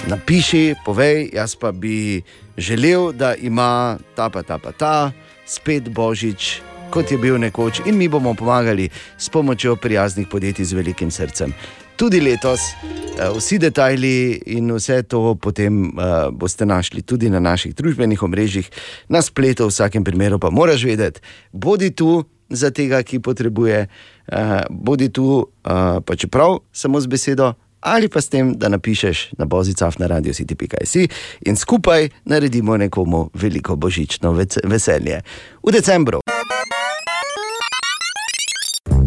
Napiši, 0.07 0.75
povej, 0.85 1.29
jaz 1.33 1.55
pa 1.55 1.71
bi 1.71 2.21
želel, 2.57 3.11
da 3.11 3.35
ima 3.35 3.97
ta 4.15 4.29
pa 4.29 4.43
ta 4.43 4.57
pa 4.57 4.71
ta, 4.71 5.11
spet 5.45 5.89
božič, 5.89 6.61
kot 6.89 7.11
je 7.11 7.17
bil 7.17 7.37
nekoč, 7.37 7.81
in 7.85 7.97
mi 7.97 8.07
bomo 8.07 8.33
pomagali 8.33 8.89
s 9.17 9.29
pomočjo 9.29 9.75
prijaznih 9.75 10.27
podjetij 10.27 10.65
z 10.65 10.73
velikim 10.73 11.11
srcem. 11.11 11.53
Tudi 12.01 12.17
letos, 12.19 12.61
eh, 12.61 13.29
vsi 13.37 13.59
detajli 13.61 14.41
in 14.45 14.71
vse 14.73 15.03
to 15.03 15.35
potem 15.35 15.83
uh, 15.93 16.33
boste 16.33 16.65
našli 16.65 17.01
tudi 17.01 17.29
na 17.29 17.39
naših 17.39 17.75
družbenih 17.77 18.23
omrežjih, 18.23 18.69
na 19.09 19.21
spletu, 19.21 19.67
v 19.67 19.69
vsakem 19.69 20.03
primeru 20.03 20.39
pa 20.39 20.49
moraš 20.49 20.81
vedeti, 20.83 21.21
bodi 21.53 21.91
tu 21.93 22.23
za 22.49 22.71
tega, 22.73 23.03
ki 23.03 23.19
potrebuje, 23.19 23.85
uh, 23.85 24.65
bodi 24.69 25.11
tu, 25.13 25.45
uh, 25.45 26.01
pa 26.01 26.15
čeprav 26.17 26.57
samo 26.73 26.97
z 27.01 27.05
besedo. 27.07 27.53
Ali 27.81 28.09
pa 28.09 28.21
s 28.21 28.29
tem, 28.29 28.57
da 28.57 28.69
napišeš 28.69 29.37
na 29.37 29.45
bozicah 29.45 29.93
na 29.99 30.07
radio 30.07 30.33
city.si 30.33 31.07
in 31.45 31.55
skupaj 31.55 32.09
naredimo 32.25 32.77
nekomu 32.77 33.29
veliko 33.33 33.75
božično 33.75 34.33
veselje. 34.63 35.21
V 35.63 35.71
decembru. 35.71 36.21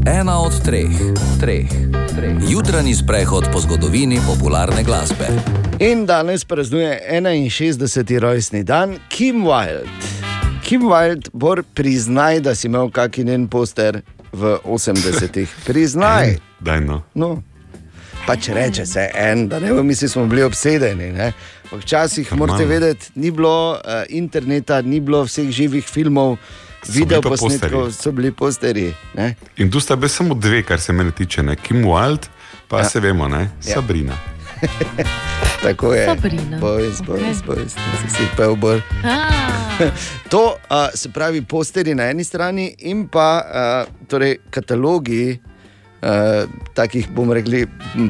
Ena 0.07 0.39
od 0.41 0.53
treh, 0.65 0.93
treh, 1.41 1.69
treh. 2.17 2.37
Jutranji 2.49 2.95
sprehod 2.95 3.45
po 3.53 3.61
zgodovini 3.61 4.21
popularne 4.27 4.83
glasbe. 4.85 5.25
In 5.81 6.07
danes 6.07 6.45
praznuje 6.45 7.01
61. 7.11 8.19
rojstni 8.19 8.65
dan 8.65 8.99
Kim 9.09 9.45
Wilde. 9.45 9.89
Kim 10.65 10.83
Wilde, 10.83 11.31
bor 11.33 11.63
priznaj, 11.75 12.41
da 12.41 12.55
si 12.55 12.67
imel 12.67 12.91
kakšen 12.91 13.27
njen 13.27 13.49
poster 13.49 14.03
v 14.33 14.59
80-ih. 14.65 15.49
Priznaj. 15.67 16.37
Daj 16.61 16.81
no. 16.81 17.03
No. 17.15 17.43
Pač 18.27 18.49
reče 18.49 18.87
se 18.87 19.09
en, 19.15 19.49
da 19.49 19.59
ne 19.59 19.71
bomo 19.71 19.83
mislili, 19.83 20.09
smo 20.09 20.27
bili 20.27 20.43
obsedeni. 20.43 21.13
ne. 21.13 21.33
Včasih 21.73 22.33
morate 22.33 22.65
vedeti, 22.65 23.11
ni 23.15 23.31
bilo 23.31 23.73
uh, 23.73 23.79
interneta, 24.09 24.83
ni 24.83 25.01
bilo 25.01 25.25
vseh 25.25 25.51
živih 25.51 25.85
filmov, 25.85 26.37
video 26.89 27.23
posnetkov, 27.23 27.93
so 27.93 28.13
bili 28.13 28.33
posteri. 28.33 28.95
Ne? 29.15 29.35
In 29.57 29.71
tu 29.71 29.81
sta 29.81 29.97
bili 29.97 30.09
samo 30.09 30.35
dve, 30.35 30.63
kar 30.63 30.81
se 30.81 30.93
mene 30.93 31.11
tiče, 31.11 31.43
ne? 31.43 31.57
Kim 31.57 31.85
Wild, 31.85 32.27
pa 32.69 32.77
Ja. 32.77 32.83
ja. 32.83 32.89
se 32.89 33.01
vemo, 33.01 33.29
ne? 33.29 33.51
Ja. 33.67 33.75
Sabrina. 33.75 34.19
Tako 35.63 35.95
je. 35.95 36.07
Sabrina. 36.07 36.59
Boys, 36.61 37.01
boys, 37.07 37.43
boys, 37.47 37.75
ti 37.75 38.11
si 38.11 38.29
pel 38.37 38.57
bolj. 38.57 38.81
To 40.31 40.55
uh, 40.71 40.87
se 40.95 41.09
pravi 41.13 41.43
posteri 41.43 41.95
na 41.95 42.05
eni 42.11 42.25
strani 42.25 42.75
in 42.79 43.09
pa 43.09 43.43
uh, 43.43 44.07
torej 44.09 44.37
katalogi. 44.51 45.41
Uh, 46.05 46.45
takih, 46.77 47.07
bomo 47.17 47.33
rekli, 47.33 47.63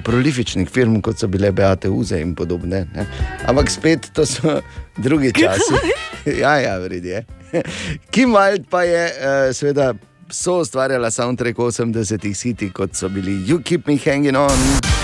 prolifičnih 0.02 0.66
firm, 0.70 0.96
kot 1.04 1.20
so 1.20 1.28
bile 1.30 1.52
Beate 1.54 1.86
Uze 1.88 2.18
in 2.18 2.32
podobne. 2.34 2.80
Ne? 2.94 3.04
Ampak 3.46 3.70
spet 3.70 4.08
to 4.16 4.26
so 4.26 4.56
drugi 5.06 5.30
časi. 5.32 5.78
ja, 6.42 6.56
ja, 6.58 6.74
vredi 6.82 7.14
je. 7.14 7.22
Kim 8.14 8.34
Wild 8.34 8.66
pa 8.70 8.82
je, 8.82 9.04
uh, 9.14 9.54
seveda, 9.54 9.92
so 10.26 10.58
ustvarjala 10.64 11.10
soundtrack 11.14 11.58
80-ih 11.58 12.34
siti, 12.34 12.72
kot 12.74 12.98
so 12.98 13.08
bili 13.08 13.44
You 13.46 13.62
Keep 13.62 13.86
Me 13.86 13.98
Hanging 14.02 14.36
On. 14.36 15.03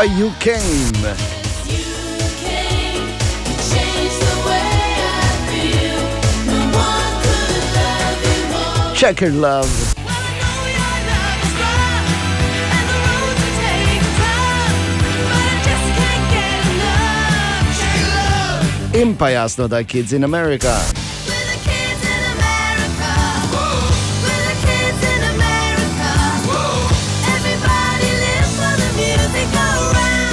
Pa 0.00 0.06
You 0.06 0.32
Came. 0.40 0.96
Checker 8.94 9.30
Love. 9.30 9.68
In 18.94 19.16
pa 19.16 19.28
jasno, 19.28 19.68
da 19.68 19.78
je 19.78 19.84
Kids 19.84 20.12
in 20.12 20.24
America. 20.24 20.99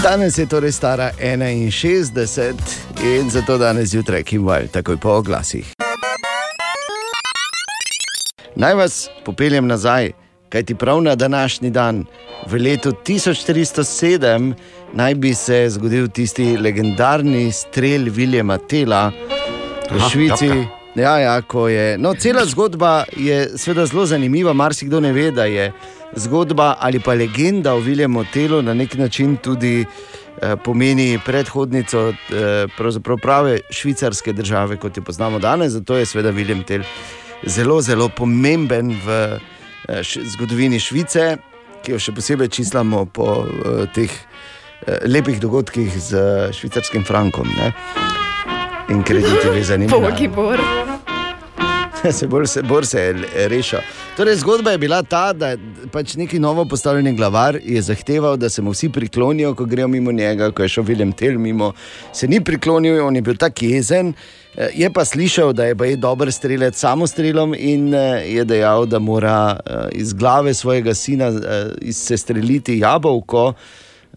Danes 0.07 0.37
je 0.37 0.45
torej 0.45 0.71
stara 0.71 1.11
61 1.19 2.53
in 3.03 3.29
zato 3.29 3.57
danes 3.57 3.89
zjutraj 3.89 4.23
Kim 4.23 4.43
Wilde, 4.43 4.67
takoj 4.67 4.97
po 4.97 5.09
oglasih. 5.09 5.73
Naj 8.55 8.73
vas 8.73 9.09
popeljem 9.25 9.67
nazaj, 9.67 10.11
kajti 10.49 10.75
prav 10.75 11.01
na 11.01 11.15
današnji 11.15 11.69
dan, 11.69 12.05
v 12.45 12.55
letu 12.55 12.93
1407, 13.07 14.53
naj 14.93 15.15
bi 15.15 15.33
se 15.33 15.65
zgodil 15.69 16.07
tisti 16.07 16.57
legendarni 16.57 17.51
strel 17.51 18.07
Viljama 18.09 18.57
Tela 18.57 19.11
v 19.91 19.95
Aha, 19.95 20.09
Švici. 20.09 20.47
tapka. 20.47 20.77
Ja, 20.95 21.19
ja, 21.19 21.41
je. 21.69 21.97
No, 21.97 22.13
cela 22.13 22.45
zgodba 22.45 23.03
je 23.17 23.49
seveda 23.57 23.85
zelo 23.85 24.05
zanimiva. 24.05 24.53
Marsikdo 24.53 24.99
ne 24.99 25.13
ve, 25.13 25.31
da 25.31 25.45
je 25.45 25.71
zgodba 26.15 26.75
ali 26.79 26.99
pa 26.99 27.13
legenda 27.13 27.73
o 27.73 27.79
Viljamu 27.79 28.25
Telu 28.33 28.61
na 28.61 28.73
nek 28.73 28.93
način 28.97 29.37
tudi 29.37 29.85
eh, 30.41 30.55
pomeni 30.63 31.19
predhodnico 31.25 32.09
eh, 32.09 33.15
prave 33.21 33.59
švicarske 33.69 34.33
države, 34.33 34.77
kot 34.77 34.97
jo 34.97 35.03
poznamo 35.03 35.39
danes. 35.39 35.71
Zato 35.71 35.97
je 35.97 36.05
seveda 36.05 36.29
Viljem 36.29 36.63
Tel 36.63 36.83
zelo, 37.45 37.81
zelo 37.81 38.09
pomemben 38.09 38.95
v 39.05 39.39
eh, 39.89 40.01
zgodovini 40.03 40.79
Švice, 40.79 41.37
ki 41.83 41.95
jo 41.95 41.99
še 42.01 42.11
posebej 42.17 42.51
čislamo 42.51 43.05
po 43.05 43.45
eh, 43.47 43.85
teh 43.95 44.11
eh, 44.11 45.07
lepih 45.07 45.39
dogodkih 45.39 45.87
z 45.95 46.11
eh, 46.19 46.51
švicarskim 46.51 47.07
frankom. 47.07 47.47
Ne? 47.55 47.71
In 48.91 49.03
krediti 49.07 49.47
vezani 49.55 49.87
na 49.87 50.27
bor. 50.35 50.96
se 52.19 52.27
bolj 52.27 52.47
se, 52.47 52.61
bolj 52.61 52.85
se 52.85 53.01
je 53.01 53.47
rešil. 53.47 53.79
Torej, 54.17 54.35
zgodba 54.35 54.71
je 54.71 54.77
bila 54.77 55.03
ta, 55.03 55.33
da 55.33 55.47
je 55.47 55.57
pač 55.91 56.15
neki 56.15 56.39
novo 56.39 56.65
postavljeni 56.65 57.15
glavar 57.15 57.59
zahteval, 57.79 58.37
da 58.37 58.49
se 58.49 58.61
mu 58.61 58.71
vsi 58.71 58.89
priklonijo, 58.89 59.55
ko 59.55 59.65
grejo 59.65 59.87
mimo 59.87 60.11
njega, 60.11 60.51
ko 60.51 60.63
je 60.63 60.69
šel 60.69 60.83
Viljem 60.83 61.11
Tel 61.11 61.39
mimo. 61.39 61.73
Se 62.13 62.27
ni 62.27 62.43
priklonil, 62.43 63.05
on 63.05 63.15
je 63.15 63.21
bil 63.21 63.37
tako 63.37 63.65
jezen. 63.65 64.13
Eh, 64.57 64.69
Je 64.73 64.89
pa 64.89 65.05
slišal, 65.05 65.53
da 65.53 65.65
je 65.65 65.75
baje 65.75 65.95
dober 65.95 66.31
strelec 66.31 66.75
s 66.75 66.79
samostrelom 66.79 67.53
in 67.53 67.93
eh, 67.93 68.23
je 68.25 68.45
dejal, 68.45 68.85
da 68.85 68.99
mora 68.99 69.59
eh, 69.65 69.89
iz 69.91 70.13
glave 70.13 70.53
svojega 70.53 70.93
sina 70.93 71.31
se 71.91 72.17
streljiti 72.17 72.79
jabolko. 72.79 73.53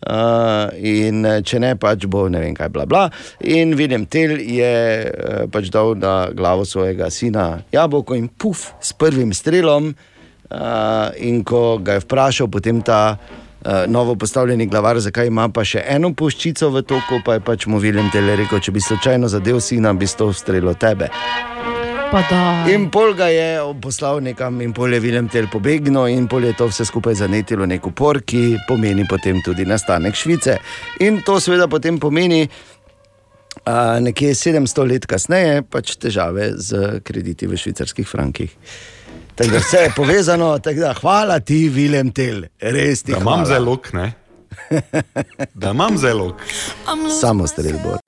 Uh, 0.01 0.71
in 0.81 1.27
eh, 1.29 1.43
če 1.45 1.59
ne, 1.61 1.75
pač 1.77 2.07
bo 2.09 2.23
ne 2.33 2.41
vem 2.41 2.55
kaj, 2.57 2.71
bla 2.73 2.87
bla. 2.89 3.03
In 3.45 3.75
vidim, 3.77 4.07
tel 4.09 4.39
je 4.41 4.71
uh, 5.05 5.43
pač 5.53 5.69
dal 5.69 5.93
na 6.01 6.31
glavo 6.33 6.65
svojega 6.65 7.11
sina 7.13 7.61
jabolko 7.73 8.17
in 8.17 8.31
puf, 8.33 8.71
s 8.81 8.97
prvim 8.97 9.35
strelom. 9.37 9.93
Uh, 10.51 11.13
in 11.21 11.45
ko 11.45 11.79
ga 11.85 11.99
je 11.99 12.05
vprašal, 12.07 12.49
potem 12.49 12.81
ta 12.81 13.19
uh, 13.21 13.85
novo 13.93 14.17
postavljeni 14.17 14.67
glavar, 14.73 14.99
zakaj 15.05 15.29
ima 15.29 15.51
pa 15.53 15.67
še 15.69 15.85
eno 15.85 16.15
puščico 16.17 16.73
v 16.73 16.83
toku, 16.83 17.21
pa 17.27 17.37
je 17.37 17.45
pač 17.45 17.69
mu 17.69 17.79
Viljem 17.79 18.09
tel 18.11 18.33
rekel, 18.41 18.59
če 18.65 18.73
bi 18.73 18.81
slučajno 18.81 19.29
zadev 19.29 19.61
sina, 19.61 19.93
bi 19.93 20.09
to 20.09 20.33
ustrelil 20.33 20.73
tebe. 20.81 21.13
In 22.11 22.89
pol 22.91 23.13
ga 23.15 23.29
je 23.31 23.61
poslal 23.79 24.19
nekam, 24.21 24.57
in 24.61 24.73
pol 24.75 24.91
je 24.91 24.99
Viljem 25.01 25.29
tel 25.31 25.47
pobegnil, 25.47 26.09
in 26.11 26.27
pol 26.27 26.43
je 26.49 26.57
to 26.59 26.67
vse 26.67 26.83
skupaj 26.89 27.15
zanetilo 27.21 27.67
nek 27.71 27.87
upor, 27.87 28.19
ki 28.27 28.57
pomeni 28.67 29.05
potem 29.07 29.39
tudi 29.47 29.63
nastanek 29.63 30.19
Švice. 30.19 30.57
In 31.07 31.21
to 31.23 31.39
seveda 31.41 31.69
potem 31.71 32.01
pomeni. 32.03 32.49
Uh, 33.61 33.99
nekje 34.01 34.31
700 34.35 34.87
let 34.89 35.07
kasneje, 35.11 35.63
pač 35.69 35.97
težave 36.01 36.53
z 36.57 37.01
krediti 37.05 37.47
v 37.51 37.59
švicarskih 37.59 38.07
frankih. 38.09 38.55
Tako 39.37 39.51
da 39.51 39.59
vse 39.63 39.83
je 39.85 39.91
povezano, 39.97 40.53
tako 40.59 40.81
da 40.81 40.95
hvala 40.99 41.41
ti, 41.41 41.69
Viljem 41.69 42.11
Tel, 42.15 42.47
res 42.59 43.03
ti 43.03 43.13
Da 43.13 43.19
imam 43.19 43.45
hvala. 43.45 43.51
zelo, 43.51 43.77
ne? 43.93 44.13
Da 45.61 45.75
imam 45.75 45.99
zelo. 45.99 46.37
Samo 47.21 47.47
strelbo. 47.47 47.99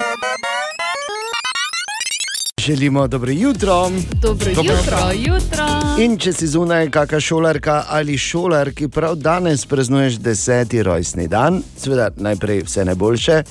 Želimo 2.67 3.09
dobro 3.09 3.31
jutro. 3.31 3.91
Dobro 4.23 4.51
jutro. 4.51 4.99
jutro. 5.15 5.67
In 5.99 6.19
če 6.19 6.33
si 6.33 6.47
zunaj, 6.47 6.91
kakšna 6.91 7.21
šolarka 7.21 7.85
ali 7.89 8.19
šolar, 8.19 8.71
ki 8.71 8.87
prav 8.89 9.15
danes 9.15 9.67
praznuješ 9.67 10.15
deseti 10.23 10.83
rojstni 10.83 11.27
dan, 11.29 11.63
seveda 11.77 12.11
najprej 12.17 12.63
vse 12.63 12.85
najboljše, 12.85 13.43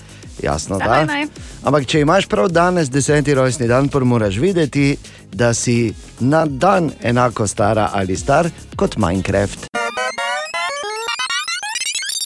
jasno 0.43 0.77
Vse 0.77 0.85
da. 0.85 0.95
naj, 0.95 1.05
naj. 1.05 1.25
Ampak 1.63 1.85
če 1.85 2.01
imaš 2.01 2.27
prav 2.27 2.47
danes 2.47 2.89
deseti 2.89 3.33
rojstni 3.33 3.67
dan, 3.67 3.89
pa 3.89 3.99
moraš 3.99 4.37
vedeti, 4.37 4.95
da 5.33 5.53
si 5.53 5.93
na 6.19 6.45
dan 6.45 6.91
enako 7.03 7.47
stara 7.47 7.89
ali 7.93 8.15
star 8.17 8.49
kot 8.75 8.95
Minecraft. 8.97 9.67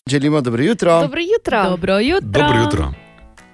Želimo 0.09 0.41
dobro 0.41 0.63
jutro. 0.63 1.01
Dobro 1.01 1.21
jutro. 1.21 1.63
Dobro 1.69 1.99
jutro. 1.99 2.29
Dobro 2.29 2.61
jutro. 2.61 3.04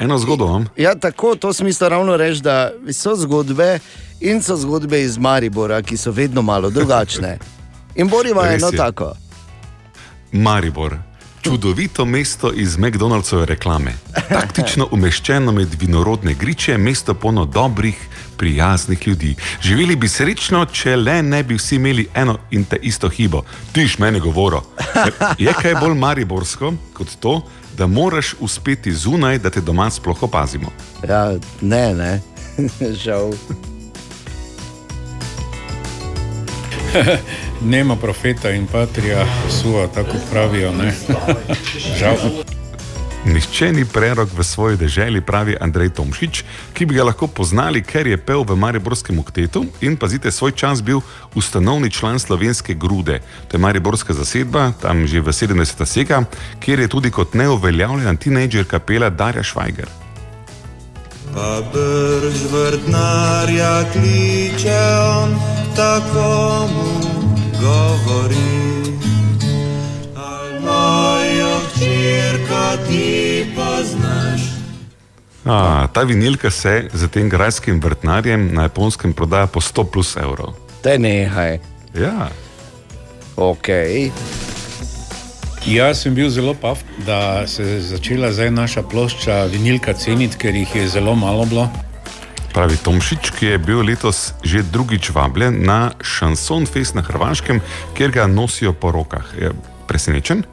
Eno 0.01 0.17
zgodbo 0.17 0.45
imam. 0.45 0.65
Ja, 0.77 0.95
tako, 0.95 1.35
to 1.35 1.53
smisel 1.53 1.89
ravno 1.89 2.17
reči, 2.17 2.41
da 2.41 2.71
so 2.93 3.15
zgodbe 3.15 3.79
in 4.19 4.41
so 4.41 4.57
zgodbe 4.57 5.01
iz 5.01 5.17
Maribora, 5.17 5.81
ki 5.81 5.97
so 5.97 6.11
vedno 6.11 6.41
malo 6.41 6.69
drugačne. 6.69 7.37
In 7.95 8.07
Boriva 8.07 8.45
je 8.45 8.55
eno 8.55 8.71
tako. 8.71 9.13
Maribor. 10.31 10.97
Čudovito 11.41 12.05
mesto 12.05 12.51
iz 12.53 12.77
McDonald'sove 12.77 13.45
reklame. 13.45 13.93
Taktično 14.29 14.87
umeščeno 14.91 15.51
med 15.51 15.75
vinorodne 15.79 16.33
griče, 16.33 16.77
mesto 16.77 17.13
polno 17.13 17.45
dobrih, 17.45 17.97
prijaznih 18.37 19.07
ljudi. 19.07 19.35
Živeli 19.61 19.95
bi 19.95 20.07
srečno, 20.07 20.65
če 20.65 20.95
le 20.95 21.21
ne 21.23 21.43
bi 21.43 21.57
vsi 21.57 21.75
imeli 21.75 22.07
eno 22.13 22.37
in 22.51 22.63
te 22.63 22.77
isto 22.81 23.09
hibo. 23.09 23.43
Tiš 23.71 23.97
meni 23.97 24.19
govoro. 24.19 24.63
Je 25.37 25.53
kaj 25.53 25.75
bolj 25.75 25.97
mariborsko 25.97 26.73
kot 26.93 27.17
to, 27.19 27.41
da 27.81 27.87
moraš 27.87 28.35
uspeti 28.39 28.93
zunaj, 28.93 29.37
da 29.37 29.49
te 29.49 29.61
doma 29.61 29.89
sploh 29.89 30.23
opazimo. 30.23 30.67
Ja, 31.09 31.33
ne, 31.61 31.93
ne, 31.93 32.21
žal. 33.03 33.31
Nema 37.73 37.95
profeta 37.95 38.51
in 38.51 38.67
patrija, 38.67 39.25
suva, 39.49 39.87
tako 39.87 40.11
kot 40.11 40.21
pravijo. 40.31 40.71
Ne? 40.71 40.93
Žal. 41.99 42.17
Nihče 43.25 43.69
ni 43.73 43.85
prerok 43.85 44.33
v 44.33 44.41
svoji 44.41 44.77
deželi, 44.81 45.21
pravi 45.21 45.53
Andrej 45.53 45.93
Tomšič, 45.93 46.41
ki 46.73 46.89
bi 46.89 46.97
ga 46.97 47.05
lahko 47.05 47.29
poznali, 47.29 47.85
ker 47.85 48.09
je 48.09 48.17
pel 48.17 48.41
v 48.41 48.57
Mariborskem 48.57 49.21
oktetu 49.21 49.61
in 49.85 49.93
pazite, 49.93 50.33
svoj 50.33 50.57
čas 50.57 50.81
bil 50.81 51.05
ustanovni 51.37 51.93
član 51.93 52.17
slovenske 52.17 52.73
grude. 52.73 53.21
To 53.47 53.57
je 53.57 53.61
Mariborska 53.61 54.17
zasedba, 54.17 54.73
tam 54.81 55.05
že 55.05 55.21
v 55.21 55.29
70. 55.29 55.85
sega, 55.85 56.25
kjer 56.57 56.81
je 56.81 56.87
tudi 56.89 57.13
kot 57.13 57.37
neuveljavljena 57.37 58.17
tinejdžerka 58.17 58.81
pela 58.81 59.13
Darja 59.13 59.45
Švajger. 59.45 59.89
Pa 61.29 61.61
brž 61.69 62.41
vrtnarja 62.49 63.85
kliče 63.93 64.81
on, 64.97 65.29
tako 65.77 66.67
mu 66.73 66.89
govori. 67.61 68.70
Hčerka 72.31 72.77
ti 72.87 73.45
poznaš. 73.55 74.41
A, 75.45 75.87
ta 75.93 76.01
vinilka 76.01 76.51
se 76.51 76.87
za 76.93 77.07
tem 77.07 77.29
grajskim 77.29 77.81
vrtnarjem 77.81 78.53
na 78.53 78.61
japonskem 78.61 79.13
prodaja 79.13 79.47
po 79.47 79.59
100 79.61 79.91
plus 79.91 80.15
evrov. 80.15 80.53
Te 80.83 80.99
nehaj. 80.99 81.59
Ja. 81.95 82.29
Ok. 83.35 83.67
Jaz 85.65 86.01
sem 86.01 86.15
bil 86.15 86.29
zelo 86.29 86.53
pav, 86.53 86.79
da 87.05 87.47
se 87.47 87.63
je 87.63 87.81
začela 87.81 88.31
zdaj 88.31 88.51
naša 88.51 88.83
plošča 88.83 89.43
vinilka 89.51 89.93
ceniti, 89.93 90.37
ker 90.37 90.55
jih 90.55 90.75
je 90.75 90.87
zelo 90.87 91.15
malo 91.15 91.45
bilo. 91.45 91.67
Pravi 92.53 92.77
Tomšič, 92.77 93.31
ki 93.39 93.45
je 93.45 93.57
bil 93.57 93.83
letos 93.83 94.33
že 94.43 94.63
drugič 94.63 95.11
vabljen 95.11 95.63
na 95.65 95.91
Šanson 96.01 96.65
Fest 96.65 96.95
na 96.95 97.01
Hrvaškem, 97.01 97.61
kjer 97.93 98.11
ga 98.11 98.27
nosijo 98.27 98.73
po 98.73 98.91
rokah. 98.91 99.25
Je 99.39 99.51
presenečen? 99.87 100.43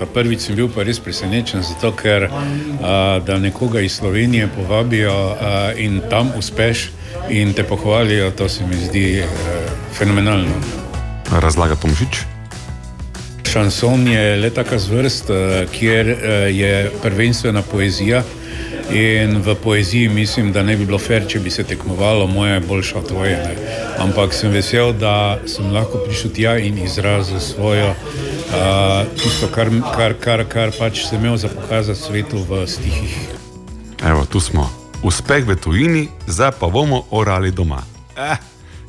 Pa 0.00 0.08
prvič 0.08 0.48
sem 0.48 0.56
bil 0.56 0.70
pa 0.72 0.80
res 0.88 0.96
presenečen, 0.96 1.60
zato 1.60 1.92
ker 1.92 2.24
a, 2.24 3.20
da 3.20 3.36
nekoga 3.38 3.84
iz 3.84 4.00
Slovenije 4.00 4.48
povabijo 4.56 5.12
a, 5.12 5.72
in 5.76 6.00
tam 6.10 6.32
uspeš 6.40 6.88
in 7.28 7.52
te 7.52 7.64
pohvalijo, 7.68 8.30
to 8.32 8.48
se 8.48 8.66
mi 8.66 8.80
zdi 8.80 9.06
a, 9.20 9.28
fenomenalno. 9.92 10.56
Razlaga 11.30 11.76
Tomšič. 11.76 12.24
Šanson 13.50 14.06
je 14.08 14.36
le 14.36 14.50
taka 14.50 14.78
zvrst, 14.78 15.30
eh, 15.30 15.66
kjer 15.72 16.08
eh, 16.08 16.16
je 16.54 16.90
prvenstvena 17.02 17.62
poezija. 17.62 18.22
In 18.90 19.38
v 19.42 19.54
poeziji 19.54 20.08
mislim, 20.08 20.52
da 20.52 20.62
ne 20.62 20.76
bi 20.76 20.86
bilo 20.86 20.98
fair, 20.98 21.26
če 21.28 21.38
bi 21.38 21.50
se 21.50 21.62
tekmovalo, 21.64 22.26
moje 22.26 22.52
je 22.52 22.60
boljše 22.60 22.98
od 22.98 23.08
tvoje. 23.08 23.36
Ne. 23.36 23.54
Ampak 23.98 24.34
sem 24.34 24.50
vesel, 24.50 24.92
da 24.92 25.38
sem 25.46 25.72
lahko 25.72 25.98
prišel 26.06 26.30
tja 26.34 26.56
in 26.58 26.78
izrazil 26.78 27.40
svojo, 27.40 27.94
uh, 28.50 29.06
tisto, 29.22 29.48
kar, 29.54 29.70
kar, 29.96 30.14
kar, 30.20 30.44
kar 30.48 30.72
pač 30.78 31.04
sem 31.06 31.20
imel 31.20 31.36
za 31.36 31.48
pokazati 31.48 32.00
svetu 32.00 32.44
v 32.48 32.66
stihih. 32.66 33.16
Evo, 34.06 34.24
tu 34.24 34.40
smo. 34.40 34.70
Uspeh 35.02 35.46
v 35.46 35.56
tujini, 35.56 36.08
zdaj 36.26 36.52
pa 36.60 36.68
bomo 36.68 37.04
orali 37.10 37.50
doma. 37.50 37.82
Eh, 38.16 38.36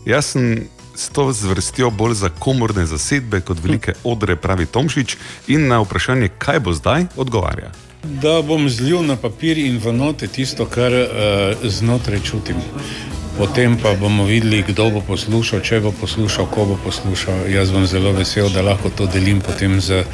jaz 0.06 0.34
sem 0.34 0.68
s 0.96 1.10
to 1.10 1.32
zvrstjo 1.34 1.90
bolj 1.90 2.14
za 2.14 2.30
komorne 2.30 2.86
zasedbe 2.86 3.42
kot 3.42 3.60
velike 3.64 3.94
odre, 4.04 4.36
pravi 4.36 4.66
Tomšič, 4.66 5.18
in 5.48 5.68
na 5.68 5.80
vprašanje, 5.80 6.30
kaj 6.38 6.60
bo 6.60 6.74
zdaj, 6.74 7.06
odgovarja. 7.16 7.72
Da 8.04 8.42
bom 8.42 8.70
zlil 8.70 9.04
na 9.06 9.16
papir 9.16 9.58
in 9.58 9.80
v 9.80 9.94
note 9.94 10.28
tisto, 10.28 10.66
kar 10.66 10.92
uh, 10.92 11.08
znotraj 11.64 12.20
čutim. 12.26 12.58
Potem 13.42 13.74
pa 13.74 13.98
bomo 13.98 14.30
videli, 14.30 14.62
kdo 14.62 14.94
bo 14.94 15.02
poslušal, 15.02 15.66
če 15.66 15.80
bo 15.82 15.90
poslušal, 15.90 16.46
ko 16.54 16.66
bo 16.70 16.76
poslušal. 16.86 17.50
Jaz 17.50 17.74
bom 17.74 17.90
zelo 17.90 18.14
vesel, 18.14 18.54
da 18.54 18.62
lahko 18.62 18.94
to 18.94 19.10
delim 19.10 19.42
potem 19.42 19.82
z 19.82 20.06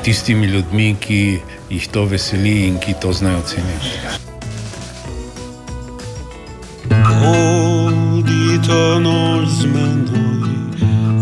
tistimi 0.00 0.48
ljudmi, 0.48 0.96
ki 0.96 1.20
jih 1.68 1.88
to 1.92 2.08
veseli 2.08 2.64
in 2.72 2.80
ki 2.80 2.96
to 2.96 3.12
znajo 3.12 3.44
ceniti. 3.44 3.92
Bodi 6.88 8.56
to 8.64 8.82
noč 9.04 9.52
z 9.52 9.68
menoj, 9.68 10.48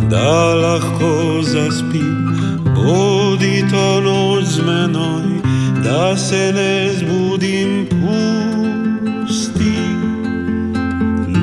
da 0.06 0.54
lahko 0.54 1.42
zaspim. 1.42 2.30
Bodi 2.78 3.66
to 3.66 3.98
noč 4.06 4.54
z 4.54 4.62
menoj, 4.70 5.42
da 5.82 6.14
se 6.14 6.54
ne 6.54 6.94
zbudim, 6.94 7.90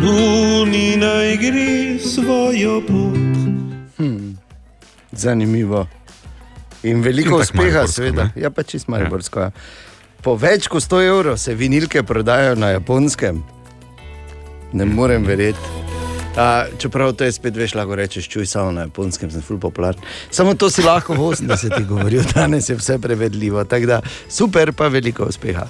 Luni 0.07 0.95
naj 0.97 1.37
gre 1.37 1.99
svojo 1.99 2.81
pot. 2.87 3.35
Hm. 3.97 4.35
Zanimivo. 5.11 5.87
In 6.83 7.01
veliko 7.01 7.35
In 7.35 7.41
uspeha, 7.41 7.87
seveda. 7.87 8.29
Ja, 8.35 8.49
pa 8.49 8.63
čist 8.63 8.87
mariborsko. 8.87 9.39
Ja. 9.39 9.51
Po 10.23 10.37
več 10.39 10.69
kot 10.71 10.83
100 10.83 11.01
evrov 11.07 11.37
se 11.41 11.55
vinilke 11.55 12.03
prodajajo 12.03 12.55
na 12.55 12.71
japonskem. 12.77 13.43
Ne 14.73 14.85
morem 14.85 15.27
verjeti. 15.27 15.75
Uh, 16.37 16.69
čeprav 16.77 17.15
to 17.17 17.25
je 17.25 17.33
spet 17.33 17.55
veš, 17.57 17.73
lahko 17.73 17.95
rečeš, 17.97 18.27
čuj 18.29 18.45
samo 18.45 18.71
na 18.71 18.85
japonskem, 18.85 19.31
sem 19.33 19.41
ful 19.41 19.57
popularen. 19.59 19.99
Samo 20.29 20.53
to 20.53 20.69
si 20.69 20.85
lahko 20.85 21.17
v 21.17 21.31
80-ih 21.33 21.87
govoril, 21.89 22.21
danes 22.35 22.69
je 22.69 22.77
vse 22.77 22.99
prevedljivo. 23.01 23.63
Tako 23.65 23.85
da 23.89 24.01
super, 24.29 24.71
pa 24.77 24.87
veliko 24.93 25.25
uspeha. 25.25 25.65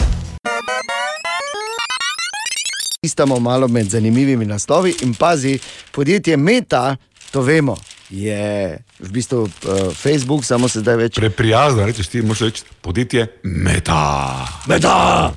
Istamo 3.01 3.39
malo 3.39 3.67
med 3.67 3.89
zanimivimi 3.89 4.45
naslovi 4.45 4.95
in 5.01 5.13
pazi, 5.13 5.59
podjetje 5.91 6.37
Meta, 6.37 6.95
to 7.31 7.41
vemo, 7.41 7.77
je 8.09 8.77
v 8.99 9.11
bistvu 9.11 9.41
uh, 9.43 9.49
Facebook, 9.95 10.45
samo 10.45 10.67
se 10.67 10.79
zdaj 10.79 10.95
več. 10.95 11.15
Preprijazno 11.15 11.85
rečeš, 11.85 12.07
ti 12.07 12.21
moraš 12.21 12.39
reči 12.39 12.63
podjetje 12.81 13.27
Meta. 13.43 14.47
Meta! 14.65 15.33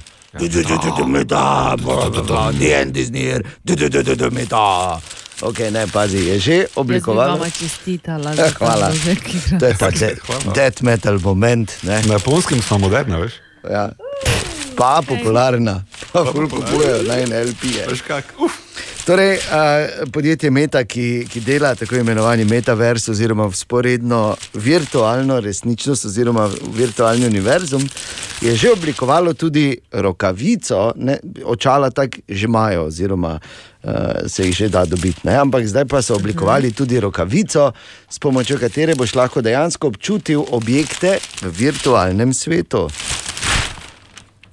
Meta, 1.07 1.77
the 2.59 2.73
end 2.81 2.97
is 2.97 3.11
near, 3.11 3.43
meta. 4.33 5.01
Ok, 5.43 5.59
ne, 5.73 5.87
pazi, 5.93 6.19
je 6.19 6.39
že 6.39 6.67
oblikoval. 6.75 7.29
vama 7.29 7.51
čestitala. 7.51 8.35
Ja, 8.35 8.49
hvala. 8.59 8.93
To 9.61 9.67
je 9.67 9.77
ta 9.77 9.91
de- 9.91 10.17
death 10.55 10.83
metal 10.83 11.19
moment. 11.19 11.73
Ne? 11.83 12.03
Na 12.07 12.15
japonskem 12.15 12.63
smo 12.63 12.79
moderna, 12.79 13.19
veš? 13.19 13.33
Ja. 13.71 13.91
Pa 14.81 15.03
popularna, 15.05 15.83
pa 16.13 16.25
ful 16.33 16.49
kupujejo 16.49 17.03
na 17.05 17.21
en 17.21 17.33
LP. 17.49 17.63
-je. 17.63 17.91
Veš 17.91 18.03
kak? 18.03 18.25
Torej, 19.05 19.37
uh, 19.37 20.11
podjetje 20.13 20.51
Meta, 20.51 20.85
ki, 20.85 21.27
ki 21.29 21.41
dela 21.41 21.75
tako 21.75 21.97
imenovani 21.97 22.45
metaverse, 22.45 23.11
oziroma 23.11 23.51
sporedno 23.53 24.37
virtualno 24.55 25.41
resničnost, 25.41 26.05
oziroma 26.05 26.51
virtualni 26.77 27.27
univerzum, 27.27 27.89
je 28.41 28.57
že 28.57 28.73
oblikovalo 28.73 29.35
tudi 29.35 29.79
rokavico, 29.93 30.93
ne, 30.97 31.19
očala 31.45 31.91
tako 31.91 32.19
že 32.29 32.45
imajo, 32.47 32.85
oziroma 32.85 33.39
uh, 33.83 33.91
se 34.27 34.47
jih 34.47 34.55
že 34.57 34.69
da 34.69 34.85
dobiti. 34.85 35.21
Ne? 35.25 35.37
Ampak 35.37 35.67
zdaj 35.67 35.85
pa 35.85 36.03
so 36.03 36.15
oblikovali 36.15 36.73
tudi 36.73 37.01
rokavico, 37.01 37.73
s 38.11 38.19
pomočjo 38.19 38.59
katere 38.59 38.95
boš 38.95 39.15
lahko 39.15 39.41
dejansko 39.41 39.89
občutil 39.89 40.45
objekte 40.51 41.19
v 41.43 41.53
virtualnem 41.59 42.33
svetu. 42.33 42.89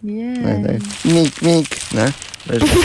Ne, 0.02 0.58
ne, 0.58 0.80
mik, 1.04 1.42
mik, 1.42 1.78
ne. 1.94 2.12
Veš, 2.46 2.62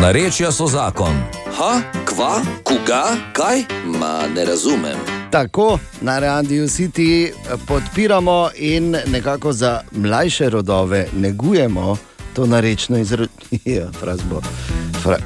Narečja 0.00 0.52
so 0.52 0.66
zakon. 0.66 1.16
Ha, 1.58 1.80
kva, 2.04 2.40
koga, 2.62 3.16
kaj? 3.32 3.64
Ma 3.84 4.26
ne 4.34 4.44
razumem. 4.44 4.96
Tako 5.30 5.78
na 6.00 6.18
Radio 6.18 6.64
City 6.64 7.32
podpiramo 7.66 8.50
in 8.56 8.96
nekako 9.06 9.52
za 9.52 9.80
mlajše 9.92 10.50
rodove 10.50 11.08
negujemo 11.16 11.96
to 12.34 12.46
narečno 12.46 12.98
izročilo. 12.98 13.90
Fra, 15.02 15.16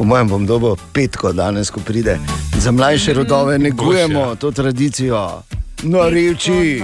po 0.00 0.04
mojem 0.04 0.28
bom 0.28 0.46
dobil 0.46 0.76
petko 0.92 1.32
danes, 1.32 1.70
ko 1.70 1.80
pride. 1.84 2.16
Za 2.56 2.72
mlajše 2.72 3.12
rodove 3.12 3.58
negujemo 3.58 4.34
to 4.36 4.50
tradicijo. 4.50 5.42
Nareči. 5.82 6.82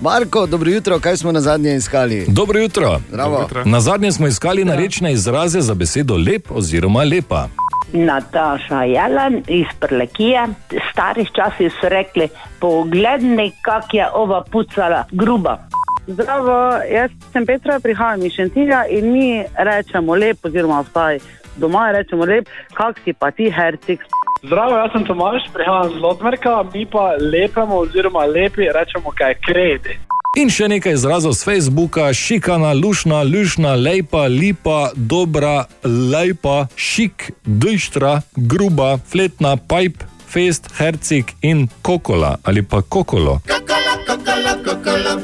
Marko, 0.00 0.46
dobro 0.46 0.70
jutro, 0.70 0.98
kaj 0.98 1.16
smo 1.16 1.32
na 1.32 1.40
zadnje 1.40 1.76
iskali? 1.76 2.24
Dobro 2.28 2.60
jutro. 2.60 3.00
Zdravo. 3.08 3.48
Na 3.64 3.80
zadnje 3.80 4.12
smo 4.12 4.26
iskali 4.26 4.64
narečne 4.64 5.12
izraze 5.12 5.60
za 5.60 5.74
besedo 5.74 6.16
lep 6.16 6.50
oziroma 6.50 7.04
lepa. 7.04 7.48
Nataša 7.92 8.82
Jalan 8.84 9.42
iz 9.48 9.66
Prlekije. 9.80 10.46
Starih 10.92 11.28
časih 11.36 11.72
so 11.80 11.88
rekli, 11.88 12.28
pogledni, 12.60 13.52
kak 13.62 13.94
je 13.94 14.06
ova 14.14 14.44
pucala, 14.52 15.04
gruba. 15.12 15.58
Zdravo, 16.06 16.82
jaz 16.92 17.10
sem 17.32 17.46
Petra, 17.46 17.80
prihajam 17.80 18.26
iz 18.26 18.32
Šentilja 18.32 18.84
in 18.90 19.12
mi 19.12 19.44
rečemo 19.56 20.14
lep, 20.14 20.44
oziroma 20.44 20.80
vsaj 20.90 21.18
doma 21.56 21.90
rečemo 21.92 22.24
lep, 22.24 22.48
kak 22.74 23.00
si 23.04 23.12
pa 23.12 23.30
ti 23.30 23.50
hercik. 23.50 24.00
Zdravo, 24.42 24.76
jaz 24.76 24.90
sem 24.92 25.04
Tomaš, 25.04 25.42
prihajam 25.54 25.92
z 25.92 26.00
Lotmerka, 26.02 26.62
mi 26.74 26.86
pa 26.86 27.14
lepemo 27.20 27.76
oziroma 27.84 28.24
lepi 28.26 28.66
rečemo, 28.74 29.12
kaj 29.14 29.30
je 29.30 29.38
kredi. 29.46 29.98
In 30.32 30.48
še 30.48 30.64
nekaj 30.72 30.94
izrazov 30.96 31.34
z 31.36 31.44
Facebooka: 31.44 32.06
šikana, 32.16 32.72
lušna, 32.72 33.20
lušna, 33.22 33.74
lepa, 33.76 34.24
lipa, 34.32 34.90
dobra, 34.96 35.66
lepa, 35.84 36.72
šik, 36.72 37.28
dojštra, 37.44 38.14
gruba, 38.36 38.96
fletna, 39.12 39.58
pipe, 39.60 40.08
fest, 40.32 40.72
hercik 40.80 41.36
in 41.44 41.68
kokola 41.84 42.38
ali 42.48 42.64
pa 42.64 42.80
kokolo. 42.82 43.40
Kokolo, 43.44 43.94
kokolo, 44.08 44.52
kokolo, 44.64 45.14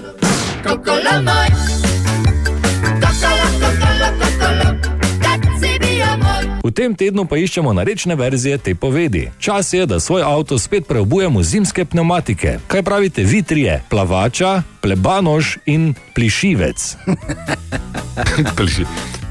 kokolo 0.63 1.21
moj. 1.25 1.88
V 6.69 6.73
tem 6.77 6.93
tednu 6.93 7.24
pa 7.24 7.39
iščemo 7.40 7.73
narečne 7.73 8.12
verzije 8.12 8.59
te 8.61 8.74
povedi. 8.77 9.31
Čas 9.40 9.73
je, 9.73 9.86
da 9.89 9.97
svoj 10.01 10.20
avto 10.23 10.59
spet 10.61 10.85
preobujemo 10.85 11.40
zimske 11.43 11.85
pneumatike. 11.85 12.59
Kaj 12.69 12.82
pravite 12.82 13.24
vi 13.24 13.40
trije? 13.43 13.82
Plavača, 13.89 14.62
plebanoš 14.85 15.57
in 15.65 15.95
plišivec. 16.15 16.97
Pliši. 18.57 18.85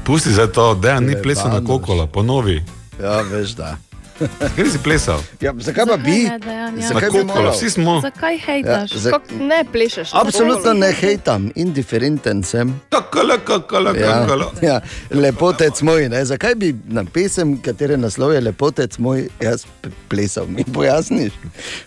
Pusti 0.04 0.34
za 0.34 0.46
to, 0.50 0.74
da 0.74 1.00
ni 1.00 1.14
plesal 1.22 1.54
na 1.54 1.64
kokola, 1.64 2.06
ponovi. 2.06 2.64
Ja, 3.02 3.20
veš 3.22 3.54
da. 3.54 3.76
Kaj 4.18 4.66
si 4.66 4.78
plesal? 4.78 5.20
Ja, 5.40 5.52
zakaj 5.54 5.86
pa 5.86 5.96
bi? 5.96 6.10
ne, 6.40 6.54
ja. 6.76 6.88
Zakaj 6.88 7.08
bi 7.08 7.18
kokola, 7.18 7.34
moral? 7.34 7.52
vsi 7.52 7.70
smo. 7.70 8.00
Zakaj 8.00 8.38
hejtaš? 8.38 8.92
Ja, 8.92 8.98
za- 8.98 9.20
ne 9.32 9.64
plešeš? 9.64 10.08
Absolutno 10.12 10.72
ne 10.74 10.92
hejtam, 10.92 11.50
indiferenten 11.54 12.42
sem. 12.42 12.80
Kakala, 12.88 13.38
kakala, 13.38 13.92
Ja, 13.92 14.06
kakala. 14.18 14.50
ja, 14.60 14.80
lepotec 15.12 15.80
moj, 15.80 16.08
ne? 16.08 16.24
zakaj 16.24 16.54
bi 16.54 16.74
na 16.88 17.04
pesem, 17.04 17.56
katere 17.58 17.96
naslov 17.96 18.32
je 18.32 18.40
lepotec 18.42 18.98
moj, 18.98 19.28
jaz 19.38 19.64
plesal, 20.08 20.46
mi 20.46 20.64
pojasniš? 20.64 21.32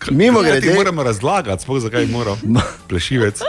Mimo 0.10 0.40
Ja, 0.40 0.52
grede, 0.52 0.74
moramo 0.74 1.03
razlagati, 1.03 1.64
sploh 1.64 1.82
zakaj 1.82 2.06
moral. 2.08 2.38
Plešivec. 2.88 3.40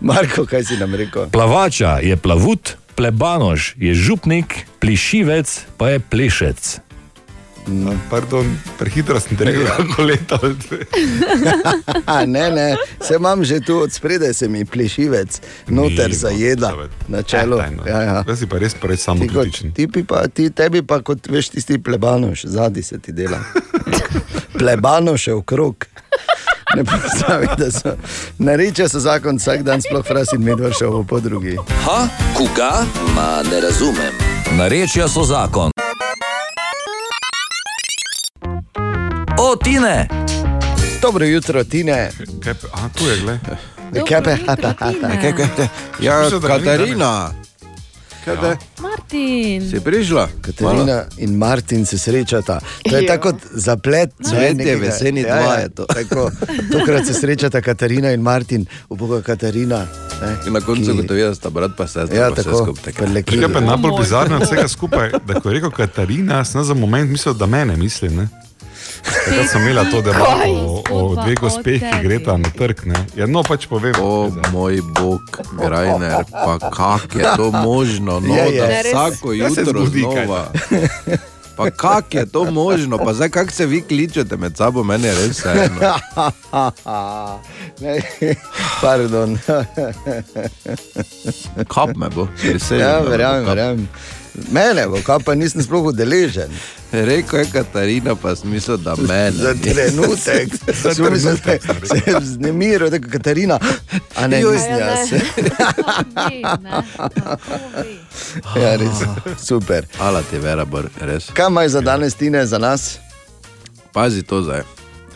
Marko, 0.00 0.44
kaj 0.44 0.64
si 0.64 0.76
nam 0.76 0.94
rekel? 0.94 1.28
Plavača 1.28 1.98
je 1.98 2.16
plavut, 2.16 2.74
plebanoš 2.94 3.74
je 3.76 3.94
župnik, 3.94 4.54
plišivec 4.78 5.46
pa 5.76 5.88
je 5.88 6.00
plešec. 6.00 6.80
No, 7.68 7.92
pardon, 8.10 8.46
prehitro 8.78 9.20
sem 9.20 9.36
te 9.36 9.44
lahko 9.44 10.02
letal. 10.02 10.54
ne, 12.34 12.50
ne, 12.50 12.76
se 13.00 13.14
imam 13.14 13.44
že 13.44 13.60
tu 13.60 13.76
od 13.82 13.92
spredaj, 13.92 14.34
se 14.34 14.48
mi 14.48 14.64
plešivec, 14.64 15.40
noter 15.68 16.14
zajeda 16.14 16.72
na 17.08 17.22
čelu. 17.22 17.60
Eh, 17.60 17.70
no. 17.76 17.86
Ja, 17.86 18.02
ja. 18.02 18.24
Jaz 18.28 18.38
si 18.38 18.48
pa 18.48 18.58
res 18.58 18.74
preveč 18.74 19.04
samo 19.04 19.26
kritičen. 19.28 19.72
ti, 19.72 19.88
pa, 20.08 20.26
ti, 20.28 20.50
tebi 20.50 20.82
pa 20.82 21.02
kot 21.02 21.28
veš, 21.28 21.48
tisti 21.48 21.78
plebanoš, 21.78 22.44
zadnji 22.44 22.82
se 22.82 22.98
ti 22.98 23.12
dela. 23.12 23.40
Plebanoš 24.58 25.26
je 25.26 25.34
okrog. 25.34 25.84
Ne 26.76 26.84
postavi, 26.84 27.46
da 27.58 27.70
so. 27.70 27.96
Nareče 28.38 28.88
so 28.88 29.00
zakon 29.00 29.36
vsak 29.36 29.62
dan, 29.62 29.82
sploh 29.82 30.04
fras 30.04 30.32
in 30.34 30.44
medved 30.44 30.76
še 30.76 30.90
po 31.08 31.20
drugi. 31.20 31.56
Ha, 31.84 32.00
koga? 32.36 32.84
Ma 33.14 33.42
ne 33.50 33.60
razumem. 33.60 34.12
Narečja 34.56 35.08
so 35.08 35.24
zakon. 35.24 35.72
O, 39.40 39.56
Tine! 39.56 40.08
Dobro 41.02 41.24
jutro, 41.24 41.64
Tine. 41.64 42.10
Kaj 42.44 42.54
pa, 42.54 42.66
aha, 42.72 42.88
tu 42.88 43.04
je, 43.04 43.16
gled. 43.20 43.38
Kaj 44.08 44.22
pa. 44.22 44.36
Kaj, 45.22 45.32
kaj? 45.32 45.68
Ja, 46.00 46.30
Katarina. 46.42 47.30
Kaj 48.24 48.36
te? 48.36 48.56
Martin. 48.82 49.70
Si 49.70 49.80
prišla? 49.80 50.28
Katarina 50.42 51.04
in 51.16 51.36
Martin 51.36 51.86
se 51.86 51.98
srečata. 51.98 52.60
To 52.90 52.96
je 52.96 53.06
tako 53.06 53.30
kot 53.30 53.40
zaplet. 53.54 54.10
Cvetje 54.30 54.76
veseni 54.76 55.20
ja, 55.20 55.36
dva 55.36 55.54
ja, 55.54 55.60
je 55.60 55.68
to. 55.68 55.86
Tako, 55.86 56.30
tokrat 56.72 57.06
se 57.06 57.14
srečata 57.14 57.60
Katarina 57.60 58.12
in 58.12 58.20
Martin, 58.20 58.66
uboga 58.88 59.22
Katarina. 59.22 59.86
Ne, 60.22 60.34
In 60.46 60.52
na 60.52 60.60
koncu 60.60 60.84
ki- 60.84 60.90
ugotovijo, 60.90 61.28
da 61.28 61.34
sta 61.34 61.50
brat 61.50 61.70
pa 61.76 61.86
sestra. 61.86 62.18
Ja, 62.18 62.30
pa 62.30 62.42
vse 62.42 62.50
tako. 62.84 63.06
Kaj 63.24 63.52
pa 63.52 63.58
je 63.58 63.66
najbolj 63.66 63.92
bizarno 64.00 64.36
od 64.36 64.42
vsega 64.42 64.68
skupaj, 64.68 65.10
da 65.26 65.40
ko 65.40 65.48
je 65.48 65.54
rekel 65.54 65.70
Katarina, 65.70 66.44
sem 66.44 66.64
za 66.64 66.74
moment 66.74 67.10
mislil, 67.10 67.34
da 67.34 67.46
mene 67.46 67.76
misli. 67.76 68.08
Ne? 68.08 68.28
Takrat 69.04 69.50
sem 69.50 69.62
imela 69.62 69.84
to 69.90 70.02
debato 70.02 70.48
o, 70.48 70.82
o 70.90 71.14
dveh 71.14 71.38
gospeh, 71.40 71.80
ki 71.80 72.02
greta 72.02 72.36
na 72.36 72.50
trg. 72.50 72.86
Ne? 72.86 72.98
Ja, 73.16 73.26
no, 73.26 73.42
pač 73.42 73.66
povem. 73.70 73.94
O 74.00 74.30
moj 74.52 74.80
bog, 74.96 75.22
Grajner, 75.58 76.24
pa 76.30 76.58
kak 76.70 77.14
je 77.14 77.24
to 77.36 77.50
možno, 77.50 78.20
no, 78.20 78.34
Je, 78.34 78.54
je. 78.54 78.60
da 78.60 78.66
res. 78.82 78.92
vsako 78.92 79.32
Ja, 79.32 79.50
se 79.50 79.60
jutro 79.60 79.84
kaj 79.84 80.00
znova. 80.00 80.42
Pa 81.58 81.70
kak 81.70 82.14
je 82.14 82.26
to 82.26 82.44
možno, 82.50 82.98
pa 82.98 83.14
zdaj 83.14 83.28
kak 83.34 83.50
se 83.50 83.66
vi 83.66 83.80
kličete 83.82 84.36
med 84.36 84.56
sabo, 84.56 84.84
meni 84.86 85.08
je 85.10 85.14
res 85.14 85.30
vseeno. 85.38 85.80
Ne, 87.80 87.98
Pardon. 88.80 89.38
Kap 91.68 91.96
me 91.96 92.08
bo, 92.14 92.28
veselje. 92.42 92.80
Ja, 92.82 93.00
verjamem, 93.00 93.44
verjamem. 93.46 93.88
Mene, 94.50 94.86
kaj 95.04 95.18
pa 95.24 95.34
nisem 95.34 95.62
sploh 95.62 95.84
udeležen. 95.92 96.50
Rekel 96.92 97.40
je 97.40 97.46
Katarina, 97.52 98.14
pa 98.14 98.36
smisel, 98.36 98.76
da 98.76 98.94
mene. 98.96 99.30
Za 99.30 99.54
trenutek, 99.54 100.48
Za 100.82 100.94
sem 100.94 101.12
mislil, 101.12 101.36
trenutek 101.36 101.62
sem 101.66 101.76
se 101.88 102.10
je 102.10 102.20
znemiral, 102.20 102.90
da 102.90 102.96
je 102.96 103.02
Katarina. 103.02 103.58
A 104.16 104.26
ne, 104.26 104.42
nisem 104.42 104.78
jaz. 104.78 105.08
Ja, 108.56 108.76
res, 108.76 109.02
super. 109.38 109.86
Hvala 109.96 110.22
ti, 110.22 110.38
Vera, 110.38 110.64
bor, 110.64 110.88
res. 111.00 111.30
Kaj 111.34 111.48
imaš 111.48 111.70
za 111.70 111.80
danes, 111.80 112.14
Tine, 112.14 112.46
za 112.46 112.58
nas? 112.58 112.98
Pazi 113.92 114.22
to 114.22 114.42
zdaj. 114.42 114.62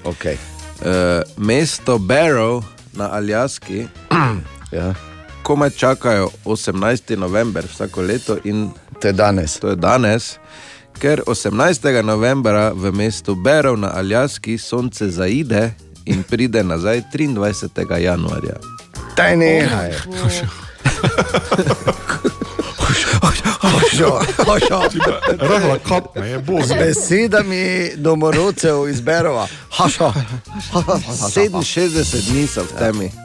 Okay. 0.04 0.36
Uh, 0.80 1.22
mesto 1.36 1.98
Barrow 1.98 2.62
na 2.92 3.10
Aljaski. 3.12 3.86
ja. 4.72 4.94
Komaj 5.42 5.70
čakajo 5.70 6.30
18. 6.44 7.16
november 7.16 7.66
vsako 7.66 8.02
leto 8.02 8.36
in 8.44 8.70
to 9.02 9.08
je 9.08 9.12
danes. 9.12 9.58
To 9.58 9.68
je 9.68 9.76
danes. 9.76 10.38
Ker 10.98 11.22
18. 11.26 12.02
novembra 12.02 12.70
v 12.74 12.92
mestu 12.92 13.34
Barrow 13.34 13.76
na 13.76 13.90
Aljaski 13.94 14.58
sonce 14.58 15.10
zaide 15.10 15.74
in 16.04 16.22
pride 16.22 16.62
nazaj 16.62 17.02
23. 17.14 17.98
januarja. 17.98 18.54
Taj 19.16 19.36
nehaj. 19.36 19.92
Rahla 25.38 25.78
kopna 25.88 26.24
je 26.26 26.38
bo. 26.38 26.62
Z 26.62 26.74
besedami 26.78 27.90
domorodcev 27.96 28.88
izberova. 28.88 29.46
Hašo. 29.70 30.12
67 30.72 32.30
dni 32.30 32.46
so 32.46 32.62
v 32.62 32.78
temi. 32.78 33.21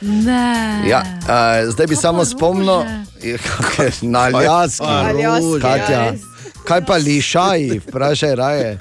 Ne. 0.00 0.82
Ja, 0.88 1.02
uh, 1.20 1.72
zdaj 1.72 1.86
bi 1.86 1.96
samo 1.96 2.24
spomnil, 2.24 2.82
na 4.02 4.20
Aljaski, 4.20 4.84
Katja. 5.60 5.90
ja, 5.90 6.10
res. 6.10 6.20
Kaj 6.64 6.84
pa 6.84 6.96
lišaji, 6.96 7.80
vprašaj 7.80 8.34
raje. 8.34 8.78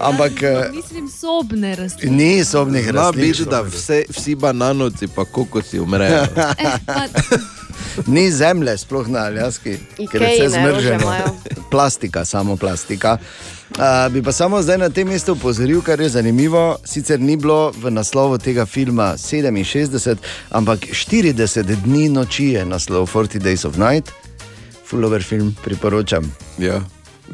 Ampak 0.00 0.42
eh, 0.42 0.70
Mislim, 0.72 1.08
sobne 1.10 1.76
rastline. 1.76 2.16
ni 2.16 2.44
sobnih 2.44 2.84
Zna 2.84 2.92
rastlin. 2.92 3.22
biti, 3.22 3.44
da 3.44 3.60
vse, 3.60 4.04
vsi 4.08 4.34
bananovci 4.34 5.06
pa 5.06 5.24
kokosi 5.24 5.80
umrejo. 5.80 6.22
Eh, 6.58 6.78
pa, 6.86 7.06
Ni 8.06 8.30
zemlje, 8.32 8.76
sploh 8.78 9.08
na 9.08 9.18
Aljaski, 9.18 9.78
ker 10.12 10.22
je 10.22 10.48
vse 10.48 10.60
imajo. 11.00 11.34
Plastika, 11.70 12.24
samo 12.24 12.56
plastika. 12.56 13.18
Uh, 13.70 14.12
bi 14.12 14.22
pa 14.22 14.32
samo 14.32 14.62
zdaj 14.62 14.78
na 14.78 14.88
tem 14.90 15.08
mestu 15.08 15.32
upozoril, 15.32 15.82
kar 15.82 16.00
je 16.00 16.08
zanimivo. 16.08 16.76
Sicer 16.84 17.20
ni 17.20 17.36
bilo 17.36 17.70
v 17.70 17.90
naslovu 17.90 18.38
tega 18.38 18.66
filma 18.66 19.14
67, 19.16 20.16
ampak 20.50 20.78
40 20.80 21.62
dni 21.84 22.08
noči 22.08 22.44
je 22.44 22.64
naslov 22.66 23.06
40 23.06 23.38
Days 23.38 23.64
of 23.64 23.78
Night, 23.78 24.10
fullover 24.84 25.22
film, 25.22 25.54
priporočam. 25.64 26.26
Ja. 26.58 26.80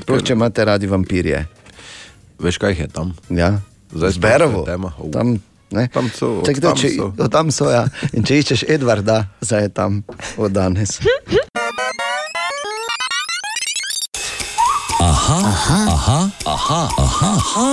Sploh 0.02 0.22
če 0.22 0.36
imate 0.36 0.64
radi 0.64 0.86
vampirje. 0.86 1.46
Veš, 2.38 2.58
kaj 2.60 2.76
je 2.80 2.88
tam? 2.92 3.14
Ja. 3.30 3.56
Zdaj. 3.92 4.12
Uh. 4.44 5.10
Tam, 5.12 5.38
ne? 5.76 5.88
Tam 5.92 6.08
so, 6.10 6.40
Čakaj, 6.46 6.62
tam 6.64 6.80
če, 6.80 6.92
so. 6.96 7.28
tam 7.28 7.52
so 7.54 7.70
ja. 7.70 7.84
In 8.16 8.24
če 8.26 8.40
iščeš 8.42 8.66
Edvarda, 8.76 9.22
zdaj 9.44 9.68
je 9.68 9.74
tam 9.76 10.02
od 10.40 10.56
danes. 10.56 10.98
Aha, 15.06 15.38
aha, 15.44 15.78
aha, 15.92 16.20
aha, 16.46 16.88
aha, 16.98 17.32
aha, 17.36 17.68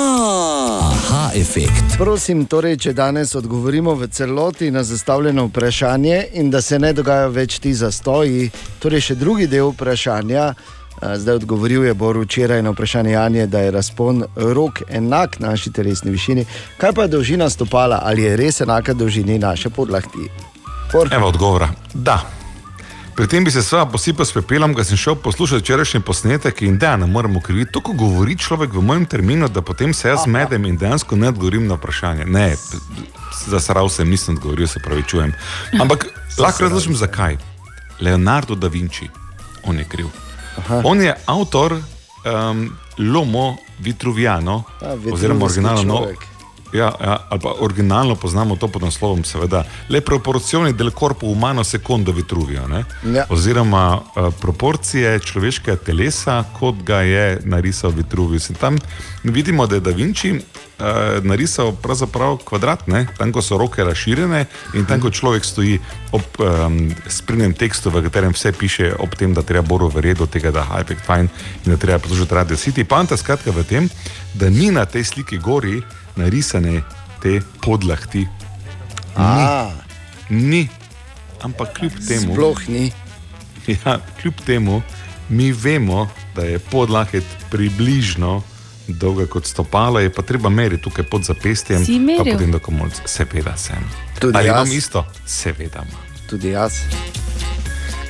aha, 0.92 1.22
efekt. 1.40 1.96
Prosim, 1.98 2.44
torej, 2.46 2.78
če 2.84 2.94
danes 2.94 3.32
odgovorimo 3.40 3.96
v 3.96 4.10
celoti 4.12 4.72
na 4.72 4.84
zastavljeno 4.84 5.46
vprašanje 5.48 6.20
in 6.34 6.52
da 6.52 6.62
se 6.62 6.80
ne 6.80 6.94
dogajajo 6.94 7.32
več 7.32 7.60
ti 7.64 7.74
zastoji. 7.74 8.50
Torej, 8.84 9.08
še 9.08 9.16
drugi 9.16 9.48
del 9.48 9.72
vprašanja. 9.72 10.52
Zdaj 11.16 11.36
odgovoril 11.36 11.86
je 11.86 11.94
Bor 11.94 12.18
včeraj 12.18 12.62
na 12.62 12.70
vprašanje 12.70 13.12
Janje, 13.12 13.48
da 13.48 13.60
je 13.60 13.72
razpon 13.72 14.24
rok 14.36 14.82
enak 14.90 15.40
naši 15.40 15.72
telesni 15.72 16.12
višini. 16.12 16.46
Kaj 16.78 16.94
pa 16.94 17.02
je 17.02 17.08
dolžina 17.08 17.50
stopala, 17.50 18.00
ali 18.04 18.24
je 18.24 18.38
res 18.38 18.62
enaka 18.62 18.94
dolžini 18.94 19.40
naše 19.40 19.70
podlahti? 19.70 20.30
Bor? 20.94 21.10
Evo 21.14 21.28
odgovora. 21.28 21.70
Da. 21.94 22.22
Pri 23.16 23.28
tem 23.28 23.44
bi 23.44 23.52
se 23.52 23.62
sva 23.62 23.86
posipal 23.86 24.26
s 24.26 24.34
pepelom, 24.34 24.74
ko 24.74 24.84
sem 24.84 24.98
šel 24.98 25.16
poslušati 25.16 25.62
včerajšnji 25.62 26.02
posnetek 26.02 26.62
in 26.62 26.78
da 26.78 26.96
ne 26.98 27.06
moremo 27.06 27.42
kriviti. 27.42 27.72
To, 27.72 27.82
ko 27.82 27.94
govori 27.94 28.38
človek 28.38 28.74
v 28.74 28.82
mojem 28.82 29.06
terminu, 29.06 29.50
da 29.50 29.62
potem 29.62 29.94
se 29.94 30.10
jaz 30.10 30.26
medem 30.28 30.66
in 30.66 30.78
dejansko 30.78 31.16
ne 31.16 31.30
odgovorim 31.30 31.68
na 31.68 31.76
vprašanje. 31.76 32.26
Ne, 32.26 32.56
zasral 33.48 33.90
sem, 33.90 34.10
nisem 34.10 34.36
odgovoril, 34.36 34.68
se 34.68 34.80
pravi, 34.80 35.04
čujem. 35.08 35.34
Ampak 35.82 36.08
lahko 36.44 36.64
razložim, 36.64 36.96
zakaj. 36.96 37.38
Leonardo 38.02 38.56
da 38.56 38.68
Vinci, 38.68 39.10
on 39.64 39.78
je 39.78 39.86
kriv. 39.86 40.10
Aha. 40.58 40.82
On 40.84 41.02
je 41.02 41.16
avtor 41.26 41.74
um, 41.74 42.70
Lomo 42.98 43.58
Vitruviano, 43.80 44.64
A, 44.82 44.96
oziroma 45.12 45.46
originalno. 45.46 45.94
No. 45.94 46.08
Ja, 46.74 46.90
ja, 47.02 47.28
ali 47.30 47.40
pa 47.40 47.54
originalno 47.60 48.16
poznamo 48.16 48.56
to 48.56 48.68
pod 48.68 48.82
naslovom, 48.82 49.24
seveda, 49.24 49.64
le 49.90 50.02
proporcioni 50.02 50.74
del 50.74 50.92
corpo 50.92 51.28
umano 51.28 51.64
secondo 51.64 52.12
Vitruvio, 52.12 52.68
ne? 52.68 52.86
Ja. 53.14 53.26
oziroma 53.30 54.02
uh, 54.16 54.34
proporcije 54.42 55.20
človeškega 55.20 55.78
telesa, 55.78 56.44
kot 56.60 56.82
ga 56.84 57.02
je 57.02 57.42
narisal 57.46 57.92
Vitruvius. 57.92 58.50
In 58.50 58.56
tam 58.56 58.78
vidimo, 59.24 59.68
da 59.68 59.76
je 59.76 59.82
Da 59.82 59.92
Vinci 59.92 60.40
uh, 60.84 61.24
narisal 61.24 61.72
pravzaprav 61.82 62.38
kvadrat, 62.44 62.88
ne? 62.88 63.06
tam, 63.18 63.32
ko 63.32 63.42
so 63.42 63.58
roke 63.58 63.84
razširjene 63.84 64.46
in 64.76 64.86
tam, 64.86 65.00
ko 65.02 65.10
človek 65.10 65.46
stoji 65.46 65.80
ob 66.12 66.40
um, 66.44 66.92
sprednjem 67.08 67.56
tekstu, 67.56 67.90
v 67.90 68.04
katerem 68.04 68.36
vse 68.36 68.52
piše 68.52 68.92
ob 69.00 69.16
tem, 69.16 69.34
da 69.34 69.42
treba 69.42 69.64
boru 69.68 69.88
verjeti, 69.88 70.28
tega, 70.28 70.52
da 70.52 70.66
je 70.68 70.72
hype 70.74 71.00
fine 71.06 71.30
in 71.66 71.72
da 71.72 71.78
treba 71.78 72.00
poslušati 72.00 72.36
Radio 72.36 72.58
City. 72.58 72.84
Panta 72.84 73.18
skratka 73.18 73.52
v 73.52 73.64
tem, 73.64 73.90
da 74.34 74.50
ni 74.50 74.72
na 74.72 74.86
tej 74.86 75.04
sliki 75.04 75.40
gori 75.40 75.82
narisane 76.20 76.84
te 77.24 77.40
podlahti. 77.64 78.28
A. 79.16 79.72
Ni. 80.30 80.42
ni. 80.44 80.64
Ampak 81.44 81.74
kljub 81.80 81.96
temu. 82.08 82.34
Sploh 82.34 82.68
ni. 82.68 82.92
Ja, 83.64 84.00
kljub 84.20 84.42
temu 84.44 84.82
mi 85.30 85.52
vemo, 85.52 86.10
da 86.36 86.44
je 86.44 86.60
podlahet 86.60 87.24
približno 87.52 88.42
dolga 88.88 89.26
kot 89.26 89.46
stopalo, 89.46 90.00
je 90.00 90.10
pa 90.10 90.22
treba 90.22 90.50
meriti 90.50 90.84
tukaj 90.84 91.06
pod 91.06 91.24
zapestjem. 91.24 91.86
Si 91.86 92.00
meril? 92.00 92.34
potem 92.34 92.52
do 92.52 92.60
komolc. 92.60 93.02
Seveda 93.06 93.58
sem. 93.58 93.84
Tudi 94.20 94.38
Ali 94.38 94.48
jaz. 94.48 94.56
imam 94.56 94.78
isto? 94.78 95.06
Seveda 95.26 95.84
imam. 95.88 96.02
Tudi 96.30 96.50
jaz. 96.50 96.74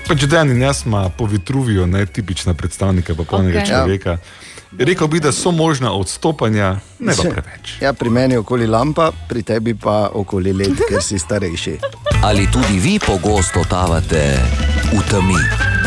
Pač 0.08 0.26
Dan 0.28 0.52
in 0.52 0.62
jaz 0.62 0.82
smo 0.84 1.10
po 1.18 1.26
Vitruviju, 1.26 1.88
ne 1.88 2.06
tipična 2.06 2.54
predstavnika 2.54 3.16
popolnega 3.16 3.60
okay. 3.60 3.70
človeka. 3.70 4.18
Rekel 4.80 5.08
bi, 5.08 5.20
da 5.20 5.32
so 5.32 5.52
možna 5.52 5.94
odstopanja, 5.94 6.80
ne 7.00 7.14
pa 7.16 7.24
preveč. 7.24 7.78
Ja, 7.82 7.94
pri 7.94 8.10
meni 8.10 8.34
je 8.34 8.40
okoli 8.40 8.68
lampa, 8.68 9.12
pri 9.30 9.44
tebi 9.44 9.76
pa 9.76 10.10
okoli 10.14 10.54
let, 10.54 10.82
ker 10.90 11.04
si 11.04 11.20
starejši. 11.20 11.78
Ali 12.24 12.48
tudi 12.52 12.80
vi 12.80 13.00
pogosto 13.00 13.62
totavate 13.62 14.40
v 14.94 15.02
temi? 15.12 15.40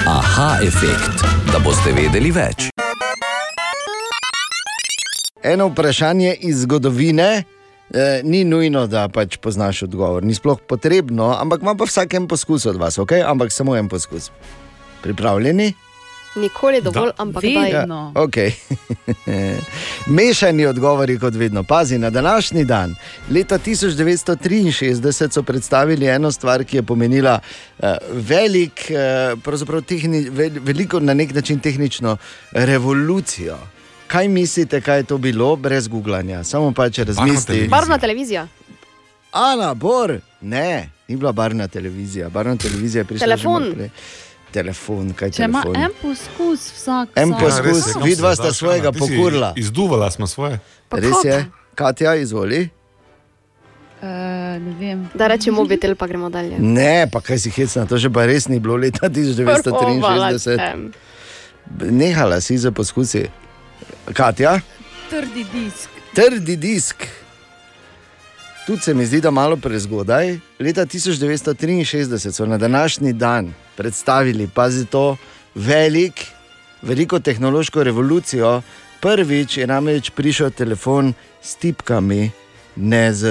Aha, 0.06 0.58
efekt, 0.62 1.26
da 1.52 1.58
boste 1.58 1.92
vedeli 1.92 2.30
več. 2.30 2.75
Eno 5.46 5.66
vprašanje 5.68 6.34
iz 6.40 6.62
zgodovine. 6.62 7.44
Eh, 7.94 8.20
ni 8.24 8.44
nujno, 8.44 8.86
da 8.86 9.08
pač 9.08 9.36
poznaš 9.36 9.84
odgovor, 9.86 10.24
ni 10.24 10.34
sploh 10.34 10.58
potrebno, 10.68 11.30
ampak 11.38 11.62
ima 11.62 11.74
pa 11.78 11.86
vsak 11.86 12.14
en 12.18 12.26
poskus 12.26 12.66
od 12.66 12.76
vas, 12.76 12.98
okay? 12.98 13.22
ampak 13.22 13.52
samo 13.52 13.76
en 13.76 13.88
poskus. 13.88 14.30
Pripravljeni? 15.02 15.72
Nikoli 16.36 16.80
dovolj, 16.82 17.10
ampak 17.16 17.42
daj. 17.42 17.70
Ja, 17.70 17.84
okay. 18.14 18.50
Mešani 20.16 20.66
odgovori, 20.66 21.18
kot 21.18 21.34
vedno. 21.34 21.62
Pazi, 21.62 21.98
na 21.98 22.10
današnji 22.10 22.64
dan, 22.64 22.96
leta 23.30 23.58
1963, 23.58 25.30
so 25.30 25.42
predstavili 25.42 26.06
eno 26.06 26.32
stvar, 26.32 26.64
ki 26.64 26.76
je 26.76 26.82
pomenila 26.82 27.38
uh, 27.38 27.88
velik, 28.12 28.90
uh, 29.46 29.84
tehni, 29.86 30.26
vel, 30.30 30.50
veliko 30.60 31.00
na 31.00 31.14
nek 31.14 31.34
način 31.34 31.60
tehnično 31.60 32.16
revolucijo. 32.52 33.56
Kaj 34.06 34.28
mislite, 34.28 34.80
kaj 34.80 34.98
je 34.98 35.02
to 35.04 35.18
bilo, 35.18 35.56
brez 35.56 35.88
googlanja? 35.88 36.44
Samo 36.44 36.72
pa 36.72 36.90
če 36.90 37.04
razmislite. 37.04 37.68
Barvna 37.68 37.98
televizija. 37.98 38.46
Ana, 39.32 39.74
Bor, 39.74 40.12
ne, 40.40 40.68
ni 41.08 41.16
bila 41.16 41.32
barvna 41.32 41.68
televizija. 41.68 42.28
Barvna 42.28 42.56
televizija 42.56 43.00
je 43.00 43.04
prišla. 43.04 43.24
Telefon. 43.26 43.74
Telefon, 44.52 45.12
kaj 45.12 45.30
Če 45.30 45.44
ima 45.44 45.62
telefon. 45.62 45.82
en 45.82 45.90
poskus, 46.02 46.72
vsak. 46.72 47.08
En 47.14 47.28
sam. 47.28 47.40
poskus, 47.40 47.86
Ja, 47.88 48.02
vidva 48.04 48.36
sta 48.36 48.52
svojega? 48.52 48.92
Ti 48.92 48.98
pokurila. 48.98 49.52
Izduvala 49.56 50.10
smo 50.10 50.26
svoje. 50.26 50.58
Res 50.90 51.24
je, 51.24 51.44
Katja, 51.74 52.14
izvoli. 52.14 52.68
Uh, 53.96 54.08
ne 54.58 54.74
vem. 54.80 55.08
Da 55.14 55.26
reče 55.26 55.50
mobitel, 55.50 55.94
pa 55.94 56.06
gremo 56.06 56.30
dalje. 56.30 56.58
Ne, 56.58 57.08
pa 57.12 57.20
kaj 57.20 57.38
si 57.38 57.50
hecna, 57.50 57.86
to 57.86 57.98
že 57.98 58.10
pa 58.10 58.26
res 58.26 58.48
ni 58.48 58.60
bilo 58.60 58.76
leta 58.76 59.08
1963. 59.10 60.90
Nehala 61.82 62.40
si 62.40 62.58
za 62.58 62.70
poskusi. 62.70 63.26
Katja, 64.14 64.60
Trdi 65.10 65.46
disk. 65.52 65.88
trdi 66.14 66.56
disk. 66.56 66.96
Tudi 68.66 68.80
se 68.82 68.94
mi 68.94 69.06
zdi, 69.06 69.20
da 69.20 69.30
malo 69.30 69.56
prezgodaj. 69.56 70.38
Leta 70.58 70.86
1963 70.86 72.32
so 72.32 72.46
na 72.46 72.58
današnji 72.58 73.12
dan 73.12 73.54
predstavili, 73.76 74.48
pazi 74.54 74.86
to, 74.86 75.16
velik 75.54 76.26
veliko 76.82 77.20
tehnološko 77.20 77.82
revolucijo. 77.82 78.62
Prvič 79.00 79.56
je 79.56 79.66
namreč 79.66 80.10
prišel 80.10 80.50
telefon 80.50 81.14
s 81.42 81.54
tipkami, 81.54 82.30
ne 82.76 83.12
z 83.12 83.26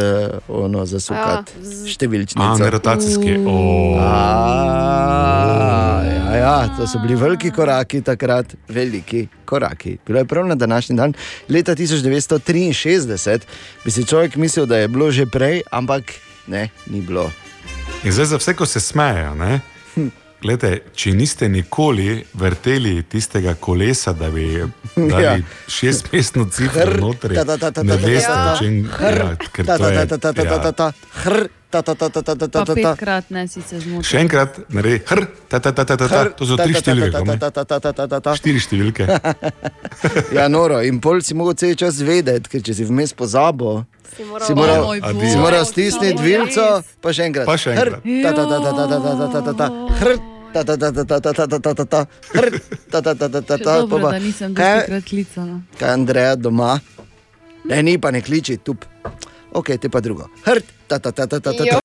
ono 0.47 0.85
zasukati 0.85 1.53
Ja, 1.53 1.63
z- 1.63 1.87
številčnico. 1.87 2.43
A, 2.43 2.57
ne 2.57 2.69
rotacijski. 2.69 3.39
O. 3.39 3.97
A, 3.97 6.01
Ja, 6.27 6.37
ja, 6.37 6.69
to 6.69 6.85
so 6.85 6.99
bili 6.99 7.15
veliki 7.15 7.51
koraki 7.51 8.01
takrat, 8.01 8.55
veliki 8.67 9.27
koraki. 9.45 9.97
Bilo 10.05 10.19
je 10.19 10.25
prav 10.25 10.47
na 10.47 10.55
današnji 10.55 10.95
dan, 10.95 11.13
leta 11.49 11.73
1963, 11.73 13.39
bi 13.83 13.91
si 13.91 14.03
človek 14.03 14.35
mislil, 14.35 14.65
da 14.65 14.77
je 14.77 14.87
bilo 14.87 15.11
že 15.11 15.25
prej, 15.25 15.61
ampak 15.71 16.03
ne, 16.47 16.69
ni 16.85 17.01
bilo. 17.01 17.31
In 18.03 18.11
zdaj 18.11 18.25
za 18.25 18.37
vse, 18.37 18.53
ko 18.53 18.65
se 18.65 18.79
smejejo. 18.79 19.35
ne, 19.35 19.59
Glede, 20.41 20.71
če 20.93 21.13
niste 21.15 21.49
nikoli 21.49 22.19
vrteli 22.33 23.03
tistega 23.09 23.55
kolesa, 23.59 24.13
da 24.13 24.29
bi 24.29 24.47
dali 25.11 25.23
ja. 25.23 25.37
šestmestno 25.67 26.45
cifro 26.51 26.97
notri, 26.99 27.37
ne 27.83 27.97
veste, 27.97 28.33
če 28.59 28.65
je 28.65 28.83
ja. 28.83 30.57
hrk 31.23 31.64
ta, 31.81 31.95
ta, 31.95 32.07
ta, 32.09 32.21
ja. 32.21 32.23
ta, 32.23 32.35
ta, 32.35 32.35
ta, 32.35 32.47
ta, 32.47 32.47
ta, 32.47 32.65
ta, 32.65 32.73
petkrat 32.75 33.25
ne 33.29 33.47
si 33.47 33.61
se 33.61 33.79
zmotil. 33.79 34.03
Še 34.03 34.17
enkrat, 34.21 34.59
naredi, 34.69 35.01
hr, 35.03 35.21
ta, 35.47 35.59
ta, 35.59 35.71
ta, 35.71 35.83
ta, 35.83 35.95
ta, 35.95 36.07
ta, 36.07 36.19
to 36.31 36.45
so 36.45 36.55
ta, 36.55 36.63
tri 36.63 36.73
ta, 36.73 36.79
ta, 36.79 36.85
številke. 36.85 37.11
ta, 37.11 37.19
komaj. 37.19 37.37
ta, 37.39 37.49
ta, 37.49 37.63
ta, 37.63 37.77
ta, 37.79 37.91
ta, 37.91 38.05
ta, 38.07 38.19
ta. 38.21 38.31
Štiri 38.35 38.59
številke. 38.59 39.03
Ja, 40.31 40.47
noro. 40.47 40.79
In 40.81 40.99
pol 40.99 41.19
si 41.21 41.33
mogel 41.33 41.55
cel 41.55 41.75
čas 41.75 41.99
vedeti, 41.99 42.47
ker 42.47 42.61
če 42.61 42.73
si 42.73 42.83
vmes 42.83 43.11
pozabil. 43.13 43.83
moral- 44.21 44.45
Si 44.47 44.53
moral, 44.53 44.81
si 44.93 45.01
bog. 45.01 45.41
moral 45.41 45.63
stisniti 45.65 46.21
vilco, 46.21 46.67
pa 47.01 47.09
še 47.11 47.25
enkrat. 47.25 47.45
Pa 47.45 47.57
še 47.57 47.73
enkrat. 47.73 47.99
Ta, 47.99 48.29
ta, 48.31 48.43
ta, 48.45 48.57
ta, 48.57 48.71
ta, 48.71 48.83
ta, 48.85 48.97
ta, 48.97 49.11
ta, 49.11 49.27
ta, 49.27 49.41
ta, 49.41 49.53
ta, 49.53 49.67
hr, 49.99 50.09
ta, 50.53 50.61
ta, 50.63 50.75
ta, 50.77 50.89
ta, 50.89 51.03
ta, 51.03 51.17
ta, 51.19 51.31
ta, 51.33 51.45
ta, 51.45 51.57
ta, 51.59 51.73
ta, 51.73 51.85
ta, 51.85 52.01
hr, 52.31 52.47
ta, 52.87 52.99
ta, 53.01 53.13
ta, 53.13 53.27
ta, 53.27 53.41
ta, 53.41 53.55
Še 53.55 53.63
ta, 53.65 53.73
dobro, 53.81 53.97
pa 53.97 54.01
pa- 54.01 54.11
da 54.11 54.19
nisem 54.19 54.53
Kaj- 54.53 54.75
dostikrat 54.77 55.03
klicala. 55.03 55.55
Kaj 55.75 55.87
je 55.87 55.93
Andreja 55.93 56.35
doma? 56.37 56.79
Ne, 57.65 57.81
ni 57.81 57.97
pa 57.97 58.11
ne 58.11 58.21
kliči, 58.21 58.55
tu. 58.57 58.77
Ok, 59.55 59.79
te 59.79 59.87
pa 59.89 59.99
drugo. 59.99 60.27
Hr, 60.43 60.59
ta, 60.87 60.99
ta, 60.99 61.11
ta, 61.11 61.27
ta, 61.27 61.39
ta, 61.39 61.51
ta, 61.53 61.63
ta. 61.65 61.79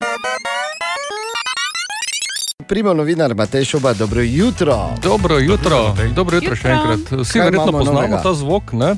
Primo 2.66 2.94
novinar 2.94 3.34
Matej 3.34 3.64
Šoba, 3.64 3.92
dobro 3.92 4.20
jutro. 4.20 4.90
Dobro 5.02 5.38
jutro, 5.38 5.94
dobro 6.14 6.36
jutro 6.36 6.56
še 6.56 6.68
Jutro. 6.68 6.92
enkrat. 6.92 7.20
Vsi 7.20 7.32
Kaj 7.32 7.44
verjetno 7.44 7.72
poznamo 7.72 8.00
novega? 8.00 8.22
ta 8.22 8.34
zvok. 8.34 8.72
Ne? 8.72 8.90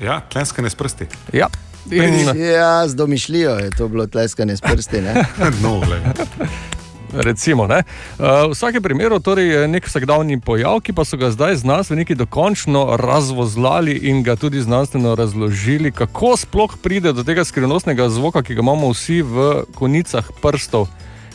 Ja, 0.00 0.20
tlenskane 0.22 0.70
s 0.70 0.74
prsti. 0.74 1.06
Ja. 1.32 1.46
In, 1.86 2.34
Ja, 2.36 2.88
z 2.88 2.94
domišljijo 2.94 3.50
je 3.56 3.70
to 3.70 3.88
bilo 3.88 4.06
tleskanje 4.06 4.56
s 4.56 4.60
prsti. 4.60 5.00
Ne? 5.00 5.14
no, 5.62 5.82
Recimo. 7.12 7.64
Uh, 7.64 7.82
v 8.18 8.50
vsakem 8.52 8.82
primeru 8.82 9.20
torej 9.20 9.46
je 9.46 9.68
nek 9.68 9.86
vsakdanji 9.86 10.40
pojav, 10.40 10.80
ki 10.80 10.92
pa 10.92 11.04
so 11.04 11.16
ga 11.16 11.30
zdaj 11.30 11.56
znanstveniki 11.62 12.14
dokončno 12.14 12.96
razvozlali 12.96 13.94
in 14.10 14.22
ga 14.22 14.36
tudi 14.36 14.60
znanstveno 14.60 15.14
razložili, 15.14 15.92
kako 15.92 16.36
sploh 16.36 16.76
pride 16.82 17.12
do 17.12 17.24
tega 17.24 17.44
skrivnostnega 17.44 18.08
zvoka, 18.08 18.42
ki 18.42 18.54
ga 18.54 18.64
imamo 18.66 18.90
vsi 18.90 19.22
v 19.22 19.64
konicah 19.74 20.30
prstov. 20.42 20.88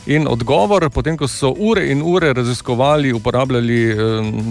In 0.06 0.26
odgovor, 0.26 0.88
potem 0.90 1.16
ko 1.16 1.28
so 1.30 1.52
ure 1.54 1.84
in 1.90 2.02
ure 2.02 2.32
raziskovali, 2.34 3.12
uporabljali 3.12 3.96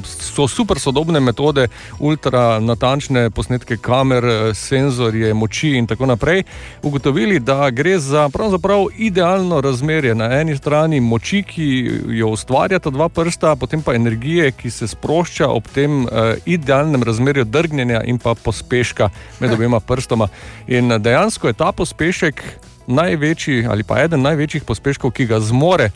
so 0.07 0.47
super 0.47 0.79
sodobne 0.79 1.19
metode, 1.19 1.67
ultra 1.99 2.59
natančne 2.59 3.29
posnetke 3.29 3.77
kamer, 3.77 4.25
eh, 4.25 4.53
senzorje, 4.53 5.33
moči 5.33 5.73
in 5.75 5.87
tako 5.87 6.05
naprej, 6.05 6.43
ugotovili, 6.83 7.39
da 7.39 7.69
gre 7.69 7.99
za 7.99 8.29
pravzaprav 8.29 8.85
idealno 8.97 9.61
razmerje. 9.61 10.15
Na 10.15 10.31
eni 10.39 10.57
strani 10.57 10.99
moči, 10.99 11.43
ki 11.43 11.91
jo 12.07 12.31
ustvarjata 12.31 12.89
dva 12.89 13.09
prsta, 13.09 13.55
potem 13.55 13.81
pa 13.81 13.93
energije, 13.93 14.51
ki 14.51 14.69
se 14.69 14.87
sprošča 14.87 15.47
ob 15.47 15.67
tem 15.67 16.07
eh, 16.07 16.35
idealnem 16.45 17.03
razmerju 17.03 17.43
drgnjenja 17.43 18.03
in 18.03 18.19
pa 18.19 18.35
pospeška 18.35 19.09
med 19.39 19.53
obema 19.53 19.79
prstoma. 19.79 20.27
In 20.67 20.91
eh, 20.91 20.99
dejansko 20.99 21.47
je 21.47 21.53
ta 21.53 21.71
pospešek 21.71 22.43
največji 22.91 23.65
ali 23.65 23.83
pa 23.83 24.03
eden 24.03 24.21
največjih 24.21 24.63
pospeškov, 24.67 25.15
ki 25.15 25.25
ga 25.25 25.39
zmore 25.39 25.89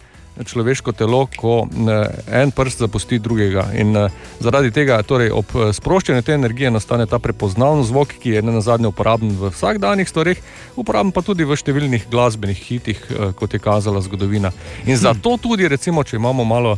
človeško 0.43 0.91
telo, 0.91 1.27
ko 1.37 1.67
eh, 1.67 2.41
en 2.41 2.51
prst 2.51 2.83
zapusti 2.83 3.19
drugega. 3.19 3.69
In 3.79 3.95
eh, 3.95 4.09
zaradi 4.39 4.71
tega, 4.71 4.99
torej 5.03 5.31
ob 5.31 5.55
eh, 5.55 5.71
sproščanju 5.73 6.25
te 6.25 6.35
energije, 6.35 6.71
nastane 6.71 7.07
ta 7.07 7.19
prepoznaven 7.19 7.85
zvok, 7.87 8.17
ki 8.19 8.35
je 8.35 8.43
ne 8.43 8.57
nazadnje 8.57 8.91
uporaben 8.91 9.31
v 9.39 9.53
vsakdanjih 9.53 10.09
stvareh, 10.09 10.43
uporaben 10.75 11.13
pa 11.15 11.23
tudi 11.23 11.47
v 11.47 11.55
številnih 11.55 12.09
glasbenih 12.11 12.59
hitih, 12.67 12.99
kot 13.39 13.53
je 13.53 13.61
kazala 13.63 14.01
zgodovina. 14.03 14.51
In 14.85 14.99
zato 14.99 15.37
tudi, 15.41 15.69
recimo, 15.71 16.03
če 16.03 16.19
imamo 16.19 16.43
malo. 16.43 16.77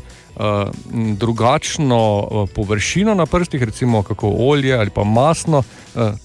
Drugačno 1.17 1.97
površino 2.53 3.15
na 3.17 3.25
prstih, 3.25 3.63
recimo 3.65 4.03
kako 4.05 4.29
olje 4.45 4.75
ali 4.77 4.93
pa 4.93 5.01
masno, 5.01 5.63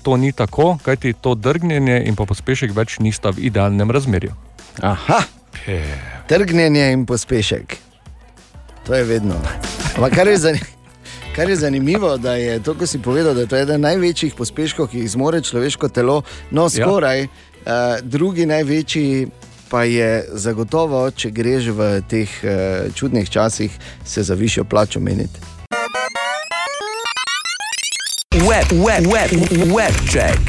to 0.04 0.16
ni 0.20 0.34
tako, 0.36 0.74
kajti 0.84 1.14
to 1.16 1.32
drgnjenje 1.32 2.02
in 2.04 2.18
pa 2.18 2.28
pospešek 2.28 2.76
več 2.76 2.98
nista 3.00 3.32
v 3.32 3.48
idealnem 3.48 3.88
razmerju. 3.88 4.36
Aha, 4.84 5.22
trgnjenje 6.28 6.92
in 6.92 7.06
pospešek. 7.06 7.76
To 8.86 8.94
je 8.94 9.04
vedno. 9.04 9.34
Ampak 9.94 10.14
kar 10.14 10.28
je, 10.28 10.36
zani- 10.38 10.64
kar 11.36 11.50
je 11.50 11.56
zanimivo, 11.56 12.16
da 12.18 12.34
je 12.34 12.62
to, 12.62 12.74
ko 12.74 12.86
si 12.86 12.98
povedal, 12.98 13.34
da 13.34 13.40
je 13.40 13.46
to 13.46 13.56
eden 13.56 13.80
največjih 13.80 14.34
pospeškov, 14.34 14.88
ki 14.88 14.98
jih 14.98 15.10
zmore 15.10 15.40
človeško 15.40 15.88
telo, 15.88 16.22
no 16.50 16.68
skoraj. 16.70 17.20
Ja. 17.20 17.26
Uh, 17.62 18.00
drugi 18.02 18.46
največji 18.46 19.28
pa 19.70 19.84
je 19.84 20.24
zagotovo, 20.34 21.10
če 21.10 21.30
greš 21.30 21.70
v 21.72 22.02
teh 22.10 22.28
uh, 22.42 22.50
čudnih 22.94 23.30
časih, 23.30 23.70
se 24.04 24.22
za 24.22 24.34
višjo 24.34 24.64
plačo 24.64 25.00
meniti. 25.00 25.40
Web, 28.32 28.66
web, 28.72 29.06
web, 29.06 29.30
web 29.70 29.94
check. 30.10 30.40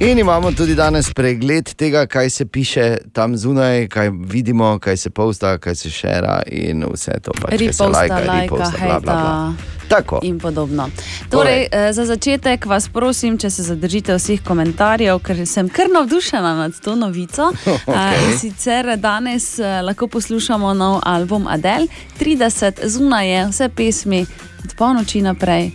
In 0.00 0.18
imamo 0.18 0.52
tudi 0.52 0.74
danes 0.74 1.12
pregled 1.12 1.74
tega, 1.74 2.06
kaj 2.06 2.30
se 2.30 2.46
piše 2.46 2.96
tam 3.12 3.36
zunaj, 3.36 3.88
kaj 3.88 4.10
vidimo, 4.10 4.78
kaj 4.78 4.96
se 4.96 5.10
posta, 5.10 5.58
kaj 5.58 5.74
se 5.74 5.90
šera 5.90 6.42
in 6.46 6.84
vse 6.92 7.12
to. 7.22 7.32
Pač, 7.42 7.60
Reposta, 7.60 7.88
lajka, 7.88 8.14
lajka, 8.14 8.40
reposta, 8.40 8.72
bla, 8.78 9.00
bla, 9.00 9.00
bla. 9.00 9.54
hejta 9.54 9.74
Tako. 9.88 10.20
in 10.22 10.38
podobno. 10.40 10.88
Torej, 11.30 11.66
eh, 11.70 11.92
za 11.92 12.04
začetek 12.04 12.66
vas 12.66 12.88
prosim, 12.88 13.38
če 13.38 13.50
se 13.50 13.62
zadržite 13.62 14.14
vseh 14.14 14.42
komentarjev, 14.44 15.18
ker 15.22 15.46
sem 15.46 15.68
kar 15.68 15.86
navdušena 15.94 16.54
nad 16.54 16.72
to 16.84 16.94
novico. 16.94 17.52
Eh, 17.94 18.30
in 18.30 18.38
Sicer 18.38 18.96
danes 18.96 19.58
eh, 19.58 19.82
lahko 19.82 20.06
poslušamo 20.08 20.74
nov 20.74 21.00
album 21.02 21.46
Adele, 21.46 21.86
30 22.20 22.86
zunaj 22.86 23.28
je 23.30 23.46
vse 23.48 23.68
pesmi 23.68 24.26
od 24.64 24.74
polnoči 24.76 25.22
naprej. 25.22 25.70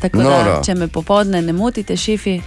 Tako 0.00 0.18
da, 0.18 0.24
Noro. 0.24 0.62
če 0.64 0.74
me 0.74 0.88
popoldne 0.88 1.42
ne 1.42 1.52
motite, 1.52 1.96
šefi, 1.96 2.40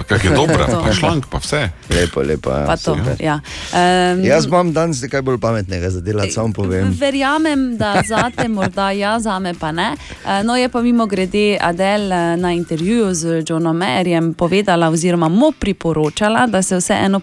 Pa 0.00 0.04
kak 0.04 0.24
je 0.24 0.30
dobra, 0.30 0.64
pa 0.84 0.92
šlank, 0.96 1.26
pa 1.28 1.38
vse. 1.38 1.68
Lepo, 1.92 2.22
lepo. 2.24 2.50
Ja, 2.50 2.64
pa 2.66 2.76
to. 2.76 2.96
Ja. 3.20 3.40
Um, 3.72 4.24
Jaz 4.24 4.46
imam 4.46 4.72
danes 4.72 5.02
nekaj 5.02 5.22
bolj 5.22 5.36
pametnega 5.40 5.90
za 5.90 6.00
delati, 6.00 6.32
samo 6.32 6.52
povem. 6.56 6.94
Verjamem, 7.00 7.76
da 7.76 8.00
zate 8.08 8.48
morda 8.48 8.90
ja, 8.96 9.18
zame 9.20 9.52
pa 9.60 9.72
ne. 9.72 9.92
Eh, 10.24 10.40
No, 10.44 10.56
je 10.56 10.68
pa 10.68 10.80
mimo 10.82 11.06
grede 11.06 11.58
Adele 11.60 12.16
eh, 12.16 12.36
na 12.36 12.52
intervjuju 12.52 13.14
z 13.14 13.44
Johnom 13.48 13.76
Mayerjem 13.76 14.32
povedala, 14.34 14.88
oziroma 14.88 15.28
mu 15.28 15.52
priporočala, 15.52 16.46
da 16.46 16.62
se 16.62 16.76
vseeno 16.76 17.20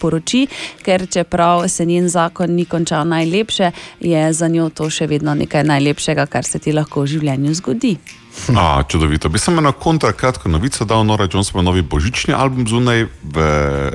poroči, 0.00 0.46
ker 0.82 1.08
čeprav 1.10 1.68
se 1.68 1.86
njen 1.86 2.08
zakon 2.08 2.54
ni 2.54 2.64
končal 2.64 3.08
najlepše, 3.08 3.70
je 4.00 4.32
za 4.32 4.48
njo 4.48 4.70
to 4.70 4.90
še 4.90 5.06
vedno 5.06 5.34
nekaj 5.34 5.64
najlepšega, 5.64 6.26
kar 6.26 6.44
se 6.44 6.58
ti 6.58 6.72
lahko 6.72 7.02
v 7.02 7.06
življenju 7.06 7.54
zgodi. 7.54 7.96
A, 8.50 8.82
čudovito. 8.82 9.28
Bi 9.28 9.38
samo 9.38 9.60
na 9.60 9.72
kontra 9.72 10.12
kratko 10.12 10.48
novico 10.48 10.84
dal, 10.84 11.04
Nora 11.04 11.28
Jones 11.32 11.50
ima 11.50 11.62
novi 11.62 11.82
božični 11.82 12.34
album 12.34 12.66
zunaj 12.68 13.04
v 13.22 13.36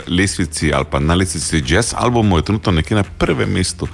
lesvici 0.07 0.73
ali 0.73 0.85
pa 0.85 0.99
na 0.99 1.13
lesvici 1.13 1.63
jazz 1.67 1.93
albumu, 1.93 2.37
je 2.37 2.43
trenutno 2.43 2.71
nekje 2.71 2.95
na 2.95 3.03
prvem 3.03 3.49
mestu 3.49 3.87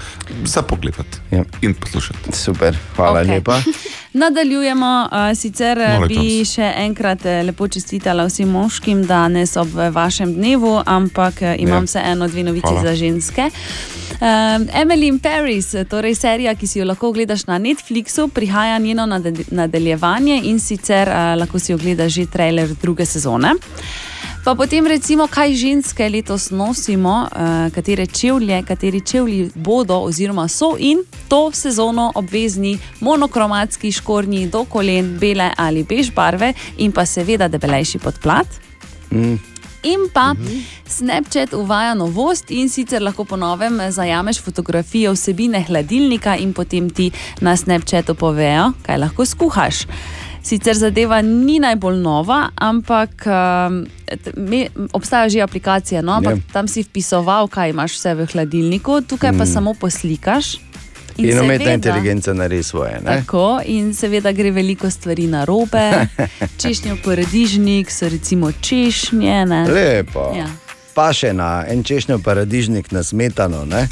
za 0.43 0.61
pogledati 0.61 1.17
ja. 1.31 1.43
in 1.61 1.73
poslušati. 1.73 2.31
Super, 2.33 2.77
hvala 2.95 3.21
Okej. 3.21 3.31
lepa. 3.31 3.61
Nadaljujemo, 4.13 5.09
uh, 5.11 5.37
sicer 5.37 5.77
eh, 5.77 5.93
Nora 5.93 6.07
bi 6.07 6.15
Jones. 6.15 6.53
še 6.53 6.73
enkrat 6.77 7.25
eh, 7.25 7.43
lepo 7.43 7.67
čestitala 7.67 8.25
vsem 8.25 8.49
moškim 8.49 9.05
danes 9.05 9.55
ob 9.57 9.77
eh, 9.77 9.89
vašem 9.89 10.33
dnevu, 10.33 10.81
ampak 10.85 11.33
imam 11.57 11.83
Ja. 11.83 11.85
vseeno 11.85 12.27
dve 12.27 12.43
novici 12.43 12.67
Hvala. 12.67 12.81
za 12.81 12.95
ženske. 12.95 13.49
Um, 14.13 14.27
Emily 14.73 15.07
in 15.07 15.19
Paris, 15.19 15.75
torej 15.89 16.15
serija, 16.15 16.55
ki 16.55 16.67
si 16.67 16.79
jo 16.79 16.85
lahko 16.85 17.07
ogledaš 17.07 17.45
na 17.47 17.57
Netflixu, 17.57 18.27
prihaja 18.27 18.77
njeno 18.77 19.05
nade- 19.05 19.45
nadaljevanje 20.31 20.41
in 20.49 20.59
sicer 20.59 21.07
uh, 21.07 21.39
lahko 21.39 21.59
si 21.59 21.73
ogledaš 21.73 22.13
že 22.13 22.25
trailer 22.25 22.69
druge 22.81 23.05
sezone. 23.05 23.55
Pa 24.43 24.55
potem 24.55 24.87
recimo, 24.87 25.27
kaj 25.27 25.53
ženske 25.53 26.09
letos 26.09 26.49
nosimo, 26.51 27.27
uh, 27.31 27.71
katere 27.73 28.07
čevlje, 28.07 28.63
kateri 28.63 29.01
čevlji 29.01 29.51
bodo 29.55 29.99
oziroma 30.01 30.47
so 30.47 30.75
in 30.79 31.03
to 31.27 31.51
sezono 31.51 32.11
obvezni 32.15 32.79
monokromatski 32.99 33.91
škornji 33.91 34.47
do 34.47 34.65
kolen, 34.65 35.17
bele 35.19 35.51
ali 35.57 35.83
bež 35.83 36.11
barve 36.15 36.53
in 36.77 36.91
pa 36.91 37.05
seveda 37.05 37.47
debelejši 37.47 37.99
podplat. 37.99 38.47
Mm. 39.11 39.50
In 39.83 40.09
pa 40.13 40.35
Snapchat 40.87 41.53
uvaja 41.53 41.93
novost 41.97 42.51
in 42.51 42.69
sicer 42.69 43.01
lahko 43.01 43.25
po 43.25 43.35
novem 43.35 43.79
zajameš 43.91 44.41
fotografijo 44.41 45.13
vsebine 45.13 45.63
hladilnika 45.65 46.35
in 46.37 46.53
potem 46.53 46.89
ti 46.89 47.11
na 47.41 47.55
Snapchatu 47.57 48.15
povejo, 48.15 48.71
kaj 48.85 48.97
lahko 48.97 49.25
skuhaš. 49.25 49.85
Sicer 50.43 50.73
zadeva 50.77 51.21
ni 51.21 51.59
najbolj 51.59 51.97
nova, 52.01 52.49
ampak 52.55 53.25
um, 53.29 53.83
me, 54.37 54.67
obstaja 54.93 55.29
že 55.29 55.41
aplikacija, 55.41 56.01
no, 56.01 56.13
ampak 56.13 56.35
Ja. 56.35 56.41
tam 56.53 56.67
si 56.67 56.83
vpisoval, 56.83 57.47
kaj 57.47 57.69
imaš 57.69 57.97
vse 57.97 58.13
v 58.15 58.25
hladilniku, 58.25 59.01
tukaj 59.01 59.31
pa 59.31 59.45
Mm. 59.45 59.53
samo 59.53 59.73
poslikaš. 59.73 60.57
In 61.17 61.39
umetna 61.39 61.65
seveda- 61.65 61.73
inteligenca 61.73 62.33
naredi 62.33 62.63
svoje. 62.63 62.99
Ne? 63.05 63.17
Tako, 63.17 63.61
in 63.65 63.93
seveda 63.93 64.31
gre 64.31 64.51
veliko 64.51 64.89
stvari 64.89 65.27
na 65.27 65.45
robe. 65.45 66.07
Češnjev 66.61 66.97
paradižnik 67.03 67.91
so 67.91 68.09
recimo 68.09 68.51
češnje. 68.51 69.45
Ne? 69.45 69.67
Lepo. 69.67 70.33
Ja. 70.37 70.47
Pa 70.93 71.13
še 71.13 71.33
na 71.33 71.65
en 71.67 71.83
češnjo 71.83 72.19
paradižnik 72.19 72.91
na 72.91 73.03
smetano. 73.03 73.65
Ne? 73.65 73.87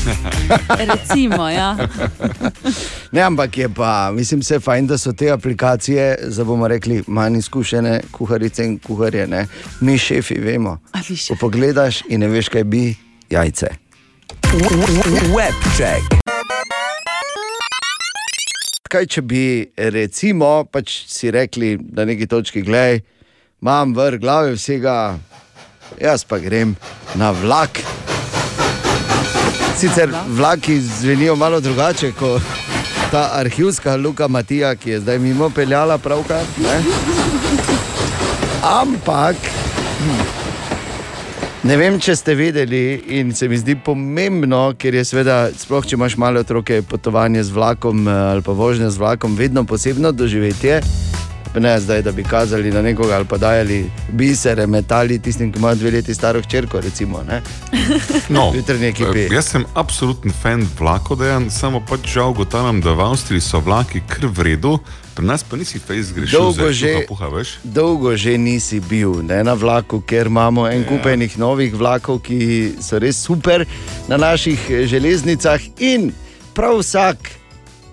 Recimo, 0.90 1.48
ja. 1.48 1.76
Ne, 3.12 3.20
ampak 3.20 3.58
je 3.58 3.68
pa, 3.68 4.10
mislim, 4.14 4.42
se 4.42 4.60
fajn, 4.60 4.86
da 4.86 4.98
so 4.98 5.12
te 5.12 5.30
aplikacije, 5.30 6.18
za 6.22 6.44
bomo 6.44 6.68
rekli, 6.68 7.02
manj 7.06 7.38
izkušene 7.38 8.00
kuharice 8.10 8.64
in 8.64 8.78
kuharje. 8.78 9.26
Ne? 9.26 9.46
Mi, 9.80 9.98
šefi, 9.98 10.34
vemo. 10.34 10.78
Ko 11.28 11.34
pogledaš 11.40 12.02
in 12.08 12.20
ne 12.20 12.28
veš, 12.28 12.48
kaj 12.48 12.64
bi, 12.64 12.94
jajce. 13.30 13.66
Webcheck. 15.34 16.29
Kaj, 18.90 19.04
če 19.06 19.22
bi 19.22 19.42
recimo 19.94 20.64
pač 20.66 21.04
si 21.06 21.30
rekli 21.30 21.76
na 21.94 22.02
neki 22.08 22.26
točki, 22.26 22.64
gledaj, 22.66 22.98
imam 23.62 23.92
vrh 23.94 24.18
glave 24.18 24.56
vsega, 24.56 25.14
jaz 25.94 26.24
pa 26.26 26.40
grem 26.42 26.72
na 27.14 27.30
vlak. 27.30 27.78
Sicer 29.78 30.10
vlaki 30.34 30.80
zvenijo 30.82 31.38
malo 31.38 31.60
drugače 31.62 32.10
kot 32.18 32.42
ta 33.14 33.28
arhivska 33.38 33.94
Luka 33.96 34.28
Matija, 34.28 34.74
ki 34.74 34.96
je 34.96 35.00
zdaj 35.06 35.22
mimo 35.22 35.52
peljala 35.54 35.98
pravkar. 35.98 36.42
Ampak. 38.62 39.59
Ne 41.60 41.76
vem, 41.76 41.98
če 42.00 42.14
ste 42.16 42.32
vedeli, 42.32 42.78
in 43.20 43.34
se 43.36 43.44
mi 43.48 43.58
zdi 43.60 43.74
pomembno, 43.84 44.70
ker 44.80 44.94
je 44.96 45.02
seveda, 45.04 45.50
sploh 45.52 45.84
če 45.84 45.98
imaš 45.98 46.14
male 46.16 46.40
otroke, 46.40 46.78
potovanje 46.88 47.42
z 47.44 47.52
vlakom 47.52 48.06
eh, 48.08 48.20
ali 48.32 48.44
pa 48.46 48.54
vožnja 48.56 48.88
z 48.88 49.02
vlakom, 49.02 49.36
vedno 49.36 49.66
posebno 49.68 50.08
doživetje. 50.16 50.80
Ne 51.60 51.74
zdaj, 51.82 52.00
da 52.06 52.14
bi 52.16 52.24
kazali 52.24 52.70
na 52.72 52.80
nekoga 52.82 53.18
ali 53.18 53.28
pa 53.28 53.36
dajali 53.36 53.82
bisere, 54.08 54.64
metali 54.66 55.18
tistim, 55.18 55.50
ki 55.52 55.58
imajo 55.58 55.82
dve 55.82 55.90
leti 55.98 56.14
staro 56.14 56.40
hčerko. 56.40 56.80
Recimo, 56.80 57.20
ne? 57.28 57.42
No, 58.34 58.52
eh, 58.56 59.28
jaz 59.28 59.52
sem 59.52 59.64
absoluten 59.74 60.32
fan 60.32 60.64
vlakov, 60.78 61.20
dejan, 61.20 61.50
samo 61.50 61.82
pač 61.84 62.08
žal 62.14 62.32
ugotavljam, 62.32 62.80
da 62.80 62.96
v 62.96 63.04
Avstriji 63.10 63.44
so 63.44 63.60
vlaki 63.60 64.00
kar 64.08 64.30
v 64.32 64.48
redu, 64.48 64.78
pri 65.20 65.26
nas 65.26 65.42
pa 65.44 65.56
nisi 65.56 65.78
fejs 65.78 66.06
zgrešil. 66.06 66.38
Dolgo 66.38 66.72
že, 66.72 67.04
puha, 67.08 67.28
veš. 67.28 67.58
dolgo 67.64 68.16
že 68.16 68.38
nisi 68.38 68.80
bil 68.80 69.20
ne, 69.20 69.44
na 69.44 69.52
vlaku, 69.52 70.00
ker 70.00 70.32
imamo 70.32 70.64
en 70.64 70.80
kup 70.88 71.04
enih 71.04 71.36
novih 71.36 71.74
vlakov, 71.76 72.22
ki 72.24 72.80
so 72.80 72.96
res 72.96 73.20
super 73.20 73.66
na 74.08 74.16
naših 74.16 74.56
eh, 74.70 74.86
železnicah. 74.88 75.60
In 75.84 76.08
prav 76.56 76.80
vsak 76.80 77.28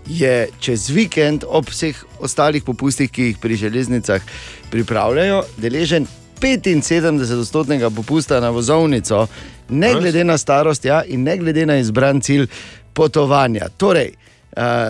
je 0.08 0.48
čez 0.64 0.88
vikend, 0.88 1.44
ob 1.44 1.68
vseh 1.68 1.99
ostalih 2.24 2.64
popustih, 2.64 3.12
ki 3.12 3.34
jih 3.34 3.41
pri 3.44 3.60
železnicah 3.60 4.24
pripravljajo, 4.72 5.44
deležen 5.60 6.08
75-odstotnega 6.40 7.91
popusta 7.91 8.40
na 8.40 8.54
vozovnico, 8.56 9.28
ne 9.68 9.91
glede 9.99 10.24
na 10.24 10.38
starost 10.40 10.86
ja, 10.88 11.04
in 11.04 11.28
ne 11.28 11.36
glede 11.38 11.68
na 11.68 11.76
izbran 11.84 12.24
cilj 12.24 12.48
potovanja. 12.95 13.68
Torej, 13.76 14.16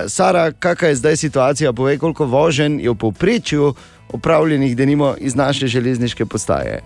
Sara, 0.07 0.52
kakšna 0.52 0.88
je 0.88 0.95
zdaj 0.95 1.18
situacija? 1.18 1.73
Povej, 1.73 1.98
koliko 1.98 2.26
voženj 2.26 2.81
je 2.81 2.89
v 2.89 2.95
povprečju 2.95 3.73
opravljenih, 4.14 4.77
da 4.77 4.85
nimo 4.85 5.15
iz 5.19 5.35
naše 5.35 5.68
železniške 5.68 6.26
postaje. 6.26 6.81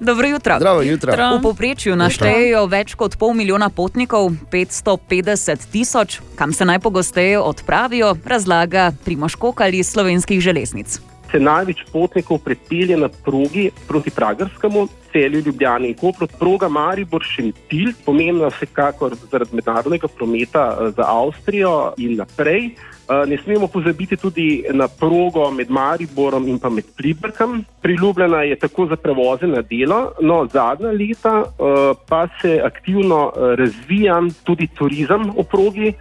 Dobro 0.00 0.28
jutro. 0.28 0.56
Zdravo 0.56 0.82
jutro. 0.82 1.12
V 1.38 1.42
povprečju 1.42 1.96
naštejejo 1.96 2.66
več 2.66 2.94
kot 2.94 3.16
pol 3.18 3.34
milijona 3.34 3.68
potnikov, 3.68 4.30
550 4.52 5.66
tisoč, 5.72 6.20
kam 6.36 6.52
se 6.52 6.64
najpogosteje 6.64 7.38
odpravijo, 7.38 8.14
razlaga 8.24 8.92
Primoš 9.04 9.34
Kokal 9.34 9.74
iz 9.74 9.90
slovenskih 9.90 10.40
železnic. 10.40 11.00
Se 11.30 11.40
največ 11.40 11.84
potnikov 11.92 12.38
pripelje 12.38 12.96
na 12.96 13.08
progi 13.08 13.70
proti 13.88 14.10
Pragerskemu, 14.10 14.88
celju 15.12 15.42
Ljubljani 15.46 15.88
in 15.88 15.94
Kopru. 15.94 16.26
Proga 16.38 16.68
Maribor 16.68 17.24
Šentil, 17.24 17.92
pomembna 18.04 18.48
vsekakor 18.48 19.14
zaradi 19.30 19.56
mednarodnega 19.56 20.08
prometa 20.08 20.68
eh, 20.70 20.90
za 20.96 21.04
Avstrijo 21.06 21.92
in 21.96 22.16
naprej. 22.16 22.70
Eh, 23.08 23.26
Ne 23.26 23.38
smemo 23.44 23.66
pozabiti 23.68 24.16
tudi 24.16 24.64
na 24.72 24.88
progo 24.88 25.50
med 25.50 25.70
Mariborom 25.70 26.48
in 26.48 26.58
pa 26.58 26.68
med 26.68 26.84
Pliberkom. 26.96 27.64
Priljubljena 27.82 28.42
je 28.42 28.56
tako 28.56 28.86
za 28.86 28.96
prevoze 28.96 29.46
na 29.46 29.62
delo, 29.62 30.12
no 30.20 30.46
zadnja 30.52 30.92
leta 30.92 31.44
eh, 31.44 31.94
pa 32.08 32.28
se 32.42 32.60
aktivno 32.64 33.32
razvija 33.36 34.22
tudi 34.44 34.68
turizem 34.78 35.30
o 35.36 35.42
progi. 35.42 35.92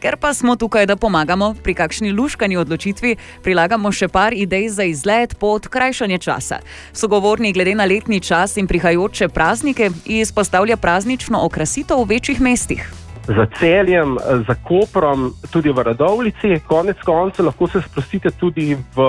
Ker 0.00 0.16
pa 0.20 0.34
smo 0.34 0.56
tukaj, 0.56 0.86
da 0.86 0.96
pomagamo 0.96 1.54
pri 1.62 1.74
kakšni 1.74 2.12
luškani 2.12 2.56
odločitvi, 2.56 3.16
prilagamo 3.42 3.92
še 3.92 4.08
par 4.08 4.36
idej 4.36 4.68
za 4.68 4.84
izlet 4.84 5.38
pod 5.40 5.68
krajšanje 5.68 6.18
časa. 6.18 6.60
Sogovornik 6.92 7.54
glede 7.56 7.74
na 7.74 7.88
letni 7.88 8.20
čas 8.20 8.56
in 8.56 8.66
prihajajoče 8.66 9.28
praznike 9.28 9.90
izpostavlja 10.04 10.76
praznično 10.76 11.40
okrasitev 11.48 12.04
v 12.04 12.16
večjih 12.16 12.40
mestih. 12.40 13.05
Za 13.26 13.46
celjem, 13.58 14.16
za 14.48 14.54
koprom, 14.62 15.32
tudi 15.50 15.70
v 15.70 15.82
Radovlici. 15.82 16.60
Konec 16.66 16.96
koncev 17.04 17.46
lahko 17.46 17.68
se 17.68 17.82
sprostite 17.82 18.30
tudi 18.38 18.74
v 18.74 19.06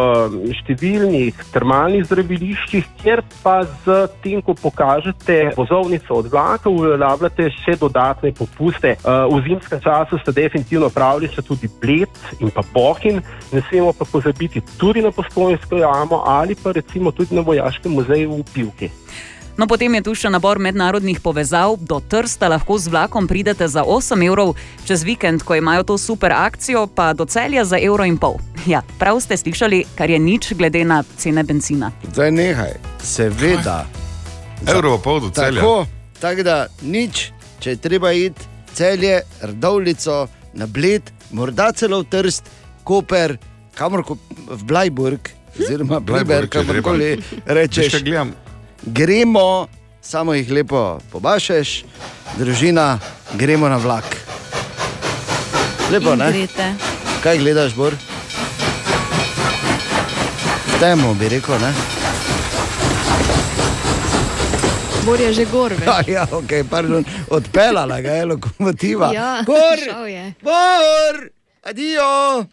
številnih 0.58 1.38
termalnih 1.54 2.06
zdraviliščih, 2.08 2.90
kjer 3.02 3.22
pa 3.44 3.62
z 3.86 4.08
tem, 4.24 4.42
ko 4.42 4.58
pokažete 4.58 5.54
vozovnico 5.58 6.22
od 6.22 6.32
vlaka, 6.34 6.70
uveljavljate 6.70 7.50
še 7.62 7.78
dodatne 7.80 8.34
popuste. 8.34 8.98
Eh, 8.98 9.26
V 9.28 9.42
zimskem 9.46 9.82
času 9.82 10.18
ste 10.22 10.34
definitivno 10.34 10.90
pravili 10.90 11.30
še 11.30 11.46
tudi 11.46 11.70
Bled 11.70 12.10
in 12.42 12.50
pa 12.50 12.64
Bohin, 12.74 13.22
ne 13.54 13.62
smemo 13.70 13.94
pa 13.94 14.06
pozabiti 14.06 14.64
tudi 14.78 15.02
na 15.02 15.12
Postojnsko 15.12 15.78
jamo 15.78 16.24
ali 16.26 16.56
pa 16.56 16.72
recimo 16.72 17.12
tudi 17.12 17.36
na 17.36 17.42
Vojaškem 17.42 17.94
muzeju 17.94 18.42
v 18.42 18.44
Pivki. 18.54 18.90
No, 19.58 19.66
potem 19.66 19.90
je 19.98 20.06
tu 20.06 20.14
še 20.14 20.30
nabor 20.30 20.60
mednarodnih 20.62 21.18
povezav. 21.18 21.80
Do 21.82 21.98
Trsta 21.98 22.46
lahko 22.46 22.78
z 22.78 22.94
vlakom 22.94 23.26
pridete 23.26 23.66
za 23.66 23.82
8 23.82 24.22
evrov, 24.22 24.54
čez 24.86 25.02
vikend, 25.02 25.42
ko 25.42 25.58
imajo 25.58 25.82
to 25.84 25.96
super 25.98 26.30
akcijo, 26.30 26.86
pa 26.86 27.10
do 27.18 27.26
celja 27.26 27.66
za 27.66 27.82
evro 27.82 28.06
in 28.06 28.22
pol. 28.22 28.38
Ja, 28.70 28.84
prav 29.02 29.18
ste 29.18 29.34
slišali, 29.34 29.98
kar 29.98 30.14
je 30.14 30.22
nič 30.22 30.54
glede 30.54 30.86
na 30.86 31.02
cene 31.18 31.42
benzina. 31.42 31.90
Zdaj 32.14 32.32
nehaj, 32.38 32.78
seveda. 33.02 33.90
Evro 34.62 35.02
pa 35.02 35.04
pol 35.10 35.26
do 35.26 35.34
celja. 35.34 35.58
Tako, 35.58 35.76
tako 36.22 36.46
da 36.46 36.58
nič, 36.86 37.34
če 37.58 37.74
je 37.74 37.82
treba 37.82 38.14
iti 38.14 38.46
celje, 38.78 39.26
Rdovlico, 39.42 40.30
na 40.54 40.70
Bled, 40.70 41.10
morda 41.34 41.74
celo 41.74 42.06
v 42.06 42.14
Trst, 42.14 42.46
Koper, 42.86 43.40
kamor 43.74 44.06
v 44.06 44.62
Blajburg, 44.70 45.34
oziroma 45.58 45.98
če 45.98 46.14
treba. 46.14 46.46
kamorkoli 46.46 47.16
Veš, 47.18 47.42
rečeš. 47.46 47.98
kaj 47.98 48.06
gledam? 48.06 48.38
Gremo, 48.84 49.68
samo 50.02 50.34
jih 50.34 50.52
lepo 50.52 51.00
pobašeš, 51.12 51.84
družina, 52.38 53.00
gremo 53.34 53.70
na 53.70 53.78
vlak. 53.78 54.06
Lepo, 55.92 56.16
ne? 56.16 56.32
greste. 56.32 56.74
Kaj 57.24 57.38
gledaš, 57.38 57.74
Bor? 57.76 57.94
Temo 60.80 61.14
bi 61.14 61.30
rekel, 61.30 61.56
ne? 61.62 61.74
Bor 65.06 65.20
je 65.20 65.34
že 65.34 65.46
gor. 65.46 65.72
veš. 65.74 65.88
Ja, 65.88 66.04
ja, 66.08 66.28
okay, 66.32 66.64
pardon, 66.70 67.06
odpeljala 67.30 68.02
ga 68.02 68.12
je 68.12 68.26
lokomotiva. 68.26 69.12
Ja, 69.14 69.44
Bor, 69.46 69.80
šel 69.84 70.08
je. 70.08 70.34
Bor, 70.44 71.30
adijo. 71.64 72.46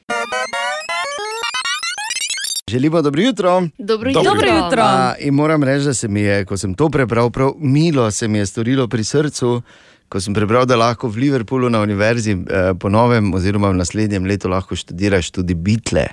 Želimo 2.71 3.03
dobro 3.03 3.23
jutro. 3.23 3.63
Dobro 3.79 4.11
jutro. 4.11 4.23
Dobro 4.23 4.49
jutro. 4.49 4.83
A, 4.83 5.15
in 5.21 5.35
moram 5.35 5.63
reči, 5.63 5.85
da 5.85 5.95
se 5.95 6.09
mi 6.09 6.21
je, 6.21 6.45
ko 6.45 6.57
sem 6.57 6.75
to 6.75 6.89
prebral, 6.89 7.31
prav 7.31 7.53
milo 7.59 8.11
se 8.11 8.29
mi 8.29 8.39
je 8.39 8.47
storilo 8.47 8.89
pri 8.89 9.05
srcu, 9.05 9.63
ko 10.09 10.21
sem 10.21 10.35
prebral, 10.35 10.67
da 10.67 10.77
lahko 10.77 11.09
v 11.09 11.17
Liverpoolu 11.17 11.69
na 11.71 11.81
univerzi 11.81 12.33
eh, 12.33 12.73
po 12.81 12.89
novem, 12.89 13.35
oziroma 13.35 13.69
v 13.69 13.77
naslednjem 13.77 14.25
letu 14.25 14.49
lahko 14.49 14.77
študiraš 14.77 15.31
tudi 15.31 15.55
bitle. 15.55 16.07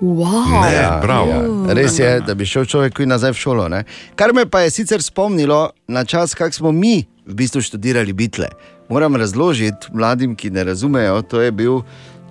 Wow. 0.00 0.64
Ja, 0.72 1.00
ja. 1.02 1.74
Res 1.74 1.98
je, 1.98 2.20
da 2.26 2.34
bi 2.34 2.46
šel 2.46 2.66
človek 2.66 2.98
nazaj 3.06 3.32
v 3.32 3.38
šolo. 3.38 3.68
Ne? 3.68 3.84
Kar 4.18 4.34
me 4.34 4.46
pa 4.50 4.66
je 4.66 4.70
sicer 4.70 5.02
spomnilo 5.02 5.70
na 5.88 6.04
čas, 6.04 6.34
kako 6.34 6.52
smo 6.52 6.72
mi 6.72 7.06
v 7.26 7.34
bistvu 7.34 7.62
študirali 7.62 8.12
bitle. 8.12 8.50
Moram 8.88 9.16
razložiti 9.16 9.86
mladim, 9.92 10.34
ki 10.36 10.50
ne 10.50 10.64
razumejo, 10.64 11.22
to 11.22 11.40
je 11.40 11.52
bil 11.52 11.80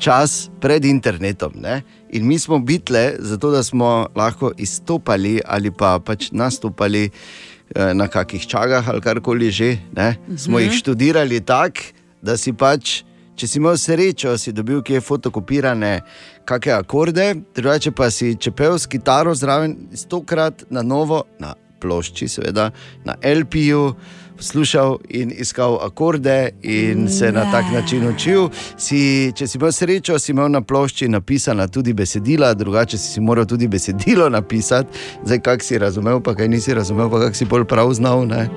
čas 0.04 0.50
pred 0.60 0.84
internetom. 0.86 1.56
Ne? 1.64 1.80
In 2.12 2.28
mi 2.28 2.36
smo 2.40 2.60
bitle, 2.60 3.16
zato 3.20 3.52
da 3.52 3.64
smo 3.64 4.08
lahko 4.16 4.52
izstopali 4.58 5.40
ali 5.46 5.72
pa 5.72 5.96
pač 6.04 6.28
nastopali 6.36 7.08
eh, 7.08 7.94
na 7.96 8.08
kakih 8.08 8.44
čagah 8.48 8.90
ali 8.90 9.02
karkoli 9.02 9.52
že. 9.52 9.78
Ne? 9.96 10.18
Smo 10.38 10.60
Mhm. 10.60 10.64
jih 10.68 10.74
študirali 10.74 11.40
tako, 11.40 11.96
da 12.22 12.38
si 12.38 12.54
pač, 12.54 13.02
če 13.36 13.48
si 13.48 13.58
imel 13.60 13.76
srečo, 13.78 14.38
si 14.38 14.52
dobil 14.54 14.84
kje 14.84 15.02
fotokopirane 15.02 16.02
kakšne 16.46 16.72
akorde, 16.74 17.26
drugače 17.56 17.92
pa 17.92 18.12
si 18.12 18.36
čepel 18.36 18.78
s 18.78 18.86
kitaro 18.88 19.34
zraven 19.36 19.76
stokrat 19.96 20.64
na 20.70 20.82
novo, 20.82 21.24
na 21.40 21.56
plošči, 21.80 22.28
seveda, 22.28 22.70
na 23.04 23.16
LP-ju. 23.20 23.96
Slušal 24.40 24.98
in 25.10 25.32
iskal 25.38 25.78
akorde, 25.82 26.50
in 26.62 27.10
se 27.10 27.32
na 27.32 27.52
tak 27.52 27.66
način 27.74 28.08
učil. 28.08 28.50
Si, 28.78 29.32
če 29.36 29.48
si 29.48 29.58
imel 29.58 29.72
srečo, 29.72 30.20
si 30.20 30.32
imel 30.32 30.52
na 30.52 30.62
plošči 30.62 31.08
napisana 31.08 31.68
tudi 31.68 31.94
besedila, 31.94 32.54
drugače 32.54 32.98
si 32.98 33.14
si 33.14 33.22
moral 33.22 33.46
tudi 33.46 33.68
besedilo 33.68 34.30
napisati, 34.30 34.98
zdaj 35.26 35.40
kak 35.40 35.64
si 35.64 35.78
razumel, 35.78 36.20
pa 36.22 36.36
kaj 36.36 36.48
nisi 36.48 36.74
razumel, 36.74 37.10
pa 37.10 37.20
kak 37.20 37.36
si 37.36 37.46
bolj 37.46 37.66
prav 37.66 37.94
znal. 37.94 38.28
Ne? 38.28 38.50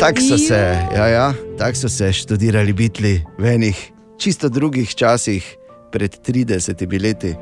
Tako 0.00 0.20
so 0.20 0.38
se, 0.38 0.60
ja, 0.96 1.06
ja, 1.06 1.34
tak 1.58 1.76
so 1.76 1.88
se 1.88 2.12
študirali 2.12 2.72
bitli 2.72 3.22
v 3.38 3.54
enih 3.54 3.92
čisto 4.18 4.48
drugih 4.48 4.94
časih, 4.94 5.56
pred 5.96 6.12
30 6.12 7.02
leti. 7.02 7.34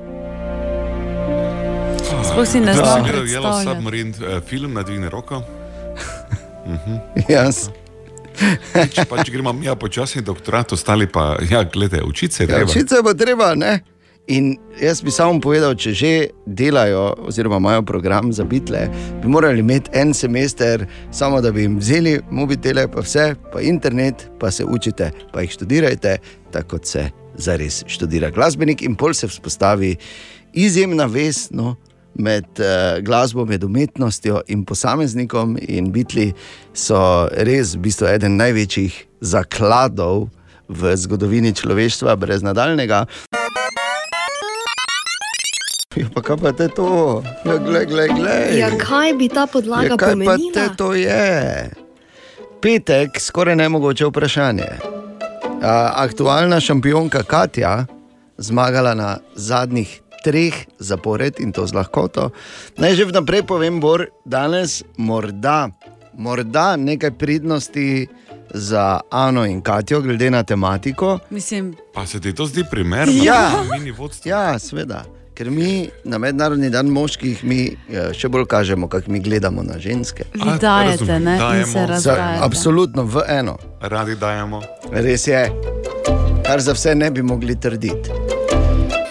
Sploh 2.24 2.46
si 2.46 2.60
ne 2.60 2.66
Da, 2.66 2.72
znam 2.72 2.94
sem 2.94 3.02
gledal 3.05 3.26
Yellow 3.26 3.42
predstavljati. 3.42 3.76
Submarine 3.76 4.12
eh, 4.20 4.40
film 4.40 4.72
na 4.74 4.82
dvigne 4.82 5.10
roko. 6.65 6.91
Mhm. 6.91 7.24
Jaz. 7.28 7.69
Če 8.95 9.05
pač 9.07 9.31
gremo 9.31 9.55
ja, 9.62 9.77
počasni 9.78 10.23
doktorat, 10.23 10.73
ostali 10.74 11.07
pa, 11.07 11.36
ja, 11.51 11.62
gledaj, 11.65 12.03
učiti 12.03 12.35
se 12.35 12.43
je 12.43 12.49
Ja, 12.49 12.57
treba. 12.57 12.70
Učiti 12.70 12.89
se 12.89 13.03
bo 13.03 13.15
treba, 13.15 13.55
ne? 13.55 13.81
In 14.27 14.55
jaz 14.81 15.03
bi 15.05 15.12
samo 15.12 15.36
povedal, 15.45 15.74
če 15.77 15.91
že 15.93 16.12
delajo, 16.49 17.12
oziroma 17.28 17.61
imajo 17.61 17.82
program 17.85 18.32
za 18.32 18.47
bitle, 18.49 18.86
bi 19.20 19.28
morali 19.28 19.61
imeti 19.61 19.93
en 19.93 20.15
semester, 20.16 20.86
samo 21.12 21.43
da 21.45 21.53
bi 21.53 21.66
jim 21.66 21.77
vzeli 21.78 22.16
mobitele, 22.31 22.86
pa 22.89 23.05
vse, 23.05 23.35
pa 23.53 23.61
internet, 23.61 24.31
pa 24.41 24.51
se 24.51 24.65
učite, 24.65 25.11
pa 25.32 25.45
jih 25.45 25.53
študirajte, 25.53 26.16
tako 26.51 26.78
kot 26.78 26.89
se 26.89 27.11
zares 27.36 27.82
študira 27.86 28.31
glasbenik, 28.32 28.82
in 28.82 28.97
pol 28.97 29.12
se 29.12 29.28
vzpostavi 29.28 29.97
izjemna 30.55 31.05
vez 31.05 31.51
no, 31.53 31.77
med 32.15 32.47
uh, 32.59 33.03
glasbo, 33.05 33.45
med 33.45 33.65
umetnostjo 33.65 34.43
in 34.49 34.65
posameznikom. 34.65 35.59
In 35.69 35.93
bitli 35.93 36.32
so 36.73 37.28
res 37.32 37.74
v 37.74 37.85
bistvu 37.89 38.09
eden 38.15 38.39
največjih 38.41 38.97
zakladov 39.24 40.28
v 40.69 40.97
zgodovini 40.97 41.53
človeštva, 41.53 42.16
brez 42.16 42.45
nadaljnega. 42.45 43.05
Ja, 45.95 46.09
pa 46.11 46.23
kaj 46.27 46.39
pa 46.43 46.51
te 46.51 46.66
to? 46.74 47.23
Ja, 47.47 47.55
glej, 47.62 47.86
glej, 47.86 48.09
glej. 48.16 48.59
Ja, 48.59 48.73
kaj 48.78 49.15
bi 49.15 49.28
ta 49.31 49.47
podlaga 49.47 49.95
ja, 49.95 49.97
kaj 49.97 50.15
pa 50.15 50.16
pomenila? 50.16 50.55
te 50.55 50.65
to 50.74 50.91
je? 50.99 51.70
Petek, 52.59 53.20
skoraj 53.20 53.55
nemogoče 53.57 54.09
vprašanje. 54.09 54.70
Aktualna 55.95 56.59
šampionka 56.61 57.23
Katja, 57.23 57.86
zmagala 58.39 58.95
na 58.95 59.11
zadnjih 59.36 60.01
treh 60.24 60.56
zapored 60.80 61.36
in 61.38 61.52
to 61.52 61.62
z 61.62 61.74
lahkoto. 61.74 62.30
Naj 62.78 62.94
že 62.94 63.05
vnaprej 63.05 63.44
povem, 63.44 63.76
Bor, 63.78 64.06
danes 64.24 64.80
morda, 64.96 65.68
morda 66.14 66.76
nekaj 66.76 67.10
pridnosti 67.12 68.09
za 68.51 68.84
Ano 69.10 69.44
in 69.44 69.60
Katjo, 69.60 70.01
glede 70.01 70.30
na 70.30 70.42
tematiko. 70.42 71.18
Mislim, 71.28 71.74
Pa 71.92 72.06
se 72.06 72.20
ti 72.20 72.32
to 72.32 72.46
zdi 72.46 72.64
primerno? 72.64 73.12
Ja. 73.20 73.51
Mini 73.68 73.90
vodstvo. 73.90 74.28
Ja, 74.28 74.59
seveda. 74.59 75.05
Ker 75.34 75.51
mi 75.51 75.70
na 76.05 76.14
mednarodni 76.16 76.70
dan 76.70 76.86
moških 76.86 77.42
mi 77.42 77.59
eh, 77.66 78.12
še 78.12 78.28
bolj 78.28 78.46
kažemo, 78.46 78.86
kako 78.86 79.10
mi 79.10 79.18
gledamo 79.20 79.62
na 79.62 79.78
ženske. 79.78 80.24
Vi 80.32 80.40
dajete, 80.60 81.02
razumem, 81.02 81.24
ne, 81.24 81.32
in 81.32 81.38
dajemo. 81.40 81.98
Za- 81.98 82.38
Absolutno 82.40 83.02
v 83.05 83.24
eno. 83.28 83.56
Radi 83.82 84.14
dajemo. 84.14 84.62
Res 84.92 85.26
je, 85.26 85.42
kar 86.44 86.60
za 86.60 86.72
vse 86.72 86.94
ne 86.94 87.10
bi 87.10 87.22
mogli 87.24 87.59
trditi. 87.59 88.34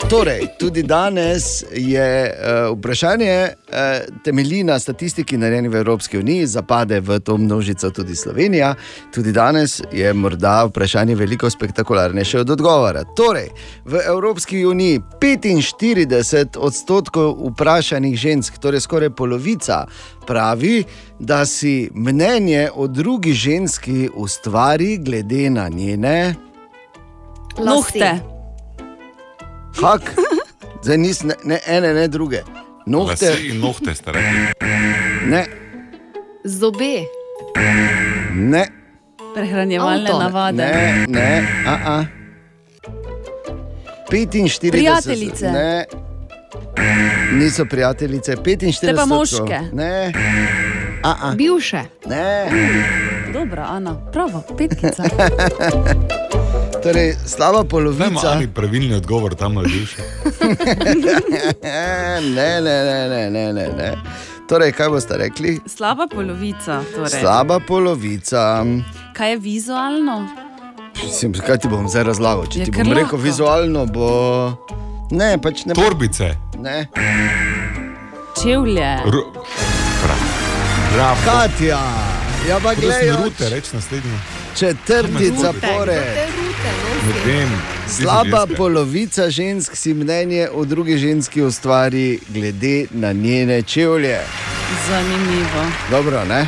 Torej, 0.10 0.48
tudi 0.60 0.84
danes 0.84 1.64
je 1.72 2.34
uh, 2.72 2.78
vprašanje, 2.78 3.50
uh, 3.50 3.76
temelji 4.24 4.64
na 4.64 4.80
statistiki, 4.80 5.38
narejeni 5.38 5.68
v 5.68 5.76
Evropski 5.76 6.18
uniji, 6.18 6.46
zapade 6.48 7.00
v 7.00 7.20
to 7.20 7.38
množico 7.38 7.90
tudi 7.90 8.16
Slovenija. 8.16 8.76
Tudi 9.14 9.32
danes 9.32 9.82
je 9.92 10.14
morda 10.14 10.66
vprašanje 10.66 11.16
veliko 11.16 11.50
spektakularnejše 11.50 12.40
od 12.40 12.50
odgovora. 12.50 13.04
Torej, 13.16 13.50
v 13.86 14.02
Evropski 14.08 14.66
uniji 14.66 15.02
45 15.22 16.58
odstotkov 16.58 17.36
vprašanih 17.52 18.18
žensk, 18.18 18.58
torej 18.58 18.80
skoraj 18.80 19.10
polovica, 19.10 19.86
pravi, 20.28 20.84
da 21.20 21.46
si 21.46 21.90
mnenje 21.94 22.70
o 22.76 22.88
drugi 22.88 23.34
ženski 23.34 24.10
ustvari 24.16 24.98
glede 24.98 25.50
na 25.50 25.70
njene 25.70 26.36
nohte. 27.60 28.33
Kak? 29.80 30.02
Zdaj 30.84 30.98
nisi 30.98 31.28
ne, 31.28 31.36
ne 31.44 31.60
ene, 31.68 31.94
ne 31.94 32.08
druge. 32.08 32.42
Nohte. 32.86 33.26
Lase 33.26 33.48
in 33.48 33.60
nohte 33.60 33.96
ste 33.96 34.12
rekli. 34.12 34.68
Ne, 35.26 35.46
Zobe. 36.44 37.04
ne, 38.34 38.68
Prehranjevalne 39.36 40.10
Avto. 40.10 40.20
navade. 40.20 40.58
ne, 40.58 41.06
ne, 41.08 41.48
a, 41.68 41.78
a. 41.86 42.06
45. 44.12 44.72
Prijateljice. 44.72 45.52
Ne. 45.52 45.86
Niso 47.34 47.66
prijateljice, 47.66 48.36
45. 48.36 48.72
Ste 48.74 48.94
pa 48.96 49.06
moške. 49.06 49.60
Ne. 49.74 50.12
A, 51.04 51.16
a. 51.22 51.32
Bivše. 51.36 51.82
Ne. 52.06 52.46
Dobro, 53.34 53.62
Ana, 53.62 54.12
pravo, 54.12 54.44
petkica. 54.58 55.04
Torej, 56.84 57.16
slaba 57.26 57.64
polovica. 57.64 58.32
ali 58.32 58.48
pravilni 58.48 58.96
odgovor 58.96 59.36
tam 59.36 59.54
na 59.54 59.62
bivše. 59.62 60.02
ne, 62.36 62.62
ne, 62.62 62.84
ne, 62.84 63.08
ne, 63.10 63.30
ne, 63.30 63.54
ne, 63.54 63.68
ne. 63.78 63.94
Torej, 64.50 64.72
kaj 64.72 64.90
boste 64.90 65.18
rekli? 65.18 65.60
Slaba 65.66 66.08
polovica. 66.08 66.82
Torej. 66.96 67.10
Slaba 67.10 67.60
polovica. 67.60 68.66
Kaj 69.14 69.30
je 69.32 69.38
vizualno? 69.38 70.28
Mislim, 71.04 71.34
kaj 71.34 71.58
ti 71.58 71.68
bom 71.68 71.88
zdaj 71.90 72.04
razlagal? 72.04 72.46
Če 72.48 72.60
Je 72.60 72.66
ti 72.66 72.72
bom 72.72 72.88
rekel 72.88 73.02
lahko. 73.02 73.18
vizualno, 73.18 73.86
bo. 73.86 74.10
Ne, 75.12 75.38
pač 75.42 75.66
ne. 75.66 75.74
Torbice. 75.74 76.36
Ne. 76.60 76.88
Čevlje. 78.44 78.92
Ru... 79.06 79.24
Bravo. 80.94 81.18
Katja, 81.26 81.80
ja, 82.50 82.60
pa 82.64 82.74
gledaj. 82.76 83.24
Rute, 83.24 83.50
reč 83.50 83.72
naslednji. 83.74 84.18
Četrti 84.56 85.30
Rute. 85.30 86.28
Vem. 87.26 87.50
Slaba 87.88 88.38
ženske. 88.40 88.56
polovica 88.56 89.30
žensk 89.30 89.76
si 89.76 89.94
mnenje 89.94 90.48
o 90.54 90.66
drugi 90.66 90.98
ženski 90.98 91.42
ustvari 91.42 92.20
glede 92.30 92.86
na 92.92 93.12
njene 93.14 93.62
čevlje. 93.62 94.20
Zanimivo. 94.88 95.66
Dobro, 95.92 96.26
ne? 96.26 96.48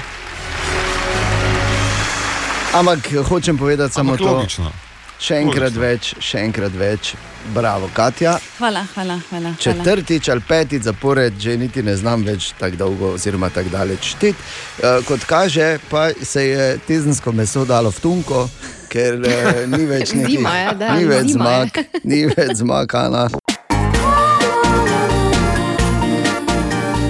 Ampak 2.73 2.99
hočem 3.27 3.57
povedati 3.57 3.93
samo 3.93 4.11
Ampak 4.11 4.27
to. 4.27 4.33
logično. 4.33 4.71
Še 5.19 5.35
enkrat 5.39 5.71
Logično. 5.71 5.81
več, 5.81 6.13
še 6.19 6.39
enkrat 6.43 6.73
več. 6.75 7.13
Bravo, 7.53 7.87
Katja. 7.93 8.33
Hvala, 8.57 8.81
hvala, 8.95 9.19
hvala. 9.29 9.53
hvala. 9.53 9.55
Četrtič 9.61 10.29
ali 10.29 10.41
petič 10.41 10.83
zapored, 10.83 11.37
že 11.39 11.57
niti 11.57 11.83
ne 11.83 11.95
znam 11.95 12.23
več 12.25 12.49
tako 12.59 12.75
dolgo, 12.75 13.11
oziroma 13.15 13.49
tako 13.49 13.69
daleč 13.69 14.09
šteti. 14.15 14.35
Uh, 14.83 14.99
kot 15.07 15.23
kaže, 15.23 15.77
pa 15.89 16.09
se 16.21 16.47
je 16.47 16.65
tezensko 16.87 17.31
meso 17.31 17.63
dalo 17.65 17.91
v 17.91 17.99
tunko, 18.01 18.49
ker 18.89 19.19
uh, 19.21 19.65
ni 19.71 19.85
več 19.89 20.13
nekih, 20.13 20.37
Zima 20.39 20.53
je, 20.57 20.75
da, 20.79 20.93
ni 20.97 21.05
več 21.09 21.31
zima 21.33 21.51
je. 21.51 21.69
zmag, 21.69 22.01
ni 22.03 22.25
več 22.31 22.53
zmag, 22.61 22.95
Ana. 22.95 23.27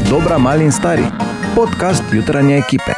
Dobra, 0.09 0.37
mali 0.37 0.63
in 0.63 0.71
stari. 0.71 1.05
Podcast 1.55 2.03
jutranje 2.13 2.57
ekipe. 2.57 2.93